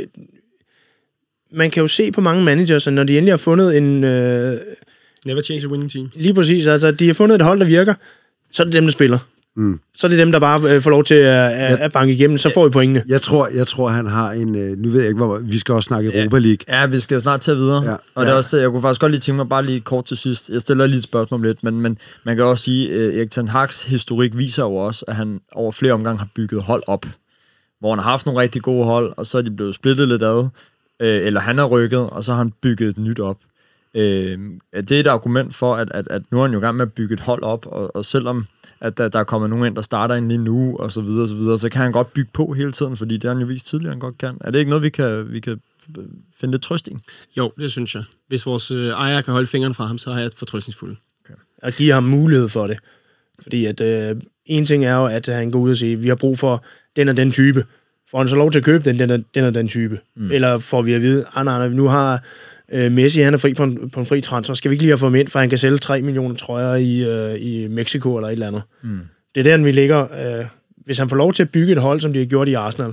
man 1.53 1.71
kan 1.71 1.81
jo 1.81 1.87
se 1.87 2.13
på 2.13 2.21
mange 2.21 2.45
managers, 2.45 2.87
at 2.87 2.93
når 2.93 3.03
de 3.05 3.19
endelig 3.19 3.33
har 3.33 3.37
fundet 3.37 3.77
en... 3.77 4.05
Øh, 4.05 4.61
Never 5.27 5.43
change 5.43 5.67
a 5.67 5.69
winning 5.69 5.91
team. 5.91 6.11
lige 6.15 6.35
præcis, 6.35 6.67
altså, 6.67 6.91
de 6.91 7.07
har 7.07 7.15
fundet 7.15 7.35
et 7.35 7.43
hold, 7.43 7.61
der 7.61 7.67
virker, 7.67 7.95
så 8.53 8.63
er 8.63 8.65
det 8.65 8.73
dem, 8.73 8.85
der 8.85 8.93
spiller. 8.93 9.19
Mm. 9.57 9.81
Så 9.95 10.07
er 10.07 10.09
det 10.09 10.19
dem, 10.19 10.33
der 10.33 10.41
bare 10.41 10.75
øh, 10.75 10.81
får 10.81 10.91
lov 10.91 11.05
til 11.05 11.15
at, 11.15 11.53
at, 11.53 11.79
at 11.79 11.93
banke 11.93 12.15
igennem, 12.15 12.39
så 12.39 12.51
får 12.55 12.65
vi 12.65 12.71
pointene. 12.71 13.03
Jeg 13.09 13.23
tror, 13.23 13.49
jeg 13.55 13.67
tror, 13.67 13.89
han 13.89 14.07
har 14.07 14.31
en... 14.31 14.57
Øh, 14.57 14.79
nu 14.79 14.89
ved 14.91 15.01
jeg 15.01 15.09
ikke, 15.09 15.25
hvor 15.25 15.39
vi 15.39 15.59
skal 15.59 15.75
også 15.75 15.87
snakke 15.87 16.19
Europa 16.19 16.39
League. 16.39 16.59
Ja, 16.69 16.87
vi 16.87 17.01
skal 17.01 17.21
snart 17.21 17.41
tage 17.41 17.57
videre. 17.57 17.85
Ja. 17.85 17.97
Og 18.15 18.25
det 18.25 18.33
er 18.33 18.37
også, 18.37 18.57
jeg 18.57 18.71
kunne 18.71 18.83
faktisk 18.83 19.01
godt 19.01 19.13
lige 19.13 19.21
tænke 19.21 19.37
mig 19.37 19.49
bare 19.49 19.65
lige 19.65 19.81
kort 19.81 20.05
til 20.05 20.17
sidst. 20.17 20.49
Jeg 20.49 20.61
stiller 20.61 20.87
lige 20.87 20.97
et 20.97 21.03
spørgsmål 21.03 21.41
om 21.41 21.43
lidt, 21.45 21.65
men, 21.65 21.81
men 21.81 21.99
man 22.25 22.37
kan 22.37 22.45
også 22.45 22.65
sige, 22.65 22.93
at 22.93 23.17
Erik 23.17 23.31
Ten 23.31 23.49
Hag's 23.49 23.91
historik 23.91 24.39
viser 24.39 24.63
jo 24.63 24.75
også, 24.75 25.05
at 25.09 25.17
han 25.17 25.41
over 25.53 25.73
flere 25.73 25.93
omgange 25.93 26.19
har 26.19 26.29
bygget 26.35 26.63
hold 26.63 26.83
op. 26.87 27.07
Hvor 27.83 27.91
han 27.91 27.99
har 27.99 28.11
haft 28.11 28.27
nogle 28.27 28.41
rigtig 28.41 28.63
gode 28.63 28.85
hold, 28.85 29.15
og 29.17 29.27
så 29.27 29.39
er 29.39 29.43
de 29.43 29.51
blevet 29.51 29.75
splittet 29.75 30.09
lidt 30.09 30.23
ad. 30.23 30.49
Øh, 31.01 31.27
eller 31.27 31.41
han 31.41 31.59
har 31.59 31.67
rykket, 31.67 32.11
og 32.11 32.25
så 32.25 32.33
har 32.33 32.39
han 32.39 32.51
bygget 32.51 32.89
et 32.89 32.99
nyt 32.99 33.21
op. 33.21 33.39
Øh, 33.95 34.39
det 34.73 34.93
er 34.93 35.01
et 35.01 35.07
argument 35.07 35.55
for, 35.55 35.75
at, 35.75 35.89
at, 35.91 36.09
at 36.11 36.23
nu 36.31 36.39
er 36.39 36.43
han 36.43 36.53
jo 36.53 36.59
i 36.59 36.61
gang 36.61 36.77
med 36.77 36.87
at 36.87 36.93
bygge 36.93 37.15
et 37.15 37.21
hold 37.21 37.43
op, 37.43 37.67
og, 37.67 37.97
og 37.97 38.05
selvom 38.05 38.45
at 38.81 38.99
der, 38.99 39.09
der 39.09 39.19
er 39.19 39.25
kommet 39.25 39.51
nogen 39.51 39.67
ind, 39.67 39.77
der 39.77 39.83
starter 39.83 40.15
ind 40.15 40.29
lige 40.29 40.39
nu, 40.39 40.77
og 40.77 40.93
så 40.93 41.01
videre, 41.01 41.23
og 41.23 41.29
så 41.29 41.35
videre, 41.35 41.59
så 41.59 41.69
kan 41.69 41.83
han 41.83 41.93
godt 41.93 42.13
bygge 42.13 42.31
på 42.33 42.53
hele 42.53 42.73
tiden, 42.73 42.97
fordi 42.97 43.15
det 43.15 43.25
har 43.25 43.35
han 43.35 43.41
jo 43.41 43.47
vist 43.47 43.67
tidligere, 43.67 43.93
han 43.93 44.01
godt 44.01 44.19
kan. 44.19 44.39
Er 44.41 44.51
det 44.51 44.59
ikke 44.59 44.69
noget, 44.69 44.83
vi 44.83 44.89
kan, 44.89 45.33
vi 45.33 45.41
kan 45.41 45.61
øh, 45.99 46.05
finde 46.41 46.53
lidt 46.53 46.63
trøst 46.63 46.89
i? 46.89 46.97
Jo, 47.37 47.53
det 47.59 47.71
synes 47.71 47.95
jeg. 47.95 48.05
Hvis 48.29 48.47
vores 48.47 48.71
øh, 48.71 48.89
ejer 48.89 49.21
kan 49.21 49.33
holde 49.33 49.47
fingrene 49.47 49.75
fra 49.75 49.85
ham, 49.87 49.99
så 49.99 50.13
har 50.13 50.19
jeg 50.19 50.27
et 50.27 50.35
fortrøstningsfuld. 50.35 50.97
og 51.63 51.73
give 51.73 51.93
ham 51.93 52.05
mulighed 52.05 52.49
for 52.49 52.67
det. 52.67 52.79
Fordi 53.43 53.65
at 53.67 53.81
øh, 53.81 54.17
en 54.47 54.67
ting 54.67 54.85
er 54.85 54.95
jo, 54.97 55.07
at 55.07 55.27
han 55.27 55.51
går 55.51 55.59
ud 55.59 55.71
og 55.71 55.77
siger, 55.77 55.97
vi 55.97 56.09
har 56.09 56.15
brug 56.15 56.39
for 56.39 56.65
den 56.97 57.09
og 57.09 57.17
den 57.17 57.33
type. 57.33 57.65
Får 58.11 58.19
han 58.19 58.29
så 58.29 58.37
lov 58.37 58.51
til 58.51 58.59
at 58.59 58.65
købe 58.65 58.85
den, 58.85 58.99
den, 58.99 59.11
og, 59.11 59.25
den 59.35 59.45
og 59.45 59.55
den 59.55 59.69
type? 59.69 59.99
Mm. 60.17 60.31
Eller 60.31 60.59
får 60.59 60.83
vi 60.83 60.93
at 60.93 61.03
vide, 61.03 61.25
ah, 61.35 61.45
nej, 61.45 61.59
nej, 61.59 61.69
nu 61.69 61.89
har 61.89 62.25
øh, 62.73 62.93
Messi, 62.93 63.21
han 63.21 63.35
er 63.35 63.39
fri 63.39 63.55
på 63.55 63.63
en, 63.63 63.91
på 63.91 64.01
en 64.01 64.07
fri 64.07 64.21
transfer, 64.21 64.55
skal 64.55 64.71
vi 64.71 64.75
ikke 64.75 64.83
lige 64.83 64.91
have 64.91 64.99
fået 64.99 65.11
ham 65.13 65.15
ind, 65.15 65.29
for 65.29 65.39
han 65.39 65.49
kan 65.49 65.59
sælge 65.59 65.79
3 65.79 66.03
millioner 66.03 66.35
trøjer 66.37 66.75
i, 66.75 67.03
øh, 67.03 67.37
i 67.41 67.69
Mexico 67.69 68.17
eller 68.17 68.29
et 68.29 68.33
eller 68.33 68.47
andet. 68.47 68.63
Mm. 68.83 69.01
Det 69.35 69.47
er 69.47 69.57
der, 69.57 69.65
vi 69.65 69.73
ligger. 69.73 70.39
Øh, 70.39 70.47
hvis 70.77 70.99
han 70.99 71.09
får 71.09 71.17
lov 71.17 71.33
til 71.33 71.43
at 71.43 71.51
bygge 71.51 71.73
et 71.73 71.79
hold, 71.79 72.01
som 72.01 72.13
de 72.13 72.19
har 72.19 72.27
gjort 72.27 72.49
i 72.49 72.55
Arsenal, 72.55 72.93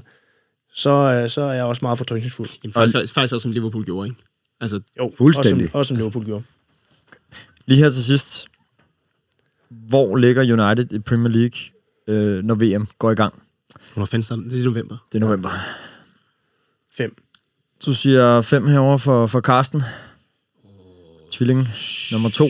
så, 0.74 0.90
øh, 0.90 1.30
så 1.30 1.42
er 1.42 1.54
jeg 1.54 1.64
også 1.64 1.80
meget 1.82 1.98
fortrykningsfuld. 1.98 2.50
Jamen, 2.64 2.74
faktisk, 2.74 3.14
faktisk 3.14 3.34
også 3.34 3.44
som 3.44 3.52
Liverpool 3.52 3.86
gjorde, 3.86 4.08
ikke? 4.08 4.22
Altså, 4.62 4.82
Jo, 5.00 5.12
Fuldstændig. 5.18 5.54
Også 5.54 5.72
som, 5.72 5.80
også 5.80 5.88
som 5.88 5.98
Liverpool 5.98 6.26
gjorde. 6.26 6.44
Lige 7.66 7.78
her 7.78 7.90
til 7.90 8.04
sidst. 8.04 8.48
Hvor 9.72 10.16
ligger 10.16 10.42
United 10.42 10.94
i 10.94 11.00
Premier 11.00 11.32
League, 11.32 11.60
øh, 12.08 12.44
når 12.44 12.56
VM 12.56 12.88
går 13.00 13.12
i 13.12 13.16
gang? 13.16 13.34
hvornår 13.94 14.06
fanden 14.06 14.24
starter 14.24 14.42
den? 14.44 14.52
Det 14.52 14.60
er 14.60 14.66
november. 14.66 14.98
Det 15.12 15.18
er 15.18 15.20
november. 15.26 15.50
Fem. 16.98 17.16
Du 17.86 17.94
siger 17.94 18.42
fem 18.42 18.68
herover 18.68 18.98
for, 18.98 19.28
for 19.28 19.42
Karsten. 19.42 19.82
Tvilling 21.32 21.68
nummer 22.12 22.30
to. 22.30 22.46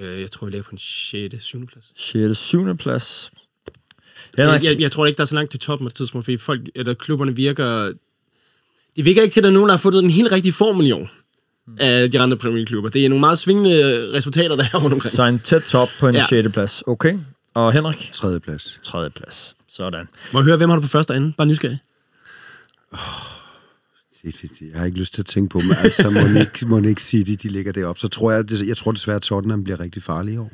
Øh, 0.00 0.20
Jeg 0.20 0.30
tror, 0.30 0.44
vi 0.46 0.50
ligger 0.50 0.64
på 0.64 0.70
en 0.72 0.78
6. 0.78 1.44
7. 1.44 1.66
plads. 1.66 1.92
6. 1.96 2.38
7. 2.38 2.76
plads. 2.76 3.30
Jeg, 4.36 4.60
jeg, 4.64 4.80
jeg 4.80 4.92
tror 4.92 5.06
ikke, 5.06 5.16
der 5.16 5.22
er 5.22 5.26
så 5.26 5.34
langt 5.34 5.50
til 5.50 5.60
toppen 5.60 5.86
på 5.86 5.88
det 5.88 5.96
tidspunkt, 5.96 6.24
fordi 6.24 6.36
folk, 6.36 6.60
eller 6.74 6.94
klubberne 6.94 7.36
virker... 7.36 7.92
Det 8.96 9.04
virker 9.04 9.22
ikke 9.22 9.32
til, 9.32 9.40
at 9.40 9.44
der 9.44 9.50
er 9.50 9.54
nogen, 9.54 9.68
der 9.68 9.72
har 9.76 9.78
fundet 9.80 10.02
den 10.02 10.10
helt 10.10 10.32
rigtige 10.32 10.52
formel 10.52 10.86
i 10.86 10.92
år 10.92 11.10
af 11.78 12.10
de 12.10 12.20
andre 12.20 12.36
Premier 12.36 12.56
League-klubber. 12.56 12.90
Det 12.90 13.04
er 13.04 13.08
nogle 13.08 13.20
meget 13.20 13.38
svingende 13.38 14.12
resultater, 14.12 14.56
der 14.56 14.64
er 14.72 14.78
rundt 14.82 14.94
omkring. 14.94 15.12
så 15.14 15.22
en 15.24 15.38
tæt 15.38 15.62
top 15.62 15.88
på 16.00 16.08
en 16.08 16.14
Ja. 16.14 16.20
ja. 16.20 16.42
6. 16.42 16.52
plads. 16.52 16.82
Okay. 16.86 17.18
Og 17.54 17.72
Henrik? 17.72 18.10
Tredje 18.12 18.40
plads. 18.40 18.78
3. 18.82 19.10
plads. 19.10 19.56
Sådan. 19.68 20.08
Må 20.32 20.38
jeg 20.38 20.44
høre, 20.44 20.56
hvem 20.56 20.68
har 20.70 20.76
du 20.76 20.82
på 20.82 20.88
første 20.88 21.10
og 21.10 21.16
anden? 21.16 21.32
Bare 21.32 21.46
nysgerrig. 21.46 21.78
Det, 24.22 24.34
det, 24.42 24.50
det, 24.60 24.70
jeg 24.70 24.78
har 24.78 24.86
ikke 24.86 24.98
lyst 24.98 25.14
til 25.14 25.22
at 25.22 25.26
tænke 25.26 25.48
på 25.52 25.60
dem. 25.60 25.70
Altså, 25.82 26.10
må 26.10 26.40
ikke, 26.40 26.66
må 26.66 26.78
ikke 26.78 27.02
City, 27.02 27.30
de 27.42 27.48
ligger 27.52 27.72
deroppe. 27.72 28.00
Så 28.00 28.08
tror 28.08 28.32
jeg, 28.32 28.48
det, 28.48 28.68
jeg 28.68 28.76
tror 28.76 28.92
desværre, 28.92 29.16
at 29.16 29.22
Tottenham 29.22 29.64
bliver 29.64 29.80
rigtig 29.80 30.02
farlig 30.02 30.34
i 30.34 30.36
år. 30.36 30.52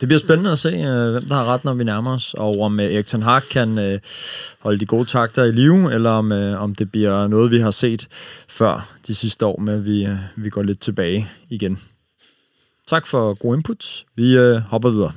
Det 0.00 0.08
bliver 0.08 0.18
spændende 0.18 0.52
at 0.52 0.58
se, 0.58 0.68
øh, 0.68 1.10
hvem 1.10 1.24
der 1.24 1.34
har 1.34 1.44
ret, 1.44 1.64
når 1.64 1.74
vi 1.74 1.84
nærmer 1.84 2.14
os, 2.14 2.34
og 2.34 2.60
om 2.60 2.80
øh, 2.80 2.86
Erik 2.86 3.06
Ten 3.06 3.22
Hag 3.22 3.42
kan 3.42 3.78
øh, 3.78 4.00
holde 4.60 4.78
de 4.80 4.86
gode 4.86 5.04
takter 5.04 5.44
i 5.44 5.52
live, 5.52 5.94
eller 5.94 6.10
om, 6.10 6.32
om 6.32 6.74
det 6.74 6.90
bliver 6.90 7.28
noget, 7.28 7.50
vi 7.50 7.58
har 7.58 7.70
set 7.70 8.08
før 8.48 8.94
de 9.06 9.14
sidste 9.14 9.46
år, 9.46 9.60
med 9.60 9.74
at 9.74 9.84
vi, 9.84 10.08
vi 10.36 10.50
går 10.50 10.62
lidt 10.62 10.80
tilbage 10.80 11.28
igen. 11.48 11.78
Tak 12.86 13.06
for 13.06 13.34
god 13.34 13.56
input. 13.56 14.04
Vi 14.16 14.36
øh, 14.36 14.56
hopper 14.56 14.90
videre. 14.90 15.12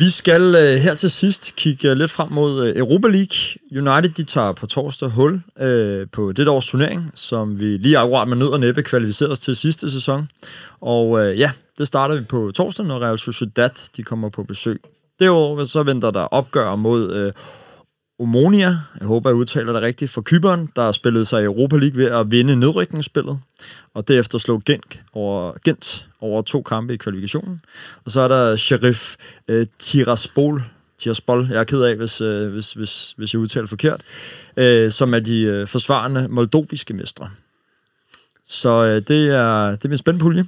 Vi 0.00 0.10
skal 0.10 0.54
øh, 0.54 0.74
her 0.74 0.94
til 0.94 1.10
sidst 1.10 1.56
kigge 1.56 1.90
øh, 1.90 1.96
lidt 1.96 2.10
frem 2.10 2.32
mod 2.32 2.66
øh, 2.66 2.76
Europa 2.76 3.08
League. 3.08 3.36
United 3.72 4.10
de 4.10 4.24
tager 4.24 4.52
på 4.52 4.66
torsdag 4.66 5.08
hul 5.08 5.40
øh, 5.60 6.06
på 6.12 6.32
det 6.32 6.48
års 6.48 6.66
turnering, 6.66 7.10
som 7.14 7.60
vi 7.60 7.64
lige 7.64 7.98
akkurat 7.98 8.28
med 8.28 8.36
nød 8.36 8.48
og 8.48 8.60
næppe 8.60 8.82
kvalificerede 8.82 9.32
os 9.32 9.38
til 9.38 9.56
sidste 9.56 9.90
sæson. 9.90 10.28
Og 10.80 11.26
øh, 11.26 11.38
ja, 11.38 11.50
det 11.78 11.86
starter 11.86 12.14
vi 12.14 12.24
på 12.24 12.52
torsdag, 12.54 12.86
når 12.86 12.98
Real 12.98 13.18
Sociedad 13.18 13.70
de 13.96 14.02
kommer 14.02 14.28
på 14.28 14.42
besøg. 14.42 14.80
Derudover 15.20 15.64
så 15.64 15.82
venter 15.82 16.10
der 16.10 16.20
opgør 16.20 16.76
mod 16.76 17.14
øh, 17.14 17.32
Omonia, 18.20 18.76
jeg 19.00 19.06
håber, 19.06 19.30
jeg 19.30 19.36
udtaler 19.36 19.72
det 19.72 19.82
rigtigt, 19.82 20.10
for 20.10 20.22
Kyberen, 20.22 20.72
der 20.76 20.92
spillede 20.92 21.24
sig 21.24 21.42
i 21.42 21.44
Europa 21.44 21.76
League 21.76 21.96
ved 21.96 22.10
at 22.10 22.30
vinde 22.30 22.56
nedrykningsspillet, 22.56 23.38
og 23.94 24.08
derefter 24.08 24.38
slog 24.38 24.62
Genk 24.64 25.02
over, 25.12 25.52
Gent 25.64 26.08
over 26.20 26.42
to 26.42 26.62
kampe 26.62 26.94
i 26.94 26.96
kvalifikationen. 26.96 27.60
Og 28.04 28.10
så 28.10 28.20
er 28.20 28.28
der 28.28 28.56
Sheriff 28.56 29.16
øh, 29.48 29.66
Tiraspol, 29.78 30.62
Tiraspol, 30.98 31.48
jeg 31.50 31.60
er 31.60 31.64
ked 31.64 31.82
af, 31.82 31.96
hvis, 31.96 32.20
øh, 32.20 32.52
hvis, 32.52 32.72
hvis, 32.72 33.14
hvis 33.16 33.32
jeg 33.32 33.40
udtaler 33.40 33.66
forkert, 33.66 34.00
øh, 34.56 34.92
som 34.92 35.14
er 35.14 35.20
de 35.20 35.40
øh, 35.40 35.66
forsvarende 35.66 36.28
moldoviske 36.28 36.94
mestre. 36.94 37.28
Så 38.46 38.84
øh, 38.84 39.02
det 39.08 39.28
er, 39.28 39.70
det 39.70 39.84
er 39.84 39.88
min 39.88 39.98
spændende 39.98 40.22
pulje. 40.22 40.44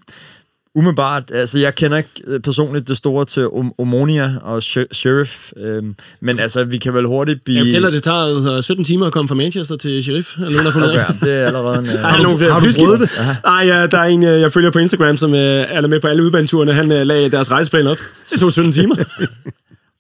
Umiddelbart, 0.75 1.31
altså 1.35 1.59
jeg 1.59 1.75
kender 1.75 1.97
ikke 1.99 2.11
øh, 2.27 2.41
personligt 2.41 2.89
det 2.89 2.97
store 2.97 3.25
til 3.25 3.49
Om- 3.49 3.73
Omonia 3.79 4.33
og 4.43 4.59
Sh- 4.59 4.93
Sheriff, 4.93 5.53
øhm, 5.57 5.95
men 6.21 6.39
altså 6.41 6.65
vi 6.65 6.79
kan 6.79 6.95
vel 6.95 7.07
hurtigt 7.07 7.45
blive... 7.45 7.59
Jeg 7.59 7.67
fortæller, 7.67 7.91
det 7.91 8.03
tager 8.03 8.57
øh, 8.57 8.63
17 8.63 8.85
timer 8.85 9.07
at 9.07 9.13
komme 9.13 9.29
fra 9.29 9.35
Manchester 9.35 9.77
til 9.77 10.03
Sheriff. 10.05 10.37
Er 10.39 10.41
der 10.43 10.51
nogen, 10.51 10.57
der 10.57 10.63
har 10.63 10.71
fundet? 10.71 10.93
Okay, 10.93 11.15
det 11.21 11.33
er 11.33 11.47
allerede 11.47 11.79
en... 11.79 11.85
Der 12.03 12.07
er 12.09 12.23
nogle 12.23 12.39
flere 12.39 12.53
har 12.53 12.61
du 12.61 12.67
prøvet 12.79 13.01
det? 13.01 13.11
Nej, 13.45 13.67
ja, 13.67 13.87
der 13.87 13.99
er 13.99 14.05
en, 14.05 14.23
øh, 14.23 14.41
jeg 14.41 14.53
følger 14.53 14.71
på 14.71 14.79
Instagram, 14.79 15.17
som 15.17 15.35
øh, 15.35 15.39
er 15.41 15.87
med 15.87 16.01
på 16.01 16.07
alle 16.07 16.23
udbaneturene. 16.25 16.73
Han 16.73 16.93
øh, 16.93 17.07
lagde 17.07 17.31
deres 17.31 17.51
rejseplan 17.51 17.87
op. 17.87 17.99
Det 18.33 18.41
tog 18.41 18.53
17 18.53 18.73
timer. 18.73 18.95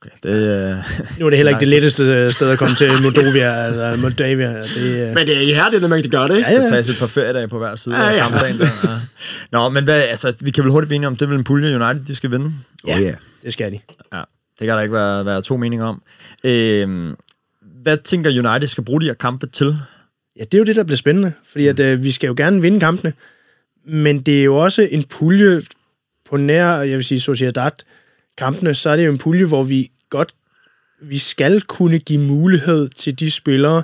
okay, 0.02 0.10
det, 0.22 0.70
øh, 0.70 0.76
Nu 1.18 1.26
er 1.26 1.30
det 1.30 1.36
heller 1.38 1.50
ikke 1.50 1.60
det 1.60 1.68
letteste 1.76 2.04
øh, 2.04 2.32
sted 2.32 2.50
at 2.50 2.58
komme 2.58 2.74
til 2.76 2.92
Moldovia, 3.02 3.66
eller 3.66 3.96
Moldavia. 3.96 4.58
Det, 4.62 5.08
øh, 5.08 5.14
Men 5.14 5.26
det 5.26 5.36
er 5.36 5.40
i 5.40 5.52
herligt, 5.52 5.84
at 5.84 5.90
man 5.90 6.02
kan 6.02 6.10
gøre 6.10 6.28
det, 6.28 6.36
ikke? 6.36 6.48
skal 6.48 6.68
tages 6.70 6.88
et 6.88 6.96
par 6.98 7.06
feriedage 7.06 7.48
på 7.48 7.58
hver 7.58 7.76
side 7.76 7.96
Ja, 7.96 8.10
af 8.10 8.16
ja. 8.16 8.28
kampdagen. 8.28 8.58
Der. 8.58 8.66
Ja. 8.84 8.88
Nå, 9.52 9.68
men 9.68 9.84
hvad, 9.84 10.02
altså, 10.02 10.32
vi 10.40 10.50
kan 10.50 10.64
vel 10.64 10.70
hurtigt 10.72 10.88
blive 10.88 10.96
enige 10.96 11.06
om, 11.08 11.16
det 11.16 11.22
er 11.22 11.26
vel 11.26 11.38
en 11.38 11.44
pulje 11.44 11.80
United, 11.82 12.04
de 12.06 12.14
skal 12.14 12.30
vinde. 12.30 12.50
Ja. 12.86 12.98
ja. 12.98 13.14
det 13.42 13.52
skal 13.52 13.72
de. 13.72 13.78
Ja, 14.12 14.22
det 14.58 14.66
kan 14.66 14.68
der 14.76 14.80
ikke 14.80 14.94
være, 14.94 15.26
være 15.26 15.42
to 15.42 15.56
meninger 15.56 15.86
om. 15.86 16.02
Øhm, 16.44 17.14
hvad 17.82 17.96
tænker 17.96 18.30
United 18.30 18.68
skal 18.68 18.84
bruge 18.84 19.00
de 19.00 19.06
her 19.06 19.14
kampe 19.14 19.46
til? 19.46 19.76
Ja, 20.38 20.44
det 20.44 20.54
er 20.54 20.58
jo 20.58 20.64
det, 20.64 20.76
der 20.76 20.84
bliver 20.84 20.96
spændende, 20.96 21.32
fordi 21.46 21.66
at, 21.66 21.80
øh, 21.80 22.04
vi 22.04 22.10
skal 22.10 22.26
jo 22.28 22.34
gerne 22.36 22.62
vinde 22.62 22.80
kampene, 22.80 23.12
men 23.86 24.20
det 24.20 24.40
er 24.40 24.44
jo 24.44 24.56
også 24.56 24.88
en 24.90 25.02
pulje 25.02 25.62
på 26.30 26.36
nær, 26.36 26.66
jeg 26.80 26.96
vil 26.96 27.04
sige, 27.04 27.20
Sociedad-kampene, 28.40 28.74
så 28.74 28.90
er 28.90 28.96
det 28.96 29.06
jo 29.06 29.12
en 29.12 29.18
pulje, 29.18 29.46
hvor 29.46 29.64
vi 29.64 29.88
godt, 30.10 30.34
vi 31.02 31.18
skal 31.18 31.60
kunne 31.60 31.98
give 31.98 32.20
mulighed 32.20 32.88
til 32.88 33.20
de 33.20 33.30
spillere, 33.30 33.82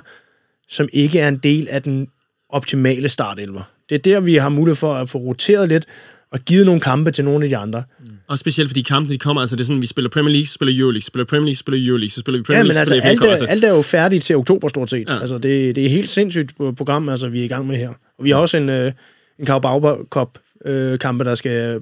som 0.69 0.89
ikke 0.93 1.19
er 1.19 1.27
en 1.27 1.37
del 1.37 1.67
af 1.69 1.83
den 1.83 2.07
optimale 2.49 3.09
startelver. 3.09 3.61
Det 3.89 3.95
er 3.95 3.99
der, 3.99 4.19
vi 4.19 4.35
har 4.35 4.49
mulighed 4.49 4.75
for 4.75 4.93
at 4.93 5.09
få 5.09 5.17
roteret 5.17 5.69
lidt, 5.69 5.85
og 6.31 6.39
givet 6.39 6.65
nogle 6.65 6.81
kampe 6.81 7.11
til 7.11 7.25
nogle 7.25 7.45
af 7.45 7.49
de 7.49 7.57
andre. 7.57 7.83
Og 8.27 8.37
specielt 8.37 8.69
fordi 8.69 8.81
kampene 8.81 9.13
de 9.13 9.19
kommer, 9.19 9.41
altså 9.41 9.55
det 9.55 9.61
er 9.61 9.65
sådan, 9.65 9.81
vi 9.81 9.87
spiller 9.87 10.09
Premier 10.09 10.31
League, 10.31 10.47
spiller 10.47 10.79
Euroleague, 10.79 11.01
spiller 11.01 11.25
Premier 11.25 11.45
League, 11.45 11.55
spiller 11.55 11.87
Euroleague, 11.87 12.09
så 12.09 12.19
spiller 12.19 12.39
vi 12.39 12.43
Premier 12.43 12.57
Ja, 12.57 12.63
men 12.63 12.73
League, 12.73 12.85
så 12.87 12.93
altså, 12.93 13.07
alt 13.07 13.21
er, 13.21 13.29
Altså, 13.29 13.45
alt 13.45 13.63
er 13.63 13.75
jo 13.75 13.81
færdigt 13.81 14.23
til 14.23 14.35
oktober 14.35 14.67
stort 14.67 14.89
set. 14.89 15.09
Ja. 15.09 15.19
Altså, 15.19 15.37
det, 15.37 15.75
det 15.75 15.85
er 15.85 15.89
helt 15.89 16.09
sindssygt 16.09 16.55
program, 16.57 17.09
altså, 17.09 17.29
vi 17.29 17.39
er 17.39 17.43
i 17.43 17.47
gang 17.47 17.67
med 17.67 17.75
her. 17.75 17.89
Og 18.19 18.25
vi 18.25 18.29
har 18.29 18.37
også 18.37 18.57
en, 18.57 18.69
øh, 18.69 18.91
en 19.39 19.47
Carabao 19.47 20.05
Cup 20.09 20.29
øh, 20.65 20.99
kampe, 20.99 21.23
der 21.23 21.35
skal 21.35 21.81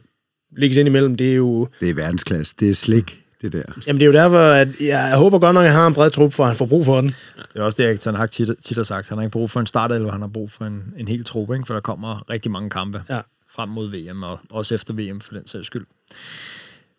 ligges 0.57 0.77
ind 0.77 0.87
imellem. 0.87 1.15
Det 1.15 1.31
er 1.31 1.35
jo, 1.35 1.67
Det 1.79 1.89
er 1.89 1.93
verdensklasse. 1.93 2.55
Det 2.59 2.69
er 2.69 2.73
slik, 2.73 3.21
det 3.41 3.53
der. 3.53 3.61
jamen, 3.87 3.99
det 3.99 4.03
er 4.05 4.07
jo 4.07 4.13
derfor, 4.13 4.39
at 4.39 4.67
jeg, 4.79 4.87
jeg 4.87 5.17
håber 5.17 5.39
godt 5.39 5.53
nok, 5.53 5.63
at 5.65 5.71
han 5.71 5.79
har 5.79 5.87
en 5.87 5.93
bred 5.93 6.11
trup, 6.11 6.33
for 6.33 6.45
han 6.45 6.55
får 6.55 6.65
brug 6.65 6.85
for 6.85 7.01
den. 7.01 7.09
Det 7.53 7.59
er 7.59 7.61
også 7.63 7.83
det, 7.83 7.89
Erik 7.89 8.17
Hag 8.17 8.31
tit, 8.31 8.49
tit 8.63 8.77
har 8.77 8.83
sagt. 8.83 9.09
Han 9.09 9.17
har 9.17 9.23
ikke 9.23 9.31
brug 9.31 9.51
for 9.51 9.59
en 9.59 9.65
startelver, 9.65 10.11
han 10.11 10.21
har 10.21 10.27
brug 10.27 10.51
for 10.51 10.65
en, 10.65 10.83
en 10.97 11.07
hel 11.07 11.23
trup, 11.23 11.53
ikke? 11.53 11.63
for 11.67 11.73
der 11.73 11.81
kommer 11.81 12.29
rigtig 12.29 12.51
mange 12.51 12.69
kampe 12.69 13.01
Ja. 13.09 13.19
frem 13.55 13.69
mod 13.69 13.89
VM, 13.89 14.23
og 14.23 14.39
også 14.49 14.75
efter 14.75 14.93
VM 14.93 15.21
for 15.21 15.33
den 15.33 15.47
sags 15.47 15.67
skyld. 15.67 15.85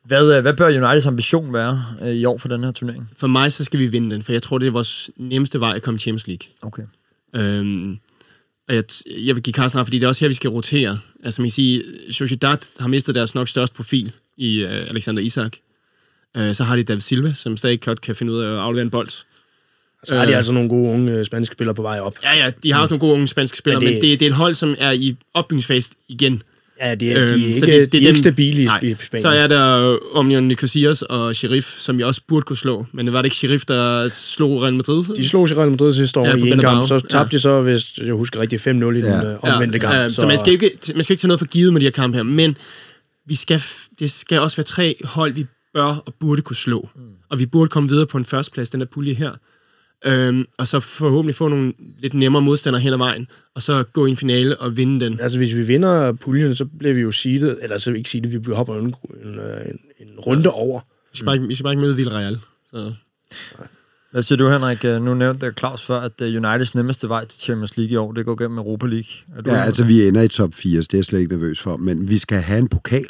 Hvad, 0.05 0.37
øh, 0.37 0.43
hvad 0.43 0.55
bør 0.55 0.67
Uniteds 0.67 1.07
ambition 1.07 1.53
være 1.53 1.85
øh, 2.03 2.09
i 2.09 2.25
år 2.25 2.39
for 2.39 2.49
den 2.49 2.65
her 2.65 2.71
turnering? 2.73 3.09
for 3.17 3.27
mig, 3.27 3.53
så 3.53 3.65
skal 3.65 3.81
vi 3.81 3.87
vinde 3.87 4.15
den, 4.15 4.23
for 4.23 4.33
jeg 4.33 4.43
tror, 4.43 4.59
det 4.59 4.67
er 4.67 4.71
vores 4.73 5.11
nemmeste 5.17 5.61
vej 5.61 5.73
at 5.77 5.83
komme 5.83 5.97
i 5.97 5.99
Champions 6.01 6.27
League. 6.27 6.49
Okay. 6.63 6.83
Øhm, 7.37 7.99
og 8.69 8.75
jeg, 8.75 8.85
jeg 9.07 9.35
vil 9.37 9.43
give 9.43 9.55
Carsten 9.55 9.81
ret, 9.81 9.87
fordi 9.87 9.99
det 9.99 10.05
er 10.05 10.09
også 10.09 10.21
her, 10.25 10.29
vi 10.29 10.35
skal 10.35 10.51
rotere. 10.51 10.99
Altså, 11.25 11.43
man 11.43 11.47
kan 11.49 11.53
sige, 11.53 11.83
Sociedad 12.11 12.59
har 12.81 12.89
mistet 12.89 13.15
deres 13.15 13.35
nok 13.35 13.49
største 13.49 13.77
profil 13.77 14.13
i 14.37 14.65
uh, 14.65 14.71
Alexander 14.71 15.23
Isak. 15.23 15.57
Uh, 16.39 16.53
så 16.53 16.65
har 16.65 16.77
de 16.77 16.83
David 16.85 17.01
Silva, 17.01 17.33
som 17.35 17.57
stadig 17.57 17.81
godt 17.81 18.01
kan 18.01 18.17
finde 18.17 18.33
ud 18.33 18.39
af 18.39 18.51
at 18.53 18.59
aflevere 18.59 18.83
en 18.83 18.91
bold. 18.91 19.09
Så 20.05 20.15
har 20.15 20.25
de 20.25 20.31
Øh. 20.31 20.37
altså 20.37 20.53
nogle 20.53 20.69
gode 20.69 20.91
unge 20.93 21.13
øh, 21.13 21.25
spanske 21.25 21.53
spillere 21.53 21.75
på 21.75 21.83
vej 21.83 22.01
op. 22.01 22.19
Ja, 22.23 22.45
ja, 22.45 22.51
de 22.63 22.73
har 22.73 22.81
også 22.81 22.93
nogle 22.95 23.01
gode 23.01 23.13
unge 23.15 23.27
spanske 23.27 23.59
spillere, 23.59 23.81
men 23.81 23.87
det- 23.89 23.95
men 23.95 24.03
det, 24.11 24.21
det 24.21 24.27
er 24.27 24.31
et 24.31 24.37
hold, 24.37 24.55
som 24.55 24.75
er 24.79 24.91
i 24.93 25.17
opbygningsfase 25.35 25.91
igen. 26.09 26.43
Ja, 26.81 26.95
det 26.95 27.13
er, 27.13 27.15
de 27.15 27.21
er 27.21 27.33
Øhm, 27.35 27.43
ikke, 27.43 27.55
så 27.59 27.67
det, 27.67 27.73
det- 27.73 27.93
de 27.93 27.97
er 27.99 28.01
er 28.03 28.07
ikke 28.07 28.09
dem- 28.09 28.17
stabile 28.17 28.63
i 28.63 28.65
Nej, 28.65 28.79
Spanien. 28.79 29.23
Så 29.23 29.29
er 29.29 29.47
der 29.47 29.99
Omnium 30.13 30.43
Nicosias 30.45 31.03
og 31.03 31.37
Sheriff, 31.37 31.79
som 31.79 31.99
vi 31.99 32.03
også 32.03 32.21
burde 32.29 32.43
kunne 32.45 32.57
slå. 32.57 32.87
Men 32.93 33.13
var 33.13 33.19
det 33.23 33.27
ikke 33.27 33.37
Sheriff, 33.37 33.65
der 33.65 34.09
slog 34.09 34.63
Real 34.63 34.75
Madrid? 34.75 35.05
De 35.17 35.29
slog 35.29 35.49
sig 35.49 35.57
Real 35.59 35.71
Madrid 35.71 35.93
sidste 35.93 36.21
år 36.21 36.25
Ja, 36.27 36.37
ja, 36.37 36.45
i 36.45 36.51
en 36.51 36.59
kamp, 36.61 36.89
så 36.89 36.99
tabte 36.99 37.17
Ja. 37.19 37.37
de 37.37 37.41
så, 37.41 37.61
hvis 37.61 37.99
jeg 37.99 38.15
husker 38.15 38.41
rigtig, 38.41 38.61
5-0 38.61 38.97
i 38.97 39.01
den 39.01 39.05
Ja. 39.05 39.25
øh, 39.33 39.37
omvendte 39.43 39.79
kamp. 39.79 39.95
øh, 40.05 40.11
så 40.11 40.27
man 40.27 40.39
skal, 40.39 40.53
ikke, 40.53 40.71
man 40.95 41.05
skal 41.05 41.15
ikke 41.15 41.21
tage 41.21 41.29
noget 41.29 41.39
for 41.41 41.47
givet 41.47 41.73
med 41.73 41.81
de 41.81 41.87
her 41.87 41.91
kampe 41.91 42.17
her, 42.17 42.23
men 42.23 42.57
vi 43.27 43.35
skal, 43.35 43.63
det 43.99 44.11
skal 44.11 44.41
også 44.41 44.57
være 44.57 44.65
tre 44.65 44.97
hold, 45.05 45.33
vi 45.33 45.47
bør 45.75 46.03
og 46.07 46.15
burde 46.21 46.43
kunne 46.43 46.57
slå. 46.57 46.89
Mm. 46.97 47.01
Og 47.31 47.39
vi 47.39 47.47
burde 47.47 47.69
komme 47.69 47.89
videre 47.89 48.07
på 48.07 48.19
en 48.19 48.25
førsteplads, 48.25 48.71
den 48.71 48.81
her 48.81 48.87
pulje 48.95 49.15
her. 49.15 49.31
Øhm, 50.07 50.45
og 50.59 50.67
så 50.67 50.81
forhåbentlig 50.81 51.35
få 51.35 51.49
nogle 51.49 51.73
lidt 51.99 52.15
nemmere 52.15 52.43
modstandere 52.43 52.83
hen 52.83 52.93
ad 52.93 52.99
vejen, 52.99 53.29
og 53.55 53.63
så 53.63 53.83
gå 53.93 54.07
i 54.07 54.11
en 54.11 54.17
finale 54.17 54.57
og 54.61 54.77
vinde 54.77 55.05
den. 55.05 55.21
Altså, 55.21 55.39
hvis 55.39 55.57
vi 55.57 55.63
vinder 55.63 56.13
puljen, 56.13 56.55
så 56.55 56.65
bliver 56.79 56.95
vi 56.95 57.01
jo 57.01 57.11
seedet, 57.11 57.59
eller 57.63 57.79
så 57.79 57.93
ikke 57.93 58.11
seedet, 58.11 58.33
vi 58.33 58.39
bliver 58.39 58.57
hopper 58.57 58.75
en, 58.75 58.85
en, 58.87 58.95
en, 60.01 60.09
runde 60.19 60.51
over. 60.51 60.81
Vi 61.13 61.17
skal 61.17 61.25
bare, 61.25 61.35
ikke- 61.37 61.47
vi 61.49 61.55
skal 61.55 61.63
bare 61.63 61.73
ikke 61.73 61.81
møde 61.81 61.97
Villarreal. 61.97 62.39
Så. 62.71 62.93
Hvad 64.13 64.23
siger 64.23 64.37
du, 64.37 64.49
Henrik? 64.49 64.85
Øh, 64.85 65.03
Nu 65.05 65.15
nævnte 65.15 65.53
Claus 65.59 65.87
før, 65.87 66.01
at 66.01 66.21
øh, 66.23 66.29
Uniteds 66.45 66.75
nemmeste 66.75 67.09
vej 67.09 67.25
til 67.25 67.41
Champions 67.41 67.77
League 67.77 67.93
i 67.93 67.97
år, 67.97 68.13
det 68.13 68.25
går 68.27 68.35
gennem 68.37 68.59
Europa 68.59 68.87
League. 68.87 69.05
Er 69.37 69.43
du 69.43 69.51
Ja, 69.51 69.63
altså 69.63 69.85
vi 69.85 70.09
ender 70.09 70.23
i 70.23 70.29
top 70.29 70.55
4, 70.55 70.83
så 70.83 70.87
det 70.91 70.95
er 70.95 70.99
jeg 70.99 71.05
slet 71.05 71.19
ikke 71.21 71.33
nervøs 71.33 71.61
for. 71.61 71.77
Men 71.77 72.09
vi 72.09 72.19
skal 72.19 72.41
have 72.41 72.59
en 72.59 72.69
pokal. 72.69 73.07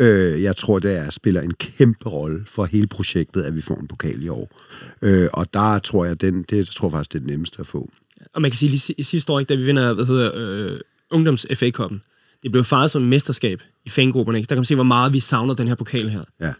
Øh, 0.00 0.42
jeg 0.42 0.56
tror, 0.56 0.78
det 0.78 0.96
er, 0.96 1.10
spiller 1.10 1.40
en 1.40 1.54
kæmpe 1.54 2.08
rolle 2.08 2.44
for 2.46 2.64
hele 2.64 2.86
projektet, 2.86 3.42
at 3.42 3.56
vi 3.56 3.60
får 3.60 3.74
en 3.80 3.88
pokal 3.88 4.22
i 4.22 4.28
år. 4.28 4.60
Øh, 5.02 5.28
og 5.32 5.54
der 5.54 5.78
tror 5.78 6.04
jeg, 6.04 6.20
den, 6.20 6.42
det 6.50 6.66
tror 6.68 6.88
jeg 6.88 6.92
faktisk, 6.92 7.12
det 7.12 7.18
er 7.18 7.20
det 7.20 7.30
nemmeste 7.30 7.56
at 7.60 7.66
få. 7.66 7.90
Og 8.34 8.42
man 8.42 8.50
kan 8.50 8.58
sige, 8.58 8.70
lige 8.70 8.80
si- 8.80 9.02
sidste 9.02 9.32
år, 9.32 9.40
ikke, 9.40 9.48
da 9.48 9.54
vi 9.54 9.64
vinder, 9.64 9.92
hvad 9.94 10.04
hedder, 10.04 10.30
øh, 10.34 10.80
ungdoms 11.10 11.46
FA 11.54 11.70
Cup'en, 11.80 11.98
det 12.42 12.52
blev 12.52 12.64
faret 12.64 12.90
som 12.90 13.02
et 13.02 13.08
mesterskab 13.08 13.62
i 13.84 13.88
fangrupperne. 13.90 14.38
Ikke? 14.38 14.48
Der 14.48 14.54
kan 14.54 14.58
man 14.60 14.64
se, 14.64 14.74
hvor 14.74 14.84
meget 14.84 15.12
vi 15.12 15.20
savner 15.20 15.54
den 15.54 15.68
her 15.68 15.74
pokal 15.74 16.08
her. 16.08 16.22
Ja. 16.40 16.52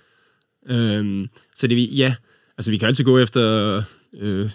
Øhm, 0.69 1.29
så 1.57 1.67
det 1.67 1.77
vi, 1.77 1.85
ja, 1.85 2.15
altså 2.59 2.71
vi 2.71 2.77
kan 2.79 2.89
altid 2.89 3.05
gå 3.05 3.19
efter 3.19 3.83
øh, 4.21 4.51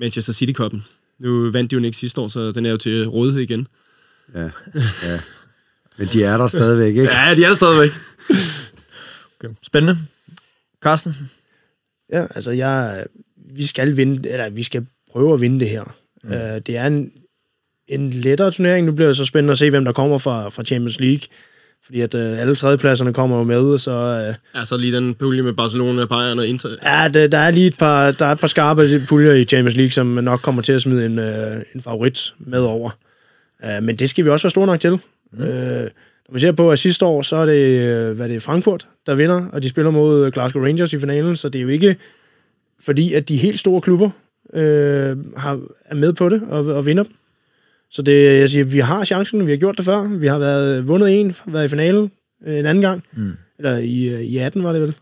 Manchester 0.00 0.32
City 0.32 0.60
Cup'en. 0.60 0.78
Nu 1.20 1.50
vandt 1.50 1.70
de 1.70 1.76
jo 1.76 1.82
ikke 1.82 1.96
sidste 1.96 2.20
år, 2.20 2.28
så 2.28 2.50
den 2.50 2.66
er 2.66 2.70
jo 2.70 2.76
til 2.76 3.08
rådighed 3.08 3.40
igen. 3.42 3.66
Ja, 4.34 4.50
ja. 5.02 5.20
Men 5.98 6.08
de 6.12 6.24
er 6.24 6.36
der 6.36 6.48
stadigvæk, 6.48 6.86
ikke? 6.88 7.02
Ja, 7.02 7.34
de 7.34 7.44
er 7.44 7.48
der 7.48 7.56
stadigvæk. 7.56 7.90
Okay. 9.40 9.54
Spændende. 9.62 9.96
Carsten? 10.82 11.14
Ja, 12.12 12.26
altså, 12.34 12.50
jeg, 12.50 13.04
vi 13.36 13.66
skal 13.66 13.96
vinde, 13.96 14.30
eller 14.30 14.50
vi 14.50 14.62
skal 14.62 14.86
prøve 15.12 15.34
at 15.34 15.40
vinde 15.40 15.60
det 15.60 15.68
her. 15.68 15.94
Mm. 16.24 16.30
Uh, 16.30 16.36
det 16.38 16.76
er 16.76 16.86
en, 16.86 17.12
en 17.88 18.10
lettere 18.10 18.50
turnering. 18.50 18.86
Nu 18.86 18.92
bliver 18.92 19.08
det 19.08 19.16
så 19.16 19.24
spændende 19.24 19.52
at 19.52 19.58
se, 19.58 19.70
hvem 19.70 19.84
der 19.84 19.92
kommer 19.92 20.18
fra, 20.18 20.48
fra 20.48 20.64
Champions 20.64 21.00
League. 21.00 21.20
Fordi 21.84 22.00
at 22.00 22.14
uh, 22.14 22.20
alle 22.20 22.54
tredjepladserne 22.54 23.12
kommer 23.14 23.38
jo 23.38 23.44
med, 23.44 23.78
så 23.78 24.28
uh, 24.28 24.58
Ja, 24.60 24.64
så 24.64 24.76
lige 24.76 24.96
den 24.96 25.14
pulje 25.14 25.42
med 25.42 25.52
Barcelona, 25.52 26.04
Bayern 26.04 26.38
og 26.38 26.46
Inter. 26.46 26.68
ja, 26.82 27.08
det, 27.08 27.32
der 27.32 27.38
er 27.38 27.50
lige 27.50 27.66
et 27.66 27.78
par, 27.78 28.10
der 28.10 28.26
er 28.26 28.32
et 28.32 28.40
par 28.40 28.46
skarpe 28.46 28.82
puljer 29.08 29.32
i 29.32 29.44
Champions 29.44 29.76
League, 29.76 29.90
som 29.90 30.06
nok 30.06 30.40
kommer 30.40 30.62
til 30.62 30.72
at 30.72 30.80
smide 30.80 31.06
en, 31.06 31.18
uh, 31.18 31.62
en 31.74 31.80
favorit 31.80 32.34
med 32.38 32.60
over. 32.60 32.90
Uh, 33.64 33.82
men 33.82 33.96
det 33.96 34.10
skal 34.10 34.24
vi 34.24 34.30
også 34.30 34.44
være 34.44 34.50
store 34.50 34.66
nok 34.66 34.80
til. 34.80 34.98
Mm. 35.32 35.42
Uh, 35.42 35.86
når 36.32 36.34
man 36.34 36.40
ser 36.40 36.52
på, 36.52 36.70
at 36.70 36.78
sidste 36.78 37.04
år, 37.06 37.22
så 37.22 37.36
er 37.36 37.46
det, 37.46 37.80
øh, 37.80 38.16
hvad 38.16 38.28
det 38.28 38.36
er 38.36 38.40
Frankfurt, 38.40 38.88
der 39.06 39.14
vinder, 39.14 39.46
og 39.52 39.62
de 39.62 39.68
spiller 39.68 39.90
mod 39.90 40.30
Glasgow 40.30 40.62
Rangers 40.64 40.92
i 40.92 40.98
finalen, 40.98 41.36
så 41.36 41.48
det 41.48 41.58
er 41.58 41.62
jo 41.62 41.68
ikke 41.68 41.96
fordi, 42.80 43.14
at 43.14 43.28
de 43.28 43.36
helt 43.36 43.58
store 43.58 43.80
klubber 43.80 44.10
øh, 44.54 45.16
har, 45.36 45.60
er 45.84 45.94
med 45.94 46.12
på 46.12 46.28
det 46.28 46.42
og, 46.50 46.66
og 46.66 46.86
vinder 46.86 47.02
dem. 47.02 47.12
Så 47.90 48.02
det, 48.02 48.38
jeg 48.40 48.48
siger, 48.50 48.64
vi 48.64 48.78
har 48.78 49.04
chancen, 49.04 49.46
vi 49.46 49.50
har 49.52 49.56
gjort 49.58 49.76
det 49.76 49.84
før. 49.84 50.02
Vi 50.08 50.26
har 50.26 50.38
været 50.38 50.88
vundet 50.88 51.20
en, 51.20 51.36
været 51.46 51.64
i 51.64 51.68
finalen 51.68 52.10
øh, 52.46 52.58
en 52.58 52.66
anden 52.66 52.82
gang. 52.82 53.04
Mm. 53.16 53.32
Eller 53.58 53.78
i, 53.78 54.08
øh, 54.08 54.20
i 54.20 54.38
18 54.38 54.62
var 54.64 54.72
det 54.72 54.82
vel. 54.82 54.94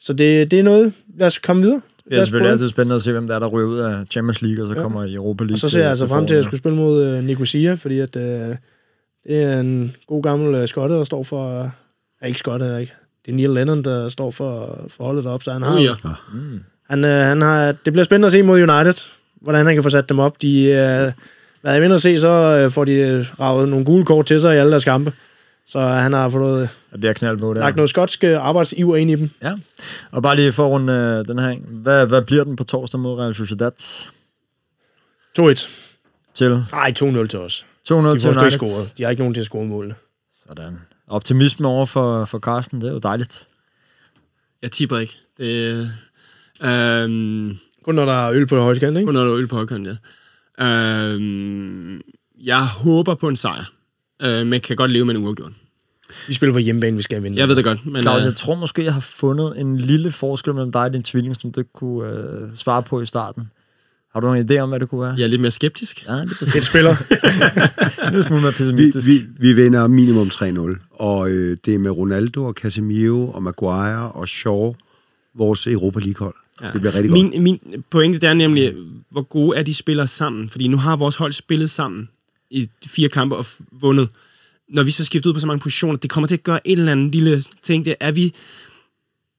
Så 0.00 0.12
det, 0.12 0.50
det 0.50 0.58
er 0.58 0.62
noget. 0.62 0.92
Lad 1.18 1.26
os 1.26 1.38
komme 1.38 1.62
videre. 1.62 1.80
Det 2.10 2.18
er 2.18 2.24
selvfølgelig 2.24 2.44
prøve. 2.44 2.52
altid 2.52 2.68
spændende 2.68 2.96
at 2.96 3.02
se, 3.02 3.12
hvem 3.12 3.26
der 3.26 3.34
er, 3.34 3.38
der 3.38 3.46
ryger 3.46 3.68
ud 3.68 3.78
af 3.78 4.04
Champions 4.10 4.42
League, 4.42 4.64
og 4.64 4.68
så 4.68 4.74
Ja. 4.74 4.82
kommer 4.82 5.04
i 5.04 5.14
Europa 5.14 5.44
League. 5.44 5.54
Og 5.54 5.58
så 5.58 5.70
ser 5.70 5.80
jeg 5.80 5.90
altså 5.90 6.06
frem 6.06 6.26
til, 6.26 6.34
at 6.34 6.36
jeg 6.36 6.44
skulle 6.44 6.58
spille 6.58 6.76
mod 6.76 7.04
øh, 7.04 7.24
Nicosia, 7.24 7.74
fordi 7.74 7.98
at, 7.98 8.16
øh, 8.16 8.56
det 9.26 9.42
er 9.42 9.60
en 9.60 9.96
god 10.06 10.22
gammel 10.22 10.54
øh, 10.54 10.68
skotte, 10.68 10.94
der 10.94 11.04
står 11.04 11.22
for... 11.22 11.62
Øh, 11.62 11.68
er 12.20 12.26
ikke 12.26 12.38
skotte, 12.38 12.66
er 12.66 12.78
ikke. 12.78 12.92
det 13.26 13.32
er 13.32 13.36
Neil 13.36 13.50
Lennon, 13.50 13.84
der 13.84 14.08
står 14.08 14.30
for, 14.30 14.84
for 14.88 15.04
holdet 15.04 15.24
deroppe, 15.24 15.44
så 15.44 15.52
han 15.52 15.62
har, 15.62 15.76
Oh, 15.76 15.82
ja. 15.84 15.94
han, 16.90 17.04
øh, 17.04 17.10
han 17.10 17.42
har, 17.42 17.72
det 17.72 17.92
bliver 17.92 18.04
spændende 18.04 18.26
at 18.26 18.32
se 18.32 18.42
mod 18.42 18.62
United, 18.62 18.94
hvordan 19.40 19.66
han 19.66 19.74
kan 19.74 19.82
få 19.82 19.88
sat 19.88 20.08
dem 20.08 20.18
op. 20.18 20.42
De, 20.42 20.62
øh, 20.64 21.12
hvad 21.60 21.72
jeg 21.72 21.82
vinder 21.82 21.94
at 21.96 22.02
se, 22.02 22.18
så 22.18 22.28
øh, 22.28 22.70
får 22.70 22.84
de 22.84 22.92
øh, 22.92 23.26
ravet 23.40 23.68
nogle 23.68 23.84
gule 23.84 24.04
kort 24.04 24.26
til 24.26 24.40
sig 24.40 24.54
i 24.54 24.58
alle 24.58 24.70
deres 24.70 24.84
kampe. 24.84 25.12
Så 25.66 25.80
han 25.80 26.12
har 26.12 26.28
fået 26.28 26.68
Der 26.90 26.98
bliver 26.98 27.12
knald 27.12 27.38
på 27.38 27.54
det. 27.54 27.60
lagt 27.60 27.76
noget 27.76 27.90
skotsk 27.90 28.24
øh, 28.24 28.46
arbejdsiver 28.46 28.96
ind 28.96 29.10
i 29.10 29.14
dem. 29.14 29.30
Ja. 29.42 29.52
Og 30.10 30.22
bare 30.22 30.36
lige 30.36 30.52
for 30.52 30.66
at 30.66 30.70
runde 30.70 30.92
øh, 30.92 31.28
den 31.28 31.38
her. 31.38 31.56
Hvad, 31.68 32.06
hvad 32.06 32.22
bliver 32.22 32.44
den 32.44 32.56
på 32.56 32.64
torsdag 32.64 33.00
mod 33.00 33.18
Real 33.18 33.34
Sociedad? 33.34 33.70
2-1. 35.38 35.68
Til 36.34 36.64
2-0 36.70 36.74
Nej, 36.76 36.92
2-0 36.98 37.26
til 37.26 37.38
os. 37.38 37.66
Til 37.86 37.96
De 37.96 38.02
får 38.02 38.16
sgu 38.18 38.28
ikke 38.28 38.40
United. 38.40 38.50
scoret. 38.50 38.92
De 38.98 39.02
har 39.02 39.10
ikke 39.10 39.22
nogen 39.22 39.34
til 39.34 39.40
at 39.40 39.46
score 39.46 39.64
målene. 39.66 39.94
Sådan. 40.48 40.78
Optimisme 41.08 41.68
over 41.68 41.86
for, 41.86 42.24
for 42.24 42.38
Carsten, 42.38 42.80
det 42.80 42.88
er 42.88 42.92
jo 42.92 42.98
dejligt. 42.98 43.46
Jeg 44.62 44.72
tipper 44.72 44.98
ikke. 44.98 45.16
Det, 45.38 45.90
øhm, 46.64 47.58
Kun 47.84 47.94
når 47.94 48.04
der 48.04 48.12
er 48.26 48.32
øl 48.32 48.46
på 48.46 48.56
det 48.56 48.64
højskald, 48.64 48.96
ikke? 48.96 49.06
kun 49.06 49.14
noget 49.14 49.38
øl 49.38 49.46
på 49.46 49.56
højkant, 49.56 49.86
ja. 50.58 50.64
Øhm, 50.64 52.00
jeg 52.44 52.66
håber 52.66 53.14
på 53.14 53.28
en 53.28 53.36
sejr, 53.36 53.64
øh, 54.22 54.38
men 54.38 54.52
jeg 54.52 54.62
kan 54.62 54.76
godt 54.76 54.92
leve 54.92 55.04
med 55.04 55.14
en 55.14 55.24
uafgjort. 55.24 55.52
Vi 56.28 56.34
spiller 56.34 56.52
på 56.52 56.58
hjemmebane, 56.58 56.96
vi 56.96 57.02
skal 57.02 57.22
vinde. 57.22 57.38
Jeg 57.38 57.48
ved 57.48 57.56
det 57.56 57.64
godt, 57.64 57.86
men 57.86 58.02
Claus, 58.02 58.20
øh, 58.20 58.26
jeg 58.26 58.36
tror 58.36 58.54
måske, 58.54 58.84
jeg 58.84 58.92
har 58.92 59.00
fundet 59.00 59.60
en 59.60 59.76
lille 59.78 60.10
forskel 60.10 60.54
mellem 60.54 60.72
dig 60.72 60.80
og 60.82 60.92
din 60.92 61.02
tvilling, 61.02 61.36
som 61.40 61.52
du 61.52 61.62
kunne 61.74 62.10
øh, 62.10 62.54
svare 62.54 62.82
på 62.82 63.00
i 63.00 63.06
starten. 63.06 63.50
Har 64.12 64.20
du 64.20 64.32
en 64.34 64.50
idé 64.50 64.58
om, 64.58 64.68
hvad 64.68 64.80
det 64.80 64.88
kunne 64.88 65.00
være? 65.00 65.14
jeg 65.18 65.24
er 65.24 65.28
lidt 65.28 65.40
mere 65.40 65.50
skeptisk. 65.50 66.06
Ja, 66.06 66.12
det 66.12 66.54
er 66.54 66.56
Et 66.56 66.64
spiller. 66.64 66.96
Lille 68.10 68.24
smule 68.24 68.42
mere 68.42 68.52
Vi, 68.52 68.56
pessimistisk. 68.58 69.06
vi, 69.06 69.22
vi 69.38 69.52
vinder 69.52 69.86
minimum 69.86 70.26
3-0, 70.26 70.88
og 70.90 71.30
øh, 71.30 71.56
det 71.64 71.74
er 71.74 71.78
med 71.78 71.90
Ronaldo 71.90 72.44
og 72.44 72.52
Casemiro 72.54 73.30
og 73.30 73.42
Maguire 73.42 74.12
og 74.12 74.28
Shaw, 74.28 74.74
vores 75.34 75.66
Europa 75.66 76.00
League-hold. 76.00 76.34
Ja. 76.62 76.70
Det 76.72 76.80
bliver 76.80 76.94
rigtig 76.94 77.10
godt. 77.10 77.30
Min, 77.30 77.42
min 77.42 77.60
pointe 77.90 78.26
er 78.26 78.34
nemlig, 78.34 78.74
hvor 79.10 79.22
gode 79.22 79.56
er 79.58 79.62
de 79.62 79.74
spillere 79.74 80.06
sammen? 80.08 80.48
Fordi 80.48 80.68
nu 80.68 80.76
har 80.76 80.96
vores 80.96 81.16
hold 81.16 81.32
spillet 81.32 81.70
sammen 81.70 82.08
i 82.50 82.68
fire 82.86 83.08
kampe 83.08 83.36
og 83.36 83.46
vundet. 83.72 84.08
Når 84.68 84.82
vi 84.82 84.90
så 84.90 85.04
skifter 85.04 85.30
ud 85.30 85.34
på 85.34 85.40
så 85.40 85.46
mange 85.46 85.60
positioner, 85.60 85.96
det 85.96 86.10
kommer 86.10 86.28
til 86.28 86.34
at 86.34 86.42
gøre 86.42 86.68
et 86.68 86.78
eller 86.78 86.92
andet 86.92 87.14
lille 87.14 87.44
ting. 87.62 87.84
Det 87.84 87.94
er, 88.00 88.12
vi, 88.12 88.34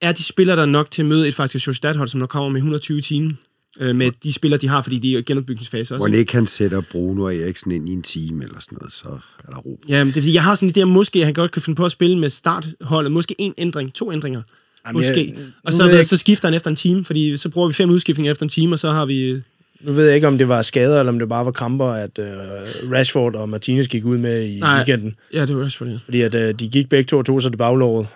er 0.01 0.11
de 0.11 0.23
spillere 0.23 0.55
der 0.55 0.61
er 0.61 0.65
nok 0.65 0.91
til 0.91 1.01
at 1.01 1.05
møde 1.05 1.27
et 1.27 1.35
faktisk 1.35 1.65
Sociedad-hold, 1.65 2.07
som 2.07 2.19
der 2.19 2.27
kommer 2.27 2.49
med 2.49 2.57
120 2.59 2.97
i 2.97 3.01
timen? 3.01 3.37
Øh, 3.79 3.95
med 3.95 4.11
de 4.23 4.33
spillere, 4.33 4.59
de 4.61 4.67
har, 4.67 4.81
fordi 4.81 4.99
de 4.99 5.13
er 5.13 5.19
i 5.19 5.21
genopbygningsfase 5.21 5.95
også. 5.95 6.07
Hvor 6.07 6.17
ikke 6.17 6.33
han 6.33 6.47
sætter 6.47 6.81
Bruno 6.91 7.23
og 7.23 7.35
Eriksen 7.35 7.71
ind 7.71 7.89
i 7.89 7.93
en 7.93 8.01
time 8.01 8.43
eller 8.43 8.59
sådan 8.59 8.77
noget, 8.81 8.93
så 8.93 9.07
er 9.47 9.51
der 9.51 9.57
ro. 9.57 9.79
Ja, 9.89 9.97
men 10.03 10.07
det 10.07 10.17
er 10.17 10.21
fordi, 10.21 10.33
jeg 10.33 10.43
har 10.43 10.55
sådan 10.55 10.69
en 10.69 10.75
idé, 10.77 10.81
om 10.81 10.89
måske 10.89 11.25
han 11.25 11.33
godt 11.33 11.51
kan 11.51 11.61
finde 11.61 11.77
på 11.77 11.85
at 11.85 11.91
spille 11.91 12.17
med 12.19 12.29
startholdet. 12.29 13.11
Måske 13.11 13.35
en 13.39 13.53
ændring, 13.57 13.93
to 13.93 14.11
ændringer. 14.13 14.41
Jamen, 14.87 14.99
måske. 14.99 15.33
jeg- 15.37 15.45
og 15.63 15.73
så, 15.73 15.89
jeg 15.89 16.05
så 16.05 16.17
skifter 16.17 16.47
han 16.47 16.55
efter 16.55 16.69
en 16.69 16.75
time, 16.75 17.05
fordi 17.05 17.37
så 17.37 17.49
bruger 17.49 17.67
vi 17.67 17.73
fem 17.73 17.89
udskiftninger 17.89 18.31
efter 18.31 18.43
en 18.43 18.49
time, 18.49 18.75
og 18.75 18.79
så 18.79 18.89
har 18.91 19.05
vi... 19.05 19.41
Nu 19.81 19.91
ved 19.91 20.05
jeg 20.05 20.15
ikke, 20.15 20.27
om 20.27 20.37
det 20.37 20.47
var 20.47 20.61
skader, 20.61 20.99
eller 20.99 21.11
om 21.11 21.19
det 21.19 21.29
bare 21.29 21.45
var 21.45 21.51
kramper, 21.51 21.85
at 21.85 22.19
uh, 22.19 22.25
Rashford 22.91 23.35
og 23.35 23.49
Martinez 23.49 23.87
gik 23.87 24.05
ud 24.05 24.17
med 24.17 24.43
i 24.43 24.59
Nej. 24.59 24.75
weekenden. 24.75 25.15
Ja, 25.33 25.45
det 25.45 25.57
var 25.57 25.63
også 25.63 25.77
for 25.77 25.85
det. 25.85 25.99
Fordi 26.05 26.21
at, 26.21 26.35
uh, 26.35 26.41
de 26.41 26.67
gik 26.69 26.89
begge 26.89 27.03
to 27.07 27.17
og 27.17 27.25
tog 27.25 27.41
sig 27.41 27.51
det 27.51 27.57
baglåret. 27.57 28.07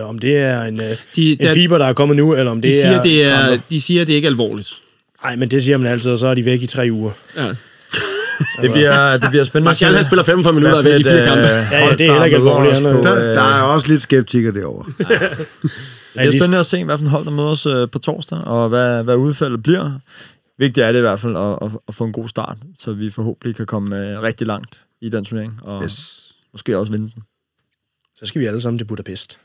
Uh, 0.00 0.08
om 0.08 0.18
det 0.18 0.36
er 0.36 0.62
en, 0.62 0.80
uh, 0.80 0.86
De, 1.16 1.32
en 1.32 1.38
der, 1.38 1.54
fiber, 1.54 1.78
der 1.78 1.84
er 1.84 1.92
kommet 1.92 2.16
nu, 2.16 2.34
eller 2.34 2.50
om 2.52 2.60
de, 2.62 2.68
det 2.68 2.74
siger, 2.82 2.90
er... 2.98 3.02
det 3.02 3.24
er, 3.24 3.46
kramper. 3.46 3.64
de 3.70 3.80
siger, 3.80 4.04
det 4.04 4.12
er 4.12 4.16
ikke 4.16 4.28
alvorligt. 4.28 4.80
Nej, 5.24 5.36
men 5.36 5.50
det 5.50 5.62
siger 5.64 5.78
man 5.78 5.86
altid, 5.92 6.10
og 6.10 6.18
så 6.18 6.26
er 6.26 6.34
de 6.34 6.44
væk 6.44 6.62
i 6.62 6.66
tre 6.66 6.88
uger. 6.92 7.12
Ja. 7.36 7.48
Det 8.62 8.72
bliver, 8.72 9.16
det 9.16 9.30
bliver 9.30 9.44
spændende. 9.44 9.68
Martial, 9.68 9.94
han 9.94 10.04
spiller 10.04 10.22
45 10.22 10.52
minutter 10.54 10.78
i 10.80 10.82
fire 11.02 11.20
et, 11.20 11.26
kampe. 11.26 11.42
øh, 11.42 11.48
Ja, 11.72 11.84
ja, 11.86 11.90
det 11.92 12.00
er 12.00 12.10
heller 12.10 12.24
ikke 12.24 12.36
alvorligt, 12.36 12.74
er- 12.76 12.80
Der, 13.02 13.14
øh, 13.30 13.34
der 13.36 13.42
er 13.42 13.62
også 13.62 13.88
lidt 13.88 14.02
skeptikere 14.02 14.54
derovre. 14.54 14.84
Det 14.98 15.06
bliver 16.14 16.30
spændende 16.30 16.58
at 16.58 16.66
se, 16.66 16.84
hvad 16.84 16.98
for 16.98 17.04
en 17.04 17.10
hold, 17.10 17.24
der 17.24 17.30
møder 17.30 17.48
os 17.48 17.66
øh, 17.66 17.90
på 17.90 17.98
torsdag, 17.98 18.38
og 18.38 18.68
hvad, 18.68 19.02
hvad 19.02 19.16
udfaldet 19.16 19.62
bliver. 19.62 19.92
Vigtigt 20.58 20.84
er 20.86 20.92
det 20.92 20.98
i 20.98 21.00
hvert 21.00 21.20
fald 21.20 21.36
at, 21.36 21.58
at, 21.62 21.70
at 21.88 21.94
få 21.94 22.04
en 22.04 22.12
god 22.12 22.28
start, 22.28 22.58
så 22.78 22.92
vi 22.92 23.10
forhåbentlig 23.10 23.56
kan 23.56 23.66
komme 23.66 23.96
øh, 24.12 24.22
rigtig 24.22 24.46
langt 24.46 24.80
i 25.00 25.08
den 25.08 25.24
turnering, 25.24 25.58
og 25.62 25.82
Yes. 25.84 26.22
måske 26.52 26.78
også 26.78 26.92
vinde 26.92 27.10
den. 27.14 27.22
Så 28.16 28.26
skal 28.26 28.40
vi 28.40 28.46
alle 28.46 28.60
sammen 28.60 28.78
til 28.78 28.84
Budapest. 28.84 29.38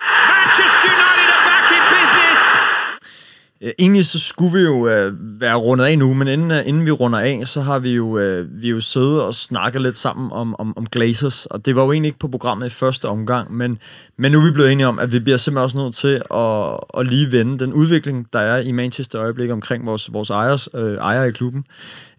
Manchester 0.00 0.88
United 0.88 1.28
are 1.32 1.62
back 1.70 1.72
in 1.72 1.82
business. 1.92 2.42
Øh, 2.52 3.51
Øh, 3.62 3.70
egentlig 3.78 4.06
så 4.06 4.18
skulle 4.18 4.58
vi 4.58 4.64
jo 4.64 4.88
øh, 4.88 5.12
være 5.40 5.54
rundet 5.54 5.84
af 5.84 5.98
nu, 5.98 6.14
men 6.14 6.28
inden, 6.28 6.50
øh, 6.50 6.68
inden 6.68 6.86
vi 6.86 6.90
runder 6.90 7.18
af, 7.18 7.42
så 7.44 7.60
har 7.60 7.78
vi 7.78 7.94
jo, 7.94 8.18
øh, 8.18 8.62
vi 8.62 8.68
har 8.68 8.74
jo 8.74 8.80
siddet 8.80 9.22
og 9.22 9.34
snakket 9.34 9.82
lidt 9.82 9.96
sammen 9.96 10.32
om, 10.32 10.54
om, 10.58 10.76
om 10.76 10.86
Glazers, 10.86 11.46
og 11.46 11.66
det 11.66 11.76
var 11.76 11.82
jo 11.84 11.92
egentlig 11.92 12.08
ikke 12.08 12.18
på 12.18 12.28
programmet 12.28 12.66
i 12.66 12.70
første 12.70 13.08
omgang, 13.08 13.54
men, 13.54 13.78
men 14.16 14.32
nu 14.32 14.38
er 14.38 14.44
vi 14.44 14.50
blevet 14.50 14.72
enige 14.72 14.86
om, 14.86 14.98
at 14.98 15.12
vi 15.12 15.18
bliver 15.18 15.36
simpelthen 15.36 15.64
også 15.64 15.78
nødt 15.78 15.94
til 15.94 16.22
at, 16.34 17.00
at 17.00 17.06
lige 17.06 17.32
vende 17.32 17.58
den 17.58 17.72
udvikling, 17.72 18.26
der 18.32 18.38
er 18.38 18.60
i 18.60 18.72
Manchester 18.72 19.40
i 19.40 19.50
omkring 19.50 19.86
vores, 19.86 20.12
vores 20.12 20.30
ejers, 20.30 20.68
øh, 20.74 20.94
ejere 20.94 21.28
i 21.28 21.32
klubben. 21.32 21.64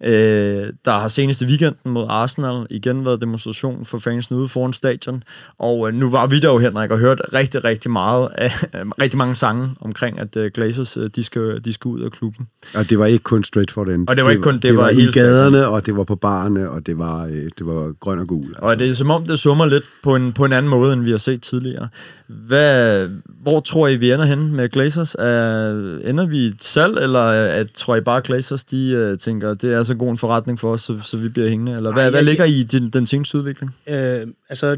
Øh, 0.04 0.70
der 0.86 1.00
har 1.00 1.08
seneste 1.08 1.46
weekenden 1.46 1.92
mod 1.92 2.06
Arsenal 2.10 2.66
igen 2.70 3.06
været 3.06 3.22
demonstration 3.22 3.86
for 3.86 4.00
fansen 4.00 4.36
ude 4.36 4.48
foran 4.48 4.74
stadion, 4.74 5.24
og 5.60 5.88
øh, 5.88 5.94
nu 5.94 6.10
var 6.10 6.28
vi 6.28 6.40
der 6.40 6.52
jo, 6.52 6.58
Henrik, 6.58 6.92
og 6.92 7.00
hørte 7.00 7.24
rigtig, 7.34 7.64
rigtig 7.64 7.92
meget 7.92 8.30
af, 8.36 8.52
rigtig 9.02 9.18
mange 9.18 9.36
sange 9.36 9.70
omkring, 9.82 10.20
at 10.20 10.38
øh, 10.38 10.52
Glazers, 10.54 10.98
øh, 10.98 11.10
de 11.16 11.24
skal, 11.34 11.62
de 11.66 11.74
skal 11.74 11.90
ud 11.90 12.00
af 12.02 12.12
klubben. 12.12 12.48
Og 12.76 12.90
det 12.90 13.00
var 13.00 13.06
ikke 13.06 13.24
kun 13.24 13.44
Stratford 13.44 13.90
End. 13.90 14.08
Og 14.10 14.16
det 14.18 14.24
var 14.26 14.32
ikke 14.32 14.44
kun- 14.44 14.54
det 14.54 14.64
det 14.64 14.76
var 14.78 14.82
var 14.84 14.90
i 14.90 14.96
hele 14.96 15.12
gaderne, 15.12 15.68
og 15.68 15.86
det 15.86 15.96
var 15.98 16.04
på 16.04 16.16
barerne, 16.16 16.70
og 16.70 16.86
det 16.86 16.98
var, 16.98 17.26
øh, 17.26 17.32
det 17.34 17.66
var 17.68 17.94
grøn 18.00 18.20
og 18.20 18.28
gul. 18.28 18.46
Altså. 18.48 18.60
Og 18.62 18.80
det 18.80 18.90
er 18.90 18.94
som 18.94 19.12
om, 19.12 19.26
det 19.26 19.40
summer 19.40 19.66
lidt 19.66 19.84
på 20.04 20.16
en, 20.16 20.34
på 20.34 20.46
en 20.46 20.54
anden 20.54 20.70
måde, 20.70 20.94
end 20.94 21.04
vi 21.04 21.12
har 21.12 21.18
set 21.18 21.42
tidligere. 21.42 21.88
Hvad, 22.28 23.08
hvor 23.44 23.60
tror 23.60 23.88
I, 23.88 23.96
vi 23.96 24.12
ender 24.12 24.26
hen 24.26 24.56
med 24.56 24.70
Glazers? 24.70 25.16
Er, 25.20 25.70
ender 26.10 26.26
vi 26.26 26.38
i 26.38 26.46
et 26.46 26.64
salg, 26.64 26.98
eller 26.98 27.20
at, 27.30 27.72
tror 27.72 27.96
I 27.96 28.02
bare, 28.02 28.22
Glazers 28.24 28.64
de, 28.64 29.10
uh, 29.12 29.18
tænker, 29.18 29.54
det 29.54 29.74
er 29.74 29.84
så 29.84 29.96
god 29.96 30.12
en 30.12 30.18
forretning 30.18 30.60
for 30.60 30.72
os, 30.74 30.82
så, 30.82 31.00
så 31.04 31.18
vi 31.18 31.30
bliver 31.30 31.50
hængende? 31.50 31.78
Eller 31.78 31.92
hvad, 31.94 32.04
Ej, 32.04 32.10
hvad 32.10 32.20
jeg- 32.20 32.26
ligger 32.26 32.46
i 32.46 32.64
den, 32.64 32.90
den 32.90 33.06
seneste 33.06 33.38
udvikling? 33.38 33.76
Øh, 33.90 34.28
altså, 34.50 34.76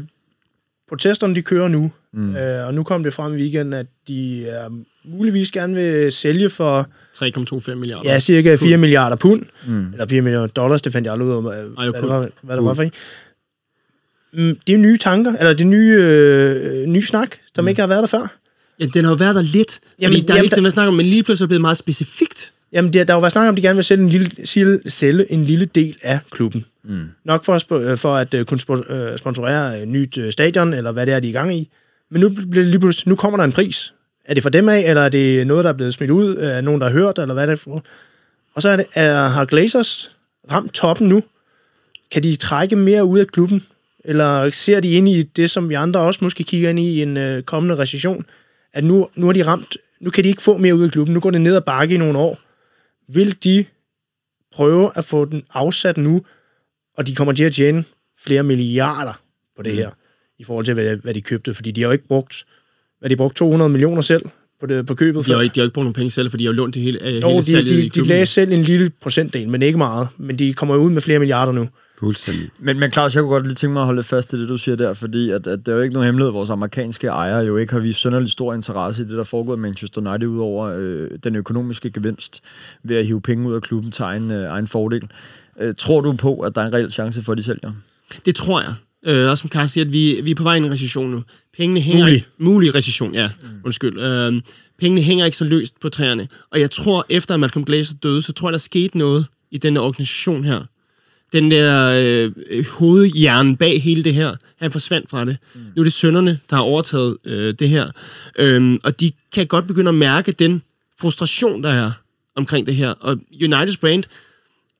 protesterne 0.88 1.34
de 1.34 1.42
kører 1.42 1.68
nu, 1.68 1.92
mm. 2.12 2.36
øh, 2.36 2.66
og 2.66 2.74
nu 2.74 2.82
kom 2.82 3.02
det 3.02 3.14
frem 3.14 3.34
i 3.34 3.36
weekenden, 3.36 3.72
at 3.72 3.86
de 4.08 4.48
er 4.48 4.68
muligvis 5.04 5.50
gerne 5.50 5.74
vil 5.74 6.12
sælge 6.12 6.50
for 6.50 6.88
3,25 7.16 7.74
milliarder. 7.74 8.12
ja, 8.12 8.18
cirka 8.18 8.56
4 8.56 8.76
milliarder 8.76 9.16
pund, 9.16 9.42
mm. 9.66 9.92
eller 9.92 10.06
4 10.06 10.22
milliarder 10.22 10.46
dollars, 10.46 10.82
det 10.82 10.92
fandt 10.92 11.06
jeg 11.06 11.12
aldrig 11.12 11.28
ud 11.28 11.34
af, 11.34 11.42
hvad, 11.42 11.92
pund. 11.92 11.94
det 12.02 12.08
var, 12.08 12.28
hvad 12.42 12.56
det 12.56 12.64
var 12.64 12.74
for 12.74 12.82
en. 12.82 12.92
Mm, 14.32 14.58
det 14.66 14.74
er 14.74 14.78
nye 14.78 14.96
tanker, 14.98 15.32
eller 15.38 15.52
det 15.52 15.60
er 15.60 15.68
nye, 15.68 15.96
øh, 15.98 16.86
nye 16.86 17.02
snak, 17.02 17.28
som 17.54 17.64
mm. 17.64 17.68
ikke 17.68 17.80
har 17.80 17.86
været 17.86 18.00
der 18.00 18.06
før. 18.06 18.36
Ja, 18.80 18.86
den 18.86 19.04
har 19.04 19.10
jo 19.12 19.16
været 19.16 19.34
der 19.34 19.42
lidt. 19.42 19.72
Fordi 19.72 19.94
Jamen, 20.00 20.12
jamen, 20.16 20.28
der 20.28 20.34
er 20.34 20.36
jamen, 20.36 20.44
ikke 20.44 20.54
det, 20.54 20.62
man 20.62 20.72
snakker 20.72 20.88
om, 20.88 20.94
men 20.94 21.06
lige 21.06 21.22
pludselig 21.22 21.44
er 21.44 21.46
det 21.46 21.50
blevet 21.50 21.60
meget 21.60 21.76
specifikt. 21.76 22.52
Jamen, 22.72 22.92
der, 22.92 23.04
der 23.04 23.12
har 23.12 23.16
jo 23.16 23.20
været 23.20 23.32
snak 23.32 23.48
om, 23.48 23.54
at 23.54 23.56
de 23.56 23.62
gerne 23.62 23.74
vil 23.76 23.84
sælge 23.84 24.02
en 24.02 24.08
lille, 24.08 24.30
sælge- 24.46 24.80
sælge 24.90 25.32
en 25.32 25.44
lille 25.44 25.64
del 25.64 25.96
af 26.02 26.18
klubben. 26.30 26.64
Mm. 26.88 27.08
Nok 27.24 27.44
for, 27.44 27.54
at 27.54 27.72
øh, 27.82 27.98
for 27.98 28.14
at 28.14 28.34
øh, 28.34 28.44
kunne 28.44 28.60
øh, 28.88 29.18
sponsorere 29.18 29.82
et 29.82 29.88
nyt 29.88 30.18
stadion, 30.30 30.74
eller 30.74 30.92
hvad 30.92 31.06
det 31.06 31.14
er, 31.14 31.20
de 31.20 31.26
er 31.26 31.30
i 31.30 31.32
gang 31.32 31.56
i. 31.56 31.70
Men 32.10 32.20
nu, 32.20 32.28
bliver 32.50 32.64
lige 32.64 32.80
pludselig, 32.80 33.08
nu 33.08 33.16
kommer 33.16 33.36
der 33.36 33.44
en 33.44 33.52
pris. 33.52 33.94
Er 34.24 34.34
det 34.34 34.42
for 34.42 34.50
dem 34.50 34.68
af, 34.68 34.80
eller 34.80 35.02
er 35.02 35.08
det 35.08 35.46
noget, 35.46 35.64
der 35.64 35.70
er 35.70 35.74
blevet 35.74 35.94
smidt 35.94 36.10
ud 36.10 36.34
af 36.34 36.64
nogen, 36.64 36.80
der 36.80 36.86
har 36.86 36.92
hørt, 36.94 37.18
eller 37.18 37.34
hvad 37.34 37.42
er 37.42 37.46
det 37.46 37.58
for? 37.58 37.84
Og 38.54 38.62
så 38.62 38.68
er 38.68 38.76
det, 38.76 38.86
er, 38.94 39.28
har 39.28 39.44
Glazers 39.44 40.10
ramt 40.52 40.72
toppen 40.74 41.08
nu. 41.08 41.22
Kan 42.10 42.22
de 42.22 42.36
trække 42.36 42.76
mere 42.76 43.04
ud 43.04 43.18
af 43.18 43.26
klubben? 43.26 43.62
Eller 44.04 44.50
ser 44.50 44.80
de 44.80 44.92
ind 44.92 45.08
i 45.08 45.22
det, 45.22 45.50
som 45.50 45.68
vi 45.68 45.74
andre 45.74 46.00
også 46.00 46.18
måske 46.22 46.44
kigger 46.44 46.70
ind 46.70 46.78
i 46.78 46.82
i 46.82 47.02
en 47.02 47.16
øh, 47.16 47.42
kommende 47.42 47.78
recession? 47.78 48.26
At 48.72 48.84
nu, 48.84 49.08
nu 49.14 49.26
har 49.26 49.32
de 49.32 49.46
ramt, 49.46 49.76
nu 50.00 50.10
kan 50.10 50.24
de 50.24 50.28
ikke 50.28 50.42
få 50.42 50.56
mere 50.56 50.74
ud 50.74 50.84
af 50.84 50.90
klubben. 50.90 51.14
Nu 51.14 51.20
går 51.20 51.30
det 51.30 51.40
ned 51.40 51.56
ad 51.56 51.60
bakke 51.60 51.94
i 51.94 51.98
nogle 51.98 52.18
år 52.18 52.38
vil 53.08 53.44
de 53.44 53.64
prøve 54.52 54.90
at 54.94 55.04
få 55.04 55.24
den 55.24 55.44
afsat 55.54 55.96
nu, 55.96 56.24
og 56.96 57.06
de 57.06 57.14
kommer 57.14 57.32
til 57.32 57.44
at 57.44 57.52
tjene 57.52 57.84
flere 58.24 58.42
milliarder 58.42 59.12
på 59.56 59.62
det 59.62 59.72
mm. 59.72 59.78
her, 59.78 59.90
i 60.38 60.44
forhold 60.44 60.64
til, 60.64 60.74
hvad, 60.74 60.96
hvad 60.96 61.14
de 61.14 61.20
købte, 61.20 61.54
fordi 61.54 61.70
de 61.70 61.80
har 61.80 61.88
jo 61.88 61.92
ikke 61.92 62.08
brugt, 62.08 62.44
hvad 63.00 63.10
de 63.10 63.16
brugt 63.16 63.36
200 63.36 63.68
millioner 63.68 64.00
selv 64.00 64.22
på, 64.60 64.66
det, 64.66 64.86
på 64.86 64.94
købet. 64.94 65.26
De 65.26 65.32
har, 65.32 65.40
ikke, 65.40 65.54
de 65.54 65.60
har 65.60 65.64
ikke 65.64 65.74
brugt 65.74 65.84
nogen 65.84 65.92
penge 65.92 66.10
selv, 66.10 66.30
fordi 66.30 66.44
de 66.44 66.48
har 66.48 66.52
jo 66.52 66.56
lånt 66.56 66.74
det 66.74 66.82
hele, 66.82 67.06
øh, 67.08 67.22
Jo, 67.22 67.28
hele 67.28 67.38
de, 67.38 67.44
salget 67.44 67.72
i 67.72 67.76
de, 67.76 67.82
de 67.82 67.90
klubben. 67.90 68.08
lagde 68.08 68.26
selv 68.26 68.52
en 68.52 68.62
lille 68.62 68.90
procentdel, 69.02 69.48
men 69.48 69.62
ikke 69.62 69.78
meget. 69.78 70.08
Men 70.18 70.38
de 70.38 70.54
kommer 70.54 70.74
jo 70.74 70.80
ud 70.80 70.90
med 70.90 71.02
flere 71.02 71.18
milliarder 71.18 71.52
nu. 71.52 71.68
Fuldstændig. 71.98 72.50
Men, 72.58 72.78
men 72.78 72.92
Claus, 72.92 73.14
jeg 73.14 73.22
kunne 73.22 73.32
godt 73.32 73.46
lige 73.46 73.54
tænke 73.54 73.72
mig 73.72 73.80
at 73.80 73.86
holde 73.86 73.98
lidt 73.98 74.06
fast 74.06 74.32
i 74.32 74.40
det, 74.40 74.48
du 74.48 74.58
siger 74.58 74.76
der, 74.76 74.92
fordi 74.92 75.30
at, 75.30 75.46
at 75.46 75.58
det 75.58 75.68
er 75.68 75.76
jo 75.76 75.82
ikke 75.82 75.92
nogen 75.92 76.06
hemmelighed, 76.06 76.28
at 76.28 76.34
vores 76.34 76.50
amerikanske 76.50 77.06
ejere 77.06 77.38
jo 77.44 77.56
ikke 77.56 77.72
har 77.72 77.80
vist 77.80 78.00
sønderlig 78.00 78.30
stor 78.30 78.54
interesse 78.54 79.02
i 79.02 79.04
det, 79.04 79.16
der 79.18 79.24
foregår 79.24 79.54
i 79.54 79.58
Manchester 79.58 80.10
United, 80.10 80.28
udover 80.28 80.74
øh, 80.78 81.10
den 81.24 81.36
økonomiske 81.36 81.90
gevinst 81.90 82.42
ved 82.82 82.96
at 82.96 83.06
hive 83.06 83.20
penge 83.20 83.48
ud 83.48 83.54
af 83.54 83.62
klubben 83.62 83.90
til 83.90 84.02
egen, 84.02 84.30
øh, 84.30 84.50
egen 84.50 84.66
fordel. 84.66 85.02
Øh, 85.60 85.74
tror 85.78 86.00
du 86.00 86.12
på, 86.12 86.38
at 86.40 86.54
der 86.54 86.60
er 86.62 86.66
en 86.66 86.74
reel 86.74 86.92
chance 86.92 87.22
for, 87.22 87.32
at 87.32 87.38
de 87.38 87.42
sælger? 87.42 87.72
Det 88.26 88.34
tror 88.34 88.60
jeg. 88.60 88.74
Øh, 89.06 89.30
også 89.30 89.40
som 89.40 89.48
Karl 89.50 89.66
siger, 89.66 89.84
at 89.84 89.92
vi, 89.92 90.20
vi 90.22 90.30
er 90.30 90.34
på 90.34 90.42
vej 90.42 90.54
i 90.54 90.58
en 90.58 90.70
recession 90.72 91.10
nu. 91.10 91.22
Pengene 91.56 91.80
hænger 91.80 92.04
Mulig. 92.04 92.14
ikke... 92.14 92.26
Mulig 92.38 92.74
recession, 92.74 93.14
ja. 93.14 93.30
Mm. 93.42 93.48
Undskyld. 93.64 94.00
Øh, 94.00 94.40
pengene 94.78 95.02
hænger 95.02 95.24
ikke 95.24 95.36
så 95.36 95.44
løst 95.44 95.80
på 95.80 95.88
træerne. 95.88 96.28
Og 96.50 96.60
jeg 96.60 96.70
tror, 96.70 97.06
efter 97.08 97.34
at 97.34 97.40
Malcolm 97.40 97.64
Glazer 97.64 97.94
døde, 98.02 98.22
så 98.22 98.32
tror 98.32 98.48
jeg, 98.48 98.52
der 98.52 98.58
skete 98.58 98.98
noget 98.98 99.26
i 99.50 99.58
den 99.58 99.76
organisation 99.76 100.44
her. 100.44 100.64
den 101.32 101.50
der 101.50 101.92
øh, 101.96 102.66
hovedhjerne 102.70 103.56
bag 103.56 103.82
hele 103.82 104.04
det 104.04 104.14
her, 104.14 104.36
han 104.58 104.72
forsvandt 104.72 105.10
fra 105.10 105.24
det. 105.24 105.36
Mm. 105.54 105.60
Nu 105.76 105.80
er 105.80 105.84
det 105.84 105.92
sønderne, 105.92 106.38
der 106.50 106.56
har 106.56 106.62
overtaget 106.62 107.16
øh, 107.24 107.54
det 107.58 107.68
her. 107.68 107.90
Øhm, 108.38 108.78
og 108.84 109.00
de 109.00 109.12
kan 109.34 109.46
godt 109.46 109.66
begynde 109.66 109.88
at 109.88 109.94
mærke 109.94 110.32
den 110.32 110.62
frustration, 111.00 111.62
der 111.62 111.70
er 111.70 111.90
omkring 112.34 112.66
det 112.66 112.74
her. 112.74 112.90
Og 112.90 113.18
Uniteds 113.42 113.76
brand 113.76 114.04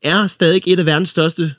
er 0.07 0.27
stadig 0.27 0.63
et 0.67 0.79
af 0.79 0.87
verdens 0.87 1.09
største 1.09 1.55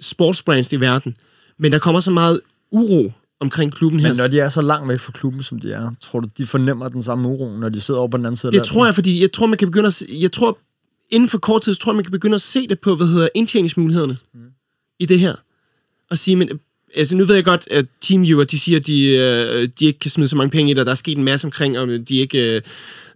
sportsbrands 0.00 0.72
i 0.72 0.80
verden. 0.80 1.16
Men 1.58 1.72
der 1.72 1.78
kommer 1.78 2.00
så 2.00 2.10
meget 2.10 2.40
uro 2.70 3.12
omkring 3.40 3.74
klubben 3.74 4.00
her. 4.00 4.08
Men 4.08 4.16
når 4.16 4.28
de 4.28 4.40
er 4.40 4.48
så 4.48 4.60
langt 4.60 4.88
væk 4.88 5.00
fra 5.00 5.12
klubben, 5.12 5.42
som 5.42 5.60
de 5.60 5.72
er, 5.72 5.90
tror 6.00 6.20
du, 6.20 6.28
de 6.38 6.46
fornemmer 6.46 6.88
den 6.88 7.02
samme 7.02 7.28
uro, 7.28 7.56
når 7.56 7.68
de 7.68 7.80
sidder 7.80 8.00
over 8.00 8.08
på 8.08 8.16
den 8.16 8.26
anden 8.26 8.36
side 8.36 8.52
Det 8.52 8.62
tror 8.62 8.84
jeg, 8.84 8.94
fordi 8.94 9.20
jeg 9.20 9.32
tror, 9.32 9.46
man 9.46 9.58
kan 9.58 9.68
begynde 9.68 9.86
at, 9.86 9.92
se- 9.94 10.06
jeg 10.20 10.32
tror, 10.32 10.58
inden 11.10 11.28
for 11.28 11.38
kort 11.38 11.62
tid, 11.62 11.74
tror 11.74 11.92
jeg, 11.92 11.96
man 11.96 12.04
kan 12.04 12.12
begynde 12.12 12.34
at 12.34 12.40
se 12.40 12.68
det 12.68 12.80
på, 12.80 12.96
hvad 12.96 13.06
hedder 13.06 13.28
indtjeningsmulighederne 13.34 14.16
mm. 14.34 14.40
i 15.00 15.06
det 15.06 15.20
her. 15.20 15.34
Og 16.10 16.18
sige, 16.18 16.36
men, 16.36 16.60
altså 16.96 17.16
nu 17.16 17.24
ved 17.24 17.34
jeg 17.34 17.44
godt, 17.44 17.68
at 17.70 17.86
TeamViewer, 18.00 18.44
de 18.44 18.58
siger, 18.58 18.78
at 18.78 18.86
de, 18.86 19.06
øh, 19.06 19.68
de 19.78 19.86
ikke 19.86 19.98
kan 19.98 20.10
smide 20.10 20.28
så 20.28 20.36
mange 20.36 20.50
penge 20.50 20.70
i 20.70 20.74
det, 20.74 20.80
og 20.80 20.86
der 20.86 20.92
er 20.92 20.96
sket 20.96 21.18
en 21.18 21.24
masse 21.24 21.46
omkring, 21.46 21.78
og 21.78 21.88
de 21.88 22.16
ikke, 22.16 22.62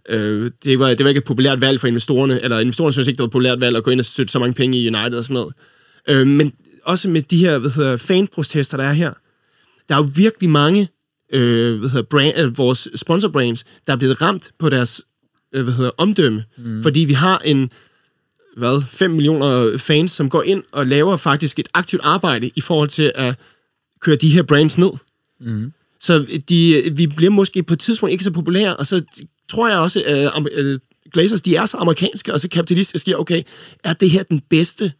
øh, 0.09 0.51
det, 0.63 0.79
var, 0.79 0.87
det 0.87 1.03
var 1.03 1.09
ikke 1.09 1.19
et 1.19 1.25
populært 1.25 1.61
valg 1.61 1.79
for 1.79 1.87
investorerne, 1.87 2.41
eller 2.41 2.59
investorerne 2.59 2.93
synes 2.93 3.07
ikke, 3.07 3.17
det 3.17 3.21
var 3.21 3.27
et 3.27 3.31
populært 3.31 3.61
valg 3.61 3.77
at 3.77 3.83
gå 3.83 3.91
ind 3.91 3.99
og 3.99 4.05
støtte 4.05 4.31
så 4.31 4.39
mange 4.39 4.53
penge 4.53 4.77
i 4.77 4.87
United 4.87 5.17
og 5.17 5.23
sådan 5.23 5.33
noget. 5.33 5.53
Øh, 6.09 6.27
men 6.27 6.53
også 6.83 7.09
med 7.09 7.21
de 7.21 7.37
her, 7.37 7.59
hvad 7.59 7.71
hedder, 7.71 7.97
fanprotester, 7.97 8.77
der 8.77 8.83
er 8.83 8.93
her, 8.93 9.13
der 9.89 9.95
er 9.95 9.99
jo 9.99 10.09
virkelig 10.15 10.49
mange 10.49 10.89
øh, 11.33 11.79
hvad 11.79 11.89
hedder, 11.89 12.05
brand, 12.09 12.37
øh, 12.37 12.57
vores 12.57 12.87
sponsorbrands, 12.95 13.65
der 13.87 13.93
er 13.93 13.97
blevet 13.97 14.21
ramt 14.21 14.51
på 14.59 14.69
deres 14.69 15.01
øh, 15.53 15.63
hvad 15.63 15.73
hedder, 15.73 15.91
omdømme. 15.97 16.43
Mm. 16.57 16.83
Fordi 16.83 16.99
vi 16.99 17.13
har 17.13 17.37
en 17.45 17.69
hvad, 18.57 18.83
5 18.89 19.11
millioner 19.11 19.77
fans, 19.77 20.11
som 20.11 20.29
går 20.29 20.43
ind 20.43 20.63
og 20.71 20.87
laver 20.87 21.17
faktisk 21.17 21.59
et 21.59 21.67
aktivt 21.73 22.01
arbejde 22.03 22.51
i 22.55 22.61
forhold 22.61 22.89
til 22.89 23.11
at 23.15 23.39
køre 24.01 24.15
de 24.15 24.29
her 24.29 24.43
brands 24.43 24.77
ned. 24.77 24.91
Mm. 25.41 25.71
Så 25.99 26.41
de, 26.49 26.91
vi 26.95 27.07
bliver 27.07 27.31
måske 27.31 27.63
på 27.63 27.73
et 27.73 27.79
tidspunkt 27.79 28.11
ikke 28.11 28.23
så 28.23 28.31
populære, 28.31 28.77
og 28.77 28.87
så 28.87 29.01
tror 29.49 29.69
jeg 29.69 29.77
også, 29.77 30.03
at 30.05 30.47
øh, 30.51 30.79
Glazers, 31.13 31.41
de 31.41 31.55
er 31.55 31.65
så 31.65 31.77
amerikanske 31.77 32.33
og 32.33 32.39
så 32.39 32.49
kapitalistiske, 32.49 33.19
okay, 33.19 33.41
er 33.83 33.93
det 33.93 34.09
her 34.09 34.23
den 34.23 34.41
bedste 34.49 34.91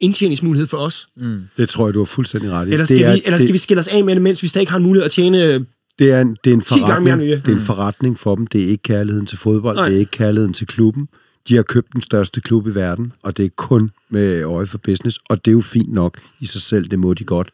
indtjeningsmulighed 0.00 0.66
for 0.66 0.76
os? 0.76 1.06
Mm. 1.16 1.42
Det 1.56 1.68
tror 1.68 1.86
jeg, 1.86 1.94
du 1.94 1.98
har 1.98 2.04
fuldstændig 2.04 2.50
ret 2.50 2.68
i. 2.68 2.72
Eller 2.72 2.84
skal, 2.84 2.98
det 2.98 3.06
er, 3.06 3.12
vi, 3.12 3.22
eller 3.24 3.36
skal 3.36 3.46
det, 3.46 3.52
vi 3.52 3.58
skille 3.58 3.80
os 3.80 3.88
af 3.88 4.04
med 4.04 4.14
det, 4.14 4.22
mens 4.22 4.42
vi 4.42 4.48
stadig 4.48 4.68
har 4.68 4.76
en 4.76 4.82
mulighed 4.82 5.04
at 5.04 5.12
tjene... 5.12 5.66
det 5.98 6.12
er 6.12 6.20
en, 6.20 6.36
det 6.44 6.50
er 6.50 6.54
en 6.54 6.60
10 6.60 6.80
gange 6.80 7.04
mere, 7.04 7.12
forretning. 7.12 7.20
vi 7.20 7.32
er. 7.32 7.40
Det 7.40 7.48
er 7.48 7.56
en 7.56 7.62
forretning 7.62 8.18
for 8.18 8.34
dem. 8.34 8.46
Det 8.46 8.62
er 8.62 8.66
ikke 8.66 8.82
kærligheden 8.82 9.26
til 9.26 9.38
fodbold. 9.38 9.76
Nej. 9.76 9.88
Det 9.88 9.94
er 9.94 9.98
ikke 9.98 10.10
kærligheden 10.10 10.54
til 10.54 10.66
klubben. 10.66 11.08
De 11.48 11.56
har 11.56 11.62
købt 11.62 11.92
den 11.92 12.02
største 12.02 12.40
klub 12.40 12.66
i 12.66 12.74
verden, 12.74 13.12
og 13.22 13.36
det 13.36 13.44
er 13.44 13.48
kun 13.56 13.90
med 14.10 14.44
øje 14.44 14.66
for 14.66 14.78
business, 14.78 15.18
og 15.28 15.44
det 15.44 15.50
er 15.50 15.52
jo 15.52 15.60
fint 15.60 15.92
nok 15.92 16.20
i 16.40 16.46
sig 16.46 16.60
selv, 16.62 16.88
det 16.88 16.98
må 16.98 17.14
de 17.14 17.24
godt. 17.24 17.48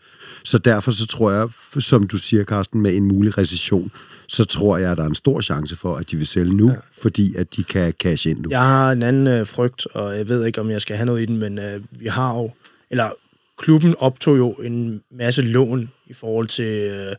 Så 0.44 0.58
derfor 0.58 0.92
så 0.92 1.06
tror 1.06 1.30
jeg, 1.30 1.48
som 1.78 2.06
du 2.06 2.16
siger, 2.16 2.44
Carsten, 2.44 2.80
med 2.80 2.94
en 2.94 3.04
mulig 3.04 3.38
recession, 3.38 3.90
så 4.30 4.44
tror 4.44 4.78
jeg, 4.78 4.90
at 4.90 4.96
der 4.96 5.02
er 5.02 5.08
en 5.08 5.14
stor 5.14 5.40
chance 5.40 5.76
for, 5.76 5.96
at 5.96 6.10
de 6.10 6.16
vil 6.16 6.26
sælge 6.26 6.56
nu, 6.56 6.68
ja. 6.68 6.76
fordi 7.02 7.34
at 7.36 7.56
de 7.56 7.64
kan 7.64 7.92
cash 7.92 8.28
ind 8.28 8.40
nu. 8.40 8.50
Jeg 8.50 8.60
har 8.60 8.92
en 8.92 9.02
anden 9.02 9.26
øh, 9.26 9.46
frygt, 9.46 9.86
og 9.86 10.16
jeg 10.16 10.28
ved 10.28 10.44
ikke, 10.44 10.60
om 10.60 10.70
jeg 10.70 10.80
skal 10.80 10.96
have 10.96 11.06
noget 11.06 11.22
i 11.22 11.26
den, 11.26 11.36
men 11.36 11.58
øh, 11.58 11.80
vi 11.90 12.06
har 12.06 12.36
jo, 12.36 12.50
eller 12.90 13.10
klubben 13.58 13.94
optog 13.98 14.38
jo 14.38 14.52
en 14.52 15.02
masse 15.10 15.42
lån 15.42 15.90
i 16.06 16.12
forhold 16.12 16.46
til, 16.46 16.64
øh, 16.64 17.16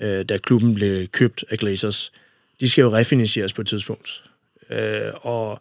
øh, 0.00 0.24
da 0.24 0.38
klubben 0.38 0.74
blev 0.74 1.06
købt 1.06 1.44
af 1.50 1.58
Glazers. 1.58 2.12
De 2.60 2.70
skal 2.70 2.82
jo 2.82 2.92
refinansieres 2.92 3.52
på 3.52 3.60
et 3.60 3.66
tidspunkt. 3.66 4.22
Øh, 4.70 5.12
og 5.22 5.60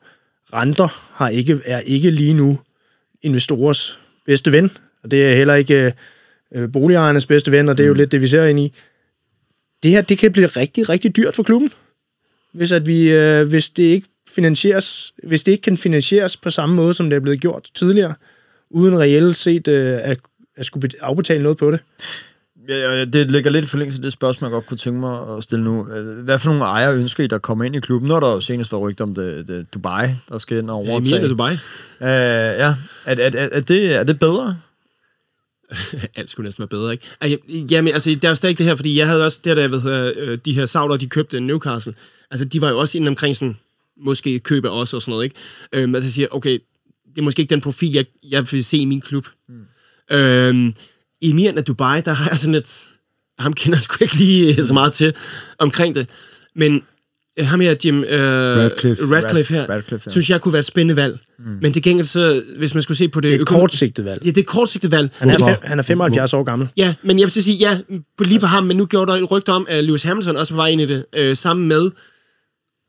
renter 0.54 1.10
har 1.14 1.30
ikke, 1.30 1.60
er 1.66 1.80
ikke 1.80 2.12
lige 2.12 2.34
nu 2.34 2.60
investorers 3.22 4.00
bedste 4.26 4.52
ven, 4.52 4.72
og 5.04 5.12
det 5.12 5.26
er 5.26 5.36
heller 5.36 5.56
ikke 5.56 5.94
øh, 6.52 6.72
boligejernes 6.72 7.26
bedste 7.26 7.52
ven, 7.52 7.70
og 7.70 7.78
det 7.78 7.84
er 7.84 7.88
jo 7.88 7.94
lidt 7.94 8.12
det, 8.12 8.22
vi 8.22 8.28
ser 8.28 8.46
ind 8.46 8.60
i. 8.60 8.74
Det 9.84 9.92
her, 9.92 10.02
det 10.02 10.18
kan 10.18 10.32
blive 10.32 10.48
rigtig, 10.48 10.90
rigtig 10.90 11.16
dyrt 11.16 11.36
for 11.36 11.44
klubben 11.44 11.72
hvis 12.54 12.72
at 12.72 12.88
vi 12.88 13.10
øh, 13.10 13.48
hvis 13.48 13.70
det 13.70 13.84
ikke 13.84 14.08
finansieres, 14.30 15.14
hvis 15.24 15.44
det 15.44 15.52
ikke 15.52 15.62
kan 15.62 15.78
finansieres 15.78 16.38
på 16.38 16.50
samme 16.50 16.76
måde 16.76 16.94
som 16.94 17.10
det 17.10 17.16
er 17.18 17.20
blevet 17.20 17.42
gjort 17.42 17.70
tidligere, 17.76 18.14
uden 18.70 19.00
reelt 19.00 19.36
set 19.36 19.68
øh, 19.68 20.00
at, 20.04 20.18
at 20.58 20.66
skulle 20.66 20.88
bet- 20.88 21.00
afbetale 21.02 21.44
noget 21.44 21.58
på 21.58 21.72
det. 21.72 21.80
Ja, 22.70 22.76
ja, 22.98 23.06
det 23.06 23.32
ligger 23.32 23.52
lidt 23.52 23.66
i 23.66 23.68
forlængelse 23.68 23.98
af 23.98 24.02
det 24.02 24.14
spørgsmål, 24.14 24.48
jeg 24.48 24.52
godt 24.52 24.66
kunne 24.66 24.78
tænke 24.78 25.00
mig 25.00 25.38
at 25.38 25.44
stille 25.44 25.64
nu. 25.66 25.88
Øh, 25.92 26.24
Hvad 26.24 26.40
for 26.40 26.50
nogle 26.50 26.64
ejere 26.64 26.96
ønsker 26.96 27.24
I, 27.24 27.28
der 27.28 27.38
kommer 27.38 27.66
ind 27.66 27.76
i 27.76 27.80
klubben? 27.80 28.10
Nu 28.10 28.16
er 28.16 28.20
der 28.20 28.28
jo 28.28 28.42
senest 28.42 28.72
været 28.72 28.82
rygter 28.84 29.04
om 29.04 29.16
det, 29.16 29.48
det 29.48 29.74
Dubai, 29.74 30.08
der 30.30 30.38
skal 30.38 30.58
ind 30.58 30.70
og 30.70 30.84
Ja, 30.86 30.92
overtage. 30.92 31.12
mere 31.16 31.22
end 31.22 31.30
Dubai. 31.30 31.54
Uh, 31.54 31.58
ja, 32.02 32.08
er, 32.66 32.76
er, 33.06 33.16
er, 33.34 33.50
er, 33.52 33.60
det, 33.60 33.96
er 33.96 34.04
det 34.04 34.20
bedre? 34.20 34.58
Alt 36.16 36.32
skulle 36.32 36.46
næsten 36.46 36.62
være 36.62 36.68
bedre, 36.68 36.92
ikke? 36.94 37.06
Ej, 37.22 37.38
Jamen, 37.72 37.94
altså, 37.94 38.10
der 38.22 38.28
er 38.28 38.32
jo 38.32 38.36
stadig 38.36 38.58
det 38.58 38.66
her, 38.66 38.76
fordi 38.76 38.98
jeg 38.98 39.08
havde 39.08 39.26
også 39.26 39.40
der, 39.44 39.68
hvad 39.68 39.80
hedder, 39.80 40.14
øh, 40.16 40.38
de 40.46 40.54
her 40.54 40.66
sauler, 40.66 40.98
de 40.98 41.10
købte 41.10 41.40
Newcastle. 41.40 41.94
Altså, 42.32 42.46
de 42.46 42.62
var 42.62 42.70
jo 42.70 42.80
også 42.80 42.98
inde 42.98 43.08
omkring 43.08 43.36
sådan, 43.36 43.58
måske 43.98 44.40
købe 44.40 44.72
os 44.72 44.94
og 44.94 45.02
sådan 45.02 45.12
noget, 45.12 45.24
ikke? 45.24 45.36
Øhm, 45.74 45.96
altså, 45.96 46.08
jeg 46.08 46.14
siger, 46.14 46.28
okay, 46.32 46.60
det 47.10 47.18
er 47.18 47.22
måske 47.22 47.42
ikke 47.42 47.52
den 47.52 47.62
profil, 47.62 47.92
jeg, 47.92 48.06
jeg 48.24 48.52
vil 48.52 48.66
se 48.66 48.78
i 48.78 48.86
min 48.86 49.02
klub. 49.02 49.28
Mm. 49.50 50.16
Øhm, 50.16 50.74
I 51.22 51.34
mere 51.34 51.50
end 51.50 51.58
af 51.58 51.66
Dubai, 51.66 52.02
der 52.02 52.14
har 52.14 52.30
jeg 52.30 52.38
sådan 52.38 52.56
et... 52.56 52.88
Ham 53.40 53.54
kender 53.54 53.78
jeg 53.78 53.82
sgu 53.82 54.04
ikke 54.04 54.16
lige 54.16 54.64
så 54.64 54.74
meget 54.74 54.94
til 54.94 55.14
omkring 55.60 55.96
det. 55.96 56.10
Men 56.56 56.76
øh, 56.76 56.82
ham 57.46 57.60
her, 57.60 57.76
Jim 57.86 58.04
øh, 58.04 58.20
Radcliffe. 58.20 59.04
Radcliffe 59.16 59.54
her, 59.54 59.70
Radcliffe, 59.70 60.04
ja. 60.08 60.12
synes 60.12 60.30
jeg 60.30 60.42
kunne 60.42 60.54
være 60.54 60.60
et 60.60 60.66
spændende 60.66 60.96
valg. 60.96 61.20
Mm. 61.40 61.58
Men 61.62 61.74
til 61.74 61.84
gengæld 61.84 62.08
så, 62.08 62.44
hvis 62.58 62.74
man 62.74 62.84
skulle 62.84 62.98
se 62.98 63.10
på 63.10 63.22
det... 63.22 63.32
Det 63.32 63.38
er 63.38 63.42
et 63.42 63.48
kortsigtet 63.48 64.06
valg. 64.06 64.22
Ja, 64.26 64.30
det 64.30 64.38
er 64.38 64.42
et 64.42 64.48
kortsigtet 64.48 64.92
valg. 64.92 65.12
Han 65.18 65.30
er, 65.30 65.38
fem, 65.38 65.56
han 65.64 65.80
er 65.80 65.84
75 65.84 66.34
år 66.34 66.44
gammel. 66.44 66.68
Ja, 66.78 66.96
men 67.02 67.20
jeg 67.20 67.26
vil 67.26 67.32
så 67.32 67.42
sige, 67.42 67.58
ja, 67.58 67.78
på 68.18 68.24
lige 68.24 68.40
på 68.40 68.46
ham, 68.46 68.64
men 68.64 68.78
nu 68.78 68.86
gjorde 68.86 69.12
der 69.12 69.18
et 69.18 69.32
rygte 69.32 69.50
om, 69.50 69.66
at 69.70 69.84
Lewis 69.84 70.04
Hamilton 70.04 70.36
også 70.36 70.56
var 70.56 70.68
ind 70.68 70.82
i 70.82 70.86
det, 70.86 71.06
øh, 71.18 71.36
sammen 71.36 71.68
med 71.68 71.92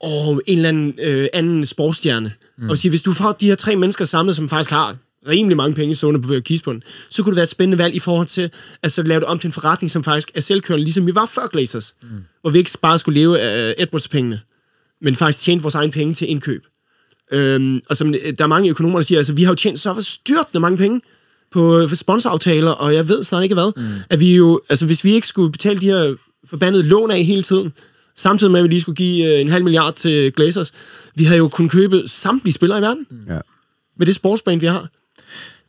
og 0.00 0.42
en 0.46 0.58
eller 0.58 0.68
anden 0.68 0.94
øh, 1.02 1.26
anden 1.32 1.66
sportsstjerne. 1.66 2.32
Mm. 2.58 2.70
Og 2.70 2.78
sige, 2.78 2.90
hvis 2.90 3.02
du 3.02 3.12
får 3.12 3.32
de 3.32 3.46
her 3.46 3.54
tre 3.54 3.76
mennesker 3.76 4.04
samlet, 4.04 4.36
som 4.36 4.48
faktisk 4.48 4.70
har 4.70 4.96
rimelig 5.28 5.56
mange 5.56 5.74
penge 5.74 5.94
stående 5.94 6.20
på 6.22 6.34
kispunden, 6.40 6.82
så 7.10 7.22
kunne 7.22 7.30
det 7.30 7.36
være 7.36 7.42
et 7.42 7.48
spændende 7.48 7.78
valg 7.78 7.94
i 7.94 7.98
forhold 7.98 8.26
til 8.26 8.50
at 8.82 8.92
så 8.92 9.02
lave 9.02 9.20
det 9.20 9.28
om 9.28 9.38
til 9.38 9.48
en 9.48 9.52
forretning, 9.52 9.90
som 9.90 10.04
faktisk 10.04 10.30
er 10.34 10.40
selvkørende, 10.40 10.84
ligesom 10.84 11.06
vi 11.06 11.14
var 11.14 11.26
før 11.26 11.46
Glazers. 11.52 11.94
Mm. 12.02 12.08
Hvor 12.40 12.50
vi 12.50 12.58
ikke 12.58 12.70
bare 12.82 12.98
skulle 12.98 13.20
leve 13.20 13.38
af 13.40 13.74
Edwards-pengene, 13.78 14.40
men 15.02 15.14
faktisk 15.16 15.44
tjene 15.44 15.62
vores 15.62 15.74
egne 15.74 15.92
penge 15.92 16.14
til 16.14 16.30
indkøb. 16.30 16.66
Øhm, 17.32 17.80
og 17.88 17.96
som 17.96 18.12
der 18.12 18.44
er 18.44 18.46
mange 18.46 18.70
økonomer, 18.70 18.98
der 18.98 19.04
siger, 19.04 19.18
altså 19.18 19.32
vi 19.32 19.42
har 19.42 19.50
jo 19.50 19.54
tjent 19.56 19.80
så 19.80 20.02
styrtende 20.02 20.60
mange 20.60 20.78
penge 20.78 21.00
på 21.52 21.78
øh, 21.80 21.94
sponsoraftaler, 21.94 22.70
og 22.70 22.94
jeg 22.94 23.08
ved 23.08 23.24
snart 23.24 23.42
ikke 23.42 23.54
hvad, 23.54 23.72
mm. 23.76 23.82
at 24.10 24.20
vi 24.20 24.36
jo, 24.36 24.60
altså 24.68 24.86
hvis 24.86 25.04
vi 25.04 25.12
ikke 25.12 25.26
skulle 25.26 25.52
betale 25.52 25.80
de 25.80 25.86
her 25.86 26.14
forbandede 26.46 26.82
lån 26.82 27.10
af 27.10 27.24
hele 27.24 27.42
tiden, 27.42 27.72
samtidig 28.16 28.50
med 28.50 28.60
at 28.60 28.64
vi 28.64 28.68
lige 28.68 28.80
skulle 28.80 28.96
give 28.96 29.34
øh, 29.34 29.40
en 29.40 29.48
halv 29.48 29.64
milliard 29.64 29.94
til 29.94 30.32
Glazers, 30.32 30.72
vi 31.14 31.24
har 31.24 31.36
jo 31.36 31.48
kunnet 31.48 31.72
købe 31.72 32.02
samtlige 32.06 32.52
spillere 32.54 32.78
i 32.78 32.82
verden, 32.82 33.06
Ja. 33.28 33.38
med 33.98 34.06
det 34.06 34.14
sportsbrand, 34.14 34.60
vi 34.60 34.66
har. 34.66 34.88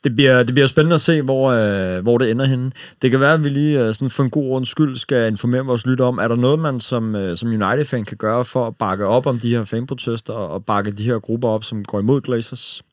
Det 0.04 0.16
bliver, 0.16 0.44
det 0.44 0.54
bliver 0.54 0.68
spændende 0.68 0.94
at 0.94 1.02
se, 1.02 1.22
hvor, 1.22 1.52
øh, 1.52 2.04
hvor 2.04 2.18
det 2.18 2.32
ender 2.32 2.46
henne. 2.46 2.72
Det 3.02 3.12
kan 3.12 3.20
være, 3.20 3.34
at 3.34 3.44
vi 3.44 3.50
lige 3.50 3.80
øh, 3.80 3.94
sådan 3.94 4.10
for 4.10 4.24
en 4.24 4.30
god 4.30 4.46
ordens 4.46 4.70
skyld 4.70 4.98
skal 4.98 5.28
informere 5.28 5.66
vores 5.66 5.88
lytter 5.88 6.06
om, 6.06 6.18
er 6.18 6.28
der 6.28 6.36
noget, 6.36 6.60
man 6.60 6.80
som, 6.80 7.16
øh, 7.16 7.38
som 7.38 7.50
United-fan 7.50 8.06
kan 8.06 8.18
gøre 8.18 8.46
for 8.46 8.68
at 8.68 8.76
bakke 8.76 9.06
op 9.06 9.26
om 9.26 9.40
de 9.40 9.56
her 9.56 9.66
fanprotester 9.66 10.34
og, 10.34 10.50
og 10.50 10.66
bakke 10.66 10.92
de 10.92 11.04
her 11.04 11.20
grupper 11.20 11.48
op, 11.48 11.64
som 11.64 11.86
går 11.86 12.00
imod 12.00 12.22
Glazers? 12.22 12.84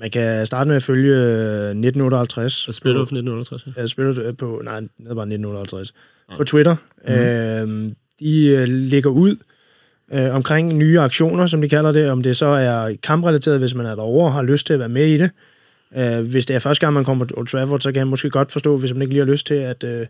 Man 0.00 0.10
kan 0.10 0.46
starte 0.46 0.68
med 0.68 0.76
at 0.76 0.82
følge 0.82 1.14
øh, 1.14 1.68
1958. 1.68 2.68
Og 2.68 2.74
spiller 2.74 2.98
du 2.98 3.04
for 3.04 3.16
1968, 3.16 3.66
ja. 3.66 3.80
Jeg 3.80 3.88
spiller 3.88 4.12
det 4.12 4.36
på, 4.36 4.60
nej, 4.64 4.80
det 4.80 4.88
er 4.88 5.14
bare 5.14 5.26
1958. 5.26 5.94
På 6.36 6.44
Twitter. 6.44 6.76
Mm-hmm. 7.08 7.86
Øh, 7.86 7.92
de 8.20 8.46
øh, 8.46 8.68
lægger 8.68 9.10
ud 9.10 9.36
øh, 10.12 10.34
omkring 10.34 10.74
nye 10.74 11.00
aktioner, 11.00 11.46
som 11.46 11.60
de 11.60 11.68
kalder 11.68 11.92
det. 11.92 12.10
Om 12.10 12.22
det 12.22 12.36
så 12.36 12.46
er 12.46 12.96
kamprelateret, 13.02 13.58
hvis 13.58 13.74
man 13.74 13.86
er 13.86 13.94
derovre 13.94 14.26
og 14.26 14.32
har 14.32 14.42
lyst 14.42 14.66
til 14.66 14.72
at 14.72 14.78
være 14.78 14.88
med 14.88 15.06
i 15.06 15.18
det. 15.18 15.30
Øh, 15.96 16.30
hvis 16.30 16.46
det 16.46 16.56
er 16.56 16.58
første 16.58 16.86
gang, 16.86 16.94
man 16.94 17.04
kommer 17.04 17.24
til 17.24 17.38
Old 17.38 17.46
Trafford, 17.46 17.80
så 17.80 17.92
kan 17.92 17.98
jeg 17.98 18.06
måske 18.06 18.30
godt 18.30 18.52
forstå, 18.52 18.76
hvis 18.76 18.92
man 18.92 19.02
ikke 19.02 19.14
lige 19.14 19.24
har 19.24 19.32
lyst 19.32 19.46
til 19.46 19.54
at 19.54 19.84
øh, 19.84 20.06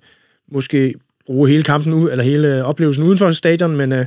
måske 0.48 0.94
bruge 1.26 1.48
hele 1.48 1.62
kampen 1.62 1.92
ud, 1.92 2.10
eller 2.10 2.24
hele 2.24 2.64
oplevelsen 2.64 3.04
uden 3.04 3.18
for 3.18 3.32
stadion, 3.32 3.76
men 3.76 3.92
øh, 3.92 4.06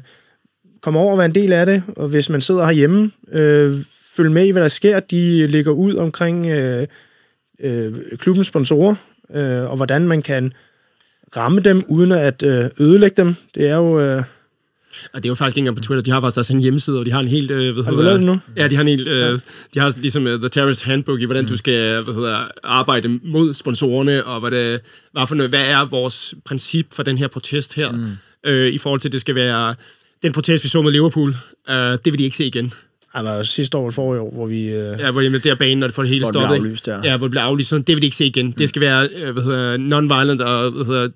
komme 0.82 1.00
over 1.00 1.12
og 1.12 1.18
være 1.18 1.26
en 1.26 1.36
del 1.36 1.54
af 1.54 1.66
det. 1.66 1.84
Og 1.96 2.08
hvis 2.08 2.30
man 2.30 2.42
sidder 2.42 2.66
herhjemme, 2.66 3.12
øh, 3.32 3.76
følg 4.16 4.32
med 4.32 4.46
i, 4.46 4.52
hvad 4.52 4.62
der 4.62 4.68
sker. 4.68 5.00
De 5.00 5.48
ligger 5.48 5.72
ud 5.72 5.96
omkring 5.96 6.48
øh, 6.48 6.88
øh, 7.60 7.94
klubbens 8.18 8.48
sponsorer, 8.48 8.96
øh, 9.34 9.70
og 9.72 9.76
hvordan 9.76 10.08
man 10.08 10.22
kan 10.22 10.54
ramme 11.38 11.62
dem, 11.62 11.84
uden 11.88 12.12
at 12.12 12.44
øh, 12.44 12.70
ødelægge 12.80 13.24
dem. 13.24 13.36
Det 13.56 13.70
er 13.70 13.76
jo... 13.76 14.00
Øh, 14.00 14.24
og 15.14 15.24
det 15.24 15.26
er 15.26 15.30
jo 15.30 15.36
faktisk 15.36 15.58
ikke 15.58 15.60
engang 15.60 15.78
på 15.78 15.84
Twitter. 15.84 16.04
De 16.04 16.12
har 16.12 16.22
faktisk 16.22 16.38
også 16.38 16.54
en 16.54 16.60
hjemmeside, 16.60 17.00
og 17.00 17.06
de 17.06 17.12
har 17.12 17.20
en 17.20 17.28
helt... 17.28 17.52
Øh, 17.52 17.74
hvad 17.74 17.84
Har 17.84 17.92
du 17.92 18.02
lavet 18.02 18.18
det 18.18 18.26
nu? 18.26 18.40
Ja, 18.58 18.68
de 18.68 18.76
har 18.76 18.82
en 18.82 18.88
helt... 18.88 19.08
Øh, 19.08 19.40
de 19.74 19.80
har 19.80 19.96
ligesom 19.98 20.26
uh, 20.26 20.32
The 20.32 20.50
Terrorist 20.50 20.84
Handbook 20.84 21.22
i, 21.22 21.26
hvordan 21.26 21.46
du 21.46 21.58
skal 21.58 22.04
hvad 22.04 22.14
hedder, 22.14 22.48
arbejde 22.64 23.20
mod 23.24 23.54
sponsorerne, 23.54 24.24
og 24.24 24.40
hvad, 24.40 24.52
det, 24.52 24.82
hvad, 25.12 25.28
for 25.28 25.36
noget, 25.36 25.52
hvad 25.52 25.66
er 25.66 25.86
vores 25.86 26.36
princip 26.46 26.88
for 26.94 27.04
den 27.04 27.18
her 27.18 27.28
protest 27.28 27.74
her, 27.74 27.92
mm. 27.92 28.08
øh, 28.44 28.70
i 28.70 28.78
forhold 28.78 29.02
til, 29.02 29.08
at 29.08 29.14
det 29.14 29.22
skal 29.22 29.36
være... 29.36 29.76
Den 30.24 30.32
protest, 30.32 30.64
vi 30.64 30.70
så 30.70 30.82
med 30.82 30.92
Liverpool, 30.92 31.36
øh, 31.70 31.76
det 31.76 32.06
vil 32.06 32.18
de 32.18 32.24
ikke 32.24 32.38
se 32.38 32.46
igen. 32.46 32.74
Var 33.14 33.44
sidste 33.44 33.78
år 33.78 33.82
eller 33.82 33.94
forrige 33.94 34.22
år, 34.22 34.32
hvor 34.34 34.46
vi... 34.46 34.66
Øh, 34.66 35.00
Ja, 35.00 35.12
hvor 35.12 35.22
de 35.22 35.40
der 35.40 35.56
banen, 35.56 35.78
når 35.78 35.88
det 35.88 35.96
får 35.96 36.04
det 36.04 36.10
hele 36.10 36.26
Hvor 36.26 36.32
stoppet. 36.32 36.56
aflyst, 36.56 36.88
ja. 36.88 37.00
ja. 37.04 37.18
hvor 37.18 37.28
det 37.28 37.32
bliver 37.32 37.44
aflyst. 37.44 37.70
Så 37.70 37.78
det 37.78 37.88
vil 37.88 38.02
de 38.02 38.06
ikke 38.08 38.18
se 38.18 38.26
igen. 38.26 38.52
Det 38.52 38.70
skal 38.70 38.82
være, 38.82 39.10
øh, 39.16 39.32
hvad 39.32 39.44
hedder, 39.44 39.78
non-violent, 39.78 40.44
og, 40.44 40.72
hvad 40.72 40.86
hedder, 40.86 41.10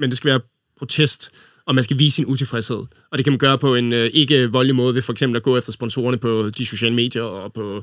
men 0.00 0.10
det 0.10 0.16
skal 0.16 0.30
være 0.30 0.40
protest, 0.78 1.30
og 1.66 1.74
man 1.74 1.84
skal 1.84 1.98
vise 1.98 2.14
sin 2.14 2.26
utilfredshed. 2.26 2.76
Og 3.10 3.18
det 3.18 3.24
kan 3.24 3.32
man 3.32 3.38
gøre 3.38 3.58
på 3.58 3.74
en 3.74 3.92
øh, 3.92 4.10
ikke 4.12 4.52
voldelig 4.52 4.74
måde, 4.76 4.94
ved 4.94 5.02
for 5.02 5.12
eksempel 5.12 5.36
at 5.36 5.42
gå 5.42 5.56
efter 5.56 5.72
sponsorerne 5.72 6.18
på 6.18 6.50
de 6.58 6.66
sociale 6.66 6.94
medier, 6.94 7.22
og 7.22 7.52
på 7.52 7.82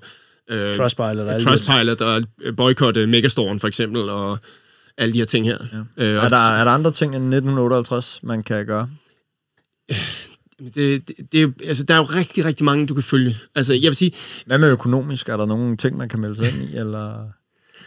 øh, 0.49 0.76
Trustpilot 0.76 1.18
og 1.28 1.41
Trustpilot, 1.41 2.02
og 2.02 2.24
boykotte 2.58 3.08
Megastoren 3.08 3.60
for 3.60 3.68
eksempel, 3.68 4.10
og 4.10 4.40
alle 4.98 5.14
de 5.14 5.18
her 5.18 5.26
ting 5.26 5.45
her. 5.45 5.58
Ja. 5.98 6.06
Øh, 6.06 6.16
Er 6.16 6.20
og 6.20 6.30
der, 6.30 6.38
er 6.38 6.64
der 6.64 6.72
andre 6.72 6.91
ting 6.91 7.16
end 7.16 7.24
1958, 7.24 8.20
man 8.24 8.44
kan 8.44 8.66
gøre? 8.66 8.90
det, 10.76 11.08
det, 11.08 11.16
det, 11.32 11.44
er 11.44 11.52
altså, 11.68 11.84
der 11.84 11.94
er 11.94 11.98
jo 11.98 12.03
rigtig, 12.03 12.45
rigtig 12.45 12.66
mange, 12.66 12.88
du 12.88 12.94
kan 12.94 13.03
følge. 13.03 13.38
Altså, 13.56 13.74
jeg 13.74 13.82
vil 13.90 13.95
sige, 13.95 14.12
Hvad 14.45 14.58
med 14.58 14.72
økonomisk? 14.72 15.30
Er 15.30 15.38
der 15.38 15.45
nogle 15.45 15.78
ting, 15.78 15.98
man 15.98 16.10
kan 16.10 16.20
melde 16.20 16.36
sig 16.36 16.45
ind 16.53 16.70
i? 16.70 16.78
Eller? 16.78 17.30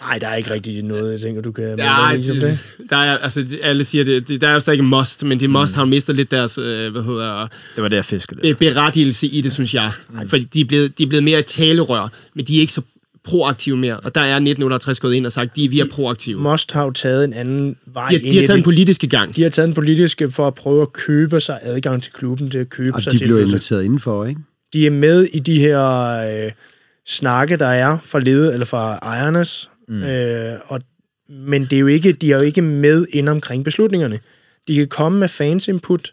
Nej, 0.06 0.18
der 0.18 0.28
er 0.28 0.35
ikke 0.35 0.51
rigtig 0.51 0.82
noget, 0.82 1.12
jeg 1.12 1.20
tænker, 1.20 1.43
du 1.43 1.52
kan... 1.52 1.78
i 2.18 2.22
som 2.22 2.36
det, 2.36 2.59
der 2.90 2.97
er, 2.97 3.18
altså, 3.18 3.40
det- 3.43 3.59
alle 3.62 3.85
siger 3.85 4.05
det, 4.05 4.28
det, 4.28 4.40
der 4.40 4.48
er 4.48 4.52
jo 4.52 4.60
stadig 4.60 4.85
must, 4.85 5.24
men 5.24 5.40
de 5.40 5.48
must 5.48 5.74
har 5.74 5.82
jo 5.82 5.86
mistet 5.86 6.16
lidt 6.16 6.31
deres, 6.31 6.59
øh, 6.59 6.93
hvad 6.93 7.02
hedder, 7.02 7.48
Det 7.76 7.82
var 7.82 7.89
det, 7.89 7.97
jeg 7.97 8.05
fiskede 8.05 8.40
be- 8.40 8.47
lidt. 8.47 8.59
berettigelse 8.59 9.26
i 9.26 9.40
det, 9.40 9.52
synes 9.52 9.74
jeg. 9.74 9.90
Fordi 10.26 10.44
de 10.44 10.60
er, 10.60 10.64
blevet, 10.64 10.98
de 10.98 11.02
er 11.02 11.06
blevet 11.06 11.24
mere 11.24 11.39
et 11.39 11.47
talerør, 11.47 12.12
men 12.35 12.44
de 12.44 12.56
er 12.56 12.60
ikke 12.60 12.72
så 12.72 12.82
proaktive 13.24 13.76
mere. 13.76 14.01
Og 14.01 14.14
der 14.14 14.20
er 14.20 14.35
1968 14.35 15.01
gået 15.01 15.14
ind 15.14 15.26
og 15.26 15.32
sagt, 15.32 15.56
de, 15.56 15.68
vi 15.68 15.81
er 15.81 15.85
proaktive. 15.93 16.40
Must 16.40 16.72
har 16.72 16.82
jo 16.85 16.90
taget 16.90 17.24
en 17.24 17.32
anden 17.32 17.76
vej 17.86 18.09
De 18.09 18.14
har, 18.14 18.20
de 18.20 18.26
har 18.26 18.32
taget 18.32 18.48
det. 18.48 18.56
en 18.56 18.62
politiske 18.62 19.06
gang. 19.06 19.36
De 19.36 19.43
har 19.43 19.51
taget 19.51 19.68
en 19.68 19.74
politiske 19.74 20.31
for 20.31 20.47
at 20.47 20.55
prøve 20.55 20.82
at 20.82 20.93
købe 20.93 21.40
sig 21.40 21.59
adgang 21.62 22.02
til 22.02 22.12
klubben, 22.12 22.51
til 22.51 22.59
at 22.59 22.68
købe 22.70 22.94
Og 22.94 23.02
sig 23.02 23.12
de 23.12 23.18
til 23.18 23.24
blev 23.26 23.40
inviteret 23.40 23.85
indenfor, 23.85 24.24
ikke? 24.26 24.40
de 24.72 24.86
er 24.86 24.90
med 24.90 25.24
i 25.32 25.39
de 25.39 25.59
her 25.59 25.85
øh, 26.47 26.51
snakke, 27.06 27.56
der 27.56 27.66
er 27.66 27.98
fra 28.05 28.18
ledet 28.20 28.52
eller 28.52 28.66
fra 28.66 28.94
ejernes. 29.02 29.70
Mm. 29.89 30.02
Øh, 30.02 30.59
og, 30.66 30.81
men 31.28 31.62
det 31.62 31.73
er 31.73 31.81
jo 31.81 31.86
ikke, 31.86 32.12
de 32.12 32.32
er 32.32 32.36
jo 32.36 32.43
ikke 32.43 32.62
med 32.62 33.06
ind 33.12 33.28
omkring 33.28 33.65
beslutningerne. 33.65 34.19
De 34.69 34.74
kan 34.77 34.86
komme 34.89 35.19
med 35.19 35.28
fans 35.28 35.69
input, 35.69 36.12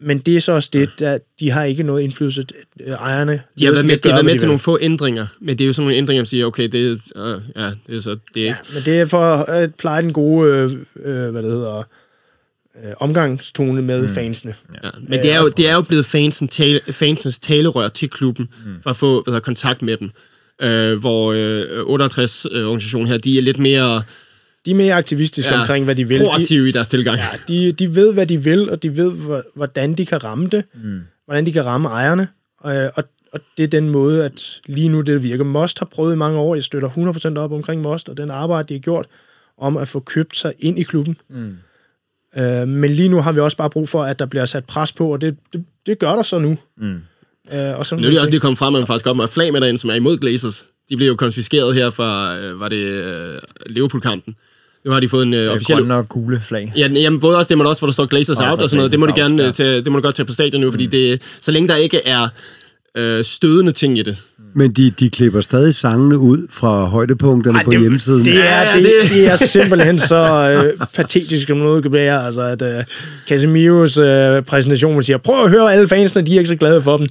men 0.00 0.18
det 0.18 0.36
er 0.36 0.40
så 0.40 0.52
også 0.52 0.70
det, 0.72 0.90
der, 0.98 1.18
de 1.40 1.50
har 1.50 1.64
ikke 1.64 1.82
noget 1.82 2.02
indflydelse. 2.02 2.44
Øh, 2.80 2.92
ejerne 2.92 3.42
De 3.58 3.64
har 3.64 3.72
været 3.72 3.86
med, 3.86 3.96
de 3.96 4.08
har 4.08 4.16
været 4.16 4.24
med 4.24 4.38
til 4.38 4.48
nogle 4.48 4.58
få 4.58 4.78
ændringer, 4.80 5.26
men 5.40 5.58
det 5.58 5.64
er 5.64 5.66
jo 5.66 5.72
sådan 5.72 5.84
nogle 5.84 5.96
ændringer, 5.96 6.22
der 6.22 6.28
siger, 6.28 6.46
okay, 6.46 6.68
det 6.68 6.90
er, 6.90 6.96
øh, 7.16 7.40
ja, 7.56 7.70
det 7.86 7.96
er 7.96 8.00
så, 8.00 8.16
det 8.34 8.42
er 8.42 8.44
Ja, 8.44 8.48
ikke. 8.48 8.72
men 8.74 8.82
det 8.82 9.00
er 9.00 9.04
for 9.04 9.34
at 9.36 9.74
pleje 9.74 10.02
den 10.02 10.12
gode, 10.12 10.50
øh, 10.50 10.72
øh, 11.04 11.30
hvad 11.30 11.42
det 11.42 11.50
hedder, 11.50 11.82
øh, 12.84 12.92
omgangstone 13.00 13.82
med 13.82 14.02
mm. 14.02 14.08
fansene. 14.08 14.54
Ja, 14.84 14.90
men 15.08 15.22
det 15.22 15.32
er 15.32 15.40
jo, 15.40 15.48
det 15.48 15.68
er 15.68 15.74
jo 15.74 15.82
blevet 15.82 16.06
fansen 16.06 16.48
tale, 16.48 16.80
fansens 16.90 17.38
talerør 17.38 17.88
til 17.88 18.10
klubben, 18.10 18.48
mm. 18.66 18.82
for 18.82 18.90
at 18.90 18.96
få 18.96 19.22
hvad 19.22 19.32
hedder, 19.32 19.44
kontakt 19.44 19.82
med 19.82 19.96
dem. 19.96 20.10
Øh, 20.62 20.98
hvor 21.00 21.32
øh, 21.32 21.62
68-organisationen 21.94 23.06
her, 23.08 23.18
de 23.18 23.38
er 23.38 23.42
lidt 23.42 23.58
mere 23.58 24.02
De 24.66 24.70
er 24.70 24.74
mere 24.74 24.94
aktivistiske 24.94 25.50
ja, 25.54 25.60
omkring, 25.60 25.84
hvad 25.84 25.94
de 25.94 26.08
vil. 26.08 26.18
De, 26.18 26.24
proaktive 26.24 26.68
i 26.68 26.72
deres 26.72 26.88
tilgang. 26.88 27.18
Ja, 27.18 27.24
de, 27.48 27.72
de 27.72 27.94
ved, 27.94 28.12
hvad 28.12 28.26
de 28.26 28.42
vil, 28.44 28.70
og 28.70 28.82
de 28.82 28.96
ved, 28.96 29.12
hvor- 29.12 29.44
hvordan 29.54 29.94
de 29.94 30.06
kan 30.06 30.24
ramme 30.24 30.48
det. 30.48 30.64
Mm. 30.84 31.00
Hvordan 31.24 31.46
de 31.46 31.52
kan 31.52 31.66
ramme 31.66 31.88
ejerne. 31.88 32.28
Og, 32.60 32.90
og, 32.94 33.04
og 33.32 33.40
det 33.56 33.62
er 33.64 33.68
den 33.68 33.88
måde, 33.90 34.24
at 34.24 34.60
lige 34.66 34.88
nu 34.88 35.00
det 35.00 35.22
virker. 35.22 35.44
Most 35.44 35.78
har 35.78 35.86
prøvet 35.86 36.12
i 36.14 36.16
mange 36.16 36.38
år. 36.38 36.54
Jeg 36.54 36.64
støtter 36.64 36.88
100% 37.36 37.38
op 37.38 37.52
omkring 37.52 37.82
Most, 37.82 38.08
og 38.08 38.16
den 38.16 38.30
arbejde, 38.30 38.68
de 38.68 38.74
har 38.74 38.78
gjort, 38.80 39.06
om 39.58 39.76
at 39.76 39.88
få 39.88 40.00
købt 40.00 40.36
sig 40.36 40.52
ind 40.58 40.78
i 40.78 40.82
klubben. 40.82 41.16
Mm. 41.30 41.56
Øh, 42.36 42.68
men 42.68 42.90
lige 42.90 43.08
nu 43.08 43.20
har 43.20 43.32
vi 43.32 43.40
også 43.40 43.56
bare 43.56 43.70
brug 43.70 43.88
for, 43.88 44.02
at 44.04 44.18
der 44.18 44.26
bliver 44.26 44.44
sat 44.44 44.64
pres 44.64 44.92
på, 44.92 45.12
og 45.12 45.20
det, 45.20 45.36
det, 45.52 45.64
det 45.86 45.98
gør 45.98 46.12
der 46.14 46.22
så 46.22 46.38
nu. 46.38 46.58
Mm. 46.76 47.00
Øh, 47.54 47.78
og 47.78 47.86
sådan 47.86 48.02
Nu 48.02 48.06
er 48.06 48.10
det 48.10 48.20
også 48.20 48.30
lige 48.30 48.40
kommet 48.40 48.58
frem, 48.58 48.74
at 48.74 48.80
man 48.80 48.86
faktisk 48.86 49.04
kommer 49.04 49.22
med 49.24 49.28
flag 49.28 49.52
med 49.52 49.60
derinde, 49.60 49.78
som 49.80 49.90
er 49.90 49.94
imod 49.94 50.18
Glazers. 50.18 50.66
De 50.90 50.96
blev 50.96 51.08
jo 51.08 51.14
konfiskeret 51.14 51.74
her 51.74 51.90
fra, 51.90 52.38
øh, 52.38 52.60
var 52.60 52.68
det 52.68 52.82
øh, 52.82 53.38
Liverpool-kampen. 53.66 54.34
Nu 54.84 54.90
har 54.90 55.00
de 55.00 55.08
fået 55.08 55.26
en 55.26 55.34
øh, 55.34 55.52
officiel... 55.52 55.78
Grønne 55.78 55.94
og 55.94 56.08
gule 56.08 56.40
flag. 56.40 56.72
Ja, 56.76 56.88
jamen, 56.88 57.20
både 57.20 57.36
også 57.36 57.48
det, 57.48 57.58
men 57.58 57.66
også, 57.66 57.80
hvor 57.80 57.86
der 57.86 57.92
står 57.92 58.06
Glazers 58.06 58.38
Og 58.38 58.46
out 58.46 58.58
så 58.58 58.62
og 58.62 58.70
sådan 58.70 58.76
noget. 58.76 58.92
Det 58.92 59.00
må, 59.00 59.06
du 59.06 59.12
Glazers 59.14 59.30
gerne, 59.30 59.42
ja. 59.44 59.50
tage, 59.50 59.76
det 59.80 59.92
må 59.92 59.98
du 59.98 60.02
godt 60.02 60.14
tage 60.14 60.26
på 60.26 60.32
stadion 60.32 60.60
nu, 60.60 60.70
fordi 60.70 60.86
det, 60.86 61.22
så 61.40 61.50
længe 61.52 61.68
der 61.68 61.76
ikke 61.76 62.00
er 62.06 62.28
øh, 62.96 63.24
stødende 63.24 63.72
ting 63.72 63.98
i 63.98 64.02
det. 64.02 64.16
Men 64.54 64.72
de, 64.72 64.90
de 64.90 65.10
klipper 65.10 65.40
stadig 65.40 65.74
sangene 65.74 66.18
ud 66.18 66.46
fra 66.52 66.84
højdepunkterne 66.86 67.58
Ej, 67.58 67.64
på 67.64 67.70
det- 67.70 67.80
hjemmesiden. 67.80 68.24
Det 68.24 68.48
er, 68.48 68.72
det, 68.76 68.92
det- 69.10 69.26
er 69.26 69.36
simpelthen 69.36 69.98
så 69.98 70.16
øh, 70.80 70.86
patetisk, 70.94 71.46
som 71.46 71.56
noget 71.56 71.82
kan 71.82 71.92
være. 71.92 72.26
Altså, 72.26 72.40
at 72.40 72.62
øh, 72.62 72.84
Casemiros 73.28 73.98
øh, 73.98 74.42
præsentation, 74.42 74.92
hvor 74.92 75.00
siger, 75.02 75.18
prøv 75.18 75.44
at 75.44 75.50
høre 75.50 75.72
alle 75.72 75.88
fansene, 75.88 76.26
de 76.26 76.34
er 76.34 76.38
ikke 76.38 76.48
så 76.48 76.56
glade 76.56 76.82
for 76.82 76.96
dem. 76.96 77.06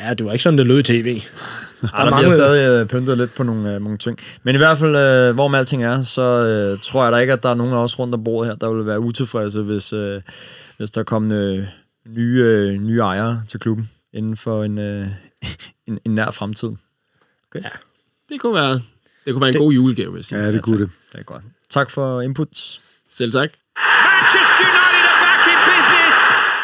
Ja, 0.00 0.14
det 0.14 0.26
var 0.26 0.32
ikke 0.32 0.42
sådan, 0.42 0.58
det 0.58 0.66
lød 0.66 0.78
i 0.78 0.82
tv. 0.82 1.20
Ej, 1.94 2.04
der 2.04 2.16
bliver 2.16 2.36
stadig 2.36 2.80
øh, 2.80 2.86
pyntet 2.86 3.18
lidt 3.18 3.34
på 3.34 3.42
nogle, 3.42 3.74
øh, 3.74 3.82
nogle 3.82 3.98
ting. 3.98 4.18
Men 4.42 4.54
i 4.54 4.58
hvert 4.58 4.78
fald, 4.78 4.96
øh, 4.96 5.34
hvor 5.34 5.48
med 5.48 5.58
alting 5.58 5.84
er, 5.84 6.02
så 6.02 6.22
øh, 6.22 6.78
tror 6.82 7.04
jeg 7.04 7.12
da 7.12 7.18
ikke, 7.18 7.32
at 7.32 7.42
der 7.42 7.48
er 7.48 7.54
nogen 7.54 7.72
af 7.72 7.76
os 7.76 7.98
rundt 7.98 8.14
om 8.14 8.24
bordet 8.24 8.50
her, 8.50 8.56
der 8.56 8.70
vil 8.70 8.86
være 8.86 9.00
utilfredse, 9.00 9.62
hvis, 9.62 9.92
øh, 9.92 10.20
hvis 10.76 10.90
der 10.90 11.02
kommer 11.02 11.54
øh, 11.58 11.64
nye, 12.06 12.42
øh, 12.44 12.72
nye 12.72 12.98
ejere 12.98 13.42
til 13.48 13.60
klubben 13.60 13.90
inden 14.12 14.36
for 14.36 14.64
en, 14.64 14.78
øh, 14.78 15.06
en, 15.88 15.98
en 16.06 16.14
nær 16.14 16.30
fremtid. 16.30 16.70
Det 18.28 18.40
kunne 18.40 18.54
være, 18.54 18.80
det 19.24 19.32
kunne 19.32 19.40
være 19.40 19.50
en 19.50 19.56
god 19.58 19.72
julegave, 19.72 20.12
vil 20.12 20.26
jeg. 20.30 20.38
Ja, 20.38 20.52
det 20.52 20.62
kunne 20.62 20.80
det. 20.80 20.90
Det 21.12 21.18
er 21.18 21.24
godt. 21.24 21.42
Tak 21.70 21.90
for 21.90 22.20
inputs. 22.20 22.80
Selv 23.08 23.32
tak. 23.32 23.50
Manchester 23.76 24.64
United 24.64 25.04
are 25.10 25.38
back 25.46 25.48
in 25.52 25.58
business. 25.66 26.18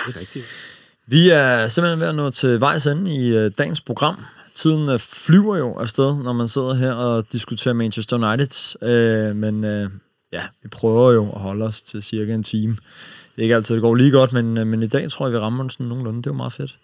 Det 0.06 0.16
er 0.16 0.20
rigtigt. 0.20 0.65
Vi 1.08 1.28
er 1.30 1.66
simpelthen 1.66 2.00
ved 2.00 2.06
at 2.06 2.14
nå 2.14 2.30
til 2.30 2.60
vejs 2.60 2.86
ende 2.86 3.14
i 3.14 3.36
øh, 3.36 3.50
dagens 3.58 3.80
program. 3.80 4.24
Tiden 4.54 4.88
øh, 4.88 4.98
flyver 4.98 5.56
jo 5.56 5.74
afsted, 5.74 6.22
når 6.22 6.32
man 6.32 6.48
sidder 6.48 6.74
her 6.74 6.92
og 6.92 7.32
diskuterer 7.32 7.74
Manchester 7.74 8.16
United. 8.16 8.82
Øh, 8.88 9.36
men 9.36 9.64
øh, 9.64 9.90
ja, 10.32 10.42
vi 10.62 10.68
prøver 10.68 11.12
jo 11.12 11.30
at 11.32 11.40
holde 11.40 11.64
os 11.64 11.82
til 11.82 12.02
cirka 12.02 12.34
en 12.34 12.42
time. 12.42 12.72
Det 12.72 13.38
er 13.38 13.42
ikke 13.42 13.54
altid, 13.54 13.74
det 13.74 13.82
går 13.82 13.94
lige 13.94 14.10
godt, 14.10 14.32
men, 14.32 14.58
øh, 14.58 14.66
men 14.66 14.82
i 14.82 14.86
dag 14.86 15.10
tror 15.10 15.26
jeg, 15.26 15.32
vi 15.32 15.38
rammer 15.38 15.62
den 15.62 15.70
sådan 15.70 15.86
nogenlunde. 15.86 16.18
Det 16.18 16.26
er 16.26 16.30
jo 16.30 16.36
meget 16.36 16.52
fedt. 16.52 16.78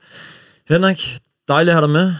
Henrik, 0.68 1.18
dejligt 1.48 1.70
at 1.70 1.74
have 1.74 1.86
dig 1.86 1.92
med. 1.92 2.14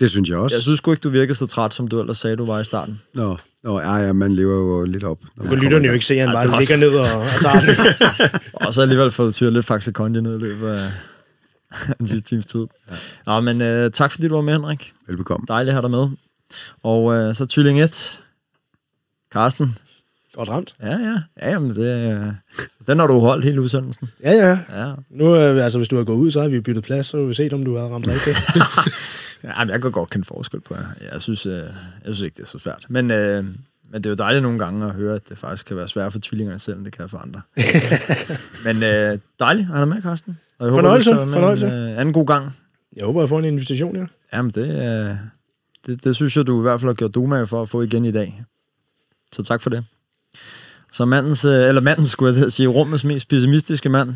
Det 0.00 0.10
synes 0.10 0.28
jeg 0.28 0.38
også. 0.38 0.56
Jeg 0.56 0.62
synes 0.62 0.78
sgu 0.78 0.90
ikke, 0.90 1.00
du 1.00 1.08
virkede 1.08 1.34
så 1.34 1.46
træt, 1.46 1.74
som 1.74 1.88
du 1.88 2.00
ellers 2.00 2.18
sagde, 2.18 2.36
du 2.36 2.44
var 2.44 2.60
i 2.60 2.64
starten. 2.64 3.00
Nå, 3.14 3.36
nå 3.62 3.80
ja, 3.80 3.94
ja, 3.96 4.12
man 4.12 4.34
lever 4.34 4.54
jo 4.54 4.84
lidt 4.84 5.04
op. 5.04 5.18
når 5.22 5.28
Nu 5.36 5.42
kan 5.42 5.48
kommer 5.48 5.62
lytterne 5.64 5.86
jo 5.86 5.92
ikke 5.92 6.06
se, 6.06 6.14
at 6.14 6.20
han 6.20 6.28
er 6.28 6.32
bare 6.32 6.44
også- 6.46 6.58
ligger 6.58 6.76
ned 6.76 6.94
og, 6.96 7.20
og 7.20 7.26
tager 7.42 7.60
den. 7.60 8.40
Og 8.66 8.72
så 8.74 8.82
alligevel 8.82 9.10
fået 9.10 9.34
tyret 9.34 9.52
lidt 9.52 9.66
Faxe 9.66 9.92
Kondi 9.92 10.20
ned 10.20 10.36
i 10.36 10.40
løbet 10.40 10.68
af 10.68 10.90
den 11.98 12.06
sidste 12.06 12.28
times 12.28 12.46
tid. 12.46 12.66
Ja. 12.90 12.96
Nå, 13.26 13.40
men 13.40 13.60
øh, 13.62 13.90
tak 13.90 14.10
fordi 14.12 14.28
du 14.28 14.34
var 14.34 14.42
med, 14.42 14.52
Henrik. 14.52 14.92
Velbekomme. 15.06 15.44
Dejligt 15.48 15.68
at 15.68 15.74
have 15.74 15.82
dig 15.82 15.90
med. 15.90 16.08
Og 16.82 17.14
øh, 17.14 17.34
så 17.34 17.46
Tvilling 17.46 17.80
1. 17.82 18.20
Karsten. 19.32 19.76
Godt 20.34 20.48
ramt. 20.48 20.74
Ja, 20.82 20.90
ja. 20.90 21.18
Ja, 21.42 21.50
jamen, 21.50 21.70
det, 21.70 22.12
øh, 22.12 22.26
den 22.86 22.98
har 22.98 23.06
du 23.06 23.18
holdt 23.18 23.44
hele 23.44 23.60
udsendelsen. 23.60 24.08
Ja, 24.22 24.32
ja. 24.32 24.58
Ja. 24.84 24.92
Nu, 25.10 25.36
øh, 25.36 25.64
altså, 25.64 25.78
hvis 25.78 25.88
du 25.88 25.96
har 25.96 26.04
gået 26.04 26.16
ud, 26.16 26.30
så 26.30 26.40
har 26.40 26.48
vi 26.48 26.60
byttet 26.60 26.84
plads, 26.84 27.06
så 27.06 27.16
har 27.16 27.24
vi 27.24 27.34
set, 27.34 27.52
om 27.52 27.64
du 27.64 27.76
har 27.76 27.84
ramt 27.86 28.08
rigtigt. 28.08 28.38
ja 29.44 29.64
men 29.64 29.72
jeg 29.72 29.82
kan 29.82 29.92
godt 29.92 30.10
kende 30.10 30.26
forskel 30.26 30.60
på 30.60 30.74
jer. 30.74 31.08
Jeg 31.12 31.20
synes, 31.22 31.46
øh, 31.46 31.52
jeg 31.52 31.70
synes 32.04 32.20
ikke, 32.20 32.36
det 32.36 32.42
er 32.42 32.46
så 32.46 32.58
svært. 32.58 32.86
Men, 32.88 33.10
øh, 33.10 33.44
men 33.90 34.04
det 34.04 34.06
er 34.06 34.10
jo 34.10 34.16
dejligt 34.16 34.42
nogle 34.42 34.58
gange 34.58 34.86
at 34.86 34.92
høre, 34.92 35.14
at 35.14 35.28
det 35.28 35.38
faktisk 35.38 35.66
kan 35.66 35.76
være 35.76 35.88
svært 35.88 36.12
for 36.12 36.18
tvillingerne 36.22 36.58
selv, 36.58 36.76
end 36.76 36.84
det 36.84 36.92
kan 36.92 37.08
for 37.08 37.18
andre. 37.18 37.40
men 38.66 38.82
øh, 38.82 39.18
dejligt 39.38 39.66
have 39.66 39.78
dig 39.78 39.88
med, 39.88 40.02
Karsten. 40.02 40.38
Og 40.58 40.66
jeg 40.66 40.74
Fornøjelse, 40.74 41.14
håber, 41.14 41.26
er 41.26 41.32
fornøjelse. 41.32 41.66
En, 41.66 41.72
øh, 41.72 41.98
anden 41.98 42.12
god 42.12 42.26
gang. 42.26 42.52
Jeg 42.96 43.06
håber, 43.06 43.20
jeg 43.20 43.28
får 43.28 43.38
en 43.38 43.44
invitation, 43.44 43.96
ja. 43.96 44.06
Jamen, 44.32 44.50
det, 44.50 44.68
øh, 44.68 45.16
det, 45.86 46.04
det 46.04 46.16
synes 46.16 46.36
jeg, 46.36 46.46
du 46.46 46.58
i 46.58 46.62
hvert 46.62 46.80
fald 46.80 46.88
har 46.88 46.94
gjort 46.94 47.14
dumag 47.14 47.48
for 47.48 47.62
at 47.62 47.68
få 47.68 47.82
igen 47.82 48.04
i 48.04 48.12
dag. 48.12 48.44
Så 49.32 49.42
tak 49.42 49.62
for 49.62 49.70
det. 49.70 49.84
Så 50.92 51.04
mandens, 51.04 51.44
øh, 51.44 51.68
eller 51.68 51.80
manden 51.80 52.06
skulle 52.06 52.40
jeg 52.40 52.52
sige, 52.52 52.66
rummets 52.66 53.04
mest 53.04 53.28
pessimistiske 53.28 53.88
mand. 53.88 54.14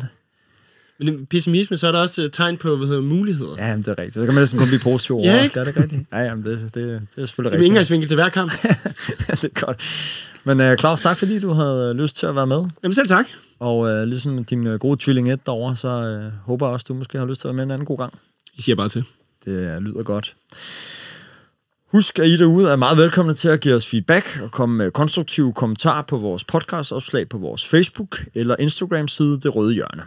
Men 0.99 1.25
pessimisme, 1.25 1.77
så 1.77 1.87
er 1.87 1.91
der 1.91 1.99
også 1.99 2.23
øh, 2.23 2.31
tegn 2.31 2.57
på 2.57 2.75
hvad 2.75 2.87
hedder, 2.87 3.01
muligheder. 3.01 3.55
Ja, 3.57 3.63
Ja, 3.63 3.69
jamen, 3.69 3.83
det 3.83 3.91
er 3.91 3.97
rigtigt. 3.97 4.15
Det 4.15 4.25
kan 4.25 4.33
man 4.33 4.41
næsten 4.41 4.59
kun 4.59 4.67
blive 4.67 4.79
positiv 4.79 5.15
over. 5.15 5.25
Ja, 5.25 5.35
ikke? 5.37 5.49
Skal 5.49 5.65
det 5.65 5.77
rigtigt? 5.77 6.01
Ja, 6.11 6.19
jamen, 6.19 6.43
det, 6.43 6.59
det, 6.59 6.73
det 6.73 7.21
er 7.21 7.25
selvfølgelig 7.25 7.59
det 7.59 7.77
er 7.77 7.79
rigtigt. 7.79 8.07
til 8.07 8.15
hver 8.15 8.29
kamp. 8.29 8.51
det 9.41 9.43
er 9.43 9.65
godt. 9.65 9.81
Men 10.43 10.61
uh, 10.61 10.75
Claus, 10.75 11.01
tak 11.01 11.17
fordi 11.17 11.39
du 11.39 11.51
havde 11.53 11.93
lyst 11.93 12.15
til 12.15 12.25
at 12.25 12.35
være 12.35 12.47
med. 12.47 12.65
Jamen 12.83 12.93
selv 12.93 13.07
tak. 13.07 13.25
Og 13.59 13.77
uh, 13.77 14.03
ligesom 14.03 14.43
din 14.43 14.67
uh, 14.67 14.73
gode 14.73 14.97
tvilling 15.03 15.31
1 15.31 15.45
derovre, 15.45 15.75
så 15.75 15.87
uh, 15.87 16.45
håber 16.45 16.67
jeg 16.67 16.73
også, 16.73 16.85
du 16.87 16.93
måske 16.93 17.17
har 17.17 17.25
lyst 17.25 17.41
til 17.41 17.47
at 17.47 17.49
være 17.49 17.55
med 17.55 17.63
en 17.63 17.71
anden 17.71 17.85
god 17.85 17.97
gang. 17.97 18.13
I 18.53 18.61
siger 18.61 18.75
bare 18.75 18.89
til. 18.89 19.03
Det 19.45 19.77
uh, 19.77 19.83
lyder 19.83 20.03
godt. 20.03 20.35
Husk, 21.91 22.19
at 22.19 22.27
I 22.27 22.37
derude 22.37 22.69
er 22.69 22.75
meget 22.75 22.97
velkomne 22.97 23.33
til 23.33 23.47
at 23.47 23.59
give 23.59 23.75
os 23.75 23.87
feedback 23.87 24.39
og 24.43 24.51
komme 24.51 24.77
med 24.77 24.91
konstruktive 24.91 25.53
kommentarer 25.53 26.01
på 26.01 26.17
vores 26.17 26.43
podcastopslag 26.43 27.29
på 27.29 27.37
vores 27.37 27.67
Facebook 27.67 28.19
eller 28.35 28.55
Instagram-side 28.59 29.39
Det 29.39 29.55
Røde 29.55 29.73
Hjørne. 29.73 30.03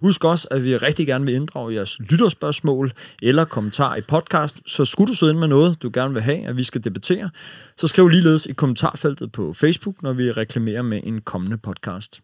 Husk 0.00 0.24
også, 0.24 0.48
at 0.50 0.64
vi 0.64 0.76
rigtig 0.76 1.06
gerne 1.06 1.26
vil 1.26 1.34
inddrage 1.34 1.74
jeres 1.74 1.98
lytterspørgsmål 1.98 2.92
eller 3.22 3.44
kommentarer 3.44 3.96
i 3.96 4.00
podcast, 4.00 4.60
så 4.66 4.84
skulle 4.84 5.08
du 5.08 5.16
sidde 5.16 5.32
ind 5.32 5.38
med 5.38 5.48
noget, 5.48 5.82
du 5.82 5.90
gerne 5.92 6.14
vil 6.14 6.22
have, 6.22 6.46
at 6.46 6.56
vi 6.56 6.64
skal 6.64 6.84
debattere, 6.84 7.30
så 7.76 7.88
skriv 7.88 8.08
ligeledes 8.08 8.46
i 8.46 8.52
kommentarfeltet 8.52 9.32
på 9.32 9.52
Facebook, 9.52 10.02
når 10.02 10.12
vi 10.12 10.32
reklamerer 10.32 10.82
med 10.82 11.00
en 11.04 11.20
kommende 11.20 11.58
podcast. 11.58 12.20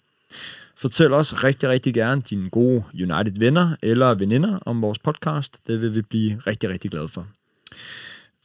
Fortæl 0.76 1.12
os 1.12 1.44
rigtig, 1.44 1.68
rigtig 1.68 1.94
gerne 1.94 2.22
dine 2.30 2.50
gode 2.50 2.84
United-venner 2.94 3.76
eller 3.82 4.14
veninder 4.14 4.58
om 4.66 4.82
vores 4.82 4.98
podcast. 4.98 5.66
Det 5.66 5.80
vil 5.80 5.94
vi 5.94 6.02
blive 6.02 6.40
rigtig, 6.46 6.70
rigtig 6.70 6.90
glade 6.90 7.08
for. 7.08 7.26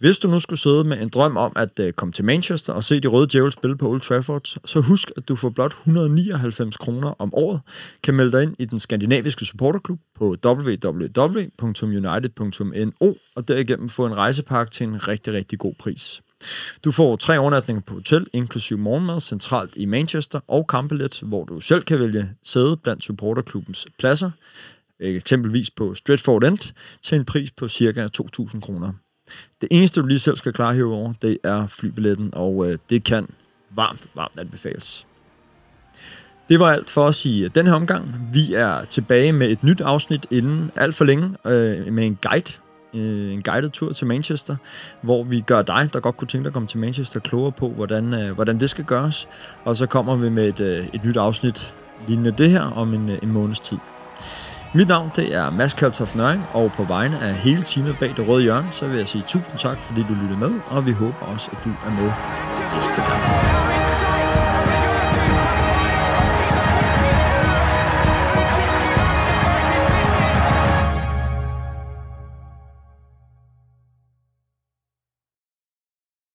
Hvis 0.01 0.17
du 0.17 0.27
nu 0.27 0.39
skulle 0.39 0.59
sidde 0.59 0.83
med 0.83 1.01
en 1.01 1.09
drøm 1.09 1.37
om 1.37 1.53
at 1.55 1.79
øh, 1.79 1.93
komme 1.93 2.11
til 2.11 2.25
Manchester 2.25 2.73
og 2.73 2.83
se 2.83 2.99
de 2.99 3.07
røde 3.07 3.27
djævel 3.31 3.51
spille 3.51 3.77
på 3.77 3.89
Old 3.89 4.01
Trafford, 4.01 4.57
så 4.65 4.81
husk, 4.81 5.11
at 5.17 5.27
du 5.27 5.35
for 5.35 5.49
blot 5.49 5.71
199 5.71 6.77
kroner 6.77 7.13
om 7.19 7.33
året 7.33 7.61
kan 8.03 8.15
melde 8.15 8.31
dig 8.31 8.43
ind 8.43 8.55
i 8.59 8.65
den 8.65 8.79
skandinaviske 8.79 9.45
supporterklub 9.45 9.99
på 10.15 10.35
www.united.no 10.45 13.13
og 13.35 13.47
derigennem 13.47 13.89
få 13.89 14.05
en 14.05 14.17
rejsepakke 14.17 14.71
til 14.71 14.87
en 14.87 15.07
rigtig, 15.07 15.33
rigtig 15.33 15.59
god 15.59 15.73
pris. 15.79 16.21
Du 16.83 16.91
får 16.91 17.15
tre 17.15 17.39
overnatninger 17.39 17.81
på 17.81 17.93
hotel, 17.93 18.27
inklusiv 18.33 18.77
morgenmad, 18.77 19.21
centralt 19.21 19.73
i 19.75 19.85
Manchester 19.85 20.39
og 20.47 20.67
kampelet, 20.67 21.19
hvor 21.23 21.45
du 21.45 21.59
selv 21.59 21.83
kan 21.83 21.99
vælge 21.99 22.29
sæde 22.43 22.77
blandt 22.77 23.03
supporterklubbens 23.03 23.87
pladser, 23.99 24.31
eksempelvis 24.99 25.71
på 25.71 25.93
Stratford 25.93 26.43
End, 26.43 26.73
til 27.01 27.15
en 27.15 27.25
pris 27.25 27.51
på 27.51 27.67
ca. 27.67 28.09
2.000 28.17 28.59
kroner. 28.59 28.93
Det 29.61 29.67
eneste, 29.71 30.01
du 30.01 30.05
lige 30.05 30.19
selv 30.19 30.37
skal 30.37 30.53
klare 30.53 30.73
herover, 30.73 31.13
det 31.21 31.37
er 31.43 31.67
flybilletten, 31.67 32.29
og 32.33 32.69
øh, 32.69 32.77
det 32.89 33.03
kan 33.03 33.27
varmt, 33.75 34.07
varmt 34.15 34.39
anbefales. 34.39 35.07
Det 36.49 36.59
var 36.59 36.71
alt 36.71 36.89
for 36.89 37.03
os 37.03 37.25
i 37.25 37.43
øh, 37.43 37.49
den 37.55 37.67
her 37.67 37.73
omgang. 37.73 38.29
Vi 38.33 38.53
er 38.53 38.83
tilbage 38.85 39.33
med 39.33 39.49
et 39.49 39.63
nyt 39.63 39.81
afsnit 39.81 40.25
inden 40.31 40.71
alt 40.75 40.95
for 40.95 41.05
længe, 41.05 41.35
øh, 41.45 41.93
med 41.93 42.05
en 42.05 42.17
guide, 42.21 42.51
øh, 42.93 43.33
en 43.33 43.41
guided 43.41 43.69
tur 43.69 43.93
til 43.93 44.07
Manchester, 44.07 44.55
hvor 45.01 45.23
vi 45.23 45.41
gør 45.41 45.61
dig, 45.61 45.89
der 45.93 45.99
godt 45.99 46.17
kunne 46.17 46.27
tænke 46.27 46.43
dig 46.43 46.49
at 46.49 46.53
komme 46.53 46.67
til 46.67 46.79
Manchester, 46.79 47.19
klogere 47.19 47.51
på, 47.51 47.69
hvordan, 47.69 48.13
øh, 48.13 48.31
hvordan 48.31 48.59
det 48.59 48.69
skal 48.69 48.85
gøres. 48.85 49.27
Og 49.63 49.75
så 49.75 49.85
kommer 49.85 50.15
vi 50.15 50.29
med 50.29 50.47
et, 50.47 50.59
øh, 50.59 50.87
et 50.93 51.03
nyt 51.05 51.17
afsnit 51.17 51.73
lignende 52.07 52.31
det 52.31 52.49
her 52.49 52.61
om 52.61 52.93
en, 52.93 53.09
øh, 53.09 53.17
en 53.23 53.31
måneds 53.31 53.59
tid. 53.59 53.77
Mit 54.73 54.87
navn 54.87 55.11
det 55.15 55.35
er 55.35 55.49
Mads 55.49 55.73
Kaltoff 55.73 56.15
Nøring, 56.15 56.43
og 56.53 56.71
på 56.71 56.83
vegne 56.83 57.19
af 57.19 57.33
hele 57.33 57.61
teamet 57.61 57.97
bag 57.99 58.13
det 58.17 58.27
røde 58.27 58.43
hjørne, 58.43 58.67
så 58.71 58.87
vil 58.87 58.97
jeg 58.97 59.07
sige 59.07 59.21
tusind 59.21 59.57
tak, 59.57 59.83
fordi 59.83 60.05
du 60.09 60.13
lyttede 60.13 60.39
med, 60.39 60.51
og 60.67 60.85
vi 60.85 60.91
håber 60.91 61.25
også, 61.25 61.49
at 61.51 61.57
du 61.63 61.69
er 61.69 61.91
med 61.91 62.11
næste 62.75 63.01
gang. 63.01 63.70